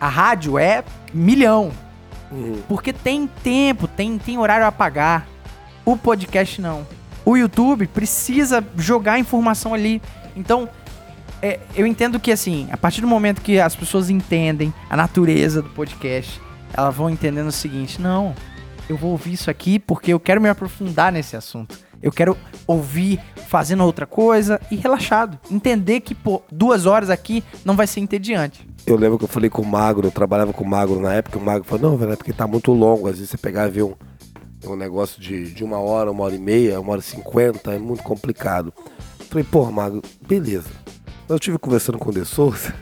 A 0.00 0.08
rádio 0.08 0.58
é 0.58 0.84
milhão. 1.12 1.72
Uhum. 2.30 2.62
Porque 2.68 2.92
tem 2.92 3.26
tempo, 3.42 3.88
tem, 3.88 4.18
tem 4.18 4.38
horário 4.38 4.66
a 4.66 4.72
pagar. 4.72 5.26
O 5.84 5.96
podcast 5.96 6.60
não. 6.60 6.86
O 7.24 7.36
YouTube 7.36 7.86
precisa 7.86 8.64
jogar 8.76 9.18
informação 9.18 9.74
ali. 9.74 10.00
Então, 10.36 10.68
é, 11.42 11.60
eu 11.74 11.86
entendo 11.86 12.18
que 12.20 12.30
assim, 12.32 12.68
a 12.70 12.76
partir 12.76 13.00
do 13.00 13.06
momento 13.06 13.40
que 13.40 13.58
as 13.58 13.74
pessoas 13.74 14.10
entendem 14.10 14.72
a 14.88 14.96
natureza 14.96 15.62
do 15.62 15.68
podcast, 15.70 16.40
elas 16.72 16.94
vão 16.94 17.10
entendendo 17.10 17.48
o 17.48 17.52
seguinte: 17.52 18.00
não, 18.00 18.34
eu 18.88 18.96
vou 18.96 19.12
ouvir 19.12 19.32
isso 19.32 19.50
aqui 19.50 19.78
porque 19.78 20.12
eu 20.12 20.20
quero 20.20 20.40
me 20.40 20.48
aprofundar 20.48 21.12
nesse 21.12 21.36
assunto. 21.36 21.78
Eu 22.02 22.10
quero 22.10 22.36
ouvir 22.66 23.20
fazendo 23.46 23.84
outra 23.84 24.06
coisa 24.06 24.60
e 24.70 24.76
relaxado. 24.76 25.38
Entender 25.50 26.00
que, 26.00 26.14
pô, 26.14 26.42
duas 26.50 26.86
horas 26.86 27.10
aqui 27.10 27.44
não 27.64 27.76
vai 27.76 27.86
ser 27.86 28.00
entediante. 28.00 28.66
Eu 28.86 28.96
lembro 28.96 29.18
que 29.18 29.24
eu 29.24 29.28
falei 29.28 29.50
com 29.50 29.60
o 29.60 29.66
Magro, 29.66 30.06
eu 30.06 30.10
trabalhava 30.10 30.52
com 30.52 30.64
o 30.64 30.68
Magro 30.68 30.98
na 30.98 31.12
época, 31.12 31.38
o 31.38 31.42
Magro 31.42 31.64
falou, 31.64 31.90
não, 31.90 31.98
velho, 31.98 32.12
é 32.12 32.16
porque 32.16 32.32
tá 32.32 32.46
muito 32.46 32.72
longo. 32.72 33.06
Às 33.06 33.16
vezes 33.16 33.30
você 33.30 33.36
pegar 33.36 33.68
e 33.68 33.70
ver 33.70 33.82
um, 33.82 33.94
um 34.66 34.76
negócio 34.76 35.20
de, 35.20 35.52
de 35.52 35.62
uma 35.62 35.78
hora, 35.78 36.10
uma 36.10 36.24
hora 36.24 36.34
e 36.34 36.38
meia, 36.38 36.80
uma 36.80 36.92
hora 36.92 37.00
e 37.00 37.04
cinquenta, 37.04 37.72
é 37.72 37.78
muito 37.78 38.02
complicado. 38.02 38.72
Eu 39.18 39.26
falei, 39.26 39.44
porra, 39.44 39.70
Magro, 39.70 40.02
beleza. 40.26 40.70
Eu 41.30 41.36
estive 41.36 41.60
conversando 41.60 41.96
com 41.96 42.10
o 42.10 42.12
De 42.12 42.24
Souza. 42.24 42.74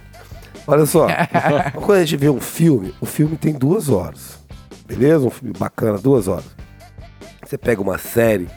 Olha 0.67 0.87
só, 0.87 1.07
quando 1.85 1.99
a 1.99 2.05
gente 2.05 2.17
vê 2.17 2.31
um 2.31 2.41
filme, 2.41 2.95
o 2.99 3.05
filme 3.05 3.37
tem 3.37 3.53
duas 3.53 3.91
horas. 3.91 4.39
Beleza? 4.87 5.27
Um 5.27 5.31
filme 5.31 5.53
bacana, 5.53 5.99
duas 5.99 6.29
horas. 6.29 6.47
Você 7.45 7.59
pega 7.59 7.83
uma 7.83 7.99
série, 7.99 8.49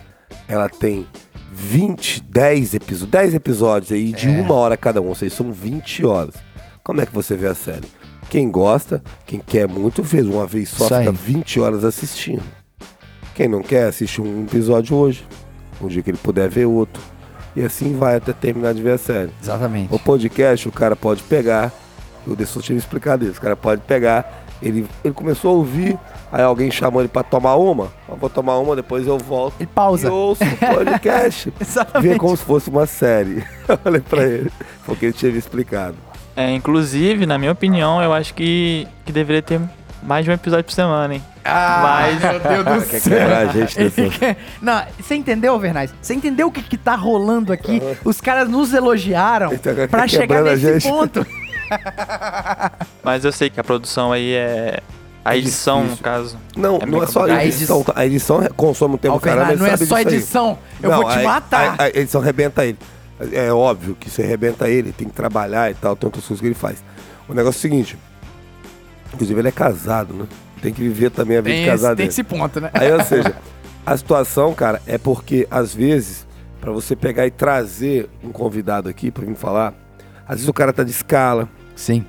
ela 0.48 0.70
tem 0.70 1.06
20, 1.52 2.24
10 2.24 2.76
episódios, 2.76 3.12
10 3.12 3.34
episódios 3.34 3.92
aí 3.92 4.14
de 4.14 4.30
uma 4.30 4.54
hora 4.54 4.78
cada 4.78 5.02
um, 5.02 5.08
ou 5.08 5.16
seja, 5.16 5.36
são 5.36 5.52
20 5.52 6.06
horas. 6.06 6.36
Como 6.86 7.02
é 7.02 7.06
que 7.06 7.14
você 7.14 7.36
vê 7.36 7.48
a 7.48 7.56
série? 7.56 7.88
Quem 8.30 8.50
gosta, 8.50 9.04
quem 9.26 9.42
quer 9.42 9.68
muito, 9.68 10.06
fez 10.06 10.26
uma 10.26 10.48
vez 10.48 10.70
só, 10.70 10.86
Isso 10.86 11.00
fica 11.00 11.12
20 11.12 11.60
horas 11.60 11.84
assistindo. 11.84 12.44
Quem 13.36 13.50
não 13.50 13.62
quer, 13.62 13.88
assiste 13.88 14.22
um 14.22 14.46
episódio 14.46 14.96
hoje. 14.96 15.28
Um 15.82 15.90
dia 15.90 16.02
que 16.02 16.12
ele 16.12 16.18
puder 16.18 16.50
ver 16.50 16.66
outro. 16.66 17.02
E 17.56 17.62
assim 17.64 17.98
vai 17.98 18.16
até 18.16 18.32
terminar 18.34 18.74
de 18.74 18.82
ver 18.82 18.94
a 18.94 18.98
série. 18.98 19.32
Exatamente. 19.42 19.94
O 19.94 20.00
podcast, 20.00 20.68
o 20.68 20.72
cara 20.72 20.96
pode 20.96 21.24
pegar. 21.24 21.72
O 22.26 22.36
Dessou 22.36 22.62
tinha 22.62 22.78
explicado 22.78 23.26
isso. 23.26 23.40
O 23.40 23.42
cara 23.42 23.56
pode 23.56 23.82
pegar. 23.82 24.46
Ele, 24.62 24.88
ele 25.04 25.14
começou 25.14 25.52
a 25.52 25.54
ouvir. 25.56 25.98
Aí 26.32 26.44
alguém 26.44 26.70
chamou 26.72 27.02
ele 27.02 27.10
pra 27.10 27.24
tomar 27.24 27.56
uma. 27.56 27.92
Eu 28.08 28.16
vou 28.16 28.30
tomar 28.30 28.58
uma, 28.60 28.76
depois 28.76 29.06
eu 29.06 29.18
volto. 29.18 29.56
Ele 29.60 29.68
pausa. 29.74 30.08
E 30.08 30.12
ouço 30.12 30.44
o 30.44 30.58
podcast. 30.76 31.52
Exatamente. 31.60 32.12
Vê 32.14 32.18
como 32.18 32.38
se 32.38 32.44
fosse 32.44 32.70
uma 32.70 32.86
série. 32.86 33.44
Eu 33.68 33.78
Falei 33.78 34.02
pra 34.02 34.24
ele. 34.24 34.52
Porque 34.86 35.08
ele 35.08 35.14
tinha 35.14 35.32
me 35.32 35.38
explicado. 35.38 35.96
É, 36.36 36.50
inclusive, 36.54 37.26
na 37.26 37.38
minha 37.38 37.52
opinião, 37.52 38.02
eu 38.02 38.14
acho 38.14 38.34
que, 38.34 38.88
que 39.06 39.12
deveria 39.12 39.42
ter 39.42 39.60
mais 40.04 40.26
de 40.26 40.32
um 40.32 40.34
episódio 40.34 40.64
por 40.66 40.72
semana, 40.74 41.14
hein? 41.16 41.24
Ah, 41.44 41.80
Mas- 41.84 42.20
meu 42.22 42.40
Deus 42.64 42.84
do 42.84 42.90
Quer 42.90 43.00
céu. 43.00 43.18
quebrar 43.18 43.38
a 43.40 43.46
gente. 43.48 44.38
Não, 44.62 44.84
você 45.00 45.16
entendeu, 45.16 45.58
Vernais? 45.60 45.94
Você 46.02 46.14
entendeu 46.14 46.48
o 46.48 46.52
que, 46.52 46.62
que 46.62 46.78
tá 46.78 46.96
rolando 46.96 47.52
aqui? 47.52 47.82
Os 48.06 48.22
caras 48.22 48.48
nos 48.50 48.74
elogiaram 48.74 49.54
Então, 49.54 49.74
pra 49.90 50.08
chegar 50.08 50.28
quebrando 50.28 50.50
a 50.50 50.52
nesse 50.56 50.80
gente. 50.80 50.88
ponto. 50.88 51.26
Mas 53.04 53.26
eu 53.26 53.32
sei 53.32 53.50
que 53.50 53.60
a 53.60 53.64
produção 53.64 54.12
aí 54.12 54.34
é. 54.34 54.80
A 55.24 55.36
É 55.36 55.38
edição, 55.38 55.84
no 55.84 55.98
caso. 55.98 56.36
Não, 56.58 56.78
É 56.82 56.86
não 56.86 57.04
é 57.04 57.08
só 57.08 57.26
a 57.26 57.46
edição. 57.46 57.84
tá? 57.84 57.94
A 57.96 58.06
edição 58.08 58.42
consome 58.56 58.96
um 58.96 58.98
tempo 58.98 59.20
caramba, 59.20 59.56
não 59.56 59.66
é 59.68 59.78
só 59.78 59.84
disso 59.84 59.96
aí. 59.96 60.04
edição. 60.06 60.58
Eu 60.82 60.90
Não, 60.90 61.02
vou 61.04 61.12
te 61.12 61.20
a- 61.20 61.24
matar. 61.24 61.76
A, 61.78 61.84
a 61.84 61.90
edição 61.90 62.22
arrebenta 62.22 62.66
ele. 62.66 62.78
É 63.32 63.52
óbvio 63.54 63.96
que 64.00 64.10
você 64.10 64.24
arrebenta 64.24 64.68
ele, 64.68 64.92
tem 64.92 65.08
que 65.08 65.14
trabalhar 65.14 65.70
e 65.70 65.76
tal, 65.76 65.96
tem 65.96 66.08
outras 66.08 66.26
coisas 66.26 66.42
que 66.42 66.48
ele 66.48 66.56
faz. 66.56 66.84
O 67.30 67.36
negócio 67.36 67.58
é 67.58 67.60
o 67.60 67.62
seguinte, 67.62 67.98
inclusive 69.14 69.40
ele 69.40 69.48
é 69.48 69.52
casado, 69.52 70.14
né? 70.14 70.26
Tem 70.62 70.74
que 70.74 70.82
viver 70.82 71.10
também 71.12 71.38
a 71.38 71.42
vida 71.42 71.56
tem, 71.56 71.64
de 71.64 71.70
casado 71.70 71.90
tem 71.90 71.96
dele. 71.98 72.10
esse 72.10 72.24
ponto, 72.24 72.60
né? 72.62 72.70
Aí, 72.74 72.92
ou 72.92 73.02
seja, 73.06 73.36
a 73.86 73.98
situação, 73.98 74.54
cara, 74.54 74.82
é 74.86 74.98
porque 74.98 75.48
às 75.50 75.74
vezes, 75.74 76.28
pra 76.60 76.72
você 76.72 76.96
pegar 76.96 77.26
e 77.26 77.32
trazer 77.32 78.10
um 78.24 78.32
convidado 78.32 78.88
aqui 78.90 79.10
pra 79.10 79.26
vir 79.26 79.36
falar, 79.36 79.74
às 80.28 80.36
vezes 80.36 80.48
o 80.48 80.54
cara 80.54 80.72
tá 80.72 80.84
de 80.84 80.92
escala, 80.92 81.50
Sim. 81.76 82.06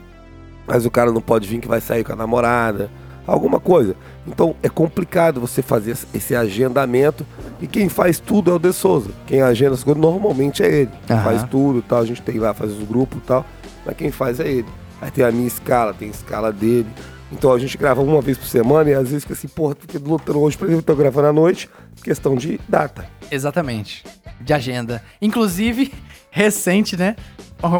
mas 0.67 0.85
o 0.85 0.91
cara 0.91 1.11
não 1.11 1.21
pode 1.21 1.49
vir 1.49 1.61
que 1.61 1.69
vai 1.69 1.81
sair 1.81 2.05
com 2.05 2.13
a 2.13 2.17
namorada, 2.17 2.91
alguma 3.27 3.59
coisa. 3.59 3.97
Então 4.27 4.55
é 4.63 4.69
complicado 4.69 5.41
você 5.41 5.63
fazer 5.63 5.97
esse 6.15 6.35
agendamento 6.37 7.27
e 7.61 7.67
quem 7.67 7.89
faz 7.89 8.21
tudo 8.21 8.51
é 8.51 8.55
o 8.55 8.59
De 8.59 8.73
Souza. 8.73 9.11
Quem 9.27 9.41
agenda 9.41 9.75
as 9.75 9.83
coisas 9.83 10.01
normalmente 10.01 10.63
é 10.63 10.73
ele. 10.83 10.91
Aham. 11.11 11.23
faz 11.25 11.43
tudo 11.45 11.79
e 11.79 11.83
tal, 11.83 12.01
a 12.01 12.07
gente 12.07 12.21
tem 12.23 12.39
lá, 12.39 12.53
faz 12.53 12.71
os 12.73 12.85
grupos 12.87 13.19
e 13.19 13.23
tal, 13.27 13.47
mas 13.85 13.97
quem 13.97 14.11
faz 14.11 14.39
é 14.39 14.47
ele. 14.49 14.69
Aí 15.03 15.11
tem 15.11 15.25
a 15.25 15.33
minha 15.33 15.49
escala, 15.49 15.93
tem 15.93 16.07
a 16.07 16.11
escala 16.13 16.53
dele. 16.53 16.87
Então 17.33 17.53
a 17.53 17.59
gente 17.59 17.77
grava 17.77 18.01
uma 18.01 18.21
vez 18.23 18.39
por 18.39 18.47
semana 18.47 18.89
e 18.89 18.95
às 18.95 19.09
vezes 19.09 19.25
fica 19.25 19.35
assim, 19.35 19.49
porra, 19.49 19.75
tô 19.75 19.99
lutando 19.99 20.39
hoje, 20.41 20.57
por 20.57 20.69
exemplo, 20.69 20.85
tô 20.85 20.95
gravando 20.95 21.27
à 21.27 21.33
noite, 21.33 21.69
questão 22.05 22.37
de 22.37 22.61
data. 22.69 23.05
Exatamente. 23.29 24.05
De 24.41 24.53
agenda. 24.53 25.03
Inclusive, 25.21 25.93
recente, 26.31 26.97
né? 26.97 27.17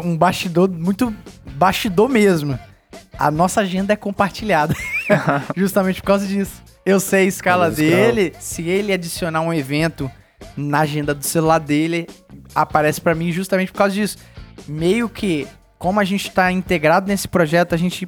Um 0.03 0.17
bastidor 0.17 0.69
muito 0.69 1.15
bastidor 1.55 2.09
mesmo. 2.09 2.59
A 3.17 3.31
nossa 3.31 3.61
agenda 3.61 3.93
é 3.93 3.95
compartilhada. 3.95 4.75
Justamente 5.55 6.01
por 6.01 6.07
causa 6.07 6.27
disso. 6.27 6.61
Eu 6.85 6.99
sei 6.99 7.21
a 7.21 7.25
escala 7.25 7.65
Olha 7.65 7.69
a 7.69 7.73
escala. 7.73 8.11
dele. 8.11 8.33
Se 8.39 8.63
ele 8.63 8.91
adicionar 8.91 9.39
um 9.39 9.53
evento 9.53 10.11
na 10.57 10.81
agenda 10.81 11.13
do 11.15 11.23
celular 11.23 11.59
dele, 11.59 12.05
aparece 12.53 12.99
pra 12.99 13.15
mim 13.15 13.31
justamente 13.31 13.71
por 13.71 13.77
causa 13.77 13.93
disso. 13.93 14.17
Meio 14.67 15.07
que, 15.07 15.47
como 15.83 15.99
a 15.99 16.05
gente 16.05 16.31
tá 16.31 16.49
integrado 16.49 17.09
nesse 17.09 17.27
projeto, 17.27 17.75
a 17.75 17.77
gente. 17.77 18.07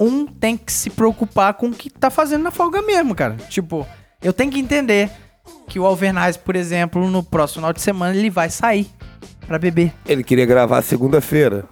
Um 0.00 0.26
tem 0.26 0.56
que 0.56 0.72
se 0.72 0.90
preocupar 0.90 1.54
com 1.54 1.68
o 1.68 1.72
que 1.72 1.88
tá 1.88 2.10
fazendo 2.10 2.42
na 2.42 2.50
folga 2.50 2.82
mesmo, 2.82 3.14
cara. 3.14 3.36
Tipo, 3.48 3.86
eu 4.20 4.32
tenho 4.32 4.50
que 4.50 4.58
entender 4.58 5.08
que 5.68 5.78
o 5.78 5.86
Alvernaz, 5.86 6.36
por 6.36 6.56
exemplo, 6.56 7.08
no 7.08 7.22
próximo 7.22 7.60
final 7.60 7.72
de 7.72 7.80
semana, 7.80 8.16
ele 8.16 8.30
vai 8.30 8.50
sair 8.50 8.90
pra 9.46 9.60
beber. 9.60 9.94
Ele 10.04 10.24
queria 10.24 10.44
gravar 10.44 10.82
segunda-feira. 10.82 11.66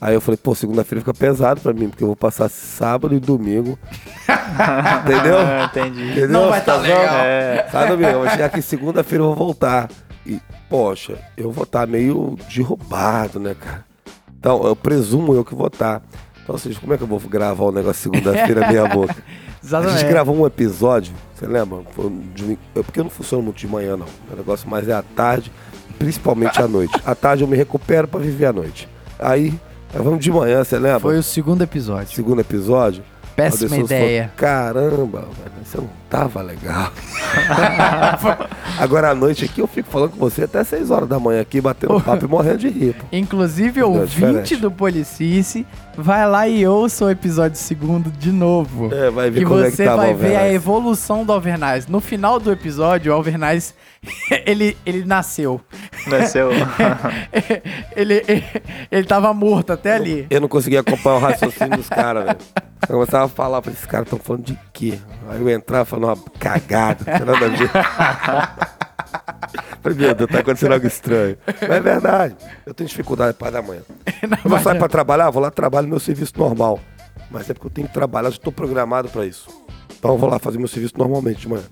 Aí 0.00 0.14
eu 0.14 0.20
falei, 0.22 0.38
pô, 0.38 0.54
segunda-feira 0.54 1.02
fica 1.02 1.12
pesado 1.12 1.60
pra 1.60 1.74
mim, 1.74 1.90
porque 1.90 2.02
eu 2.02 2.08
vou 2.08 2.16
passar 2.16 2.48
sábado 2.48 3.14
e 3.14 3.20
domingo. 3.20 3.78
Entendeu? 5.04 5.38
Ah, 5.40 5.70
entendi. 5.70 6.10
Entendeu? 6.12 6.28
Não 6.30 6.48
vai 6.48 6.60
tá 6.64 6.76
Casal? 6.78 6.82
legal. 6.82 7.16
É, 7.20 7.68
Sabe, 7.70 7.92
amigo? 7.92 8.10
Eu 8.10 8.20
vou 8.20 8.30
chegar 8.30 8.46
aqui 8.46 8.62
segunda-feira 8.62 9.22
eu 9.22 9.28
vou 9.28 9.36
voltar. 9.36 9.90
E, 10.24 10.40
poxa, 10.70 11.18
eu 11.36 11.52
vou 11.52 11.64
estar 11.64 11.86
meio 11.86 12.38
derrubado, 12.48 13.38
né, 13.38 13.54
cara? 13.54 13.87
Então, 14.38 14.64
eu 14.66 14.76
presumo 14.76 15.34
eu 15.34 15.44
que 15.44 15.54
vou 15.54 15.66
estar. 15.66 16.02
Então, 16.42 16.54
ou 16.54 16.58
seja, 16.58 16.78
como 16.80 16.94
é 16.94 16.96
que 16.96 17.02
eu 17.02 17.06
vou 17.08 17.18
gravar 17.20 17.64
o 17.64 17.72
negócio 17.72 18.02
segunda-feira 18.02 18.68
meia 18.68 18.86
boca? 18.86 19.14
A 19.60 19.66
Exatamente. 19.66 19.98
gente 20.00 20.08
gravou 20.08 20.36
um 20.36 20.46
episódio, 20.46 21.12
você 21.34 21.44
lembra? 21.46 21.80
De- 22.34 22.56
porque 22.72 23.00
eu 23.00 23.04
não 23.04 23.10
funciono 23.10 23.42
muito 23.42 23.56
de 23.58 23.66
manhã, 23.66 23.96
não. 23.96 24.06
O 24.32 24.36
negócio 24.36 24.70
mais 24.70 24.88
é 24.88 24.92
à 24.94 25.02
tarde, 25.02 25.50
principalmente 25.98 26.62
à 26.62 26.68
noite. 26.68 26.94
À 27.04 27.14
tarde 27.14 27.42
eu 27.42 27.48
me 27.48 27.56
recupero 27.56 28.06
pra 28.06 28.20
viver 28.20 28.46
à 28.46 28.52
noite. 28.52 28.88
Aí, 29.18 29.52
vamos 29.92 30.20
de 30.24 30.30
manhã, 30.30 30.62
você 30.62 30.78
lembra? 30.78 31.00
Foi 31.00 31.18
o 31.18 31.22
segundo 31.24 31.60
episódio. 31.62 32.14
Segundo 32.14 32.40
episódio. 32.40 33.02
Péssima 33.38 33.76
ideia. 33.76 34.32
falaram, 34.36 34.90
Caramba, 34.90 35.20
velho, 35.20 35.52
você 35.64 35.78
não 35.78 35.88
tava 36.10 36.42
legal. 36.42 36.92
Agora 38.78 39.10
à 39.10 39.14
noite 39.14 39.44
aqui 39.44 39.60
eu 39.60 39.66
fico 39.68 39.88
falando 39.88 40.10
com 40.10 40.18
você 40.18 40.42
até 40.44 40.64
6 40.64 40.90
horas 40.90 41.08
da 41.08 41.20
manhã 41.20 41.40
aqui, 41.40 41.60
batendo 41.60 42.00
papo 42.00 42.24
e 42.24 42.28
morrendo 42.28 42.58
de 42.58 42.68
rir. 42.68 42.94
pô. 42.94 43.04
Inclusive, 43.12 43.80
é 43.80 43.84
ouvinte 43.84 44.56
do 44.56 44.70
Policice, 44.70 45.64
vai 45.96 46.28
lá 46.28 46.48
e 46.48 46.66
ouça 46.66 47.04
o 47.04 47.10
episódio 47.10 47.56
segundo 47.56 48.10
de 48.10 48.32
novo. 48.32 48.92
É, 48.92 49.08
vai 49.08 49.30
ver 49.30 49.40
que 49.40 49.46
como 49.46 49.60
é 49.62 49.70
que 49.70 49.76
você 49.76 49.84
tava 49.84 50.02
vai 50.02 50.14
ver 50.14 50.36
a 50.36 50.52
evolução 50.52 51.24
do 51.24 51.32
Alvernaz. 51.32 51.86
No 51.86 52.00
final 52.00 52.40
do 52.40 52.50
episódio, 52.50 53.12
o 53.12 53.14
Alvernaz, 53.14 53.72
ele, 54.46 54.76
ele 54.86 55.04
nasceu. 55.04 55.54
o... 55.54 55.60
ele, 57.94 58.22
ele, 58.26 58.44
ele 58.90 59.06
tava 59.06 59.32
morto 59.32 59.72
até 59.72 59.94
ali. 59.94 60.26
Eu 60.30 60.40
não 60.40 60.48
conseguia 60.48 60.80
acompanhar 60.80 61.16
o 61.16 61.20
raciocínio 61.20 61.76
dos 61.76 61.88
caras, 61.88 62.24
velho. 62.24 62.38
Eu 62.88 62.94
começava 62.94 63.24
a 63.24 63.28
falar, 63.28 63.60
falei, 63.60 63.76
esses 63.76 63.86
caras 63.86 64.06
estão 64.06 64.18
falando 64.18 64.44
de 64.44 64.58
quê? 64.72 64.98
Aí 65.28 65.40
eu 65.40 65.48
entrava 65.50 65.84
falando 65.84 66.04
uma 66.04 66.16
cagada, 66.38 67.04
não 67.06 67.18
tem 67.18 67.26
nada 67.26 67.46
a 67.46 67.48
ver. 67.48 67.70
Falei, 69.82 69.98
meu 69.98 70.14
Deus, 70.14 70.30
tá 70.30 70.40
acontecendo 70.40 70.72
algo 70.72 70.86
estranho. 70.86 71.38
Mas 71.46 71.70
é 71.70 71.80
verdade. 71.80 72.36
Eu 72.66 72.74
tenho 72.74 72.88
dificuldade 72.88 73.36
para 73.36 73.52
da 73.52 73.62
manhã. 73.62 73.80
Eu 74.22 74.50
vou 74.50 74.58
sair 74.58 74.78
para 74.78 74.88
trabalhar, 74.88 75.30
vou 75.30 75.42
lá 75.42 75.50
trabalho 75.50 75.88
meu 75.88 76.00
serviço 76.00 76.32
normal. 76.36 76.80
Mas 77.30 77.48
é 77.48 77.54
porque 77.54 77.66
eu 77.66 77.70
tenho 77.70 77.86
que 77.86 77.94
trabalhar, 77.94 78.28
eu 78.28 78.32
estou 78.32 78.52
programado 78.52 79.08
para 79.08 79.24
isso. 79.24 79.48
Então 79.98 80.12
eu 80.12 80.18
vou 80.18 80.28
lá 80.28 80.38
fazer 80.38 80.58
meu 80.58 80.68
serviço 80.68 80.94
normalmente 80.96 81.40
de 81.40 81.48
manhã. 81.48 81.64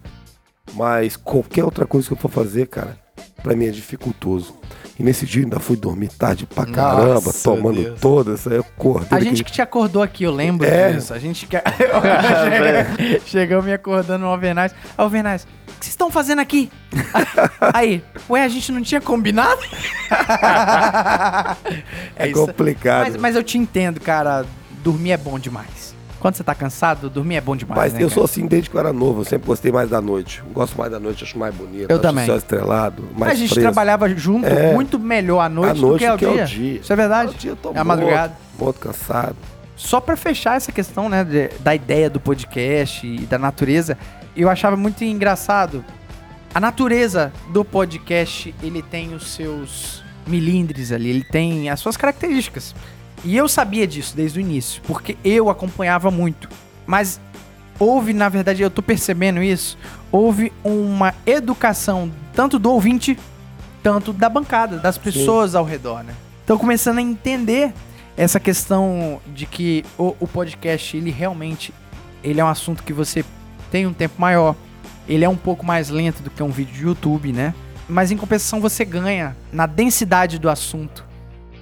Mas 0.76 1.16
qualquer 1.16 1.64
outra 1.64 1.86
coisa 1.86 2.06
que 2.06 2.12
eu 2.12 2.18
for 2.18 2.30
fazer, 2.30 2.66
cara, 2.66 2.96
pra 3.42 3.56
mim 3.56 3.66
é 3.66 3.70
dificultoso. 3.70 4.54
E 4.98 5.02
nesse 5.02 5.26
dia 5.26 5.42
eu 5.42 5.44
ainda 5.44 5.60
fui 5.60 5.76
dormir 5.76 6.08
tarde 6.08 6.46
pra 6.46 6.64
caramba, 6.64 7.14
Nossa, 7.14 7.42
tomando 7.42 7.82
Deus. 7.82 8.00
todas. 8.00 8.46
Aí 8.46 8.54
eu 8.56 8.60
acordei. 8.60 9.08
A 9.10 9.20
gente 9.20 9.44
que 9.44 9.52
te 9.52 9.60
acordou 9.60 10.02
aqui, 10.02 10.24
eu 10.24 10.30
lembro 10.32 10.66
É. 10.66 10.92
disso. 10.92 11.12
A 11.12 11.18
gente 11.18 11.46
que. 11.46 11.56
Chega- 11.56 13.20
Chegou 13.26 13.62
me 13.62 13.72
acordando 13.74 14.24
no 14.24 14.30
Alvernaz. 14.30 14.74
Alvernaz, 14.96 15.42
o 15.44 15.46
que 15.78 15.84
vocês 15.84 15.88
estão 15.88 16.10
fazendo 16.10 16.40
aqui? 16.40 16.70
Aí, 17.74 18.02
ué, 18.30 18.42
a 18.44 18.48
gente 18.48 18.72
não 18.72 18.80
tinha 18.82 19.00
combinado? 19.00 19.60
É 22.16 22.28
isso. 22.28 22.46
complicado. 22.46 23.04
Mas, 23.12 23.16
mas 23.16 23.36
eu 23.36 23.42
te 23.42 23.58
entendo, 23.58 24.00
cara. 24.00 24.44
Dormir 24.82 25.12
é 25.12 25.16
bom 25.16 25.38
demais. 25.38 25.94
Quando 26.26 26.34
você 26.34 26.42
tá 26.42 26.56
cansado, 26.56 27.08
dormir 27.08 27.36
é 27.36 27.40
bom 27.40 27.54
demais. 27.54 27.78
Mas 27.80 27.92
né, 27.92 28.00
eu 28.00 28.08
cara? 28.08 28.14
sou 28.14 28.24
assim 28.24 28.46
desde 28.48 28.68
que 28.68 28.74
eu 28.76 28.80
era 28.80 28.92
novo, 28.92 29.20
eu 29.20 29.24
sempre 29.24 29.46
gostei 29.46 29.70
mais 29.70 29.88
da 29.88 30.00
noite. 30.00 30.42
Gosto 30.52 30.76
mais 30.76 30.90
da 30.90 30.98
noite, 30.98 31.22
acho 31.22 31.38
mais 31.38 31.54
bonito. 31.54 31.88
Eu 31.88 32.00
também. 32.00 32.26
céu 32.26 32.36
estrelado, 32.36 33.08
mais 33.16 33.30
a 33.32 33.34
gente 33.36 33.50
fresco. 33.50 33.62
trabalhava 33.62 34.08
junto 34.08 34.44
É. 34.46 34.72
muito 34.74 34.98
melhor 34.98 35.40
à 35.40 35.48
noite, 35.48 35.70
à 35.70 35.74
noite 35.80 36.06
do 36.08 36.18
que 36.18 36.24
ao 36.24 36.32
é 36.32 36.34
dia. 36.34 36.44
dia. 36.46 36.80
Isso 36.80 36.92
é 36.92 36.96
verdade? 36.96 37.28
Ao 37.28 37.34
dia 37.38 37.50
eu 37.52 37.56
tô 37.56 37.72
É 37.72 37.78
a 37.78 37.84
madrugada. 37.84 38.36
Morto, 38.58 38.80
cansado. 38.80 39.36
Só 39.76 40.00
pra 40.00 40.16
fechar 40.16 40.56
essa 40.56 40.72
questão, 40.72 41.08
né, 41.08 41.22
de- 41.22 41.48
da 41.60 41.74
ideia 41.76 42.10
do 42.10 42.18
podcast 42.18 43.06
e 43.06 43.18
da 43.20 43.38
natureza, 43.38 43.96
eu 44.36 44.48
achava 44.50 44.76
muito 44.76 45.04
engraçado. 45.04 45.84
A 46.52 46.58
natureza 46.58 47.32
do 47.52 47.64
podcast, 47.64 48.52
ele 48.62 48.82
tem 48.82 49.14
os 49.14 49.28
seus 49.28 50.02
milindres 50.26 50.90
ali, 50.90 51.08
ele 51.10 51.22
tem 51.24 51.70
as 51.70 51.78
suas 51.78 51.96
características. 51.96 52.74
E 53.24 53.36
eu 53.36 53.48
sabia 53.48 53.86
disso 53.86 54.14
desde 54.16 54.38
o 54.38 54.40
início, 54.40 54.82
porque 54.86 55.16
eu 55.24 55.48
acompanhava 55.50 56.10
muito. 56.10 56.48
Mas 56.86 57.20
houve, 57.78 58.12
na 58.12 58.28
verdade, 58.28 58.62
eu 58.62 58.70
tô 58.70 58.82
percebendo 58.82 59.42
isso, 59.42 59.76
houve 60.10 60.52
uma 60.64 61.14
educação 61.26 62.10
tanto 62.32 62.58
do 62.58 62.70
ouvinte, 62.70 63.18
tanto 63.82 64.12
da 64.12 64.28
bancada, 64.28 64.78
das 64.78 64.98
pessoas 64.98 65.54
ao 65.54 65.64
redor, 65.64 66.02
né? 66.02 66.14
Então 66.44 66.58
começando 66.58 66.98
a 66.98 67.02
entender 67.02 67.72
essa 68.16 68.40
questão 68.40 69.20
de 69.26 69.46
que 69.46 69.84
o, 69.98 70.14
o 70.20 70.26
podcast, 70.26 70.96
ele 70.96 71.10
realmente, 71.10 71.72
ele 72.22 72.40
é 72.40 72.44
um 72.44 72.48
assunto 72.48 72.82
que 72.82 72.92
você 72.92 73.24
tem 73.70 73.86
um 73.86 73.92
tempo 73.92 74.20
maior, 74.20 74.54
ele 75.08 75.24
é 75.24 75.28
um 75.28 75.36
pouco 75.36 75.64
mais 75.64 75.90
lento 75.90 76.22
do 76.22 76.30
que 76.30 76.42
um 76.42 76.50
vídeo 76.50 76.74
de 76.74 76.82
YouTube, 76.82 77.32
né? 77.32 77.54
Mas 77.88 78.10
em 78.10 78.16
compensação 78.16 78.60
você 78.60 78.84
ganha 78.84 79.36
na 79.52 79.66
densidade 79.66 80.38
do 80.38 80.48
assunto. 80.48 81.05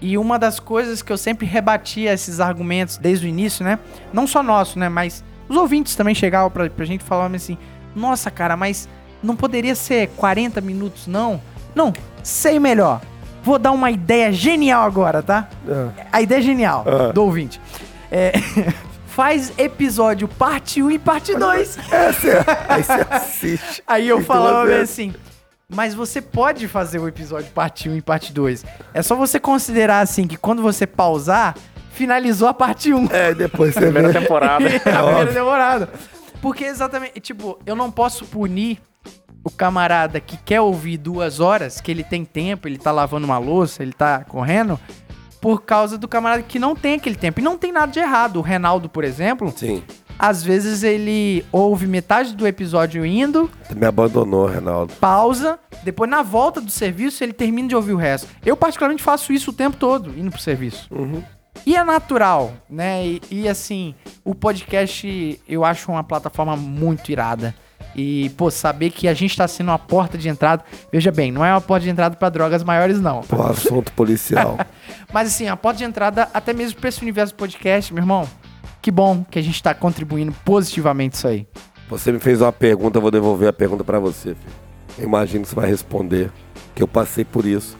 E 0.05 0.18
uma 0.18 0.39
das 0.39 0.60
coisas 0.60 1.01
que 1.01 1.10
eu 1.10 1.16
sempre 1.16 1.47
rebatia 1.47 2.12
esses 2.12 2.39
argumentos 2.39 2.98
desde 2.98 3.24
o 3.24 3.28
início, 3.28 3.64
né? 3.64 3.78
Não 4.12 4.26
só 4.26 4.43
nosso, 4.43 4.78
né? 4.78 4.86
Mas 4.86 5.24
os 5.48 5.56
ouvintes 5.56 5.97
também 5.97 6.14
chegavam 6.14 6.51
pra, 6.51 6.68
pra 6.68 6.85
gente 6.85 7.01
e 7.01 7.05
falavam 7.05 7.35
assim: 7.35 7.56
Nossa, 7.97 8.31
cara, 8.31 8.55
mas 8.55 8.86
não 9.22 9.35
poderia 9.35 9.74
ser 9.74 10.09
40 10.09 10.60
minutos, 10.60 11.06
não? 11.06 11.40
Não, 11.74 11.90
sei 12.22 12.60
melhor. 12.60 13.01
Vou 13.43 13.59
dar 13.59 13.72
uma 13.72 13.90
ideia 13.90 14.31
genial 14.31 14.85
agora, 14.86 15.22
tá? 15.22 15.48
É. 15.66 15.89
A 16.12 16.20
ideia 16.20 16.39
é 16.39 16.43
genial 16.43 16.85
Ah. 16.86 17.10
do 17.10 17.22
ouvinte. 17.22 17.59
É, 18.12 18.32
faz 19.09 19.55
episódio 19.56 20.28
parte 20.28 20.82
1 20.82 20.90
e 20.90 20.98
parte 20.98 21.35
2. 21.35 21.78
É, 21.90 22.12
você, 22.12 22.31
aí 22.68 22.82
você 22.82 23.06
assiste. 23.10 23.82
Aí 23.86 24.06
eu 24.06 24.22
falava 24.22 24.70
é. 24.70 24.82
assim. 24.82 25.14
Mas 25.69 25.95
você 25.95 26.20
pode 26.20 26.69
fazer 26.69 26.99
o 26.99 27.09
episódio 27.09 27.51
parte 27.53 27.89
1 27.89 27.97
e 27.97 28.03
parte 28.03 28.32
2. 28.32 28.65
É 28.93 29.03
só 29.03 29.16
você 29.16 29.41
considerar 29.41 30.01
assim 30.01 30.27
que 30.27 30.36
quando 30.36 30.62
você 30.62 30.86
pausar, 30.86 31.55
finalizou 31.93 32.49
a 32.49 32.55
parte 32.55 32.93
1. 32.93 33.09
É, 33.11 33.35
depois 33.35 33.73
você 33.74 33.81
Primeira 33.81 34.09
vê. 34.12 34.20
temporada. 34.20 34.65
a 34.66 35.03
primeira 35.03 35.32
temporada. 35.32 35.89
Porque 36.43 36.65
exatamente, 36.65 37.19
tipo, 37.20 37.59
eu 37.65 37.74
não 37.74 37.91
posso 37.91 38.27
punir 38.27 38.78
o 39.43 39.51
camarada 39.51 40.20
que 40.20 40.36
quer 40.36 40.61
ouvir 40.61 40.97
duas 40.99 41.41
horas, 41.41 41.81
que 41.81 41.91
ele 41.91 42.05
tem 42.05 42.24
tempo, 42.24 42.69
ele 42.69 42.78
tá 42.78 42.91
lavando 42.93 43.27
uma 43.27 43.39
louça, 43.39 43.82
ele 43.82 43.93
tá 43.93 44.24
correndo, 44.24 44.78
por 45.41 45.62
causa 45.62 45.99
do 45.99 46.09
camarada 46.09 46.43
que 46.43 46.59
não 46.59 46.74
tem 46.74 46.95
aquele 46.95 47.16
tempo. 47.16 47.41
E 47.41 47.43
não 47.43 47.57
tem 47.59 47.70
nada 47.73 47.91
de 47.93 47.99
errado. 47.99 48.36
O 48.39 48.43
Reinaldo, 48.43 48.89
por 48.89 49.05
exemplo, 49.05 49.53
Sim, 49.57 49.82
às 50.19 50.43
vezes 50.43 50.82
ele 50.82 51.45
ouve 51.51 51.86
metade 51.86 52.35
do 52.35 52.47
episódio 52.47 53.05
indo, 53.05 53.51
me 53.74 53.86
abandonou, 53.86 54.47
Reinaldo. 54.47 54.93
pausa, 54.95 55.59
depois 55.82 56.09
na 56.09 56.23
volta 56.23 56.61
do 56.61 56.70
serviço 56.70 57.23
ele 57.23 57.32
termina 57.32 57.69
de 57.69 57.77
ouvir 57.77 57.93
o 57.93 57.97
resto. 57.97 58.28
Eu 58.45 58.57
particularmente 58.57 59.03
faço 59.03 59.32
isso 59.32 59.51
o 59.51 59.55
tempo 59.55 59.77
todo, 59.77 60.11
indo 60.19 60.31
pro 60.31 60.41
serviço. 60.41 60.86
Uhum. 60.91 61.23
E 61.66 61.77
é 61.77 61.85
natural, 61.85 62.53
né? 62.69 63.07
E, 63.07 63.23
e, 63.31 63.49
assim, 63.49 63.95
o 64.24 64.35
podcast 64.35 65.41
eu 65.49 65.65
acho 65.65 65.91
uma 65.91 66.05
plataforma 66.05 66.57
muito 66.57 67.11
irada. 67.11 67.55
E, 67.95 68.31
pô, 68.31 68.51
saber 68.51 68.91
que 68.91 69.07
a 69.07 69.15
gente 69.15 69.36
tá 69.36 69.47
sendo 69.47 69.69
uma 69.69 69.78
porta 69.78 70.19
de 70.19 70.28
entrada. 70.28 70.65
Veja 70.93 71.12
bem, 71.12 71.31
não 71.31 71.45
é 71.45 71.53
uma 71.53 71.61
porta 71.61 71.85
de 71.85 71.91
entrada 71.91 72.16
pra 72.16 72.28
drogas 72.28 72.65
maiores, 72.65 73.01
não. 73.01 73.20
Pô, 73.23 73.43
assunto 73.43 73.93
policial. 73.93 74.59
Mas 75.12 75.28
assim, 75.28 75.49
a 75.49 75.57
porta 75.57 75.78
de 75.78 75.85
entrada 75.85 76.28
até 76.35 76.53
mesmo 76.53 76.81
pra 76.81 76.89
esse 76.89 77.01
universo 77.01 77.32
do 77.32 77.36
podcast, 77.36 77.95
meu 77.95 78.03
irmão. 78.03 78.28
Que 78.85 78.90
bom 78.90 79.24
que 79.31 79.39
a 79.39 79.43
gente 79.43 79.62
tá 79.62 79.73
contribuindo 79.73 80.31
positivamente 80.44 81.16
isso 81.16 81.27
aí. 81.27 81.47
Você 81.89 82.12
me 82.12 82.19
fez 82.19 82.43
uma 82.43 82.52
pergunta, 82.52 82.98
eu 82.98 83.01
vou 83.01 83.11
devolver 83.11 83.48
a 83.48 83.52
pergunta 83.52 83.82
pra 83.82 83.98
você, 83.98 84.35
filho. 84.35 84.55
Eu 84.98 85.05
imagino 85.05 85.43
que 85.43 85.48
você 85.48 85.56
vai 85.56 85.70
responder, 85.70 86.31
que 86.74 86.82
eu 86.82 86.86
passei 86.86 87.24
por 87.24 87.47
isso. 87.47 87.78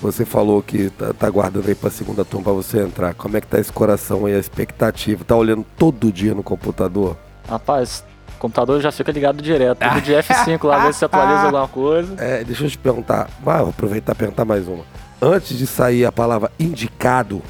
Você 0.00 0.24
falou 0.24 0.62
que 0.62 0.88
tá, 0.88 1.12
tá 1.12 1.28
guardando 1.28 1.68
aí 1.68 1.74
pra 1.74 1.90
segunda 1.90 2.24
turma 2.24 2.44
pra 2.44 2.52
você 2.54 2.80
entrar. 2.80 3.12
Como 3.12 3.36
é 3.36 3.40
que 3.42 3.46
tá 3.46 3.60
esse 3.60 3.70
coração 3.70 4.24
aí, 4.24 4.34
a 4.34 4.38
expectativa? 4.38 5.22
Tá 5.26 5.36
olhando 5.36 5.62
todo 5.76 6.10
dia 6.10 6.34
no 6.34 6.42
computador? 6.42 7.18
Rapaz, 7.46 8.02
o 8.34 8.38
computador 8.38 8.80
já 8.80 8.90
fica 8.90 9.12
ligado 9.12 9.42
direto. 9.42 9.78
Tudo 9.78 10.00
de 10.00 10.12
F5 10.14 10.64
lá, 10.64 10.86
ver 10.86 10.94
se 10.94 11.04
atualiza 11.04 11.42
alguma 11.52 11.68
coisa. 11.68 12.14
É, 12.16 12.42
deixa 12.42 12.64
eu 12.64 12.70
te 12.70 12.78
perguntar. 12.78 13.28
Ah, 13.44 13.58
vou 13.58 13.68
aproveitar 13.68 14.12
e 14.12 14.14
perguntar 14.14 14.46
mais 14.46 14.66
uma. 14.66 14.84
Antes 15.20 15.58
de 15.58 15.66
sair 15.66 16.06
a 16.06 16.12
palavra 16.12 16.50
indicado, 16.58 17.42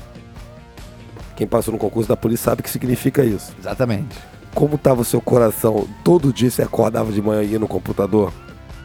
quem 1.37 1.47
passou 1.47 1.73
no 1.73 1.79
concurso 1.79 2.09
da 2.09 2.17
polícia 2.17 2.45
sabe 2.45 2.61
o 2.61 2.65
que 2.65 2.71
significa 2.71 3.23
isso. 3.23 3.55
Exatamente. 3.59 4.17
Como 4.55 4.79
tava 4.79 5.03
o 5.03 5.05
seu 5.05 5.21
coração? 5.21 5.87
Todo 6.03 6.33
dia 6.33 6.51
você 6.51 6.63
acordava 6.63 7.13
de 7.13 7.21
manhã 7.21 7.43
e 7.43 7.53
ia 7.53 7.59
no 7.59 7.69
computador? 7.69 8.33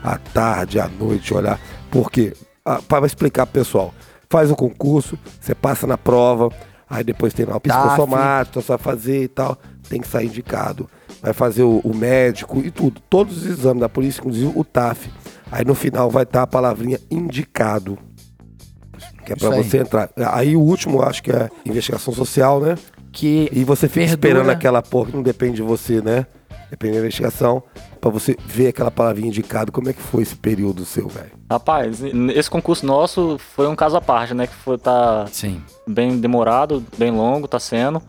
À 0.03 0.17
tarde, 0.17 0.79
à 0.79 0.87
noite, 0.87 1.33
olhar. 1.33 1.57
Por 1.89 2.11
quê? 2.11 2.33
Ah, 2.65 2.81
para 2.85 3.05
explicar 3.05 3.45
pro 3.45 3.61
pessoal. 3.61 3.93
Faz 4.29 4.51
o 4.51 4.55
concurso, 4.55 5.17
você 5.39 5.55
passa 5.55 5.87
na 5.87 5.97
prova, 5.97 6.49
aí 6.89 7.03
depois 7.03 7.33
tem 7.33 7.45
lá 7.45 7.55
o 7.55 7.61
psicossomático, 7.61 8.61
você 8.61 8.67
vai 8.67 8.77
fazer 8.77 9.23
e 9.23 9.27
tal. 9.29 9.57
Tem 9.87 10.01
que 10.01 10.07
sair 10.07 10.27
indicado. 10.27 10.89
Vai 11.21 11.33
fazer 11.33 11.63
o, 11.63 11.79
o 11.83 11.95
médico 11.95 12.59
e 12.59 12.69
tudo. 12.69 13.01
Todos 13.09 13.37
os 13.37 13.45
exames 13.45 13.79
da 13.79 13.89
polícia, 13.89 14.19
inclusive 14.19 14.51
o 14.53 14.63
TAF. 14.65 15.09
Aí 15.49 15.63
no 15.63 15.75
final 15.75 16.09
vai 16.09 16.23
estar 16.23 16.43
a 16.43 16.47
palavrinha 16.47 16.99
indicado. 17.09 17.97
Que 19.25 19.33
é 19.33 19.35
aí. 19.47 19.63
você 19.63 19.77
entrar. 19.79 20.09
Aí 20.31 20.55
o 20.55 20.61
último, 20.61 21.01
acho 21.01 21.21
que 21.23 21.31
é 21.31 21.49
investigação 21.65 22.13
social, 22.13 22.59
né? 22.59 22.75
Que 23.11 23.49
E 23.51 23.63
você 23.63 23.87
fica 23.87 24.05
Perdura. 24.05 24.13
esperando 24.29 24.49
aquela 24.49 24.81
porra 24.81 25.09
que 25.11 25.15
não 25.15 25.23
depende 25.23 25.55
de 25.57 25.61
você, 25.61 26.01
né? 26.01 26.25
Depende 26.69 26.93
da 26.93 26.99
investigação. 26.99 27.61
Pra 27.99 28.09
você 28.09 28.35
ver 28.45 28.69
aquela 28.69 28.89
palavrinha 28.89 29.27
indicado. 29.27 29.71
Como 29.71 29.89
é 29.89 29.93
que 29.93 30.01
foi 30.01 30.23
esse 30.23 30.35
período 30.35 30.85
seu, 30.85 31.07
velho? 31.09 31.31
Rapaz, 31.51 32.01
esse 32.33 32.49
concurso 32.49 32.85
nosso 32.85 33.37
foi 33.55 33.67
um 33.67 33.75
caso 33.75 33.97
à 33.97 34.01
parte, 34.01 34.33
né? 34.33 34.47
Que 34.47 34.55
foi 34.55 34.77
tá 34.77 35.25
Sim. 35.31 35.61
bem 35.87 36.17
demorado, 36.17 36.83
bem 36.97 37.11
longo, 37.11 37.47
tá 37.47 37.59
sendo. 37.59 38.01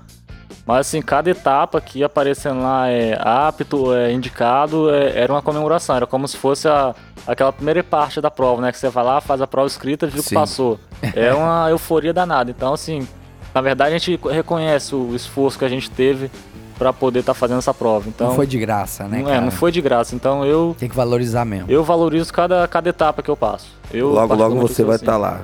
Mas 0.67 0.87
assim, 0.87 1.03
cada 1.03 1.29
etapa 1.29 1.81
que 1.81 1.99
ia 2.01 2.07
aparecendo 2.07 2.63
lá 2.63 2.89
é 2.89 3.19
apto, 3.21 3.93
é 3.93 4.13
indicado, 4.13 4.91
é- 4.95 5.19
era 5.19 5.33
uma 5.33 5.43
comemoração. 5.43 5.97
Era 5.97 6.07
como 6.07 6.29
se 6.29 6.37
fosse 6.37 6.69
a, 6.69 6.95
aquela 7.27 7.53
primeira 7.53 7.83
parte 7.83 8.21
da 8.21 8.31
prova, 8.31 8.63
né? 8.63 8.71
Que 8.71 8.79
você 8.79 8.89
vai 8.89 9.03
lá, 9.05 9.21
faz 9.21 9.41
a 9.41 9.47
prova 9.47 9.67
escrita, 9.67 10.07
viu 10.07 10.23
que 10.23 10.29
Sim. 10.29 10.35
passou. 10.37 10.79
É 11.17 11.35
uma 11.35 11.69
euforia 11.69 12.13
danada. 12.13 12.51
Então, 12.53 12.73
assim, 12.73 13.07
na 13.53 13.61
verdade 13.61 13.93
a 13.95 13.99
gente 13.99 14.21
reconhece 14.31 14.95
o 14.95 15.15
esforço 15.17 15.59
que 15.59 15.65
a 15.65 15.69
gente 15.69 15.91
teve 15.91 16.31
pra 16.79 16.93
poder 16.93 17.21
estar 17.21 17.35
fazendo 17.35 17.59
essa 17.59 17.75
prova. 17.75 18.09
Então, 18.09 18.29
não 18.29 18.35
foi 18.37 18.47
de 18.47 18.59
graça, 18.59 19.09
né? 19.09 19.21
não, 19.21 19.31
é, 19.31 19.41
não 19.41 19.51
foi 19.51 19.73
de 19.73 19.81
graça. 19.81 20.15
Então 20.15 20.45
eu, 20.45 20.77
Tem 20.79 20.89
que 20.89 20.95
valorizar 20.97 21.45
mesmo. 21.45 21.69
eu 21.71 21.83
valorizo 21.83 22.33
cada, 22.33 22.67
cada 22.69 22.89
etapa 22.89 23.21
que 23.21 23.29
eu 23.29 23.37
passo. 23.37 23.67
Eu, 23.93 24.11
logo, 24.11 24.35
logo 24.35 24.57
você 24.61 24.85
vai 24.85 24.95
assim. 24.95 25.05
estar 25.05 25.17
lá. 25.17 25.41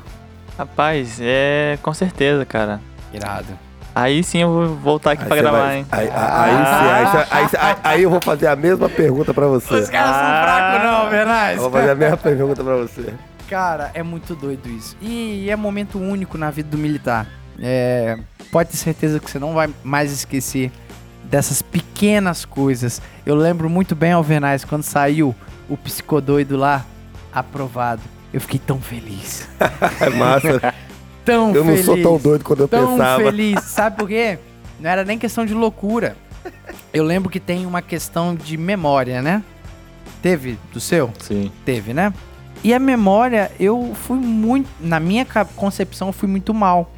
Rapaz, 0.56 1.18
é 1.20 1.76
com 1.82 1.92
certeza, 1.92 2.44
cara. 2.44 2.80
Irado. 3.12 3.67
Aí 4.00 4.22
sim 4.22 4.38
eu 4.38 4.48
vou 4.52 4.76
voltar 4.76 5.12
aqui 5.12 5.22
Aí 5.22 5.28
pra 5.28 5.36
gravar, 5.38 5.58
vai- 5.58 5.78
hein? 5.78 5.86
Aí, 5.90 6.08
aí, 6.08 6.10
aí, 6.14 6.50
sim, 6.50 6.90
aí, 6.92 7.06
você- 7.06 7.26
aí, 7.30 7.48
aí- 7.70 7.76
aí 7.82 8.02
eu 8.04 8.10
vou 8.10 8.20
fazer 8.22 8.46
a 8.46 8.54
mesma 8.54 8.88
pergunta 8.88 9.34
pra 9.34 9.46
você. 9.46 9.74
Os 9.74 9.90
caras 9.90 10.14
são 10.14 10.42
fracos 10.42 10.84
não, 11.04 11.10
Bernardo. 11.10 11.56
Eu 11.56 11.62
vou 11.62 11.70
fazer 11.70 11.90
a 11.90 11.94
mesma 11.94 12.16
pergunta 12.16 12.62
pra 12.62 12.76
você. 12.76 13.14
Cara, 13.48 13.90
é 13.94 14.02
muito 14.02 14.34
doido 14.36 14.68
isso. 14.68 14.96
E 15.00 15.50
é 15.50 15.56
momento 15.56 15.98
único 15.98 16.38
na 16.38 16.50
vida 16.50 16.68
do 16.70 16.78
militar. 16.78 17.26
É, 17.60 18.16
pode 18.52 18.70
ter 18.70 18.76
certeza 18.76 19.18
que 19.18 19.28
você 19.28 19.38
não 19.38 19.52
vai 19.54 19.68
mais 19.82 20.12
esquecer 20.12 20.70
dessas 21.24 21.60
pequenas 21.60 22.44
coisas. 22.44 23.02
Eu 23.26 23.34
lembro 23.34 23.68
muito 23.68 23.96
bem, 23.96 24.12
Alvernais, 24.12 24.64
quando 24.64 24.82
saiu 24.84 25.34
o 25.68 25.76
psicodoido 25.76 26.56
lá, 26.56 26.84
aprovado. 27.32 28.02
Eu 28.32 28.40
fiquei 28.40 28.60
tão 28.64 28.80
feliz. 28.80 29.48
É 30.00 30.10
massa. 30.10 30.74
Tão 31.28 31.54
Eu 31.54 31.62
não 31.62 31.72
feliz. 31.72 31.84
sou 31.84 32.02
tão 32.02 32.16
doido 32.16 32.42
quando 32.42 32.60
eu 32.60 32.68
tão 32.68 32.92
pensava. 32.92 33.22
feliz. 33.22 33.62
Sabe 33.64 33.96
por 33.98 34.08
quê? 34.08 34.38
Não 34.80 34.88
era 34.88 35.04
nem 35.04 35.18
questão 35.18 35.44
de 35.44 35.52
loucura. 35.52 36.16
Eu 36.90 37.04
lembro 37.04 37.28
que 37.28 37.38
tem 37.38 37.66
uma 37.66 37.82
questão 37.82 38.34
de 38.34 38.56
memória, 38.56 39.20
né? 39.20 39.42
Teve 40.22 40.58
do 40.72 40.80
seu? 40.80 41.12
Sim. 41.18 41.52
Teve, 41.66 41.92
né? 41.92 42.14
E 42.64 42.72
a 42.72 42.78
memória, 42.78 43.52
eu 43.60 43.92
fui 43.94 44.16
muito. 44.18 44.68
Na 44.80 44.98
minha 44.98 45.26
concepção, 45.54 46.08
eu 46.08 46.12
fui 46.12 46.28
muito 46.28 46.54
mal. 46.54 46.90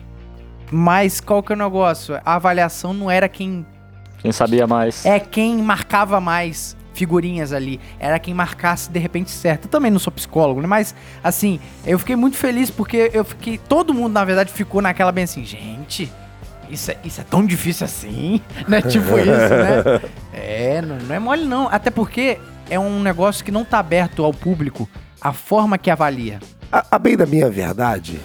Mas 0.70 1.20
qual 1.20 1.42
que 1.42 1.52
é 1.52 1.56
o 1.56 1.58
negócio? 1.58 2.14
A 2.24 2.36
avaliação 2.36 2.94
não 2.94 3.10
era 3.10 3.28
quem. 3.28 3.66
Quem 4.18 4.30
sabia 4.30 4.64
mais. 4.64 5.04
É 5.04 5.18
quem 5.18 5.56
marcava 5.60 6.20
mais 6.20 6.76
figurinhas 7.00 7.50
ali. 7.50 7.80
Era 7.98 8.18
quem 8.18 8.34
marcasse 8.34 8.90
de 8.90 8.98
repente 8.98 9.30
certo. 9.30 9.64
Eu 9.64 9.70
também 9.70 9.90
não 9.90 9.98
sou 9.98 10.12
psicólogo, 10.12 10.60
né? 10.60 10.66
Mas, 10.66 10.94
assim, 11.24 11.58
eu 11.86 11.98
fiquei 11.98 12.14
muito 12.14 12.36
feliz 12.36 12.70
porque 12.70 13.10
eu 13.14 13.24
fiquei. 13.24 13.56
Todo 13.56 13.94
mundo, 13.94 14.12
na 14.12 14.22
verdade, 14.22 14.52
ficou 14.52 14.82
naquela 14.82 15.10
bem 15.10 15.24
assim, 15.24 15.42
gente. 15.42 16.12
Isso 16.68 16.90
é, 16.90 16.96
isso 17.02 17.20
é 17.20 17.24
tão 17.24 17.44
difícil 17.44 17.86
assim, 17.86 18.42
né? 18.68 18.82
Tipo 18.82 19.18
isso, 19.18 19.26
né? 19.26 20.00
É, 20.32 20.82
não, 20.82 20.98
não 20.98 21.14
é 21.14 21.18
mole 21.18 21.44
não. 21.44 21.68
Até 21.68 21.90
porque 21.90 22.38
é 22.68 22.78
um 22.78 23.02
negócio 23.02 23.42
que 23.42 23.50
não 23.50 23.64
tá 23.64 23.78
aberto 23.78 24.22
ao 24.22 24.32
público 24.32 24.88
a 25.20 25.32
forma 25.32 25.78
que 25.78 25.90
avalia. 25.90 26.38
A, 26.70 26.84
a 26.92 26.98
bem 26.98 27.16
da 27.16 27.26
minha 27.26 27.50
verdade, 27.50 28.20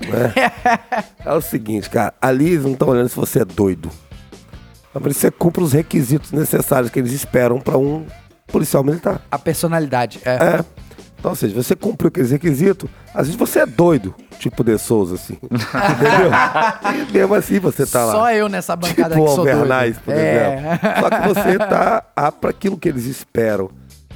né? 0.00 0.32
é 1.24 1.32
o 1.32 1.40
seguinte, 1.42 1.90
cara. 1.90 2.14
Ali 2.20 2.48
eles 2.48 2.64
não 2.64 2.72
estão 2.72 2.88
olhando 2.88 3.08
se 3.08 3.16
você 3.16 3.42
é 3.42 3.44
doido. 3.44 3.90
Mas 5.00 5.16
você 5.16 5.30
cumpre 5.30 5.62
os 5.62 5.72
requisitos 5.72 6.30
necessários 6.32 6.90
que 6.90 6.98
eles 6.98 7.12
esperam 7.12 7.60
pra 7.60 7.76
um 7.76 8.06
policial 8.46 8.84
militar. 8.84 9.20
A 9.30 9.38
personalidade. 9.38 10.20
É. 10.24 10.30
É. 10.34 10.64
Então, 11.18 11.32
ou 11.32 11.36
seja, 11.36 11.54
você 11.54 11.74
cumpriu 11.74 12.08
aqueles 12.08 12.30
requisitos, 12.30 12.88
às 13.14 13.26
vezes 13.26 13.34
você 13.36 13.60
é 13.60 13.66
doido, 13.66 14.14
tipo 14.38 14.62
de 14.62 14.76
Souza, 14.76 15.14
assim. 15.14 15.38
Entendeu? 15.42 16.30
E 17.08 17.12
mesmo 17.12 17.34
assim 17.34 17.58
você 17.58 17.86
tá 17.86 18.04
lá. 18.04 18.12
Só 18.12 18.30
eu 18.32 18.46
nessa 18.48 18.76
bancada 18.76 19.14
tipo 19.14 19.24
que 19.26 19.30
sou 19.34 19.44
doido. 19.44 19.50
Alvernais, 19.56 19.96
por 19.98 20.12
É. 20.14 20.54
exemplo. 20.58 21.00
Só 21.00 21.10
que 21.10 21.28
você 21.28 21.58
tá 21.58 22.02
para 22.40 22.50
aquilo 22.50 22.76
que 22.76 22.88
eles 22.90 23.06
esperam. 23.06 23.70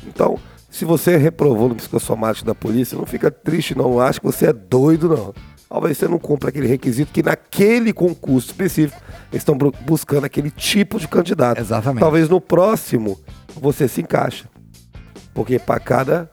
Então, 0.06 0.38
se 0.70 0.84
você 0.84 1.16
reprovou 1.16 1.70
no 1.70 1.74
psicossomático 1.76 2.46
da 2.46 2.54
polícia, 2.54 2.96
não 2.98 3.06
fica 3.06 3.30
triste, 3.30 3.74
não. 3.74 3.98
Acha 3.98 4.20
que 4.20 4.26
você 4.26 4.48
é 4.48 4.52
doido, 4.52 5.08
não. 5.08 5.34
Talvez 5.68 5.98
você 5.98 6.08
não 6.08 6.18
cumpra 6.18 6.48
aquele 6.48 6.66
requisito 6.66 7.12
que 7.12 7.22
naquele 7.22 7.92
concurso 7.92 8.48
específico 8.48 9.00
eles 9.30 9.42
estão 9.42 9.56
bu- 9.56 9.72
buscando 9.82 10.24
aquele 10.24 10.50
tipo 10.50 10.98
de 10.98 11.06
candidato. 11.06 11.60
Exatamente. 11.60 12.00
Talvez 12.00 12.28
no 12.28 12.40
próximo 12.40 13.18
você 13.60 13.86
se 13.86 14.00
encaixa. 14.00 14.46
Porque 15.34 15.58
para 15.58 15.78
cada 15.78 16.30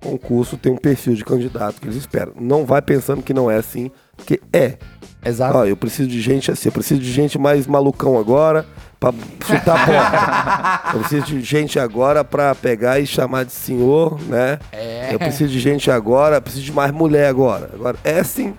concurso 0.00 0.56
tem 0.56 0.72
um 0.72 0.76
perfil 0.76 1.14
de 1.14 1.24
candidato 1.24 1.80
que 1.80 1.86
eles 1.86 1.96
esperam. 1.96 2.32
Não 2.40 2.64
vai 2.64 2.80
pensando 2.80 3.22
que 3.22 3.34
não 3.34 3.50
é 3.50 3.56
assim, 3.56 3.90
porque 4.16 4.40
é. 4.52 4.78
Exato. 5.24 5.58
Ó, 5.58 5.64
eu 5.66 5.76
preciso 5.76 6.08
de 6.08 6.20
gente 6.20 6.50
assim, 6.50 6.68
eu 6.68 6.72
preciso 6.72 7.00
de 7.00 7.12
gente 7.12 7.36
mais 7.38 7.66
malucão 7.66 8.16
agora 8.16 8.64
pra 9.00 9.12
chutar 9.44 9.82
a 9.82 9.84
porta. 9.84 10.90
eu 10.96 11.00
preciso 11.00 11.26
de 11.26 11.40
gente 11.42 11.78
agora 11.78 12.24
pra 12.24 12.54
pegar 12.54 13.00
e 13.00 13.06
chamar 13.06 13.44
de 13.44 13.52
senhor, 13.52 14.18
né? 14.22 14.58
É. 14.72 15.10
Eu 15.12 15.18
preciso 15.18 15.50
de 15.52 15.58
gente 15.60 15.90
agora, 15.90 16.36
eu 16.36 16.42
preciso 16.42 16.64
de 16.64 16.72
mais 16.72 16.90
mulher 16.92 17.28
agora. 17.28 17.68
Agora, 17.74 17.98
é 18.04 18.22
sim 18.22 18.54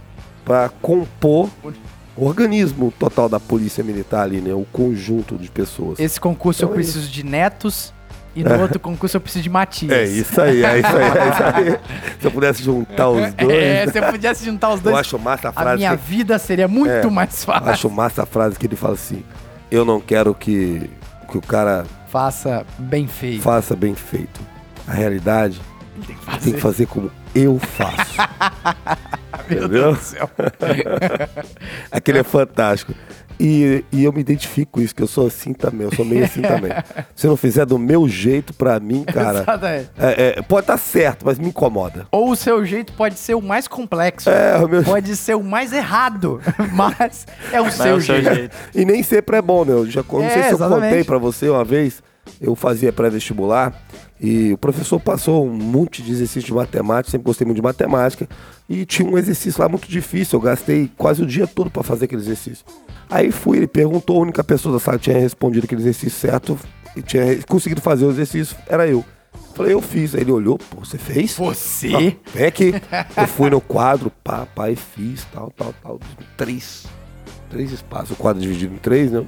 pra 0.49 0.67
compor 0.81 1.47
o 2.17 2.25
organismo 2.25 2.91
total 2.97 3.29
da 3.29 3.39
polícia 3.39 3.83
militar 3.83 4.23
ali, 4.23 4.41
né? 4.41 4.51
O 4.51 4.65
conjunto 4.73 5.37
de 5.37 5.47
pessoas. 5.47 5.99
Esse 5.99 6.19
concurso 6.19 6.63
eu 6.63 6.65
Então 6.69 6.73
é 6.73 6.81
preciso 6.81 7.07
de 7.07 7.23
netos 7.23 7.93
e 8.35 8.43
no 8.43 8.59
outro 8.59 8.79
concurso 8.79 9.15
eu 9.15 9.21
preciso 9.21 9.43
de 9.43 9.49
Matias. 9.49 9.91
É 9.91 10.03
isso 10.05 10.41
aí, 10.41 10.65
é 10.65 10.79
isso 10.79 10.87
aí, 10.87 11.03
é 11.03 11.29
isso 11.29 11.43
aí. 11.43 11.79
Se 12.19 12.25
eu 12.27 12.31
pudesse 12.31 12.63
juntar 12.63 13.09
os 13.09 13.31
dois, 13.35 13.53
É, 13.53 13.87
se 13.87 13.99
eu 13.99 14.03
pudesse 14.11 14.43
juntar 14.43 14.69
os 14.69 14.77
eu 14.77 14.83
dois, 14.85 14.97
acho 14.97 15.19
massa 15.19 15.49
a 15.49 15.51
a 15.51 15.53
frase. 15.53 15.77
minha 15.77 15.95
que- 15.95 16.03
vida 16.03 16.39
seria 16.39 16.67
muito 16.67 16.89
É, 16.91 17.05
mais 17.11 17.39
eu 17.41 17.45
fácil. 17.53 17.69
acho 17.69 17.89
massa 17.91 18.23
a 18.23 18.25
frase 18.25 18.57
que 18.57 18.65
ele 18.65 18.75
fala 18.75 18.95
assim: 18.95 19.23
Eu 19.69 19.85
não 19.85 20.01
quero 20.01 20.33
que, 20.33 20.89
que 21.31 21.37
o 21.37 21.41
cara 21.41 21.85
Faça 22.09 22.65
bem 22.79 23.05
feito. 23.07 23.43
faça 23.43 23.75
bem 23.75 23.93
feito. 23.93 24.41
A 24.87 24.93
realidade 24.93 25.61
tem 26.43 26.53
que 26.53 26.59
fazer 26.61 26.85
como 26.87 27.11
eu 27.35 27.59
faço. 27.59 28.15
Meu 29.49 29.57
entendeu? 29.65 29.67
Deus 29.93 29.97
do 29.97 30.03
céu. 30.03 30.29
Aquele 31.91 32.19
é 32.19 32.23
fantástico. 32.23 32.93
E, 33.41 33.85
e 33.89 34.03
eu 34.03 34.11
me 34.11 34.19
identifico 34.19 34.73
com 34.73 34.81
isso, 34.81 34.93
que 34.93 35.01
eu 35.01 35.07
sou 35.07 35.25
assim 35.25 35.53
também, 35.53 35.87
eu 35.87 35.95
sou 35.95 36.03
meio 36.03 36.25
assim 36.25 36.41
também. 36.41 36.71
Se 37.15 37.25
não 37.25 37.37
fizer 37.37 37.65
do 37.65 37.79
meu 37.79 38.05
jeito, 38.07 38.53
pra 38.53 38.77
mim, 38.81 39.05
cara, 39.05 39.39
Exatamente. 39.39 39.89
é- 39.97 40.35
é, 40.37 40.41
pode 40.41 40.63
estar 40.65 40.77
certo, 40.77 41.25
mas 41.25 41.39
me 41.39 41.47
incomoda. 41.47 42.05
Ou 42.11 42.31
o 42.31 42.35
seu 42.35 42.65
jeito 42.65 42.91
pode 42.93 43.15
ser 43.17 43.35
o 43.35 43.41
mais 43.41 43.65
complexo. 43.65 44.29
É, 44.29 44.57
o 44.57 44.67
meu 44.67 44.83
Pode 44.83 45.15
ser 45.15 45.35
o 45.35 45.43
mais 45.43 45.71
errado. 45.71 46.41
Mas 46.73 47.25
é 47.53 47.61
o 47.61 47.65
Mas 47.65 47.79
é 47.79 47.83
seu 47.83 47.95
o 47.95 48.01
seu 48.01 48.15
jeito. 48.21 48.35
jeito. 48.35 48.57
E 48.75 48.83
nem 48.83 49.01
sempre 49.01 49.37
é 49.37 49.41
bom, 49.41 49.63
né? 49.63 49.71
Eu 49.71 49.89
já, 49.89 50.03
não 50.11 50.21
É, 50.21 50.29
sei 50.29 50.43
se 50.43 50.49
eu 50.49 50.55
exatamente. 50.55 50.89
contei 50.89 51.03
pra 51.05 51.17
você 51.17 51.47
uma 51.47 51.63
vez, 51.63 52.03
eu 52.41 52.55
fazia 52.55 52.91
pré-vestibular 52.91 53.73
e 54.19 54.51
o 54.53 54.57
professor 54.57 54.99
passou 54.99 55.45
um 55.45 55.53
monte 55.53 56.01
de 56.01 56.11
exercício 56.11 56.47
de 56.47 56.53
matemática, 56.53 57.11
sempre 57.11 57.25
gostei 57.25 57.45
muito 57.45 57.57
de 57.57 57.63
matemática, 57.63 58.27
e 58.67 58.85
tinha 58.85 59.09
um 59.09 59.17
exercício 59.17 59.61
lá 59.61 59.69
muito 59.69 59.87
difícil, 59.87 60.37
eu 60.37 60.43
gastei 60.43 60.91
quase 60.97 61.23
o 61.23 61.25
dia 61.25 61.47
todo 61.47 61.69
pra 61.69 61.83
fazer 61.83 62.05
aquele 62.05 62.21
exercício. 62.21 62.65
Aí 63.09 63.31
fui, 63.31 63.57
ele 63.57 63.67
perguntou, 63.67 64.17
a 64.17 64.21
única 64.21 64.43
pessoa 64.43 64.73
da 64.73 64.79
sala 64.79 64.97
que 64.97 65.05
tinha 65.05 65.17
respondido 65.17 65.65
aquele 65.65 65.81
exercício 65.81 66.19
certo 66.19 66.59
e 66.95 67.01
tinha 67.01 67.41
conseguido 67.43 67.81
fazer 67.81 68.05
o 68.05 68.11
exercício, 68.11 68.55
era 68.67 68.87
eu. 68.87 69.03
Falei, 69.53 69.73
eu 69.73 69.81
fiz. 69.81 70.15
Aí 70.15 70.21
ele 70.21 70.31
olhou, 70.31 70.57
pô, 70.57 70.85
você 70.85 70.97
fez? 70.97 71.35
Você? 71.35 72.17
Vem 72.33 72.45
aqui. 72.45 72.73
Eu 73.17 73.27
fui 73.27 73.49
no 73.49 73.59
quadro, 73.59 74.11
pá, 74.23 74.45
pá, 74.45 74.69
e 74.69 74.75
fiz, 74.75 75.25
tal, 75.33 75.51
tal, 75.51 75.73
tal. 75.83 75.99
Três. 76.37 76.85
Três 77.49 77.71
espaços. 77.71 78.11
O 78.11 78.15
quadro 78.15 78.41
dividido 78.41 78.73
em 78.73 78.77
três, 78.77 79.11
né? 79.11 79.25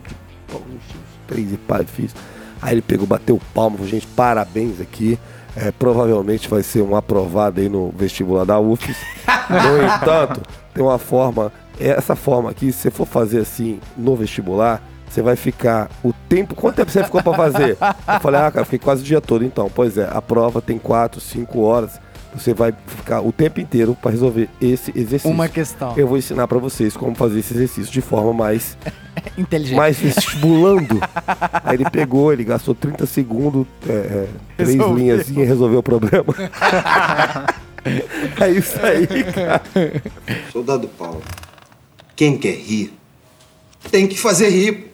Três 1.27 1.51
e 1.51 1.57
pá, 1.57 1.81
e 1.81 1.85
fiz. 1.85 2.15
Aí 2.61 2.75
ele 2.75 2.81
pegou, 2.81 3.07
bateu 3.07 3.39
palma, 3.53 3.77
falou, 3.77 3.89
gente, 3.89 4.07
parabéns 4.07 4.79
aqui. 4.79 5.17
É, 5.55 5.71
provavelmente 5.71 6.47
vai 6.47 6.63
ser 6.63 6.81
um 6.81 6.95
aprovado 6.95 7.59
aí 7.59 7.67
no 7.67 7.91
vestibular 7.91 8.45
da 8.45 8.59
UFES. 8.59 8.97
No 9.51 9.83
entanto, 9.83 10.41
tem 10.73 10.81
uma 10.81 10.97
forma. 10.97 11.51
Essa 11.77 12.15
forma 12.15 12.49
aqui, 12.49 12.71
se 12.71 12.79
você 12.79 12.91
for 12.91 13.05
fazer 13.05 13.39
assim 13.39 13.81
no 13.97 14.15
vestibular, 14.15 14.81
você 15.09 15.21
vai 15.21 15.35
ficar 15.35 15.89
o 16.01 16.13
tempo. 16.29 16.55
Quanto 16.55 16.75
tempo 16.75 16.89
você 16.89 17.03
ficou 17.03 17.21
pra 17.21 17.33
fazer? 17.33 17.71
Eu 17.81 18.19
falei, 18.21 18.39
ah, 18.39 18.49
cara, 18.49 18.63
fiquei 18.63 18.79
quase 18.79 19.01
o 19.01 19.05
dia 19.05 19.19
todo. 19.19 19.43
Então, 19.43 19.69
pois 19.73 19.97
é, 19.97 20.09
a 20.09 20.21
prova 20.21 20.61
tem 20.61 20.77
quatro, 20.77 21.19
cinco 21.19 21.59
horas. 21.59 21.99
Você 22.33 22.53
vai 22.53 22.73
ficar 22.87 23.21
o 23.21 23.31
tempo 23.31 23.59
inteiro 23.59 23.95
para 24.01 24.11
resolver 24.11 24.47
esse 24.61 24.91
exercício. 24.95 25.29
Uma 25.29 25.49
questão. 25.49 25.93
Eu 25.97 26.07
vou 26.07 26.17
ensinar 26.17 26.47
para 26.47 26.57
vocês 26.59 26.95
como 26.95 27.13
fazer 27.13 27.39
esse 27.39 27.53
exercício 27.53 27.91
de 27.91 28.01
forma 28.01 28.31
mais, 28.33 28.77
Inteligente. 29.37 29.75
mais 29.75 29.99
vestibulando. 29.99 30.99
Aí 31.63 31.75
ele 31.75 31.89
pegou, 31.89 32.31
ele 32.31 32.43
gastou 32.45 32.73
30 32.73 33.05
segundos, 33.05 33.67
é, 33.87 33.91
é, 33.91 34.27
três 34.57 34.75
linhas 34.75 35.29
e 35.29 35.33
resolveu 35.43 35.79
o 35.79 35.83
problema. 35.83 36.33
é 38.39 38.49
isso 38.51 38.79
aí, 38.85 39.07
cara. 39.25 39.61
Soldado 40.51 40.87
Paulo, 40.87 41.21
quem 42.15 42.37
quer 42.37 42.55
rir, 42.55 42.93
tem 43.91 44.07
que 44.07 44.17
fazer 44.17 44.49
rir. 44.49 44.91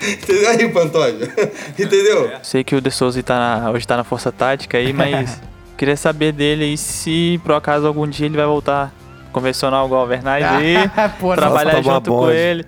Entendeu 0.00 0.50
aí, 0.50 0.68
Pantoja? 0.68 1.32
Entendeu? 1.78 2.30
Sei 2.42 2.64
que 2.64 2.74
o 2.74 2.80
De 2.80 2.90
Souza 2.90 3.22
tá 3.22 3.60
na- 3.60 3.70
hoje 3.70 3.86
tá 3.86 3.96
na 3.96 4.04
Força 4.04 4.32
Tática 4.32 4.78
aí, 4.78 4.92
mas 4.92 5.40
queria 5.76 5.96
saber 5.96 6.32
dele 6.32 6.64
aí 6.64 6.76
se 6.76 7.40
por 7.42 7.54
acaso 7.54 7.86
algum 7.86 8.06
dia 8.06 8.26
ele 8.26 8.36
vai 8.36 8.46
voltar 8.46 8.92
convencional 9.32 9.86
igual 9.86 10.04
o 10.04 10.06
Vernais 10.06 10.44
aí, 10.46 10.88
Pô, 11.18 11.28
não, 11.28 11.34
trabalhar 11.36 11.82
junto 11.82 12.10
com 12.10 12.18
bonde. 12.18 12.36
ele. 12.36 12.66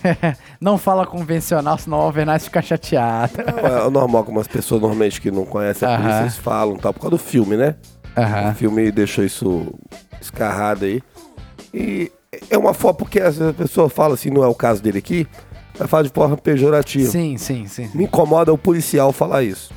não 0.60 0.78
fala 0.78 1.04
convencional, 1.06 1.76
senão 1.78 1.98
o 1.98 2.02
Alvernaz 2.02 2.44
fica 2.44 2.62
chateado. 2.62 3.32
É 3.40 3.90
normal, 3.90 4.24
como 4.24 4.38
as 4.38 4.46
pessoas 4.46 4.80
normalmente 4.80 5.20
que 5.20 5.30
não 5.30 5.44
conhecem 5.44 5.88
a 5.88 5.92
Aham. 5.92 6.02
polícia, 6.02 6.22
eles 6.22 6.36
falam, 6.36 6.76
tal, 6.76 6.92
por 6.92 7.00
causa 7.00 7.16
do 7.16 7.18
filme, 7.18 7.56
né? 7.56 7.74
O 8.16 8.20
Aham. 8.20 8.54
filme 8.54 8.92
deixou 8.92 9.24
isso 9.24 9.74
escarrado 10.20 10.84
aí. 10.84 11.02
E 11.74 12.12
é 12.50 12.56
uma 12.56 12.74
forma, 12.74 12.98
porque 12.98 13.18
às 13.18 13.36
vezes 13.38 13.50
a 13.50 13.54
pessoa 13.54 13.88
fala 13.88 14.14
assim, 14.14 14.30
não 14.30 14.44
é 14.44 14.46
o 14.46 14.54
caso 14.54 14.82
dele 14.82 14.98
aqui, 14.98 15.26
vai 15.76 15.88
falar 15.88 16.02
de 16.04 16.10
forma 16.10 16.36
pejorativa. 16.36 17.10
Sim, 17.10 17.36
sim, 17.36 17.66
sim. 17.66 17.90
Me 17.94 18.04
incomoda 18.04 18.52
o 18.52 18.58
policial 18.58 19.12
falar 19.12 19.42
isso. 19.42 19.72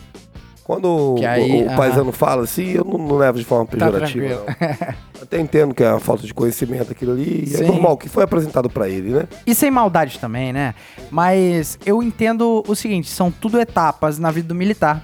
Quando 0.66 1.16
Que 1.20 1.24
o- 1.24 1.30
aí, 1.30 1.64
o, 1.64 1.68
aham. 1.68 1.76
paisano 1.78 2.12
fala 2.12 2.44
assim, 2.44 2.72
eu 2.72 2.84
não, 2.84 2.98
não 2.98 3.16
levo 3.18 3.38
de 3.38 3.46
forma 3.46 3.66
Tá 3.68 3.72
pejorativa. 3.78 4.28
não. 4.28 4.96
Até 5.22 5.40
entendo 5.40 5.74
que 5.76 5.84
é 5.84 5.88
a 5.90 6.00
falta 6.00 6.26
de 6.26 6.34
conhecimento 6.34 6.92
aquilo 6.92 7.12
ali. 7.12 7.46
e 7.48 7.56
É 7.56 7.68
normal, 7.68 7.96
que 7.98 8.10
foi 8.10 8.24
apresentado 8.24 8.68
pra 8.70 8.90
ele, 8.90 9.12
né? 9.12 9.28
E 9.46 9.54
sem 9.54 9.70
maldade 9.70 10.18
também, 10.20 10.52
né? 10.52 10.74
Mas 11.12 11.78
eu 11.86 12.02
entendo 12.02 12.64
o 12.68 12.76
seguinte: 12.76 13.10
são 13.10 13.30
tudo 13.32 13.60
etapas 13.60 14.18
na 14.20 14.32
vida 14.32 14.48
do 14.48 14.56
militar. 14.56 15.04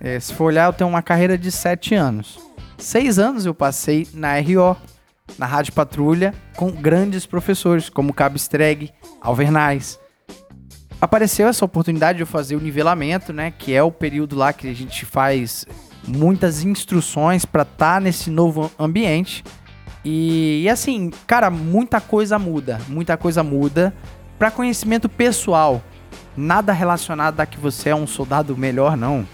É, 0.00 0.18
se 0.18 0.32
for 0.34 0.44
olhar, 0.44 0.66
eu 0.66 0.72
tenho 0.72 0.88
uma 0.88 1.02
carreira 1.02 1.36
de 1.38 1.50
sete 1.52 1.94
anos. 1.94 2.38
Seis 2.78 3.18
anos 3.18 3.46
eu 3.46 3.54
passei 3.54 4.06
na 4.14 4.38
RO, 4.38 4.76
na 5.38 5.46
Rádio 5.46 5.72
Patrulha, 5.74 6.34
com 6.56 6.70
grandes 6.70 7.24
professores, 7.26 7.88
como 7.88 8.12
Cabo 8.14 8.36
Streg, 8.36 8.90
Alvernais. 9.20 9.98
Apareceu 11.00 11.46
essa 11.46 11.64
oportunidade 11.64 12.16
de 12.16 12.22
eu 12.22 12.26
fazer 12.26 12.56
o 12.56 12.60
nivelamento, 12.60 13.32
né? 13.32 13.52
Que 13.56 13.74
é 13.74 13.82
o 13.82 13.92
período 13.92 14.34
lá 14.34 14.52
que 14.52 14.68
a 14.68 14.74
gente 14.74 15.04
faz 15.04 15.66
muitas 16.06 16.64
instruções 16.64 17.44
para 17.44 17.62
estar 17.62 18.00
nesse 18.00 18.30
novo 18.30 18.70
ambiente. 18.78 19.44
E, 20.04 20.62
e 20.62 20.68
assim, 20.68 21.10
cara, 21.26 21.50
muita 21.50 22.00
coisa 22.00 22.38
muda. 22.38 22.80
Muita 22.88 23.16
coisa 23.16 23.42
muda. 23.42 23.92
Para 24.38 24.50
conhecimento 24.50 25.08
pessoal, 25.08 25.82
nada 26.36 26.72
relacionado 26.72 27.40
a 27.40 27.46
que 27.46 27.58
você 27.58 27.90
é 27.90 27.94
um 27.94 28.06
soldado 28.06 28.56
melhor, 28.56 28.96
não. 28.96 29.26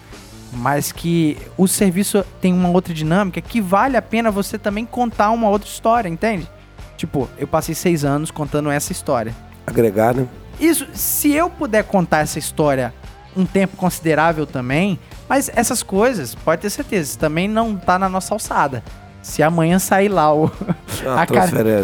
Mas 0.52 0.90
que 0.90 1.38
o 1.56 1.68
serviço 1.68 2.24
tem 2.40 2.52
uma 2.52 2.68
outra 2.70 2.92
dinâmica 2.92 3.40
que 3.40 3.60
vale 3.60 3.96
a 3.96 4.02
pena 4.02 4.30
você 4.30 4.58
também 4.58 4.84
contar 4.84 5.30
uma 5.30 5.48
outra 5.48 5.68
história, 5.68 6.08
entende? 6.08 6.48
Tipo, 6.96 7.28
eu 7.38 7.46
passei 7.46 7.74
seis 7.74 8.04
anos 8.04 8.30
contando 8.30 8.70
essa 8.70 8.92
história. 8.92 9.34
Agregar, 9.66 10.14
né? 10.14 10.26
Isso, 10.62 10.86
se 10.94 11.32
eu 11.32 11.50
puder 11.50 11.82
contar 11.82 12.20
essa 12.20 12.38
história 12.38 12.94
um 13.36 13.44
tempo 13.44 13.76
considerável 13.76 14.46
também, 14.46 14.96
mas 15.28 15.50
essas 15.56 15.82
coisas, 15.82 16.36
pode 16.36 16.62
ter 16.62 16.70
certeza, 16.70 17.18
também 17.18 17.48
não 17.48 17.76
tá 17.76 17.98
na 17.98 18.08
nossa 18.08 18.32
alçada. 18.32 18.84
Se 19.20 19.42
amanhã 19.42 19.80
sair 19.80 20.08
lá 20.08 20.32
o, 20.32 20.46
Ah, 21.04 21.26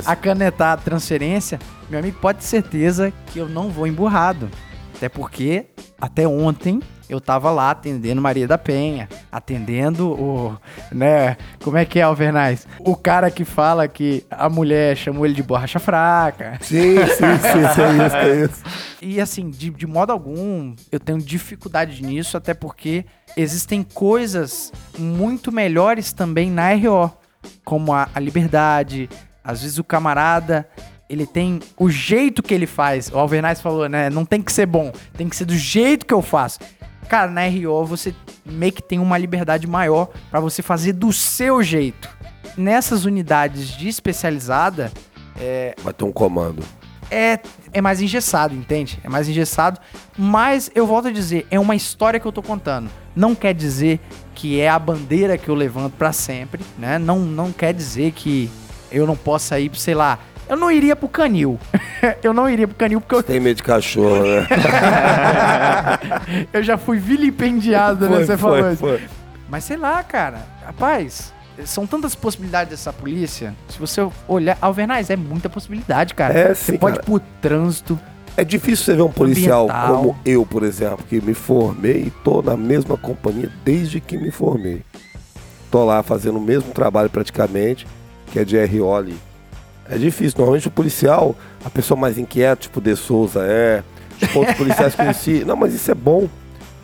a, 0.06 0.12
a 0.12 0.16
canetar 0.16 0.72
a 0.74 0.76
transferência, 0.76 1.58
meu 1.90 1.98
amigo, 1.98 2.18
pode 2.20 2.38
ter 2.38 2.44
certeza 2.44 3.12
que 3.26 3.40
eu 3.40 3.48
não 3.48 3.68
vou 3.68 3.84
emburrado. 3.84 4.48
Até 4.94 5.08
porque, 5.08 5.66
até 6.00 6.28
ontem, 6.28 6.80
eu 7.08 7.20
tava 7.20 7.50
lá 7.50 7.70
atendendo 7.70 8.20
Maria 8.20 8.46
da 8.46 8.58
Penha, 8.58 9.08
atendendo 9.32 10.10
o, 10.10 10.56
né, 10.92 11.36
como 11.62 11.76
é 11.76 11.84
que 11.84 11.98
é, 11.98 12.02
Alvernais? 12.02 12.66
O 12.80 12.94
cara 12.94 13.30
que 13.30 13.44
fala 13.44 13.88
que 13.88 14.24
a 14.30 14.48
mulher 14.48 14.96
chamou 14.96 15.24
ele 15.24 15.34
de 15.34 15.42
borracha 15.42 15.78
fraca. 15.78 16.58
Sim, 16.60 16.96
sim, 16.98 17.38
sim, 17.40 17.64
isso 17.64 17.80
é 17.80 18.06
isso, 18.06 18.16
é 18.16 18.44
isso. 18.44 18.62
E 19.00 19.20
assim, 19.20 19.48
de, 19.48 19.70
de 19.70 19.86
modo 19.86 20.12
algum, 20.12 20.74
eu 20.90 21.00
tenho 21.00 21.18
dificuldade 21.18 22.02
nisso, 22.02 22.36
até 22.36 22.52
porque 22.52 23.04
existem 23.36 23.82
coisas 23.82 24.72
muito 24.98 25.50
melhores 25.50 26.12
também 26.12 26.50
na 26.50 26.74
RO, 26.74 27.10
como 27.64 27.92
a, 27.92 28.08
a 28.14 28.20
liberdade. 28.20 29.08
Às 29.42 29.62
vezes 29.62 29.78
o 29.78 29.84
camarada, 29.84 30.68
ele 31.08 31.26
tem 31.26 31.60
o 31.76 31.88
jeito 31.88 32.42
que 32.42 32.52
ele 32.52 32.66
faz. 32.66 33.10
O 33.10 33.18
Alvernais 33.18 33.60
falou, 33.60 33.88
né? 33.88 34.10
Não 34.10 34.24
tem 34.24 34.42
que 34.42 34.52
ser 34.52 34.66
bom, 34.66 34.92
tem 35.16 35.28
que 35.28 35.36
ser 35.36 35.44
do 35.44 35.56
jeito 35.56 36.04
que 36.04 36.12
eu 36.12 36.20
faço. 36.20 36.58
Cara, 37.08 37.30
na 37.30 37.42
RO 37.48 37.84
você 37.84 38.14
meio 38.44 38.72
que 38.72 38.82
tem 38.82 38.98
uma 38.98 39.16
liberdade 39.18 39.66
maior 39.66 40.08
pra 40.30 40.40
você 40.40 40.62
fazer 40.62 40.92
do 40.92 41.12
seu 41.12 41.62
jeito. 41.62 42.08
Nessas 42.56 43.04
unidades 43.04 43.68
de 43.68 43.88
especializada, 43.88 44.92
Vai 45.82 45.92
ter 45.94 46.04
um 46.04 46.12
comando. 46.12 46.62
é, 47.10 47.38
é 47.72 47.80
mais 47.80 48.00
engessado, 48.02 48.54
entende? 48.54 48.98
É 49.04 49.08
mais 49.08 49.28
engessado. 49.28 49.80
Mas 50.16 50.70
eu 50.74 50.86
volto 50.86 51.08
a 51.08 51.12
dizer, 51.12 51.46
é 51.50 51.58
uma 51.58 51.76
história 51.76 52.18
que 52.18 52.26
eu 52.26 52.32
tô 52.32 52.42
contando. 52.42 52.90
Não 53.14 53.34
quer 53.34 53.54
dizer 53.54 54.00
que 54.34 54.60
é 54.60 54.68
a 54.68 54.78
bandeira 54.78 55.38
que 55.38 55.48
eu 55.48 55.54
levanto 55.54 55.92
pra 55.94 56.12
sempre, 56.12 56.64
né? 56.76 56.98
Não, 56.98 57.20
não 57.20 57.52
quer 57.52 57.72
dizer 57.72 58.12
que 58.12 58.50
eu 58.90 59.06
não 59.06 59.16
possa 59.16 59.58
ir, 59.60 59.70
sei 59.76 59.94
lá. 59.94 60.18
Eu 60.48 60.56
não 60.56 60.70
iria 60.70 60.96
pro 60.96 61.08
canil. 61.08 61.58
eu 62.22 62.32
não 62.32 62.48
iria 62.48 62.66
pro 62.66 62.76
canil 62.76 63.00
porque 63.00 63.14
eu, 63.14 63.22
Tem 63.22 63.40
medo 63.40 63.56
de 63.56 63.62
cachorro, 63.62 64.24
né? 64.24 64.46
eu 66.52 66.62
já 66.62 66.78
fui 66.78 66.98
vilipendiado, 66.98 68.08
né? 68.08 68.24
Você 68.24 68.36
falou 68.36 68.70
isso. 68.70 68.80
foi. 68.80 69.02
Mas 69.48 69.64
sei 69.64 69.76
lá, 69.76 70.02
cara. 70.02 70.38
Rapaz, 70.64 71.32
são 71.64 71.86
tantas 71.86 72.14
possibilidades 72.14 72.70
dessa 72.70 72.92
polícia. 72.92 73.54
Se 73.68 73.78
você 73.78 74.06
olhar. 74.26 74.56
Alvernais, 74.60 75.10
é 75.10 75.16
muita 75.16 75.48
possibilidade, 75.48 76.14
cara. 76.14 76.34
É, 76.34 76.54
você 76.54 76.72
sim, 76.72 76.78
pode 76.78 76.96
cara. 76.96 77.04
ir 77.04 77.06
pro 77.06 77.20
trânsito. 77.40 77.98
É 78.36 78.44
difícil 78.44 78.84
você 78.84 78.94
ver 78.94 79.02
um 79.02 79.10
policial 79.10 79.64
Ambiental. 79.64 79.96
como 79.96 80.18
eu, 80.24 80.46
por 80.46 80.62
exemplo, 80.62 81.04
que 81.08 81.20
me 81.20 81.34
formei 81.34 82.04
e 82.04 82.10
tô 82.22 82.40
na 82.40 82.56
mesma 82.56 82.96
companhia 82.96 83.50
desde 83.64 84.00
que 84.00 84.16
me 84.16 84.30
formei. 84.30 84.82
Tô 85.70 85.84
lá 85.84 86.02
fazendo 86.02 86.38
o 86.38 86.40
mesmo 86.40 86.70
trabalho 86.72 87.10
praticamente, 87.10 87.86
que 88.30 88.38
é 88.38 88.44
de 88.44 88.56
RO 88.64 88.94
ali. 88.94 89.18
É 89.90 89.96
difícil. 89.96 90.38
Normalmente 90.38 90.68
o 90.68 90.70
policial, 90.70 91.34
a 91.64 91.70
pessoa 91.70 91.98
mais 91.98 92.18
inquieta, 92.18 92.62
tipo 92.62 92.80
De 92.80 92.94
Souza 92.94 93.40
é, 93.42 93.82
tipo 94.18 94.38
outros 94.38 94.56
policiais 94.56 94.94
que 94.94 95.00
eu 95.00 95.04
conheci. 95.06 95.44
Não, 95.44 95.56
mas 95.56 95.74
isso 95.74 95.90
é 95.90 95.94
bom, 95.94 96.28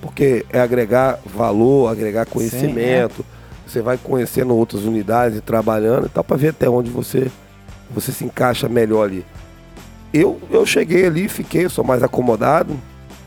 porque 0.00 0.44
é 0.50 0.60
agregar 0.60 1.18
valor, 1.26 1.90
agregar 1.90 2.26
conhecimento. 2.26 3.24
Você 3.66 3.80
vai 3.80 3.98
conhecendo 3.98 4.54
outras 4.54 4.84
unidades 4.84 5.38
e 5.38 5.40
trabalhando 5.40 6.06
e 6.06 6.08
tal, 6.08 6.22
pra 6.22 6.36
ver 6.36 6.48
até 6.48 6.68
onde 6.68 6.90
você, 6.90 7.30
você 7.90 8.12
se 8.12 8.24
encaixa 8.24 8.68
melhor 8.68 9.04
ali. 9.04 9.24
Eu, 10.12 10.40
eu 10.50 10.64
cheguei 10.64 11.06
ali, 11.06 11.28
fiquei, 11.28 11.68
sou 11.68 11.84
mais 11.84 12.02
acomodado. 12.02 12.78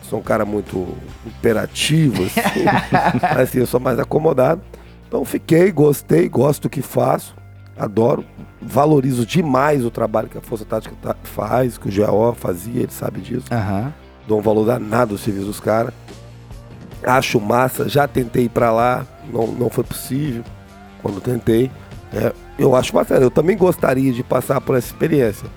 Sou 0.09 0.19
um 0.19 0.23
cara 0.23 0.45
muito 0.45 0.87
imperativo, 1.25 2.23
assim. 2.23 2.63
Mas, 3.21 3.39
assim, 3.39 3.59
eu 3.59 3.67
sou 3.67 3.79
mais 3.79 3.99
acomodado. 3.99 4.61
Então 5.07 5.25
fiquei, 5.25 5.71
gostei, 5.71 6.29
gosto 6.29 6.63
do 6.63 6.69
que 6.69 6.81
faço, 6.81 7.35
adoro, 7.77 8.23
valorizo 8.61 9.25
demais 9.25 9.85
o 9.85 9.91
trabalho 9.91 10.27
que 10.27 10.37
a 10.37 10.41
Força 10.41 10.65
Tática 10.65 10.95
tá- 11.01 11.15
faz, 11.23 11.77
que 11.77 11.87
o 11.87 11.91
GAO 11.91 12.33
fazia, 12.33 12.81
ele 12.83 12.91
sabe 12.91 13.21
disso. 13.21 13.45
Aham. 13.51 13.93
Dou 14.27 14.39
um 14.39 14.41
valor 14.41 14.65
danado 14.65 15.13
ao 15.13 15.17
serviço 15.17 15.45
dos 15.45 15.59
caras. 15.59 15.93
Acho 17.03 17.39
massa, 17.39 17.87
já 17.87 18.07
tentei 18.07 18.45
ir 18.45 18.49
pra 18.49 18.71
lá, 18.71 19.05
não, 19.31 19.47
não 19.47 19.69
foi 19.69 19.83
possível 19.83 20.43
quando 21.01 21.21
tentei. 21.21 21.71
É, 22.13 22.33
eu 22.57 22.75
acho 22.75 22.91
bacana, 22.91 23.23
eu 23.23 23.31
também 23.31 23.55
gostaria 23.55 24.11
de 24.11 24.23
passar 24.23 24.59
por 24.59 24.75
essa 24.75 24.87
experiência. 24.87 25.47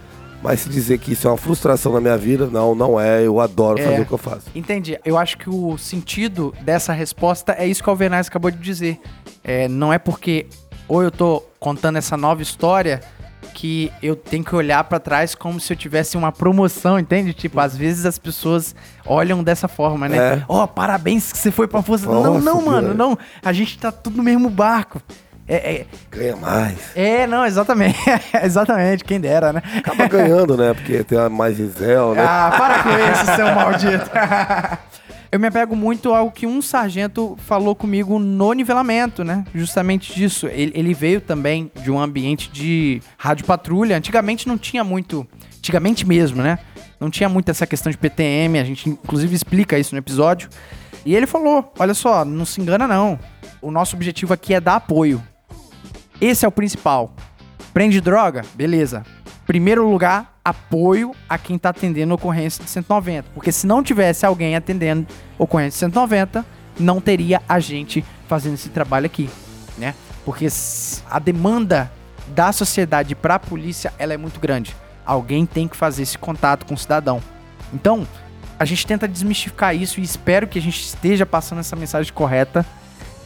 Mas 0.43 0.60
se 0.60 0.68
dizer 0.70 0.98
que 0.98 1.12
isso 1.12 1.27
é 1.27 1.31
uma 1.31 1.36
frustração 1.36 1.93
na 1.93 2.01
minha 2.01 2.16
vida, 2.16 2.47
não, 2.47 2.74
não 2.74 2.98
é. 2.98 3.27
Eu 3.27 3.40
adoro 3.40 3.78
É. 3.78 3.85
fazer 3.85 4.01
o 4.02 4.06
que 4.06 4.12
eu 4.12 4.18
faço. 4.18 4.47
Entendi. 4.55 4.98
Eu 5.05 5.18
acho 5.18 5.36
que 5.36 5.51
o 5.51 5.77
sentido 5.77 6.55
dessa 6.62 6.93
resposta 6.94 7.52
é 7.59 7.66
isso 7.66 7.82
que 7.82 7.89
o 7.89 7.93
Alvernaz 7.93 8.27
acabou 8.28 8.51
de 8.51 8.56
dizer. 8.59 8.98
É, 9.44 9.68
não 9.68 9.93
é 9.93 9.98
porque 9.98 10.47
ou 10.91 11.03
eu 11.05 11.11
tô 11.11 11.43
contando 11.61 11.97
essa 11.99 12.17
nova 12.17 12.43
história 12.43 13.01
que 13.55 13.93
eu 14.03 14.17
tenho 14.17 14.45
que 14.45 14.55
olhar 14.55 14.83
pra 14.85 14.99
trás 14.99 15.35
como 15.37 15.61
se 15.61 15.73
eu 15.73 15.77
tivesse 15.77 16.17
uma 16.17 16.33
promoção, 16.33 16.99
entende? 16.99 17.33
Tipo, 17.33 17.61
às 17.61 17.77
vezes 17.77 18.05
as 18.05 18.19
pessoas 18.19 18.75
olham 19.07 19.43
dessa 19.43 19.69
forma, 19.69 20.09
né? 20.09 20.17
É. 20.17 20.43
Ó, 20.49 20.67
parabéns 20.67 21.31
que 21.31 21.39
você 21.39 21.51
foi 21.53 21.69
pra 21.69 21.81
força. 21.81 22.07
não, 22.07 22.23
Nossa, 22.23 22.45
não, 22.45 22.61
mano, 22.62 22.89
cara. 22.89 22.95
não. 22.95 23.19
A 23.45 23.53
gente 23.53 23.79
tá 23.79 23.93
tudo 23.93 24.17
no 24.17 24.23
mesmo 24.23 24.51
barco. 24.51 25.01
É, 25.47 25.75
é, 25.75 25.87
Ganha 26.11 26.37
mais. 26.37 26.79
é, 26.97 27.27
não, 27.27 27.45
exatamente. 27.47 27.99
exatamente, 28.43 29.05
quem 29.05 29.21
dera, 29.21 29.53
né? 29.53 29.62
Acaba 29.79 30.07
ganhando, 30.07 30.57
né? 30.57 30.75
Porque 30.75 31.03
tem 31.05 31.19
a 31.19 31.29
mais 31.29 31.57
Gisel, 31.57 32.15
né? 32.15 32.25
Ah, 32.25 32.53
para 32.57 32.83
com 32.83 32.89
isso, 32.91 33.37
seu 33.37 33.55
maldito. 33.55 34.11
Eu 35.32 35.39
me 35.39 35.47
apego 35.47 35.77
muito 35.77 36.12
ao 36.12 36.28
que 36.28 36.44
um 36.44 36.61
sargento 36.61 37.36
falou 37.47 37.77
comigo 37.77 38.19
no 38.19 38.52
nivelamento, 38.52 39.23
né? 39.23 39.44
Justamente 39.55 40.12
disso. 40.12 40.48
Ele, 40.48 40.73
ele 40.74 40.93
veio 40.93 41.20
também 41.20 41.70
de 41.82 41.90
um 41.90 42.01
ambiente 42.01 42.51
de 42.51 43.01
rádio 43.16 43.44
patrulha. 43.44 43.97
Antigamente 43.97 44.48
não 44.48 44.59
tinha 44.59 44.82
muito. 44.82 45.24
Antigamente 45.59 46.05
mesmo, 46.05 46.43
né? 46.43 46.59
Não 46.98 47.09
tinha 47.09 47.28
muito 47.28 47.48
essa 47.48 47.65
questão 47.65 47.93
de 47.93 47.97
PTM. 47.97 48.59
A 48.59 48.65
gente, 48.65 48.90
inclusive, 48.90 49.32
explica 49.32 49.78
isso 49.78 49.94
no 49.94 50.01
episódio. 50.01 50.48
E 51.07 51.15
ele 51.15 51.28
falou: 51.28 51.73
olha 51.78 51.94
só, 51.94 52.24
não 52.24 52.44
se 52.44 52.61
engana, 52.61 52.89
não. 52.89 53.16
O 53.62 53.70
nosso 53.70 53.94
objetivo 53.94 54.35
aqui 54.35 54.52
é 54.52 54.61
dar 54.61 54.77
apoio. 54.77 55.23
Esse 56.20 56.44
é 56.44 56.48
o 56.48 56.52
principal. 56.52 57.15
Prende 57.73 58.01
droga? 58.01 58.43
Beleza. 58.55 59.05
Primeiro 59.47 59.89
lugar, 59.89 60.40
apoio 60.51 61.12
a 61.28 61.39
quem 61.39 61.59
tá 61.59 61.70
atendendo 61.70 62.14
ocorrência 62.14 62.62
de 62.62 62.70
190. 62.70 63.31
Porque 63.35 63.51
se 63.51 63.66
não 63.66 63.82
tivesse 63.82 64.27
alguém 64.27 64.55
atendendo 64.55 65.06
ocorrência 65.39 65.89
de 65.89 65.94
190, 65.94 66.44
não 66.78 67.01
teria 67.01 67.43
a 67.48 67.59
gente 67.59 68.05
fazendo 68.28 68.55
esse 68.55 68.68
trabalho 68.68 69.06
aqui, 69.06 69.28
né? 69.78 69.94
Porque 70.24 70.47
a 71.10 71.18
demanda 71.18 71.90
da 72.28 72.52
sociedade 72.52 73.14
para 73.14 73.36
a 73.36 73.39
polícia, 73.39 73.93
ela 73.98 74.14
é 74.14 74.16
muito 74.16 74.39
grande. 74.39 74.77
Alguém 75.05 75.47
tem 75.47 75.66
que 75.66 75.77
fazer 75.77 76.02
esse 76.02 76.16
contato 76.16 76.64
com 76.64 76.74
o 76.74 76.78
cidadão. 76.78 77.20
Então, 77.72 78.06
a 78.59 78.64
gente 78.64 78.86
tenta 78.86 79.09
desmistificar 79.09 79.74
isso 79.74 80.01
e 80.01 80.02
espero 80.02 80.47
que 80.47 80.59
a 80.59 80.62
gente 80.62 80.81
esteja 80.81 81.24
passando 81.27 81.60
essa 81.60 81.74
mensagem 81.74 82.12
correta 82.12 82.64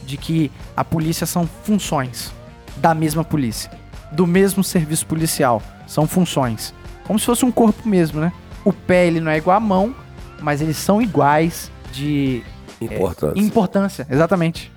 de 0.03 0.17
que 0.17 0.51
a 0.75 0.83
polícia 0.83 1.25
são 1.25 1.47
funções 1.63 2.31
da 2.77 2.93
mesma 2.93 3.23
polícia, 3.23 3.71
do 4.11 4.25
mesmo 4.25 4.63
serviço 4.63 5.05
policial. 5.05 5.61
São 5.87 6.07
funções. 6.07 6.73
Como 7.05 7.19
se 7.19 7.25
fosse 7.25 7.45
um 7.45 7.51
corpo 7.51 7.87
mesmo, 7.87 8.19
né? 8.19 8.31
O 8.63 8.73
pé 8.73 9.07
ele 9.07 9.19
não 9.19 9.31
é 9.31 9.37
igual 9.37 9.57
à 9.57 9.59
mão, 9.59 9.95
mas 10.41 10.61
eles 10.61 10.77
são 10.77 11.01
iguais 11.01 11.71
de 11.91 12.43
Importância. 12.81 13.39
importância, 13.39 14.07
exatamente. 14.09 14.71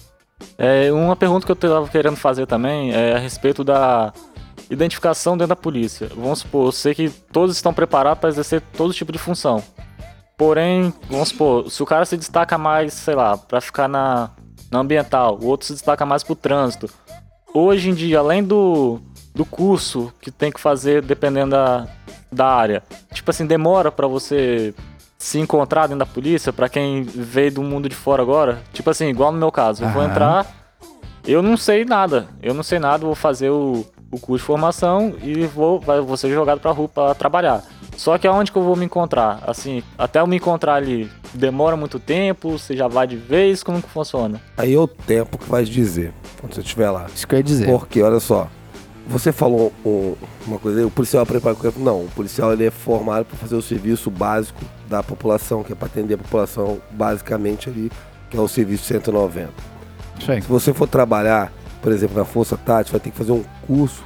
É, 0.56 0.92
uma 0.92 1.16
pergunta 1.16 1.44
que 1.44 1.50
eu 1.50 1.56
tava 1.56 1.88
querendo 1.88 2.16
fazer 2.16 2.46
também 2.46 2.92
é 2.92 3.14
a 3.14 3.18
respeito 3.18 3.64
da 3.64 4.12
identificação 4.70 5.36
dentro 5.36 5.48
da 5.48 5.56
polícia. 5.56 6.08
Vamos 6.14 6.40
supor, 6.40 6.66
eu 6.66 6.72
sei 6.72 6.94
que 6.94 7.08
todos 7.32 7.56
estão 7.56 7.72
preparados 7.72 8.20
para 8.20 8.28
exercer 8.28 8.60
todo 8.76 8.94
tipo 8.94 9.10
de 9.10 9.18
função. 9.18 9.62
Porém, 10.36 10.92
vamos 11.10 11.30
supor, 11.30 11.70
se 11.70 11.82
o 11.82 11.86
cara 11.86 12.04
se 12.04 12.16
destaca 12.16 12.56
mais, 12.56 12.92
sei 12.92 13.14
lá, 13.14 13.36
para 13.36 13.60
ficar 13.60 13.88
na, 13.88 14.30
na 14.70 14.78
ambiental, 14.78 15.38
o 15.42 15.46
outro 15.46 15.66
se 15.66 15.72
destaca 15.72 16.06
mais 16.06 16.22
pro 16.22 16.36
trânsito. 16.36 16.88
Hoje 17.52 17.90
em 17.90 17.94
dia, 17.94 18.20
além 18.20 18.44
do, 18.44 19.00
do 19.38 19.44
curso 19.44 20.12
que 20.20 20.32
tem 20.32 20.50
que 20.50 20.58
fazer 20.58 21.00
dependendo 21.00 21.52
da, 21.52 21.86
da 22.30 22.46
área, 22.46 22.82
tipo 23.14 23.30
assim, 23.30 23.46
demora 23.46 23.92
para 23.92 24.08
você 24.08 24.74
se 25.16 25.38
encontrar 25.38 25.82
dentro 25.86 26.00
da 26.00 26.06
polícia, 26.06 26.52
pra 26.52 26.68
quem 26.68 27.04
veio 27.04 27.52
do 27.52 27.62
mundo 27.62 27.88
de 27.88 27.94
fora 27.94 28.20
agora, 28.20 28.60
tipo 28.72 28.90
assim, 28.90 29.06
igual 29.06 29.30
no 29.30 29.38
meu 29.38 29.52
caso, 29.52 29.84
eu 29.84 29.90
vou 29.90 30.02
Aham. 30.02 30.10
entrar, 30.10 30.46
eu 31.24 31.40
não 31.40 31.56
sei 31.56 31.84
nada, 31.84 32.26
eu 32.42 32.52
não 32.52 32.64
sei 32.64 32.80
nada, 32.80 33.06
vou 33.06 33.14
fazer 33.14 33.48
o, 33.50 33.86
o 34.10 34.18
curso 34.18 34.42
de 34.42 34.46
formação 34.46 35.14
e 35.22 35.46
vou, 35.46 35.78
vai, 35.78 36.00
vou 36.00 36.16
ser 36.16 36.30
jogado 36.30 36.58
pra 36.58 36.72
rua 36.72 36.88
pra 36.88 37.14
trabalhar. 37.14 37.62
Só 37.96 38.18
que 38.18 38.26
aonde 38.26 38.50
que 38.50 38.58
eu 38.58 38.62
vou 38.62 38.74
me 38.74 38.84
encontrar? 38.86 39.42
Assim, 39.46 39.84
até 39.96 40.18
eu 40.18 40.26
me 40.26 40.36
encontrar 40.36 40.74
ali, 40.74 41.08
demora 41.32 41.76
muito 41.76 42.00
tempo, 42.00 42.58
você 42.58 42.76
já 42.76 42.88
vai 42.88 43.06
de 43.06 43.16
vez, 43.16 43.62
como 43.62 43.80
que 43.80 43.88
funciona? 43.88 44.40
Aí 44.56 44.74
é 44.74 44.78
o 44.78 44.88
tempo 44.88 45.38
que 45.38 45.48
vai 45.48 45.64
dizer 45.64 46.12
quando 46.40 46.54
você 46.54 46.60
estiver 46.60 46.90
lá. 46.90 47.06
Isso 47.14 47.26
que 47.26 47.34
eu 47.34 47.38
ia 47.38 47.44
dizer. 47.44 47.66
Porque, 47.66 48.02
olha 48.02 48.20
só, 48.20 48.48
você 49.08 49.32
falou 49.32 49.72
um- 49.84 50.14
uma 50.46 50.58
coisa 50.58 50.86
o 50.86 50.90
policial 50.90 51.22
é 51.22 51.26
preparado. 51.26 51.72
Não, 51.78 52.04
o 52.04 52.08
policial 52.14 52.52
ele 52.52 52.66
é 52.66 52.70
formado 52.70 53.24
para 53.24 53.36
fazer 53.36 53.56
o 53.56 53.62
serviço 53.62 54.10
básico 54.10 54.60
da 54.88 55.02
população, 55.02 55.62
que 55.64 55.72
é 55.72 55.74
para 55.74 55.86
atender 55.86 56.14
a 56.14 56.18
população 56.18 56.78
basicamente 56.90 57.68
ali, 57.68 57.90
que 58.30 58.36
é 58.36 58.40
o 58.40 58.46
serviço 58.48 58.84
190. 58.84 59.50
Isso 60.18 60.30
aí. 60.30 60.42
Se 60.42 60.48
você 60.48 60.72
for 60.74 60.86
trabalhar, 60.88 61.52
por 61.82 61.92
exemplo, 61.92 62.16
na 62.18 62.24
Força 62.24 62.56
Tática, 62.56 62.98
vai 62.98 63.00
ter 63.04 63.10
que 63.10 63.16
fazer 63.16 63.32
um 63.32 63.44
curso, 63.66 64.02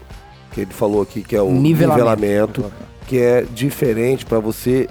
que 0.52 0.60
ele 0.60 0.72
falou 0.72 1.02
aqui, 1.02 1.22
que 1.22 1.34
é 1.34 1.42
o 1.42 1.50
Nivelamento. 1.50 2.60
nivelamento, 2.60 2.72
que 3.06 3.18
é 3.18 3.42
diferente 3.42 4.24
para 4.26 4.38
você 4.38 4.88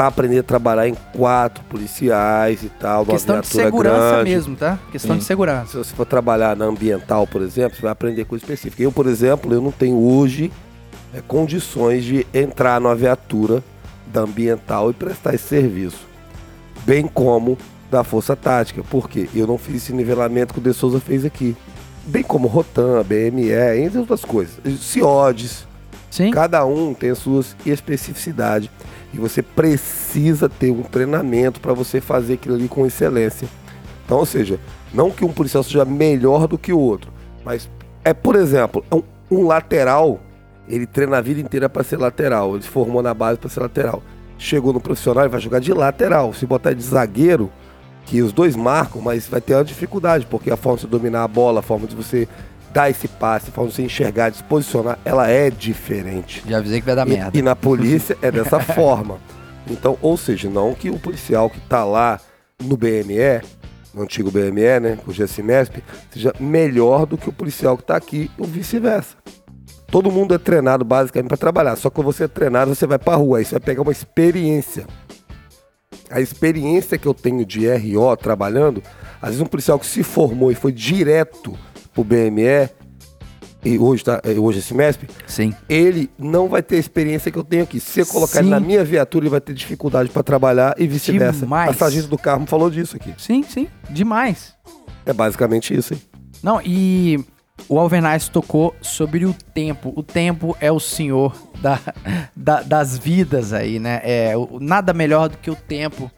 para 0.00 0.08
aprender 0.08 0.38
a 0.38 0.42
trabalhar 0.42 0.88
em 0.88 0.94
quatro 1.12 1.62
policiais 1.64 2.62
e 2.62 2.70
tal, 2.70 3.04
numa 3.04 3.12
Questão 3.12 3.38
de 3.38 3.48
segurança 3.48 4.12
grande. 4.12 4.30
mesmo, 4.30 4.56
tá? 4.56 4.78
Questão 4.90 5.18
de 5.18 5.22
segurança. 5.22 5.72
Se 5.72 5.76
você 5.76 5.94
for 5.94 6.06
trabalhar 6.06 6.56
na 6.56 6.64
ambiental, 6.64 7.26
por 7.26 7.42
exemplo, 7.42 7.76
você 7.76 7.82
vai 7.82 7.92
aprender 7.92 8.24
coisa 8.24 8.42
específica. 8.42 8.82
Eu, 8.82 8.90
por 8.90 9.06
exemplo, 9.06 9.52
eu 9.52 9.60
não 9.60 9.70
tenho 9.70 9.98
hoje 9.98 10.50
é, 11.12 11.20
condições 11.20 12.02
de 12.02 12.26
entrar 12.32 12.80
numa 12.80 12.94
viatura 12.94 13.62
da 14.06 14.22
ambiental 14.22 14.90
e 14.90 14.94
prestar 14.94 15.34
esse 15.34 15.48
serviço. 15.48 16.08
Bem 16.86 17.06
como 17.06 17.58
da 17.90 18.02
Força 18.02 18.34
Tática. 18.34 18.82
Porque 18.88 19.28
eu 19.34 19.46
não 19.46 19.58
fiz 19.58 19.82
esse 19.82 19.92
nivelamento 19.92 20.54
que 20.54 20.60
o 20.60 20.62
De 20.62 20.72
Souza 20.72 20.98
fez 20.98 21.26
aqui. 21.26 21.54
Bem 22.06 22.22
como 22.22 22.48
Rotan, 22.48 23.02
BME, 23.02 23.52
entre 23.84 23.98
outras 23.98 24.24
coisas. 24.24 24.54
CIODES, 24.80 25.68
Sim. 26.10 26.30
Cada 26.32 26.64
um 26.64 26.92
tem 26.92 27.10
as 27.10 27.18
suas 27.18 27.56
especificidades 27.64 28.68
e 29.14 29.18
você 29.18 29.42
precisa 29.42 30.48
ter 30.48 30.70
um 30.70 30.82
treinamento 30.82 31.60
para 31.60 31.72
você 31.72 32.00
fazer 32.00 32.34
aquilo 32.34 32.56
ali 32.56 32.68
com 32.68 32.84
excelência. 32.84 33.48
Então, 34.04 34.18
ou 34.18 34.26
seja, 34.26 34.58
não 34.92 35.10
que 35.10 35.24
um 35.24 35.32
policial 35.32 35.62
seja 35.62 35.84
melhor 35.84 36.48
do 36.48 36.58
que 36.58 36.72
o 36.72 36.78
outro, 36.78 37.12
mas 37.44 37.70
é, 38.04 38.12
por 38.12 38.34
exemplo, 38.34 38.84
um, 38.92 39.02
um 39.30 39.46
lateral, 39.46 40.18
ele 40.68 40.86
treina 40.86 41.18
a 41.18 41.20
vida 41.20 41.40
inteira 41.40 41.68
para 41.68 41.84
ser 41.84 41.96
lateral, 41.96 42.54
ele 42.54 42.62
se 42.62 42.68
formou 42.68 43.02
na 43.02 43.14
base 43.14 43.38
para 43.38 43.48
ser 43.48 43.60
lateral. 43.60 44.02
Chegou 44.36 44.72
no 44.72 44.80
profissional, 44.80 45.24
ele 45.24 45.30
vai 45.30 45.40
jogar 45.40 45.60
de 45.60 45.72
lateral. 45.72 46.32
Se 46.32 46.46
botar 46.46 46.72
de 46.72 46.82
zagueiro, 46.82 47.52
que 48.06 48.22
os 48.22 48.32
dois 48.32 48.56
marcam, 48.56 49.00
mas 49.00 49.28
vai 49.28 49.40
ter 49.40 49.54
uma 49.54 49.64
dificuldade, 49.64 50.26
porque 50.26 50.50
a 50.50 50.56
forma 50.56 50.76
de 50.76 50.82
você 50.82 50.88
dominar 50.88 51.24
a 51.24 51.28
bola, 51.28 51.60
a 51.60 51.62
forma 51.62 51.86
de 51.86 51.94
você 51.94 52.26
dar 52.72 52.90
esse 52.90 53.08
passe, 53.08 53.48
a 53.48 53.52
forma 53.52 53.70
de 53.70 53.76
você 53.76 53.82
enxergar, 53.82 54.30
de 54.30 54.38
se 54.38 54.44
posicionar, 54.44 54.98
ela 55.04 55.28
é 55.28 55.50
diferente. 55.50 56.42
Já 56.46 56.58
avisei 56.58 56.80
que 56.80 56.86
vai 56.86 56.94
dar 56.96 57.06
E- 57.06 57.10
merda. 57.10 57.36
E, 57.38 57.42
na 57.42 57.56
polícia 57.56 58.16
é 58.22 58.30
dessa 58.30 58.58
forma. 58.60 59.18
Então, 59.68 59.96
ou 60.00 60.16
seja, 60.16 60.48
não 60.48 60.74
que 60.74 60.90
o 60.90 60.98
policial 60.98 61.48
que 61.50 61.60
tá 61.60 61.84
lá 61.84 62.18
no 62.62 62.76
BME, 62.76 63.40
no 63.94 64.02
antigo 64.02 64.30
BME, 64.30 64.80
né, 64.80 64.98
o 65.06 65.12
GSMESP, 65.12 65.82
seja 66.10 66.32
melhor 66.40 67.06
do 67.06 67.16
que 67.18 67.28
o 67.28 67.32
policial 67.32 67.76
que 67.76 67.84
tá 67.84 67.96
aqui, 67.96 68.30
ou 68.38 68.46
vice-versa. 68.46 69.16
Todo 69.90 70.10
mundo 70.10 70.34
é 70.34 70.38
treinado 70.38 70.84
basicamente 70.84 71.28
para 71.28 71.36
trabalhar, 71.36 71.74
só 71.76 71.90
que 71.90 71.96
quando 71.96 72.06
você 72.06 72.24
é 72.24 72.28
treinado, 72.28 72.72
você 72.74 72.86
vai 72.86 72.98
pra 72.98 73.16
rua, 73.16 73.38
aí 73.38 73.44
você 73.44 73.52
vai 73.52 73.60
pegar 73.60 73.82
uma 73.82 73.90
experiência. 73.92 74.86
A 76.08 76.20
experiência 76.20 76.96
que 76.98 77.06
eu 77.06 77.14
tenho 77.14 77.44
de 77.44 77.66
RO 77.68 78.16
trabalhando, 78.16 78.82
às 79.20 79.30
vezes 79.30 79.40
um 79.42 79.46
policial 79.46 79.78
que 79.78 79.86
se 79.86 80.02
formou 80.02 80.50
e 80.50 80.54
foi 80.54 80.72
direto 80.72 81.56
pro 81.94 82.04
BME, 82.04 82.68
e 83.62 83.78
hoje, 83.78 84.02
tá, 84.04 84.22
hoje 84.40 84.58
é 84.58 84.62
SMESP, 84.62 85.06
Sim. 85.26 85.54
ele 85.68 86.10
não 86.18 86.48
vai 86.48 86.62
ter 86.62 86.76
a 86.76 86.78
experiência 86.78 87.30
que 87.30 87.38
eu 87.38 87.44
tenho 87.44 87.62
aqui. 87.64 87.78
Se 87.78 88.00
eu 88.00 88.06
colocar 88.06 88.38
ele 88.40 88.48
na 88.48 88.58
minha 88.58 88.82
viatura, 88.82 89.24
ele 89.24 89.30
vai 89.30 89.40
ter 89.40 89.52
dificuldade 89.52 90.08
para 90.08 90.22
trabalhar 90.22 90.74
e 90.78 90.86
vice-versa. 90.86 91.46
A 91.54 91.72
sargento 91.74 92.08
do 92.08 92.16
Carmo 92.16 92.46
falou 92.46 92.70
disso 92.70 92.96
aqui. 92.96 93.12
Sim, 93.18 93.42
sim. 93.42 93.68
Demais. 93.90 94.54
É 95.04 95.12
basicamente 95.12 95.74
isso, 95.76 95.92
hein? 95.92 96.00
Não, 96.42 96.58
e 96.64 97.22
o 97.68 97.78
Alvernais 97.78 98.28
tocou 98.30 98.74
sobre 98.80 99.26
o 99.26 99.34
tempo. 99.34 99.92
O 99.94 100.02
tempo 100.02 100.56
é 100.58 100.72
o 100.72 100.80
senhor 100.80 101.36
da, 101.60 101.78
da- 102.34 102.62
das 102.62 102.96
vidas 102.96 103.52
aí, 103.52 103.78
né? 103.78 104.00
É 104.02 104.34
o- 104.38 104.58
nada 104.58 104.94
melhor 104.94 105.28
do 105.28 105.36
que 105.36 105.50
o 105.50 105.54
tempo 105.54 106.10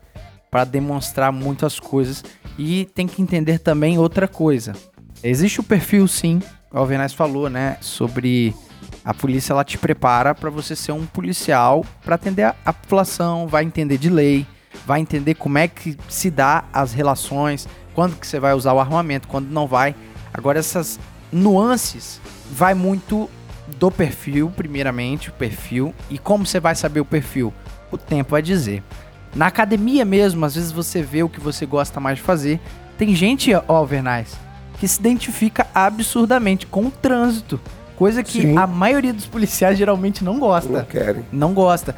para 0.49 0.63
demonstrar 0.65 1.33
muitas 1.33 1.81
coisas. 1.81 2.23
E 2.57 2.85
tem 2.95 3.09
que 3.09 3.21
entender 3.21 3.59
também 3.59 3.99
outra 3.99 4.29
coisa. 4.29 4.75
Existe 5.25 5.61
o 5.61 5.63
perfil, 5.63 6.09
sim, 6.09 6.41
o 6.73 6.79
Alvernais 6.79 7.13
falou, 7.13 7.49
né? 7.49 7.77
Sobre 7.81 8.55
a 9.05 9.13
polícia, 9.15 9.53
ela 9.53 9.65
te 9.65 9.79
prepara 9.79 10.35
para 10.35 10.51
você 10.51 10.75
ser 10.75 10.93
um 10.93 11.07
policial 11.07 11.85
para 12.05 12.15
atender 12.15 12.55
a, 12.65 12.73
população, 12.73 13.47
vai 13.47 13.65
entender 13.65 13.99
de 13.99 14.11
lei, 14.11 14.47
vai 14.87 15.01
entender 15.01 15.35
como 15.35 15.59
é 15.59 15.69
que 15.69 15.97
se 16.09 16.31
dá 16.31 16.65
as 16.73 16.93
relações, 16.93 17.69
quando 17.95 18.17
que 18.17 18.27
você 18.27 18.41
vai 18.41 18.55
usar 18.55 18.73
o 18.73 18.81
armamento, 18.81 19.29
quando 19.29 19.49
não 19.49 19.67
vai. 19.67 19.95
Agora 20.33 20.59
essas 20.59 20.99
nuances 21.31 22.21
vai 22.51 22.75
muito 22.75 23.29
do 23.79 23.91
perfil, 23.91 24.51
primeiramente, 24.55 25.31
o 25.31 25.33
perfil. 25.33 25.95
E 26.11 26.19
como 26.19 26.47
você 26.47 26.59
vai 26.59 26.75
saber 26.75 27.01
o 27.01 27.05
perfil? 27.05 27.53
O 27.91 27.99
tempo 27.99 28.31
vai 28.31 28.43
dizer. 28.43 28.83
Na 29.35 29.47
academia 29.47 30.05
mesmo, 30.05 30.45
às 30.45 30.55
vezes 30.55 30.73
você 30.73 31.03
vê 31.03 31.23
o 31.23 31.29
que 31.29 31.41
você 31.41 31.65
gosta 31.65 32.01
mais 32.01 32.19
de 32.19 32.25
fazer. 32.25 32.61
Tem 32.99 33.15
gente, 33.15 33.53
ó, 33.55 33.85
que 34.83 34.89
se 34.89 34.99
identifica 34.99 35.65
absurdamente 35.73 36.67
com 36.67 36.87
o 36.87 36.91
trânsito. 36.91 37.61
Coisa 37.95 38.21
que 38.21 38.41
Sim. 38.43 38.57
a 38.59 38.67
maioria 38.67 39.13
dos 39.13 39.27
policiais 39.27 39.79
geralmente 39.79 40.25
não 40.25 40.41
gosta. 40.41 40.69
Não 40.73 40.85
querem. 40.85 41.25
Não 41.33 41.55
gosta. 41.55 41.95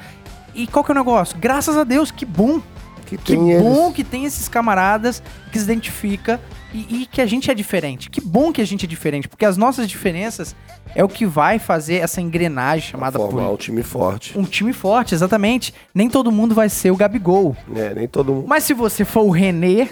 E 0.55 0.67
qual 0.67 0.85
que 0.85 0.91
é 0.93 0.95
o 0.95 0.99
negócio? 0.99 1.35
Graças 1.39 1.79
a 1.79 1.83
Deus, 1.85 2.11
que 2.11 2.27
bom. 2.27 2.61
Que 3.07 3.17
Que 3.17 3.37
bom 3.37 3.85
eles. 3.87 3.95
que 3.97 4.05
tem 4.05 4.27
esses 4.27 4.51
camaradas 4.51 5.23
que 5.51 5.59
se 5.59 5.65
identifica 5.65 6.39
e, 6.75 7.03
e 7.05 7.07
que 7.07 7.23
a 7.23 7.27
gente 7.27 7.51
é 7.51 7.55
diferente. 7.55 8.11
Que 8.11 8.21
bom 8.21 8.53
que 8.53 8.61
a 8.61 8.67
gente 8.67 8.85
é 8.85 8.89
diferente, 8.89 9.29
porque 9.29 9.47
as 9.47 9.57
nossas 9.57 9.89
diferenças 9.89 10.55
é 10.95 11.03
o 11.03 11.09
que 11.09 11.25
vai 11.25 11.59
fazer 11.59 11.95
essa 12.03 12.21
engrenagem 12.21 12.91
chamada 12.91 13.19
Formar 13.19 13.45
poli- 13.45 13.55
um 13.55 13.57
time 13.57 13.83
forte. 13.83 14.39
um 14.39 14.45
time 14.45 14.75
forte, 14.75 15.15
exatamente. 15.15 15.73
Nem 15.95 16.11
todo 16.11 16.31
mundo 16.31 16.55
vai 16.55 16.69
ser 16.69 16.91
o 16.91 16.97
Gabigol. 16.97 17.57
né? 17.67 17.95
Nem 17.97 18.07
todo 18.07 18.31
mundo. 18.35 18.45
Mas 18.47 18.65
se 18.65 18.75
você 18.75 19.07
for 19.07 19.23
o 19.23 19.31
René, 19.31 19.89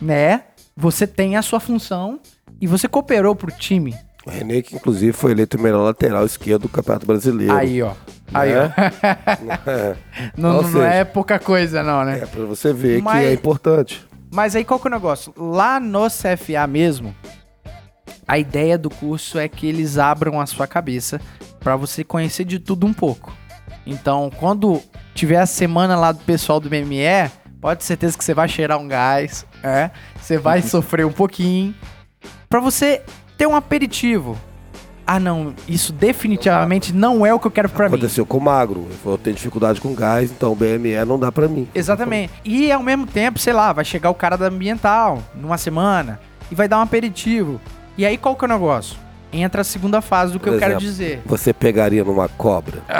né? 0.00 0.44
Você 0.76 1.06
tem 1.06 1.36
a 1.36 1.42
sua 1.42 1.60
função 1.60 2.20
e 2.60 2.66
você 2.66 2.88
cooperou 2.88 3.34
pro 3.36 3.50
time. 3.52 3.94
O 4.26 4.30
René, 4.30 4.62
que 4.62 4.76
inclusive 4.76 5.12
foi 5.12 5.32
eleito 5.32 5.56
o 5.56 5.60
melhor 5.60 5.82
lateral 5.82 6.24
esquerdo 6.24 6.62
do 6.62 6.68
Campeonato 6.68 7.06
Brasileiro. 7.06 7.52
Aí, 7.54 7.82
ó. 7.82 7.92
Aí, 8.32 8.52
Né? 8.54 8.72
ó. 8.76 9.62
É, 9.70 9.96
Não, 10.36 10.62
não 10.62 10.64
seja, 10.64 10.84
é 10.86 11.04
pouca 11.04 11.38
coisa, 11.38 11.82
não, 11.82 12.04
né? 12.04 12.20
é 12.22 12.26
pra 12.26 12.44
você 12.44 12.72
ver 12.72 13.02
Mas- 13.02 13.20
que 13.20 13.26
é 13.26 13.32
importante. 13.32 14.06
Mas 14.32 14.56
aí 14.56 14.64
qual 14.64 14.80
que 14.80 14.86
é 14.86 14.90
o 14.90 14.94
negócio? 14.94 15.34
Lá 15.36 15.78
no 15.78 16.06
CFA 16.08 16.66
mesmo, 16.66 17.14
a 18.26 18.38
ideia 18.38 18.78
do 18.78 18.88
curso 18.88 19.38
é 19.38 19.46
que 19.48 19.66
eles 19.66 19.98
abram 19.98 20.40
a 20.40 20.46
sua 20.46 20.66
cabeça 20.66 21.20
pra 21.60 21.76
você 21.76 22.02
conhecer 22.02 22.44
de 22.44 22.58
tudo 22.58 22.86
um 22.86 22.92
pouco. 22.94 23.32
Então, 23.84 24.30
quando 24.38 24.80
tiver 25.14 25.38
a 25.38 25.44
semana 25.46 25.96
lá 25.96 26.12
do 26.12 26.20
pessoal 26.24 26.58
do 26.60 26.70
MME, 26.70 27.30
pode 27.60 27.80
ter 27.80 27.86
certeza 27.86 28.16
que 28.16 28.24
você 28.24 28.32
vai 28.32 28.48
cheirar 28.48 28.78
um 28.78 28.88
gás, 28.88 29.44
é? 29.62 29.90
Você 30.20 30.38
vai 30.38 30.62
sofrer 30.62 31.06
um 31.06 31.12
pouquinho 31.12 31.74
Pra 32.52 32.60
você 32.60 33.00
ter 33.38 33.46
um 33.46 33.56
aperitivo. 33.56 34.36
Ah, 35.06 35.18
não, 35.18 35.54
isso 35.66 35.90
definitivamente 35.90 36.92
não 36.92 37.24
é 37.24 37.32
o 37.32 37.40
que 37.40 37.46
eu 37.46 37.50
quero 37.50 37.70
pra 37.70 37.88
mim. 37.88 37.94
Aconteceu 37.94 38.26
com 38.26 38.36
o 38.36 38.40
Magro. 38.42 38.86
Eu 39.04 39.16
tenho 39.16 39.34
dificuldade 39.34 39.80
com 39.80 39.94
gás, 39.94 40.30
então 40.30 40.52
o 40.52 40.54
BME 40.54 41.02
não 41.06 41.18
dá 41.18 41.32
pra 41.32 41.48
mim. 41.48 41.66
Exatamente. 41.74 42.30
E 42.44 42.70
ao 42.70 42.82
mesmo 42.82 43.06
tempo, 43.06 43.38
sei 43.38 43.54
lá, 43.54 43.72
vai 43.72 43.86
chegar 43.86 44.10
o 44.10 44.14
cara 44.14 44.36
da 44.36 44.48
ambiental 44.48 45.22
numa 45.34 45.56
semana 45.56 46.20
e 46.50 46.54
vai 46.54 46.68
dar 46.68 46.78
um 46.78 46.82
aperitivo. 46.82 47.58
E 47.96 48.04
aí 48.04 48.18
qual 48.18 48.36
que 48.36 48.44
é 48.44 48.48
o 48.48 48.50
negócio? 48.50 48.98
Entra 49.32 49.62
a 49.62 49.64
segunda 49.64 50.02
fase 50.02 50.34
do 50.34 50.38
que 50.38 50.44
Por 50.44 50.52
eu 50.52 50.58
quero 50.58 50.72
exemplo, 50.72 50.86
dizer. 50.86 51.22
Você 51.24 51.54
pegaria 51.54 52.04
numa 52.04 52.28
cobra. 52.28 52.82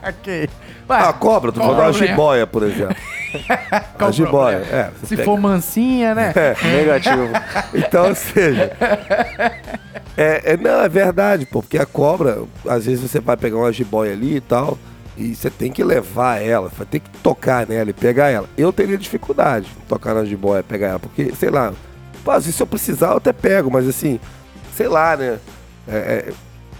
ok. 0.08 0.48
Ah, 0.88 1.12
cobra, 1.12 1.50
tu 1.50 1.58
falou 1.58 1.74
qual 1.74 1.88
uma 1.88 1.92
jiboia, 1.92 2.46
por 2.46 2.62
exemplo. 2.62 2.94
Qual 3.98 4.08
a 4.08 4.12
jiboia, 4.12 4.56
é. 4.56 4.90
Se 5.04 5.16
pega- 5.16 5.24
for 5.24 5.38
mansinha, 5.40 6.14
né? 6.14 6.32
Negativo. 6.62 7.30
Então, 7.74 8.08
ou 8.08 8.14
seja. 8.14 8.70
É, 10.16 10.52
é- 10.52 10.56
não, 10.56 10.80
é 10.82 10.88
verdade, 10.88 11.46
pô, 11.46 11.62
porque 11.62 11.78
a 11.78 11.86
cobra, 11.86 12.42
às 12.68 12.84
vezes 12.86 13.00
você 13.00 13.18
vai 13.20 13.36
pegar 13.36 13.56
uma 13.56 13.72
jiboia 13.72 14.12
ali 14.12 14.36
e 14.36 14.40
tal, 14.40 14.78
e 15.16 15.34
você 15.34 15.48
tem 15.50 15.70
que 15.72 15.82
levar 15.82 16.42
ela, 16.42 16.70
ter 16.90 17.00
que 17.00 17.10
tocar 17.22 17.66
nela 17.66 17.90
e 17.90 17.94
pegar 17.94 18.28
ela. 18.30 18.48
Eu 18.56 18.72
teria 18.72 18.98
dificuldade 18.98 19.66
de 19.66 19.74
tocar 19.88 20.14
na 20.14 20.24
jiboia, 20.24 20.62
pegar 20.62 20.88
ela, 20.88 20.98
porque, 20.98 21.32
sei 21.38 21.50
lá, 21.50 21.72
pô, 22.24 22.40
se 22.40 22.60
eu 22.60 22.66
precisar 22.66 23.08
eu 23.12 23.16
até 23.16 23.32
pego, 23.32 23.70
mas 23.70 23.88
assim, 23.88 24.20
sei 24.74 24.88
lá, 24.88 25.16
né? 25.16 25.38
É, 25.88 25.96
é, 25.96 26.32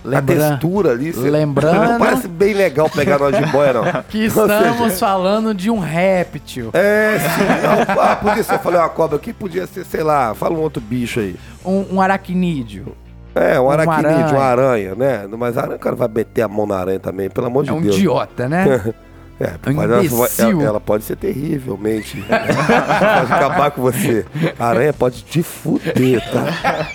a 0.04 0.08
Lembra- 0.08 0.34
textura 0.34 0.90
ali, 0.90 1.12
você- 1.12 1.30
lembrando- 1.30 1.92
não 1.92 1.98
parece 2.00 2.26
bem 2.28 2.54
legal 2.54 2.90
pegar 2.90 3.18
numa 3.18 3.32
jiboia, 3.32 3.72
não. 3.72 3.84
Que 4.08 4.24
Ou 4.24 4.30
seja, 4.30 4.70
estamos 4.70 4.98
falando 5.00 5.54
de 5.54 5.70
um 5.70 5.78
réptil. 5.78 6.70
É, 6.72 7.18
sim. 7.18 7.94
Não, 7.94 8.02
ah, 8.02 8.16
podia 8.16 8.42
ser, 8.42 8.54
eu 8.54 8.58
falei 8.58 8.80
uma 8.80 8.88
cobra 8.88 9.16
aqui, 9.16 9.32
podia 9.32 9.66
ser, 9.66 9.84
sei 9.84 10.02
lá, 10.02 10.34
fala 10.34 10.54
um 10.56 10.60
outro 10.60 10.82
bicho 10.82 11.20
aí. 11.20 11.36
Um, 11.64 11.86
um 11.96 12.00
aracnídeo. 12.00 12.96
É, 13.34 13.58
um 13.58 13.64
Uma 13.64 13.72
aracnídeo, 13.72 14.36
uma 14.36 14.42
aranha. 14.44 14.92
aranha, 14.92 14.94
né? 14.94 15.28
Mas 15.38 15.56
a 15.56 15.62
aranha, 15.62 15.76
o 15.76 15.80
cara 15.80 15.96
vai 15.96 16.08
meter 16.08 16.42
a 16.42 16.48
mão 16.48 16.66
na 16.66 16.76
aranha 16.78 17.00
também, 17.00 17.30
pelo 17.30 17.46
amor 17.46 17.64
de 17.64 17.70
É 17.70 17.72
um 17.72 17.80
Deus. 17.80 17.96
idiota, 17.96 18.48
né? 18.48 18.82
É, 19.40 19.70
um 19.70 19.74
mas 19.74 19.90
ela, 19.90 20.02
ela- 20.38 20.62
ela 20.62 20.80
pode 20.80 21.04
ser 21.04 21.16
terrivelmente. 21.16 22.22
pode 22.28 23.32
acabar 23.32 23.70
com 23.72 23.82
você. 23.82 24.24
A 24.58 24.66
aranha 24.66 24.92
pode 24.92 25.22
te 25.24 25.42
fuder, 25.42 26.22
tá? 26.30 26.88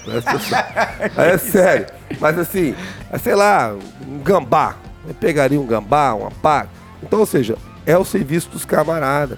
É 1.17 1.37
sério. 1.37 1.87
Mas 2.19 2.37
assim, 2.39 2.73
é, 3.11 3.17
sei 3.17 3.35
lá, 3.35 3.75
um 4.07 4.19
gambá. 4.19 4.75
Eu 5.07 5.13
pegaria 5.13 5.59
um 5.59 5.65
gambá, 5.65 6.13
uma 6.13 6.31
pá. 6.31 6.67
Então, 7.03 7.19
ou 7.19 7.25
seja, 7.25 7.57
é 7.85 7.97
o 7.97 8.05
serviço 8.05 8.49
dos 8.49 8.65
camaradas. 8.65 9.37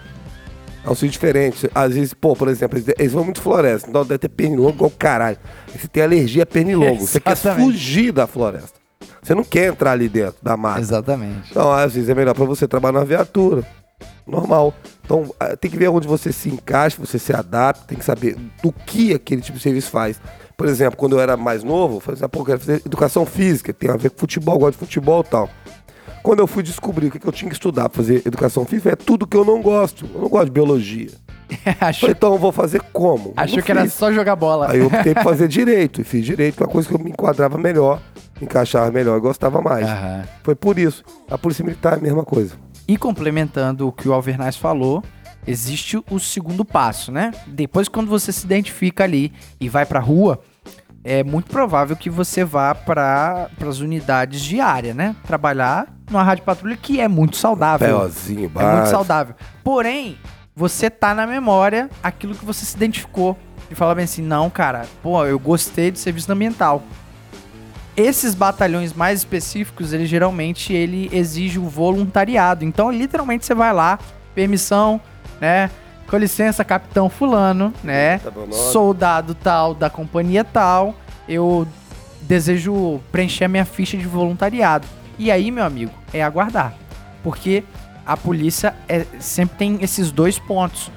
É 0.85 0.89
um 0.89 0.95
serviço 0.95 1.13
diferente. 1.19 1.69
Às 1.75 1.93
vezes, 1.93 2.13
pô, 2.13 2.35
por 2.35 2.47
exemplo, 2.47 2.79
eles, 2.97 3.11
vão 3.11 3.23
muito 3.23 3.41
floresta, 3.41 3.89
então 3.89 4.03
deve 4.03 4.19
ter 4.19 4.29
pernilongo 4.29 4.69
igual 4.71 4.91
caralho. 4.97 5.37
Você 5.75 5.87
tem 5.87 6.01
alergia 6.03 6.43
a 6.43 6.45
pernilongo. 6.45 7.05
Você 7.05 7.19
quer 7.19 7.35
fugir 7.65 8.11
da 8.11 8.25
floresta. 8.27 8.78
Você 9.21 9.35
não 9.35 9.43
quer 9.43 9.67
entrar 9.67 9.91
ali 9.91 10.09
dentro 10.09 10.35
da 10.41 10.57
mata. 10.57 10.79
Exatamente. 10.79 11.51
Então, 11.51 11.71
às 11.71 11.93
vezes 11.93 12.09
é 12.09 12.15
melhor 12.15 12.33
pra 12.33 12.45
você 12.45 12.67
trabalhar 12.67 12.99
na 12.99 13.05
viatura. 13.05 13.65
Normal. 14.25 14.73
Então, 15.03 15.33
ah, 15.39 15.55
tem 15.55 15.71
que 15.71 15.77
ver 15.77 15.87
onde 15.89 16.07
você 16.07 16.31
se 16.31 16.49
encaixa, 16.49 16.97
você 16.99 17.17
se 17.17 17.33
adapta, 17.33 17.85
tem 17.87 17.97
que 17.97 18.05
saber 18.05 18.35
do 18.61 18.71
que 18.71 19.13
aquele 19.13 19.41
tipo 19.41 19.57
de 19.57 19.63
serviço 19.63 19.89
faz. 19.89 20.21
Por 20.55 20.67
exemplo, 20.67 20.97
quando 20.97 21.13
eu 21.13 21.19
era 21.19 21.35
mais 21.35 21.63
novo, 21.63 21.97
eu 21.97 21.99
falei 21.99 22.15
assim, 22.15 22.25
ah, 22.25 22.29
pô, 22.29 22.39
eu 22.41 22.45
quero 22.45 22.59
fazer 22.59 22.81
educação 22.85 23.25
física, 23.25 23.73
tem 23.73 23.89
a 23.89 23.97
ver 23.97 24.11
com 24.11 24.19
futebol, 24.19 24.59
gosto 24.59 24.73
de 24.73 24.79
futebol 24.79 25.23
e 25.25 25.29
tal. 25.29 25.49
Quando 26.21 26.39
eu 26.39 26.47
fui 26.47 26.61
descobrir 26.61 27.07
o 27.07 27.11
que 27.11 27.25
eu 27.25 27.31
tinha 27.31 27.49
que 27.49 27.55
estudar 27.55 27.89
pra 27.89 27.97
fazer 27.97 28.21
educação 28.25 28.65
física, 28.65 28.91
é 28.91 28.95
tudo 28.95 29.25
que 29.25 29.37
eu 29.37 29.45
não 29.45 29.61
gosto. 29.61 30.07
Eu 30.13 30.21
não 30.21 30.29
gosto 30.29 30.45
de 30.45 30.51
biologia. 30.51 31.09
achou 31.79 32.09
então 32.09 32.33
eu 32.33 32.37
vou 32.37 32.51
fazer 32.51 32.81
como? 32.93 33.33
Achou 33.35 33.63
que 33.63 33.71
era 33.71 33.83
fiz. 33.83 33.93
só 33.93 34.11
jogar 34.11 34.35
bola. 34.35 34.69
Aí 34.69 34.79
eu 34.79 34.87
optei 34.87 35.13
por 35.13 35.23
fazer 35.23 35.47
direito, 35.47 36.01
e 36.01 36.03
fiz 36.03 36.25
direito, 36.25 36.57
que 36.57 36.63
é 36.63 36.65
uma 36.65 36.71
coisa 36.71 36.87
que 36.87 36.93
eu 36.93 36.99
me 36.99 37.09
enquadrava 37.09 37.57
melhor, 37.57 38.01
me 38.28 38.28
encaixava 38.41 38.91
melhor 38.91 39.17
e 39.17 39.21
gostava 39.21 39.61
mais. 39.61 39.87
Aham. 39.87 40.23
Foi 40.43 40.55
por 40.55 40.77
isso. 40.77 41.03
A 41.29 41.37
polícia 41.37 41.63
militar 41.63 41.93
é 41.93 41.95
a 41.97 41.99
mesma 41.99 42.23
coisa. 42.23 42.55
E 42.87 42.97
complementando 42.97 43.87
o 43.87 43.91
que 43.91 44.07
o 44.09 44.13
Alvernaz 44.13 44.55
falou, 44.55 45.03
existe 45.45 46.01
o 46.09 46.19
segundo 46.19 46.65
passo, 46.65 47.11
né? 47.11 47.31
Depois, 47.47 47.87
quando 47.87 48.07
você 48.07 48.31
se 48.31 48.45
identifica 48.45 49.03
ali 49.03 49.31
e 49.59 49.69
vai 49.69 49.85
pra 49.85 49.99
rua, 49.99 50.39
é 51.03 51.23
muito 51.23 51.49
provável 51.49 51.95
que 51.95 52.09
você 52.09 52.43
vá 52.43 52.73
para 52.75 53.49
as 53.65 53.79
unidades 53.79 54.41
de 54.41 54.59
área, 54.59 54.93
né? 54.93 55.15
Trabalhar 55.25 55.87
numa 56.09 56.23
rádio 56.23 56.43
patrulha 56.43 56.75
que 56.75 56.99
é 56.99 57.07
muito 57.07 57.37
saudável. 57.37 57.99
Peozinho, 57.99 58.51
É 58.55 58.75
muito 58.75 58.89
saudável. 58.89 59.35
Porém, 59.63 60.17
você 60.55 60.89
tá 60.89 61.13
na 61.13 61.25
memória 61.25 61.89
aquilo 62.03 62.35
que 62.35 62.43
você 62.43 62.65
se 62.65 62.75
identificou. 62.75 63.37
E 63.71 63.75
falar 63.75 63.93
bem 63.93 64.05
assim, 64.05 64.23
não, 64.23 64.49
cara, 64.49 64.87
pô, 65.03 65.23
eu 65.25 65.37
gostei 65.37 65.91
do 65.91 65.99
serviço 65.99 66.31
ambiental. 66.31 66.81
Esses 67.99 68.33
batalhões 68.33 68.93
mais 68.93 69.19
específicos, 69.19 69.91
ele 69.91 70.05
geralmente 70.05 70.71
ele 70.71 71.09
exige 71.11 71.59
o 71.59 71.67
voluntariado. 71.67 72.63
Então, 72.63 72.89
literalmente, 72.89 73.45
você 73.45 73.53
vai 73.53 73.73
lá, 73.73 73.99
permissão, 74.33 75.01
né? 75.41 75.69
Com 76.07 76.17
licença, 76.17 76.63
capitão 76.63 77.09
fulano, 77.09 77.73
né? 77.83 78.19
Tá. 78.19 78.31
Soldado 78.71 79.35
tal 79.35 79.75
da 79.75 79.89
companhia 79.89 80.43
tal. 80.43 80.95
Eu 81.27 81.67
desejo 82.21 82.99
preencher 83.11 83.45
a 83.45 83.47
minha 83.49 83.65
ficha 83.65 83.97
de 83.97 84.07
voluntariado. 84.07 84.87
E 85.17 85.29
aí, 85.29 85.51
meu 85.51 85.65
amigo, 85.65 85.91
é 86.13 86.23
aguardar. 86.23 86.73
Porque 87.21 87.63
a 88.05 88.15
polícia 88.15 88.73
é- 88.87 89.05
sempre 89.19 89.57
tem 89.57 89.77
esses 89.81 90.09
dois 90.11 90.39
pontos. 90.39 90.89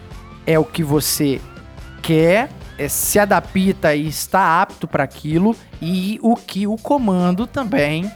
É 0.46 0.58
o 0.58 0.64
que 0.64 0.82
você 0.82 1.40
quer, 2.00 2.48
é, 2.84 2.88
se 2.88 3.18
adapta 3.18 3.94
e 3.94 4.06
está 4.08 4.60
apto 4.60 4.88
para 4.88 5.04
aquilo, 5.04 5.56
e 5.80 6.18
o 6.22 6.34
que 6.36 6.66
o 6.66 6.76
comando 6.76 7.46
também 7.46 8.10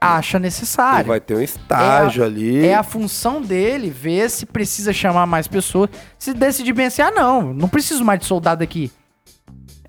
acha 0.00 0.36
Ele 0.36 0.44
necessário. 0.44 1.06
vai 1.06 1.20
ter 1.20 1.36
um 1.36 1.40
estágio 1.40 2.22
ali. 2.24 2.64
É 2.64 2.74
a 2.74 2.82
função 2.82 3.40
dele 3.40 3.90
ver 3.90 4.30
se 4.30 4.46
precisa 4.46 4.92
chamar 4.92 5.26
mais 5.26 5.48
pessoas. 5.48 5.90
Se 6.18 6.32
decidir 6.32 6.72
bem 6.72 6.86
assim, 6.86 7.02
ah, 7.02 7.10
não, 7.10 7.52
não 7.52 7.68
preciso 7.68 8.04
mais 8.04 8.20
de 8.20 8.26
soldado 8.26 8.62
aqui. 8.62 8.90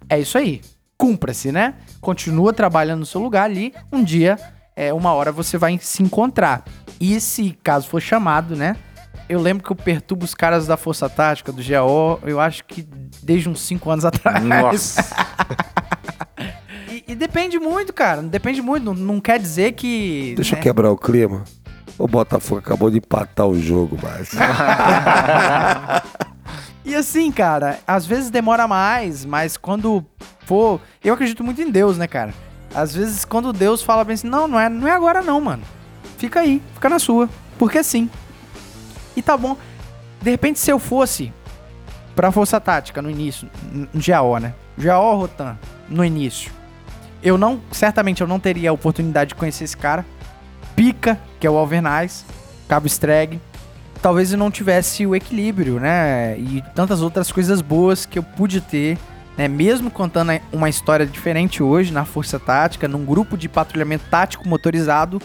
É 0.10 0.20
isso 0.20 0.38
aí. 0.38 0.62
Cumpra-se, 0.98 1.52
né? 1.52 1.76
Continua 2.02 2.54
trabalhando 2.54 3.02
no 3.02 3.06
seu 3.06 3.22
lugar 3.22 3.44
ali. 3.44 3.74
Um 3.92 4.04
dia, 4.04 4.38
é, 4.76 4.94
uma 4.94 5.14
hora 5.14 5.32
você 5.32 5.58
vai 5.58 5.78
se 5.80 6.02
encontrar. 6.02 6.64
E 7.00 7.20
se 7.20 7.58
caso 7.62 7.88
for 7.88 8.02
chamado, 8.02 8.56
né? 8.56 8.76
Eu 9.30 9.42
lembro 9.42 9.64
que 9.64 9.72
eu 9.72 9.76
perturbo 9.76 10.24
os 10.24 10.34
caras 10.34 10.68
da 10.68 10.78
Força 10.78 11.10
Tática, 11.10 11.52
do 11.52 11.62
GAO, 11.62 12.20
eu 12.24 12.40
acho 12.40 12.64
que 12.64 12.88
desde 13.22 13.50
uns 13.50 13.60
5 13.62 13.90
anos 13.90 14.04
atrás. 14.06 14.44
Nossa. 14.44 15.04
E, 16.90 17.12
e 17.12 17.16
depende 17.16 17.60
muito, 17.60 17.92
cara. 17.92 18.22
Depende 18.22 18.62
muito. 18.62 18.86
Não, 18.86 18.94
não 18.94 19.20
quer 19.20 19.38
dizer 19.40 19.74
que. 19.74 20.34
Deixa 20.38 20.56
né? 20.56 20.60
eu 20.60 20.64
quebrar 20.64 20.90
o 20.90 20.98
clima. 20.98 21.44
O 21.98 22.08
Botafogo 22.08 22.60
acabou 22.60 22.90
de 22.90 23.00
empatar 23.00 23.46
o 23.46 23.60
jogo, 23.60 23.98
mas. 24.02 24.32
E 26.88 26.96
assim, 26.96 27.30
cara, 27.34 27.80
às 27.86 28.06
vezes 28.06 28.30
demora 28.30 28.66
mais, 28.66 29.26
mas 29.26 29.58
quando 29.58 30.06
for. 30.46 30.80
Eu 31.04 31.14
acredito 31.14 31.44
muito 31.44 31.62
em 31.62 31.70
Deus, 31.70 31.98
né, 31.98 32.08
cara? 32.08 32.34
Às 32.74 32.96
vezes, 32.96 33.26
quando 33.26 33.52
Deus 33.52 33.82
fala 33.82 34.06
bem 34.06 34.14
assim, 34.14 34.30
não, 34.30 34.48
não 34.48 34.58
é, 34.58 34.70
não 34.70 34.88
é 34.88 34.92
agora 34.92 35.22
não, 35.22 35.42
mano. 35.42 35.64
Fica 36.18 36.40
aí, 36.40 36.62
fica 36.76 36.88
na 36.88 36.98
sua. 36.98 37.28
Porque 37.60 37.84
sim. 37.84 38.10
E 39.18 39.22
tá 39.24 39.36
bom. 39.36 39.58
De 40.22 40.30
repente, 40.30 40.60
se 40.60 40.72
eu 40.72 40.78
fosse 40.78 41.34
pra 42.16 42.32
Força 42.32 42.62
Tática 42.62 43.02
no 43.02 43.10
início, 43.10 43.50
no 43.72 43.90
GAO, 43.96 44.38
né? 44.38 44.54
GAO 44.78 45.18
Rotan, 45.18 45.58
no 45.90 46.06
início. 46.06 46.52
Eu 47.24 47.36
não, 47.36 47.60
certamente 47.72 48.22
eu 48.22 48.28
não 48.28 48.40
teria 48.40 48.70
a 48.70 48.74
oportunidade 48.74 49.30
de 49.30 49.36
conhecer 49.36 49.64
esse 49.64 49.76
cara. 49.76 50.06
Pica, 50.76 51.20
que 51.40 51.48
é 51.48 51.50
o 51.50 51.58
Alvernais, 51.58 52.24
Cabo 52.70 52.86
Streg. 52.86 53.42
Talvez 54.04 54.32
eu 54.32 54.38
não 54.38 54.52
tivesse 54.52 55.06
o 55.08 55.16
equilíbrio, 55.16 55.80
né? 55.80 56.38
E 56.38 56.64
tantas 56.76 57.02
outras 57.02 57.32
coisas 57.32 57.60
boas 57.60 58.06
que 58.06 58.20
eu 58.20 58.24
pude 58.24 58.62
ter, 58.62 59.00
né? 59.36 59.48
Mesmo 59.48 59.90
contando 59.90 60.32
uma 60.54 60.70
história 60.70 61.08
diferente 61.08 61.64
hoje 61.64 61.92
na 61.92 62.06
Força 62.06 62.40
Tática, 62.40 62.88
num 62.88 63.04
grupo 63.04 63.36
de 63.36 63.50
patrulhamento 63.50 64.06
tático 64.12 64.48
motorizado, 64.48 65.20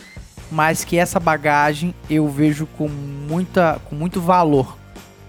mas 0.53 0.85
que 0.85 0.99
essa 0.99 1.19
bagagem 1.19 1.95
eu 2.11 2.29
vejo 2.29 2.67
com, 2.67 2.87
muita, 2.87 3.81
com 3.87 3.97
muito 3.97 4.21
valor. 4.21 4.77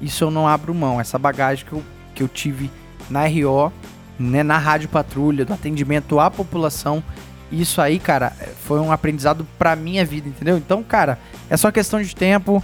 Isso 0.02 0.26
eu 0.26 0.30
não 0.30 0.46
abro 0.46 0.76
mão. 0.76 1.00
Essa 1.00 1.18
bagagem 1.18 1.66
que 1.66 1.72
eu, 1.72 1.84
que 2.14 2.22
eu 2.22 2.28
tive 2.28 2.70
na 3.10 3.26
RO, 3.26 3.72
né, 4.20 4.44
na 4.44 4.58
Rádio 4.58 4.90
Patrulha, 4.90 5.46
do 5.46 5.54
atendimento 5.54 6.20
à 6.20 6.30
população. 6.30 7.02
Isso 7.50 7.80
aí, 7.80 8.00
cara, 8.00 8.34
foi 8.66 8.82
um 8.82 8.92
aprendizado 8.92 9.48
pra 9.58 9.78
minha 9.78 10.04
vida, 10.04 10.28
entendeu? 10.28 10.58
Então, 10.58 10.84
cara, 10.84 11.18
é 11.50 11.56
só 11.56 11.72
questão 11.72 12.02
de 12.02 12.14
tempo. 12.14 12.62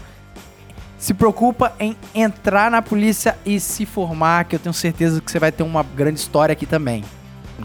Se 0.97 1.13
preocupa 1.13 1.73
em 1.79 1.95
entrar 2.13 2.69
na 2.69 2.81
polícia 2.81 3.37
e 3.45 3.57
se 3.57 3.85
formar, 3.85 4.43
que 4.43 4.55
eu 4.57 4.59
tenho 4.59 4.73
certeza 4.73 5.21
que 5.21 5.31
você 5.31 5.39
vai 5.39 5.51
ter 5.51 5.63
uma 5.63 5.81
grande 5.81 6.19
história 6.19 6.51
aqui 6.51 6.65
também. 6.65 7.05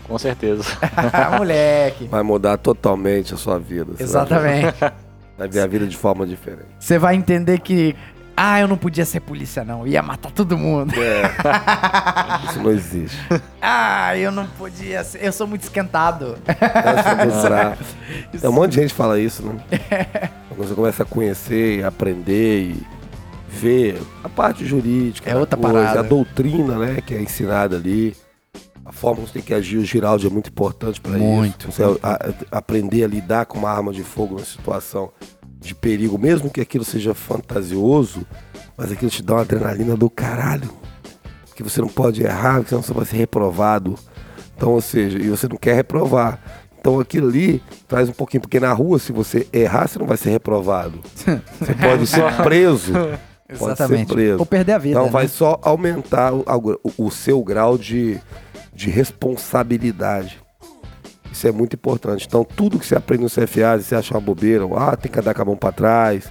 Com 0.03 0.19
certeza. 0.19 0.65
Moleque. 1.39 2.07
Vai 2.09 2.23
mudar 2.23 2.57
totalmente 2.59 3.35
a 3.35 3.37
sua 3.37 3.59
vida. 3.59 3.93
Exatamente. 3.99 4.75
Vai, 4.81 4.93
vai 5.39 5.49
ver 5.49 5.61
a 5.61 5.66
vida 5.66 5.87
de 5.87 5.97
forma 5.97 6.27
diferente. 6.27 6.66
Você 6.79 6.99
vai 6.99 7.15
entender 7.15 7.61
que. 7.61 7.95
Ah, 8.37 8.61
eu 8.61 8.66
não 8.66 8.77
podia 8.77 9.05
ser 9.05 9.21
polícia, 9.21 9.65
não. 9.65 9.87
Ia 9.87 10.03
matar 10.03 10.33
todo 10.33 10.59
mundo. 10.59 10.93
Isso 12.51 12.61
não 12.61 12.71
existe. 12.73 13.16
Ah, 13.62 14.16
eu 14.16 14.33
não 14.33 14.45
podia 14.47 15.05
ser. 15.05 15.25
Eu 15.25 15.33
sou 15.33 15.47
muito 15.47 15.62
esquentado. 15.62 16.37
Essa 16.45 17.77
é. 18.33 18.39
Tem 18.39 18.51
um 18.51 18.53
monte 18.53 18.71
de 18.73 18.81
gente 18.81 18.91
que 18.91 18.97
fala 18.97 19.21
isso, 19.21 19.43
né? 19.45 19.57
Quando 20.49 20.69
você 20.69 20.75
começa 20.75 21.03
a 21.05 21.07
conhecer, 21.07 21.85
aprender 21.85 22.62
e 22.62 22.87
ver 23.49 24.03
a 24.25 24.29
parte 24.29 24.66
jurídica, 24.66 25.31
É 25.31 25.37
outra 25.37 25.57
coisa, 25.57 25.79
parada. 25.79 26.01
a 26.01 26.03
doutrina, 26.03 26.77
né, 26.77 27.01
que 27.07 27.15
é 27.15 27.23
ensinada 27.23 27.77
ali, 27.77 28.16
a 28.85 28.93
forma 28.93 29.16
como 29.16 29.27
você 29.27 29.35
tem 29.35 29.43
que 29.43 29.55
agir, 29.55 29.78
o 29.78 29.85
Giraldi 29.85 30.27
é 30.27 30.31
muito 30.31 30.51
importante 30.51 31.01
para 31.01 31.12
isso. 31.16 31.20
Muito. 31.27 31.73
Você 31.73 31.82
a- 31.82 31.89
a- 32.02 32.59
aprender 32.59 33.05
a 33.05 33.09
lidar 33.09 33.47
com 33.47 33.59
uma 33.59 33.70
arma 33.70 33.93
de 33.93 34.02
fogo 34.02 34.35
numa 34.35 34.44
situação 34.44 35.11
de 35.59 35.74
perigo, 35.74 36.19
mesmo 36.19 36.51
que 36.51 36.61
aquilo 36.61 36.85
seja 36.85 37.15
fantasioso, 37.15 38.27
mas 38.77 38.93
aquilo 38.93 39.11
te 39.11 39.23
dá 39.23 39.35
uma 39.35 39.40
adrenalina 39.43 39.97
do 39.97 40.11
caralho. 40.11 40.70
Que 41.56 41.62
você 41.62 41.81
não 41.81 41.89
pode 41.89 42.23
errar, 42.23 42.62
senão 42.66 42.82
você 42.82 42.93
vai 42.93 43.05
ser 43.05 43.16
reprovado. 43.16 43.94
Então, 44.56 44.73
ou 44.73 44.81
seja, 44.81 45.19
e 45.19 45.28
você 45.31 45.48
não 45.48 45.56
quer 45.56 45.74
reprovar. 45.74 46.39
Então 46.78 47.01
aquilo 47.01 47.28
ali 47.28 47.62
traz 47.89 48.09
um 48.09 48.12
pouquinho, 48.12 48.43
porque 48.43 48.61
na 48.61 48.73
rua, 48.73 48.98
se 48.98 49.11
você 49.12 49.47
errar, 49.52 49.89
você 49.89 49.98
não 49.98 50.06
vai 50.06 50.16
ser 50.19 50.31
reprovado. 50.31 51.01
Você 51.15 51.74
pode 51.81 52.06
ser 52.06 52.31
preso. 52.43 52.93
Pode 52.93 53.59
ser 53.59 53.65
Exatamente. 53.85 54.12
preso. 54.12 54.39
Ou 54.40 54.44
perder 54.47 54.73
a 54.73 54.78
vida. 54.78 54.93
Então 54.94 55.05
né? 55.06 55.11
vai 55.11 55.28
só 55.28 55.59
aumentar 55.62 56.35
o, 56.35 56.44
o- 56.82 57.06
o 57.06 57.11
seu 57.11 57.43
grau 57.43 57.78
de, 57.78 58.20
de 58.75 58.91
responsabilidade. 58.91 60.41
Isso 61.33 61.49
é 61.49 61.53
muito 61.53 61.75
importante. 61.75 62.27
Então 62.27 62.45
tudo 62.45 62.79
que 62.79 62.87
você 62.87 62.95
aprende 62.97 63.23
no 63.25 63.31
CFA, 63.31 63.79
se 63.79 63.85
você 63.85 63.95
acha 63.97 64.15
uma 64.15 64.21
bobeira, 64.21 64.65
ou, 64.67 64.79
ah, 64.79 64.97
tem 64.97 65.11
que 65.11 65.19
andar 65.19 65.35
com 65.35 65.43
a 65.43 65.45
mão 65.45 65.57
pra 65.57 65.73
trás, 65.73 66.31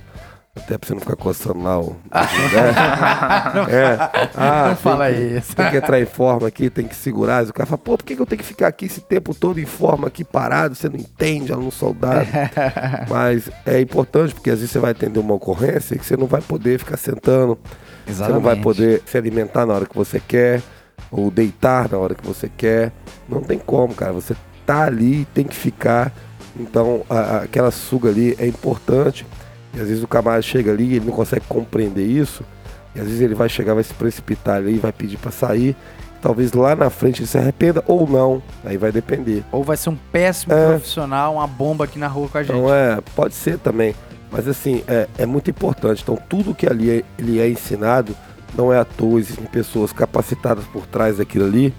até 0.56 0.78
pra 0.78 0.88
você 0.88 0.94
não 0.94 1.02
ficar 1.02 1.15
coçando 1.15 1.61
lá 1.64 1.80
o. 1.80 1.95
né? 2.14 3.65
é. 3.70 3.98
Ah, 4.36 4.68
Não 4.70 4.76
fala 4.76 5.11
que- 5.11 5.20
isso. 5.20 5.56
Tem 5.56 5.70
que 5.72 5.78
entrar 5.78 5.99
em 5.99 6.06
forma 6.06 6.48
aqui, 6.48 6.70
tem 6.70 6.88
que 6.88 6.95
segurar. 6.95 7.44
O 7.44 7.53
cara 7.53 7.65
fala, 7.65 7.78
pô, 7.80 7.98
por 7.98 8.03
que, 8.06 8.15
que 8.15 8.22
eu 8.22 8.26
tenho 8.26 8.40
que 8.40 8.45
ficar 8.48 8.68
aqui 8.68 8.86
esse 8.86 9.02
tempo 9.02 9.34
todo 9.34 9.60
em 9.60 9.65
forma 9.65 10.07
aqui 10.07 10.24
parado? 10.24 10.76
Você 10.76 10.88
não 10.88 10.95
entende, 10.95 11.52
aluno 11.52 11.72
soldado. 11.72 12.28
Mas 13.10 13.49
é 13.65 13.82
importante, 13.82 14.34
porque 14.34 14.52
às 14.52 14.60
vezes 14.60 14.72
você 14.72 14.80
vai 14.80 14.91
atender 14.91 15.20
uma 15.20 15.34
ocorrência 15.34 15.98
que 15.98 16.06
você 16.06 16.15
não 16.15 16.28
vai 16.28 16.41
poder 16.41 16.78
ficar 16.80 16.98
sentando. 16.98 17.57
Você 18.06 18.22
não 18.22 18.40
vai 18.40 18.53
Exatamente. 18.53 18.61
poder 18.64 19.02
se 19.06 19.18
alimentar 19.18 19.65
na 19.65 19.74
hora 19.74 19.86
que 19.86 19.95
você 19.95 20.20
quer, 20.20 20.61
ou 21.14 21.30
deitar 21.31 21.90
na 21.90 21.98
hora 21.98 22.15
que 22.15 22.26
você 22.26 22.49
quer. 22.57 22.91
Não 23.30 23.41
tem 23.41 23.57
como, 23.60 23.94
cara. 23.94 24.11
Você 24.14 24.35
tá 24.65 24.84
ali 24.85 25.26
tem 25.34 25.45
que 25.45 25.56
ficar. 25.56 26.11
Então, 26.60 27.03
a- 27.10 27.19
a- 27.19 27.38
aquela 27.44 27.72
suga 27.72 28.10
ali 28.10 28.35
é 28.40 28.48
importante. 28.48 29.26
E 29.73 29.80
às 29.80 29.88
vezes 29.88 30.03
o 30.03 30.07
camarada 30.07 30.41
chega 30.41 30.72
ali 30.72 30.84
e 30.85 30.95
ele 30.95 31.06
não 31.06 31.14
consegue 31.14 31.45
compreender 31.48 32.06
isso. 32.06 32.44
E 32.95 32.99
às 32.99 33.06
vezes 33.06 33.22
ele 33.22 33.34
vai 33.34 33.49
chegar, 33.49 33.73
vai 33.73 33.84
se 33.84 33.94
precipitar 33.94 34.57
ali, 34.57 34.77
vai 34.77 34.91
pedir 34.91 35.18
para 35.18 35.31
sair. 35.31 35.76
Talvez 36.22 36.53
lá 36.53 36.76
na 36.76 36.90
frente 36.90 37.22
ele 37.22 37.27
se 37.27 37.38
arrependa 37.38 37.84
ou 37.88 38.07
não. 38.07 38.41
Aí 38.64 38.77
vai 38.77 38.91
depender. 38.91 39.44
Ou 39.52 39.64
vai 39.64 39.76
ser 39.77 39.90
um 39.90 39.98
péssimo 40.11 40.53
É. 40.53 40.68
profissional, 40.68 41.34
uma 41.35 41.48
bomba 41.48 41.85
aqui 41.85 41.98
na 41.99 42.07
rua 42.07 42.30
com 42.30 42.38
a 42.38 42.44
gente. 42.44 42.56
Então 42.56 42.73
é, 42.73 42.99
pode 43.15 43.34
ser 43.34 43.57
também. 43.57 43.94
Mas 44.31 44.48
assim, 44.48 44.84
é, 44.88 45.07
é 45.18 45.26
muito 45.26 45.49
importante. 45.49 46.02
Então 46.03 46.18
tudo 46.30 46.53
que 46.56 46.65
ali 46.68 46.90
é, 46.99 47.03
ele 47.18 47.40
é 47.40 47.49
ensinado 47.49 48.15
não 48.55 48.71
é 48.71 48.80
à 48.80 48.85
toa, 48.85 49.19
existem 49.19 49.45
pessoas 49.45 49.91
capacitadas 49.91 50.65
por 50.65 50.85
trás 50.85 51.17
daquilo 51.17 51.45
ali 51.45 51.73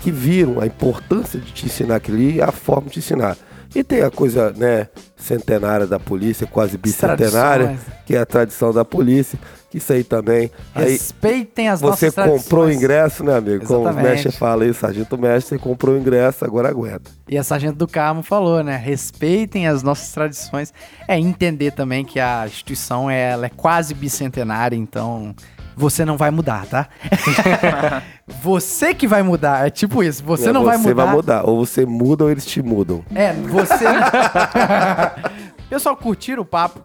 que 0.00 0.10
viram 0.10 0.60
a 0.60 0.66
importância 0.66 1.40
de 1.40 1.52
te 1.52 1.66
ensinar 1.66 1.96
aquilo 1.96 2.16
ali 2.16 2.36
e 2.36 2.42
a 2.42 2.52
forma 2.52 2.88
de 2.88 2.94
te 2.94 2.98
ensinar. 3.00 3.36
E 3.74 3.84
tem 3.84 4.00
a 4.00 4.10
coisa, 4.10 4.52
né, 4.56 4.88
centenária 5.16 5.86
da 5.86 5.98
polícia, 5.98 6.46
quase 6.46 6.78
bicentenária, 6.78 7.76
que 8.06 8.16
é 8.16 8.18
a 8.18 8.24
tradição 8.24 8.72
da 8.72 8.84
polícia, 8.86 9.38
que 9.70 9.76
isso 9.76 9.92
aí 9.92 10.02
também. 10.02 10.50
Aí 10.74 10.92
Respeitem 10.92 11.68
as 11.68 11.80
você 11.80 12.06
nossas 12.06 12.14
tradições. 12.14 12.42
comprou 12.44 12.64
o 12.66 12.72
ingresso, 12.72 13.22
né, 13.22 13.36
amigo? 13.36 13.66
Como 13.66 13.80
o 13.80 13.82
Exatamente. 13.82 14.10
mestre 14.10 14.32
fala 14.32 14.64
aí, 14.64 14.72
sargento 14.72 15.18
mestre, 15.18 15.58
comprou 15.58 15.94
o 15.94 15.98
ingresso, 15.98 16.44
agora 16.44 16.70
aguenta. 16.70 17.10
E 17.28 17.36
a 17.36 17.42
Sargento 17.42 17.76
do 17.76 17.86
Carmo 17.86 18.22
falou, 18.22 18.62
né? 18.62 18.76
Respeitem 18.76 19.66
as 19.66 19.82
nossas 19.82 20.10
tradições. 20.10 20.72
É 21.06 21.18
entender 21.18 21.72
também 21.72 22.04
que 22.04 22.18
a 22.18 22.46
instituição 22.46 23.10
é, 23.10 23.32
ela 23.32 23.46
é 23.46 23.50
quase 23.50 23.92
bicentenária, 23.92 24.76
então 24.76 25.34
você 25.76 26.04
não 26.04 26.16
vai 26.16 26.30
mudar, 26.30 26.64
tá? 26.66 26.88
você 28.42 28.94
que 28.94 29.06
vai 29.06 29.22
mudar, 29.22 29.66
é 29.66 29.70
tipo 29.70 30.02
isso. 30.02 30.24
Você 30.24 30.48
É, 30.48 30.52
não 30.52 30.64
vai 30.64 30.78
você 30.78 30.88
mudar. 30.88 31.04
vai 31.04 31.14
mudar. 31.14 31.42
Ou 31.44 31.64
você 31.66 31.84
muda 31.84 32.24
ou 32.24 32.30
eles 32.30 32.46
te 32.46 32.62
mudam. 32.62 33.04
É, 33.14 33.32
você. 33.34 33.84
Pessoal, 35.68 35.96
curtiram 35.96 36.42
o 36.42 36.46
papo? 36.46 36.80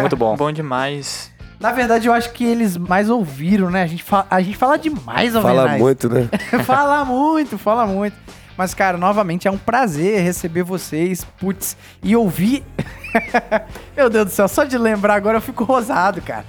Muito 0.00 0.16
bom. 0.16 0.36
Bom 0.36 0.50
demais. 0.52 1.30
Na 1.60 1.72
verdade, 1.72 2.06
eu 2.08 2.12
acho 2.12 2.30
que 2.32 2.44
eles 2.44 2.76
mais 2.76 3.08
ouviram, 3.08 3.70
né? 3.70 3.82
A 3.82 3.86
gente, 3.86 4.02
fa- 4.02 4.26
a 4.30 4.40
gente 4.40 4.56
fala 4.56 4.76
demais, 4.76 5.32
Fala 5.32 5.48
Alvernais. 5.50 5.80
muito, 5.80 6.08
né? 6.08 6.28
fala 6.64 7.04
muito, 7.04 7.56
fala 7.58 7.86
muito. 7.86 8.16
Mas, 8.56 8.72
cara, 8.74 8.96
novamente 8.98 9.48
é 9.48 9.50
um 9.50 9.56
prazer 9.58 10.20
receber 10.22 10.62
vocês, 10.62 11.24
putz, 11.40 11.76
e 12.02 12.14
ouvir. 12.14 12.62
Meu 13.96 14.08
Deus 14.10 14.26
do 14.26 14.30
céu, 14.30 14.46
só 14.46 14.64
de 14.64 14.76
lembrar 14.78 15.14
agora 15.14 15.38
eu 15.38 15.42
fico 15.42 15.64
rosado, 15.64 16.20
cara. 16.22 16.44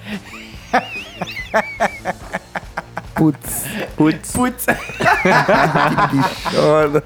Putz, 3.15 3.63
Putz. 3.95 4.31
Putz. 4.33 4.65
olha. 6.59 7.03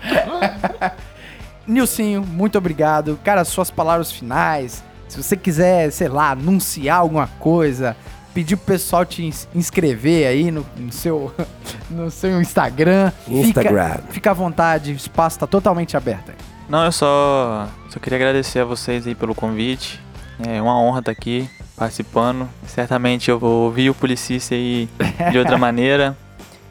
Nilcinho, 1.67 2.21
muito 2.25 2.57
obrigado. 2.57 3.19
Cara, 3.23 3.45
suas 3.45 3.69
palavras 3.69 4.11
finais. 4.11 4.83
Se 5.07 5.21
você 5.21 5.37
quiser, 5.37 5.91
sei 5.91 6.07
lá, 6.07 6.31
anunciar 6.31 6.97
alguma 6.99 7.27
coisa, 7.39 7.95
pedir 8.33 8.55
pro 8.55 8.65
pessoal 8.73 9.05
te 9.05 9.23
ins- 9.23 9.47
inscrever 9.53 10.27
aí 10.27 10.49
no, 10.51 10.65
no 10.77 10.91
seu, 10.91 11.31
no 11.89 12.09
seu 12.09 12.41
Instagram. 12.41 13.11
Instagram. 13.27 13.89
Fica, 13.93 14.03
fica 14.11 14.31
à 14.31 14.33
vontade, 14.33 14.91
o 14.91 14.95
espaço 14.95 15.37
tá 15.39 15.45
totalmente 15.47 15.95
aberto. 15.95 16.29
aí. 16.31 16.35
Não, 16.67 16.85
eu 16.85 16.91
só, 16.91 17.67
só 17.89 17.99
queria 17.99 18.17
agradecer 18.17 18.59
a 18.59 18.65
vocês 18.65 19.05
aí 19.05 19.13
pelo 19.15 19.33
convite. 19.35 19.99
É 20.47 20.61
uma 20.61 20.79
honra 20.79 20.99
estar 20.99 21.11
aqui 21.11 21.49
participando. 21.79 22.47
Certamente 22.67 23.31
eu 23.31 23.39
vou 23.39 23.63
ouvir 23.65 23.89
o 23.89 23.95
Policícia 23.95 24.55
aí 24.55 24.87
de 25.31 25.37
outra 25.39 25.57
maneira. 25.57 26.15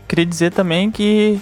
Queria 0.06 0.24
dizer 0.26 0.52
também 0.52 0.90
que 0.90 1.40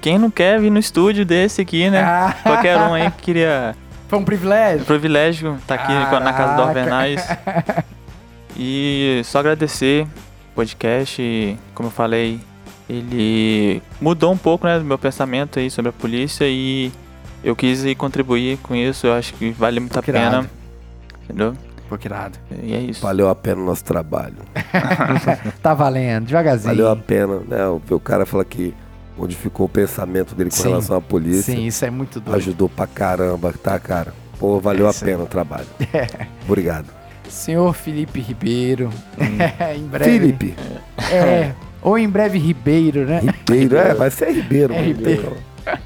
quem 0.00 0.18
não 0.18 0.30
quer 0.30 0.60
vir 0.60 0.70
no 0.70 0.78
estúdio 0.78 1.24
desse 1.24 1.60
aqui, 1.62 1.88
né? 1.88 2.00
Ah. 2.02 2.34
Qualquer 2.42 2.76
um 2.76 2.92
aí 2.94 3.10
que 3.12 3.22
queria. 3.22 3.74
Foi 4.08 4.18
um 4.18 4.24
privilégio. 4.24 4.84
Privilégio 4.84 5.54
estar 5.56 5.74
aqui 5.76 5.92
com- 6.10 6.20
na 6.20 6.32
casa 6.32 6.52
do 6.52 6.62
Caraca. 6.62 6.62
Alvernais. 6.68 7.26
E 8.58 9.20
só 9.24 9.40
agradecer 9.40 10.04
o 10.04 10.54
podcast, 10.54 11.58
como 11.74 11.88
eu 11.88 11.92
falei, 11.92 12.40
ele 12.88 13.82
mudou 14.00 14.32
um 14.32 14.36
pouco 14.38 14.66
né, 14.66 14.78
do 14.78 14.84
meu 14.84 14.96
pensamento 14.96 15.58
aí 15.58 15.70
sobre 15.70 15.90
a 15.90 15.92
polícia 15.92 16.46
e 16.48 16.90
eu 17.44 17.54
quis 17.54 17.84
ir 17.84 17.94
contribuir 17.96 18.56
com 18.62 18.74
isso, 18.74 19.06
eu 19.08 19.12
acho 19.12 19.34
que 19.34 19.50
vale 19.50 19.78
muito 19.78 19.98
a 19.98 20.02
Que 20.02 20.10
irado. 20.10 20.36
pena. 20.36 20.50
Entendeu? 21.24 21.54
Pô, 21.88 21.96
que 21.96 22.08
irado. 22.08 22.38
E 22.62 22.74
é 22.74 22.80
isso. 22.80 23.00
Valeu 23.02 23.28
a 23.28 23.34
pena 23.34 23.60
o 23.60 23.64
nosso 23.64 23.84
trabalho. 23.84 24.36
Tá 25.62 25.74
valendo, 25.74 26.26
devagarzinho. 26.26 26.74
Valeu 26.74 26.90
a 26.90 26.96
pena, 26.96 27.40
né? 27.48 27.66
O, 27.66 27.80
o 27.90 28.00
cara 28.00 28.24
fala 28.26 28.44
que 28.44 28.74
modificou 29.16 29.66
o 29.66 29.68
pensamento 29.68 30.34
dele 30.34 30.50
com 30.50 30.56
Sim. 30.56 30.68
relação 30.68 30.96
à 30.96 31.00
polícia. 31.00 31.54
Sim, 31.54 31.66
isso 31.66 31.84
é 31.84 31.90
muito 31.90 32.20
doido. 32.20 32.36
Ajudou 32.36 32.68
pra 32.68 32.86
caramba, 32.86 33.52
tá, 33.62 33.78
cara? 33.78 34.12
Pô, 34.38 34.60
valeu 34.60 34.86
É 34.86 34.90
a 34.90 34.94
pena 34.94 35.22
o 35.24 35.26
trabalho. 35.26 35.66
Obrigado. 36.46 36.86
Senhor 37.28 37.72
Felipe 37.72 38.20
Ribeiro. 38.20 38.90
em 39.76 39.86
breve. 39.86 40.10
Felipe, 40.10 40.54
É. 41.10 41.52
Ou 41.82 41.96
em 41.98 42.08
breve 42.08 42.38
Ribeiro, 42.38 43.06
né? 43.06 43.20
Ribeiro, 43.20 43.76
é, 43.76 43.94
vai 43.94 44.10
ser 44.10 44.30
Ribeiro. 44.30 44.72
É 44.72 44.76
mano. 44.76 44.88
Ribeiro. 44.88 45.36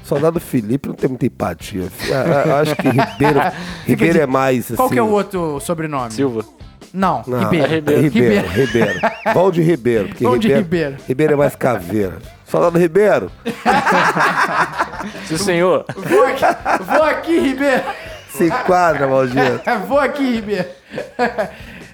Soldado 0.03 0.39
Felipe 0.39 0.87
não 0.89 0.95
tem 0.95 1.09
muita 1.09 1.25
empatia. 1.25 1.87
Ah, 2.11 2.43
ah, 2.55 2.59
Acho 2.61 2.75
que 2.75 2.87
Ribeiro, 2.89 3.39
Ribeiro 3.85 4.19
é 4.19 4.25
mais 4.25 4.65
assim. 4.65 4.75
Qual 4.75 4.89
que 4.89 4.99
é 4.99 5.03
o 5.03 5.09
outro 5.09 5.59
sobrenome? 5.59 6.11
Silva. 6.11 6.45
Não, 6.93 7.23
Não, 7.25 7.39
Ribeiro. 7.39 7.65
é 7.65 7.75
Ribeiro, 7.75 8.01
Ribeiro. 8.01 8.47
Ribeiro. 8.49 8.99
Valde 9.33 9.61
Ribeiro. 9.61 10.07
Porque 10.09 10.23
Valde 10.23 10.47
Ribeiro, 10.47 10.63
Ribeiro. 10.63 10.97
Ribeiro 11.07 11.33
é 11.33 11.35
mais 11.37 11.55
caveira. 11.55 12.17
Soldado 12.45 12.77
Ribeiro, 12.77 13.31
Sim, 15.25 15.37
senhor. 15.37 15.85
Vou 15.95 16.25
aqui, 16.25 16.43
vou 16.85 17.03
aqui, 17.03 17.39
Ribeiro. 17.39 17.83
se 18.29 18.45
enquadra, 18.47 19.07
Valdir. 19.07 19.61
Vou 19.87 19.97
aqui, 19.99 20.35
Ribeiro. 20.35 20.67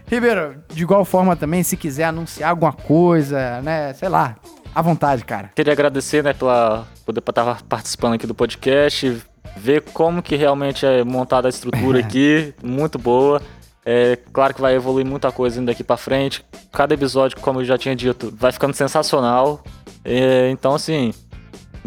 Ribeiro, 0.09 0.55
de 0.73 0.81
igual 0.83 1.03
forma 1.05 1.35
também, 1.35 1.61
se 1.63 1.75
quiser 1.77 2.05
anunciar 2.05 2.49
alguma 2.51 2.73
coisa, 2.73 3.61
né? 3.61 3.93
Sei 3.93 4.09
lá, 4.09 4.35
à 4.73 4.81
vontade, 4.81 5.23
cara. 5.25 5.49
Queria 5.55 5.73
agradecer, 5.73 6.23
né, 6.23 6.33
pela 6.33 6.87
poder 7.05 7.19
estar 7.19 7.61
participando 7.63 8.13
aqui 8.13 8.27
do 8.27 8.35
podcast, 8.35 9.21
ver 9.55 9.81
como 9.93 10.21
que 10.21 10.35
realmente 10.35 10.85
é 10.85 11.03
montada 11.03 11.47
a 11.47 11.49
estrutura 11.49 11.99
aqui, 12.01 12.53
muito 12.63 12.99
boa. 12.99 13.41
É 13.85 14.17
claro 14.33 14.53
que 14.53 14.59
vai 14.59 14.75
evoluir 14.75 15.05
muita 15.05 15.31
coisa 15.31 15.59
indo 15.61 15.67
daqui 15.67 15.83
pra 15.83 15.95
frente. 15.95 16.43
Cada 16.73 16.93
episódio, 16.93 17.39
como 17.39 17.61
eu 17.61 17.65
já 17.65 17.77
tinha 17.77 17.95
dito, 17.95 18.33
vai 18.37 18.51
ficando 18.51 18.73
sensacional. 18.73 19.63
É, 20.03 20.49
então, 20.49 20.75
assim, 20.75 21.13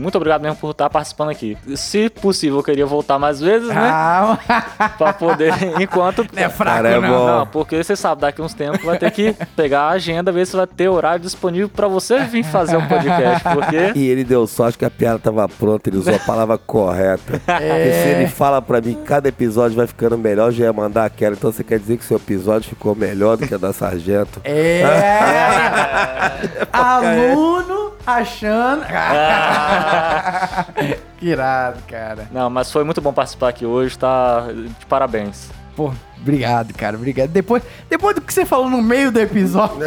muito 0.01 0.17
obrigado 0.17 0.43
mesmo 0.43 0.57
por 0.57 0.71
estar 0.71 0.89
participando 0.91 1.31
aqui. 1.31 1.57
Se 1.77 2.09
possível, 2.11 2.59
eu 2.59 2.63
queria 2.63 2.87
voltar 2.87 3.19
mais 3.19 3.41
vezes, 3.41 3.69
né? 3.69 3.75
Ah, 3.77 4.39
Pra 4.99 5.13
poder, 5.13 5.53
enquanto. 5.81 6.27
não 6.33 6.43
é 6.43 6.49
fraco, 6.49 6.77
Cara, 6.77 6.89
é 6.89 7.01
não. 7.01 7.09
bom. 7.09 7.27
Não, 7.27 7.47
porque 7.47 7.83
você 7.83 7.95
sabe, 7.95 8.23
daqui 8.23 8.41
uns 8.43 8.55
tempos 8.55 8.83
vai 8.83 8.99
ter 8.99 9.11
que 9.11 9.35
pegar 9.55 9.83
a 9.83 9.91
agenda, 9.91 10.33
ver 10.33 10.47
se 10.47 10.57
vai 10.57 10.67
ter 10.67 10.89
horário 10.89 11.21
disponível 11.21 11.69
pra 11.69 11.87
você 11.89 12.21
vir 12.21 12.43
fazer 12.45 12.77
um 12.77 12.87
podcast. 12.87 13.43
Porque 13.55 13.93
E 13.95 14.09
ele 14.09 14.25
deu 14.25 14.47
sorte 14.47 14.79
que 14.79 14.85
a 14.85 14.91
piada 14.91 15.19
tava 15.19 15.49
pronta, 15.49 15.89
ele 15.91 15.99
usou 15.99 16.15
a 16.15 16.19
palavra 16.19 16.57
correta. 16.59 17.41
É. 17.61 17.69
Porque 17.69 17.93
se 17.93 18.09
ele 18.09 18.27
fala 18.29 18.63
pra 18.63 18.81
mim, 18.81 18.97
cada 19.05 19.29
episódio 19.29 19.77
vai 19.77 19.87
ficando 19.87 20.17
melhor, 20.17 20.47
eu 20.47 20.53
já 20.53 20.65
ia 20.65 20.73
mandar 20.73 21.05
aquela. 21.05 21.35
Então 21.35 21.53
você 21.53 21.63
quer 21.63 21.79
dizer 21.79 21.97
que 21.99 22.05
seu 22.05 22.17
episódio 22.17 22.69
ficou 22.71 22.95
melhor 22.95 23.37
do 23.37 23.47
que 23.47 23.55
a 23.55 23.59
da 23.59 23.73
Sargento? 23.73 24.41
É. 24.45 24.83
Aluno 26.73 27.80
achando. 28.07 28.85
que 31.19 31.27
irado, 31.27 31.79
cara. 31.89 32.29
Não, 32.33 32.51
mas 32.51 32.71
foi 32.71 32.85
muito 32.85 33.01
bom 33.01 33.13
participar 33.13 33.49
aqui 33.49 33.65
hoje, 33.67 33.99
tá? 33.99 34.47
De 34.53 34.87
parabéns. 34.87 35.49
Pô, 35.77 35.93
obrigado, 36.21 36.75
cara. 36.75 36.97
Obrigado. 36.97 37.31
Depois, 37.31 37.63
depois 37.89 38.15
do 38.15 38.21
que 38.21 38.33
você 38.33 38.45
falou 38.45 38.69
no 38.69 38.83
meio 38.83 39.11
do 39.13 39.21
episódio, 39.21 39.79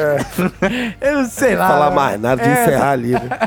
eu 1.02 1.26
sei 1.26 1.56
lá. 1.56 1.68
Não 1.68 1.74
falar 1.74 1.92
mais 1.92 2.20
nada 2.20 2.42
de 2.42 2.50
É, 2.50 2.64
encerrar 2.64 2.92
ali, 2.92 3.12
né? 3.12 3.30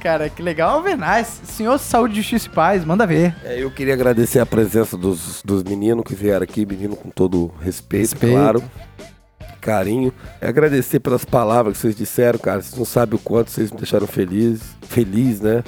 Cara, 0.00 0.28
que 0.28 0.40
legal. 0.40 0.80
Vernais, 0.82 1.40
senhor 1.44 1.76
Saúde, 1.78 2.14
Justiça 2.16 2.46
e 2.46 2.50
Paz, 2.50 2.84
manda 2.84 3.04
ver. 3.04 3.34
É, 3.42 3.60
eu 3.60 3.68
queria 3.72 3.92
agradecer 3.94 4.38
a 4.38 4.46
presença 4.46 4.96
dos, 4.96 5.42
dos 5.42 5.64
meninos 5.64 6.04
que 6.04 6.14
vieram 6.14 6.44
aqui, 6.44 6.64
menino 6.64 6.94
com 6.94 7.10
todo 7.10 7.52
respeito, 7.60 8.12
Respeito. 8.12 8.32
claro. 8.32 8.62
Carinho. 9.66 10.12
É 10.40 10.46
agradecer 10.46 11.00
pelas 11.00 11.24
palavras 11.24 11.74
que 11.74 11.80
vocês 11.80 11.96
disseram, 11.96 12.38
cara. 12.38 12.62
Vocês 12.62 12.78
não 12.78 12.84
sabem 12.84 13.16
o 13.16 13.18
quanto 13.18 13.50
vocês 13.50 13.72
me 13.72 13.78
deixaram 13.78 14.06
feliz, 14.06 14.60
feliz, 14.82 15.40
né? 15.40 15.64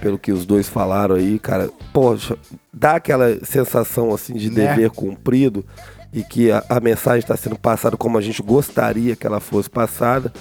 Pelo 0.00 0.18
que 0.18 0.32
os 0.32 0.46
dois 0.46 0.70
falaram 0.70 1.16
aí, 1.16 1.38
cara. 1.38 1.68
Poxa, 1.92 2.38
dá 2.72 2.96
aquela 2.96 3.44
sensação 3.44 4.14
assim 4.14 4.32
de 4.34 4.48
Né? 4.50 4.68
dever 4.68 4.90
cumprido 4.90 5.64
e 6.12 6.22
que 6.22 6.50
a, 6.50 6.64
a 6.68 6.80
mensagem 6.80 7.18
está 7.20 7.36
sendo 7.36 7.58
passada 7.58 7.96
como 7.96 8.16
a 8.16 8.22
gente 8.22 8.42
gostaria 8.42 9.14
que 9.14 9.26
ela 9.26 9.40
fosse 9.40 9.68
passada 9.68 10.32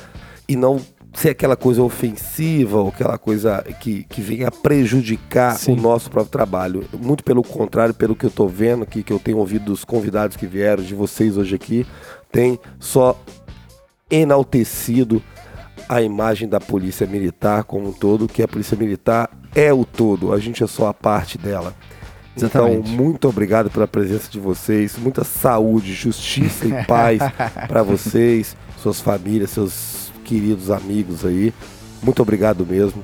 e 0.48 0.56
não 0.56 0.80
ser 1.14 1.30
aquela 1.32 1.58
coisa 1.58 1.84
ofensiva 1.84 2.80
ou 2.80 2.90
aquela 2.90 3.18
coisa 3.18 3.64
que, 3.80 4.06
que 4.06 4.22
venha 4.22 4.50
prejudicar 4.50 5.58
Sim. 5.58 5.74
o 5.74 5.76
nosso 5.76 6.10
próprio 6.10 6.32
trabalho. 6.32 6.86
Muito 6.98 7.24
pelo 7.24 7.44
contrário, 7.44 7.94
pelo 7.94 8.16
que 8.16 8.26
eu 8.26 8.32
tô 8.32 8.48
vendo 8.48 8.84
aqui, 8.84 9.04
que 9.04 9.12
eu 9.12 9.20
tenho 9.20 9.38
ouvido 9.38 9.66
dos 9.66 9.84
convidados 9.84 10.38
que 10.38 10.48
vieram, 10.48 10.84
de 10.84 10.96
vocês 10.96 11.38
hoje 11.38 11.56
aqui, 11.56 11.86
tem 12.32 12.60
só 12.80 13.20
enaltecido 14.10 15.22
a 15.88 16.02
imagem 16.02 16.48
da 16.48 16.60
polícia 16.60 17.06
militar 17.06 17.64
como 17.64 17.90
um 17.90 17.91
todo, 17.91 18.28
que 18.28 18.41
a 18.41 18.48
polícia 18.48 18.78
militar 18.78 19.30
é 19.53 19.74
o 19.74 19.84
todo, 19.84 20.34
a 20.34 20.40
gente 20.40 20.64
é 20.64 20.68
só 20.68 20.88
a 20.88 20.94
parte 20.94 21.38
dela. 21.38 21.74
Exatamente. 22.36 22.91
Então, 22.91 23.03
muito 23.03 23.28
obrigado 23.28 23.70
pela 23.70 23.88
presença 23.88 24.30
de 24.32 24.40
vocês, 24.40 24.98
muita 24.98 25.24
saúde, 25.24 25.94
justiça 25.94 26.66
e 26.66 26.86
paz 26.86 27.20
para 27.68 27.84
vocês, 27.84 28.56
suas 28.78 29.02
famílias, 29.02 29.49
seus 29.49 30.12
queridos 30.24 30.72
amigos 30.72 31.26
aí. 31.26 31.53
Muito 32.02 32.22
obrigado 32.22 32.66
mesmo. 32.66 33.03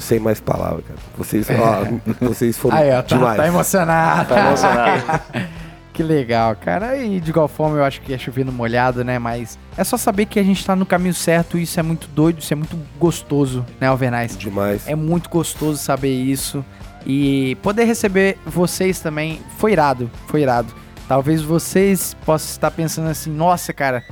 Sem 0.00 0.18
mais 0.18 0.40
palavras, 0.40 0.84
cara. 0.84 0.98
Vocês, 1.16 1.46
ó, 1.50 1.84
vocês 2.26 2.58
foram 2.58 2.76
Aí, 2.76 2.90
ó, 2.90 3.00
tá, 3.00 3.14
demais. 3.14 3.36
tá 3.36 3.46
emocionado. 3.46 4.28
Tá 4.28 4.40
emocionado. 4.48 5.22
Que 5.94 6.02
legal, 6.02 6.56
cara. 6.56 6.96
E 6.96 7.20
de 7.20 7.30
igual 7.30 7.46
forma 7.46 7.76
eu 7.76 7.84
acho 7.84 8.00
que 8.00 8.12
é 8.12 8.18
chovendo 8.18 8.50
molhado, 8.50 9.04
né? 9.04 9.16
Mas 9.16 9.56
é 9.76 9.84
só 9.84 9.96
saber 9.96 10.26
que 10.26 10.40
a 10.40 10.42
gente 10.42 10.66
tá 10.66 10.74
no 10.74 10.84
caminho 10.84 11.14
certo. 11.14 11.56
Isso 11.56 11.78
é 11.78 11.84
muito 11.84 12.08
doido, 12.08 12.40
isso 12.40 12.52
é 12.52 12.56
muito 12.56 12.76
gostoso, 12.98 13.64
né, 13.80 13.86
Alvernais? 13.86 14.36
Demais. 14.36 14.88
É 14.88 14.96
muito 14.96 15.30
gostoso 15.30 15.78
saber 15.78 16.12
isso. 16.12 16.64
E 17.06 17.56
poder 17.62 17.84
receber 17.84 18.36
vocês 18.44 18.98
também 18.98 19.40
foi 19.56 19.70
irado, 19.70 20.10
foi 20.26 20.42
irado. 20.42 20.74
Talvez 21.06 21.42
vocês 21.42 22.16
possam 22.26 22.50
estar 22.50 22.72
pensando 22.72 23.08
assim, 23.08 23.30
nossa, 23.30 23.72
cara, 23.72 24.02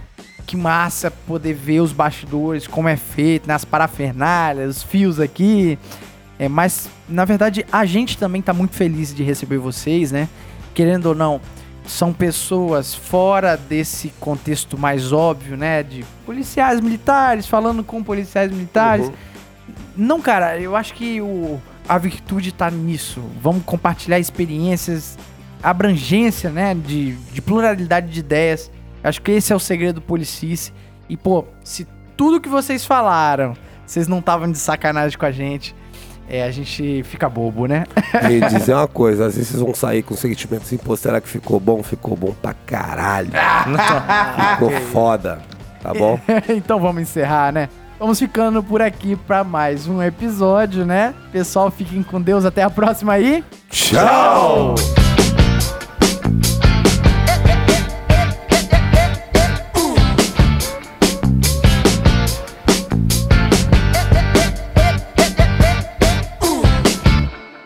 que 0.47 0.57
massa 0.57 1.11
poder 1.11 1.55
ver 1.55 1.81
os 1.81 1.93
bastidores, 1.93 2.69
como 2.69 2.89
é 2.89 2.97
feito, 2.97 3.49
né, 3.49 3.55
as 3.55 3.65
parafernálias, 3.65 4.77
os 4.77 4.83
fios 4.85 5.19
aqui. 5.19 5.77
É, 6.39 6.49
mas, 6.49 6.89
na 7.09 7.25
verdade, 7.25 7.67
a 7.73 7.85
gente 7.85 8.17
também 8.19 8.41
tá 8.41 8.53
muito 8.53 8.77
feliz 8.77 9.13
de 9.13 9.25
receber 9.25 9.59
vocês, 9.59 10.13
né? 10.13 10.29
Querendo 10.75 11.07
ou 11.07 11.15
não, 11.15 11.41
são 11.87 12.13
pessoas 12.13 12.95
fora 12.95 13.57
desse 13.57 14.09
contexto 14.21 14.79
mais 14.79 15.13
óbvio, 15.13 15.57
né? 15.57 15.83
De 15.83 16.05
policiais 16.25 16.81
militares, 16.81 17.47
falando 17.47 17.83
com 17.83 18.03
policiais 18.03 18.51
militares. 18.51 19.07
Uhum. 19.07 19.15
Não, 19.97 20.21
cara, 20.21 20.59
eu 20.59 20.77
acho 20.77 20.95
que 20.95 21.21
o, 21.21 21.61
a 21.89 21.99
virtude 21.99 22.53
tá 22.53 22.71
nisso. 22.71 23.23
Vamos 23.41 23.65
compartilhar 23.65 24.19
experiências, 24.19 25.19
abrangência, 25.63 26.51
né? 26.51 26.75
De, 26.75 27.13
de 27.13 27.43
pluralidade 27.43 28.11
de 28.11 28.21
ideias. 28.21 28.71
Acho 29.03 29.21
que 29.21 29.33
esse 29.33 29.53
é 29.53 29.57
o 29.57 29.61
segredo 29.61 29.97
do 29.97 30.03
Policice. 30.03 30.73
E, 31.09 31.17
pô, 31.17 31.45
se 31.65 31.87
tudo 32.17 32.41
que 32.41 32.49
vocês 32.49 32.85
falaram, 32.85 33.55
vocês 33.85 34.07
não 34.07 34.21
estavam 34.21 34.51
de 34.51 34.59
sacanagem 34.59 35.19
com 35.19 35.27
a 35.27 35.33
gente, 35.33 35.75
é, 36.33 36.45
a 36.45 36.51
gente 36.51 37.03
fica 37.03 37.29
bobo, 37.29 37.67
né? 37.67 37.85
E 38.31 38.41
dizer 38.49 38.73
uma 38.73 38.89
coisa, 38.89 39.27
às 39.27 39.35
vezes 39.35 39.51
vocês 39.51 39.63
vão 39.63 39.75
sair 39.75 40.03
com 40.03 40.15
o 40.15 40.17
sentimento 40.17 40.63
assim, 40.63 40.79
pô, 40.79 40.97
será 40.97 41.21
que 41.21 41.29
ficou 41.29 41.61
bom? 41.61 41.83
Ficou 41.83 42.17
bom 42.17 42.33
pra 42.41 42.55
caralho. 42.55 43.31
ficou 44.55 44.71
foda, 44.91 45.43
tá 45.83 45.93
bom? 45.93 46.19
então 46.49 46.81
vamos 46.81 47.03
encerrar, 47.03 47.53
né? 47.53 47.69
Vamos 47.99 48.19
ficando 48.19 48.63
por 48.63 48.81
aqui 48.81 49.15
pra 49.15 49.45
mais 49.45 49.87
um 49.87 50.03
episódio, 50.03 50.87
né? 50.87 51.15
Pessoal, 51.31 51.71
fiquem 51.71 52.03
com 52.03 52.21
Deus. 52.21 52.47
Até 52.47 52.63
a 52.63 52.71
próxima 52.71 53.13
aí. 53.13 53.45
Tchau! 53.71 54.75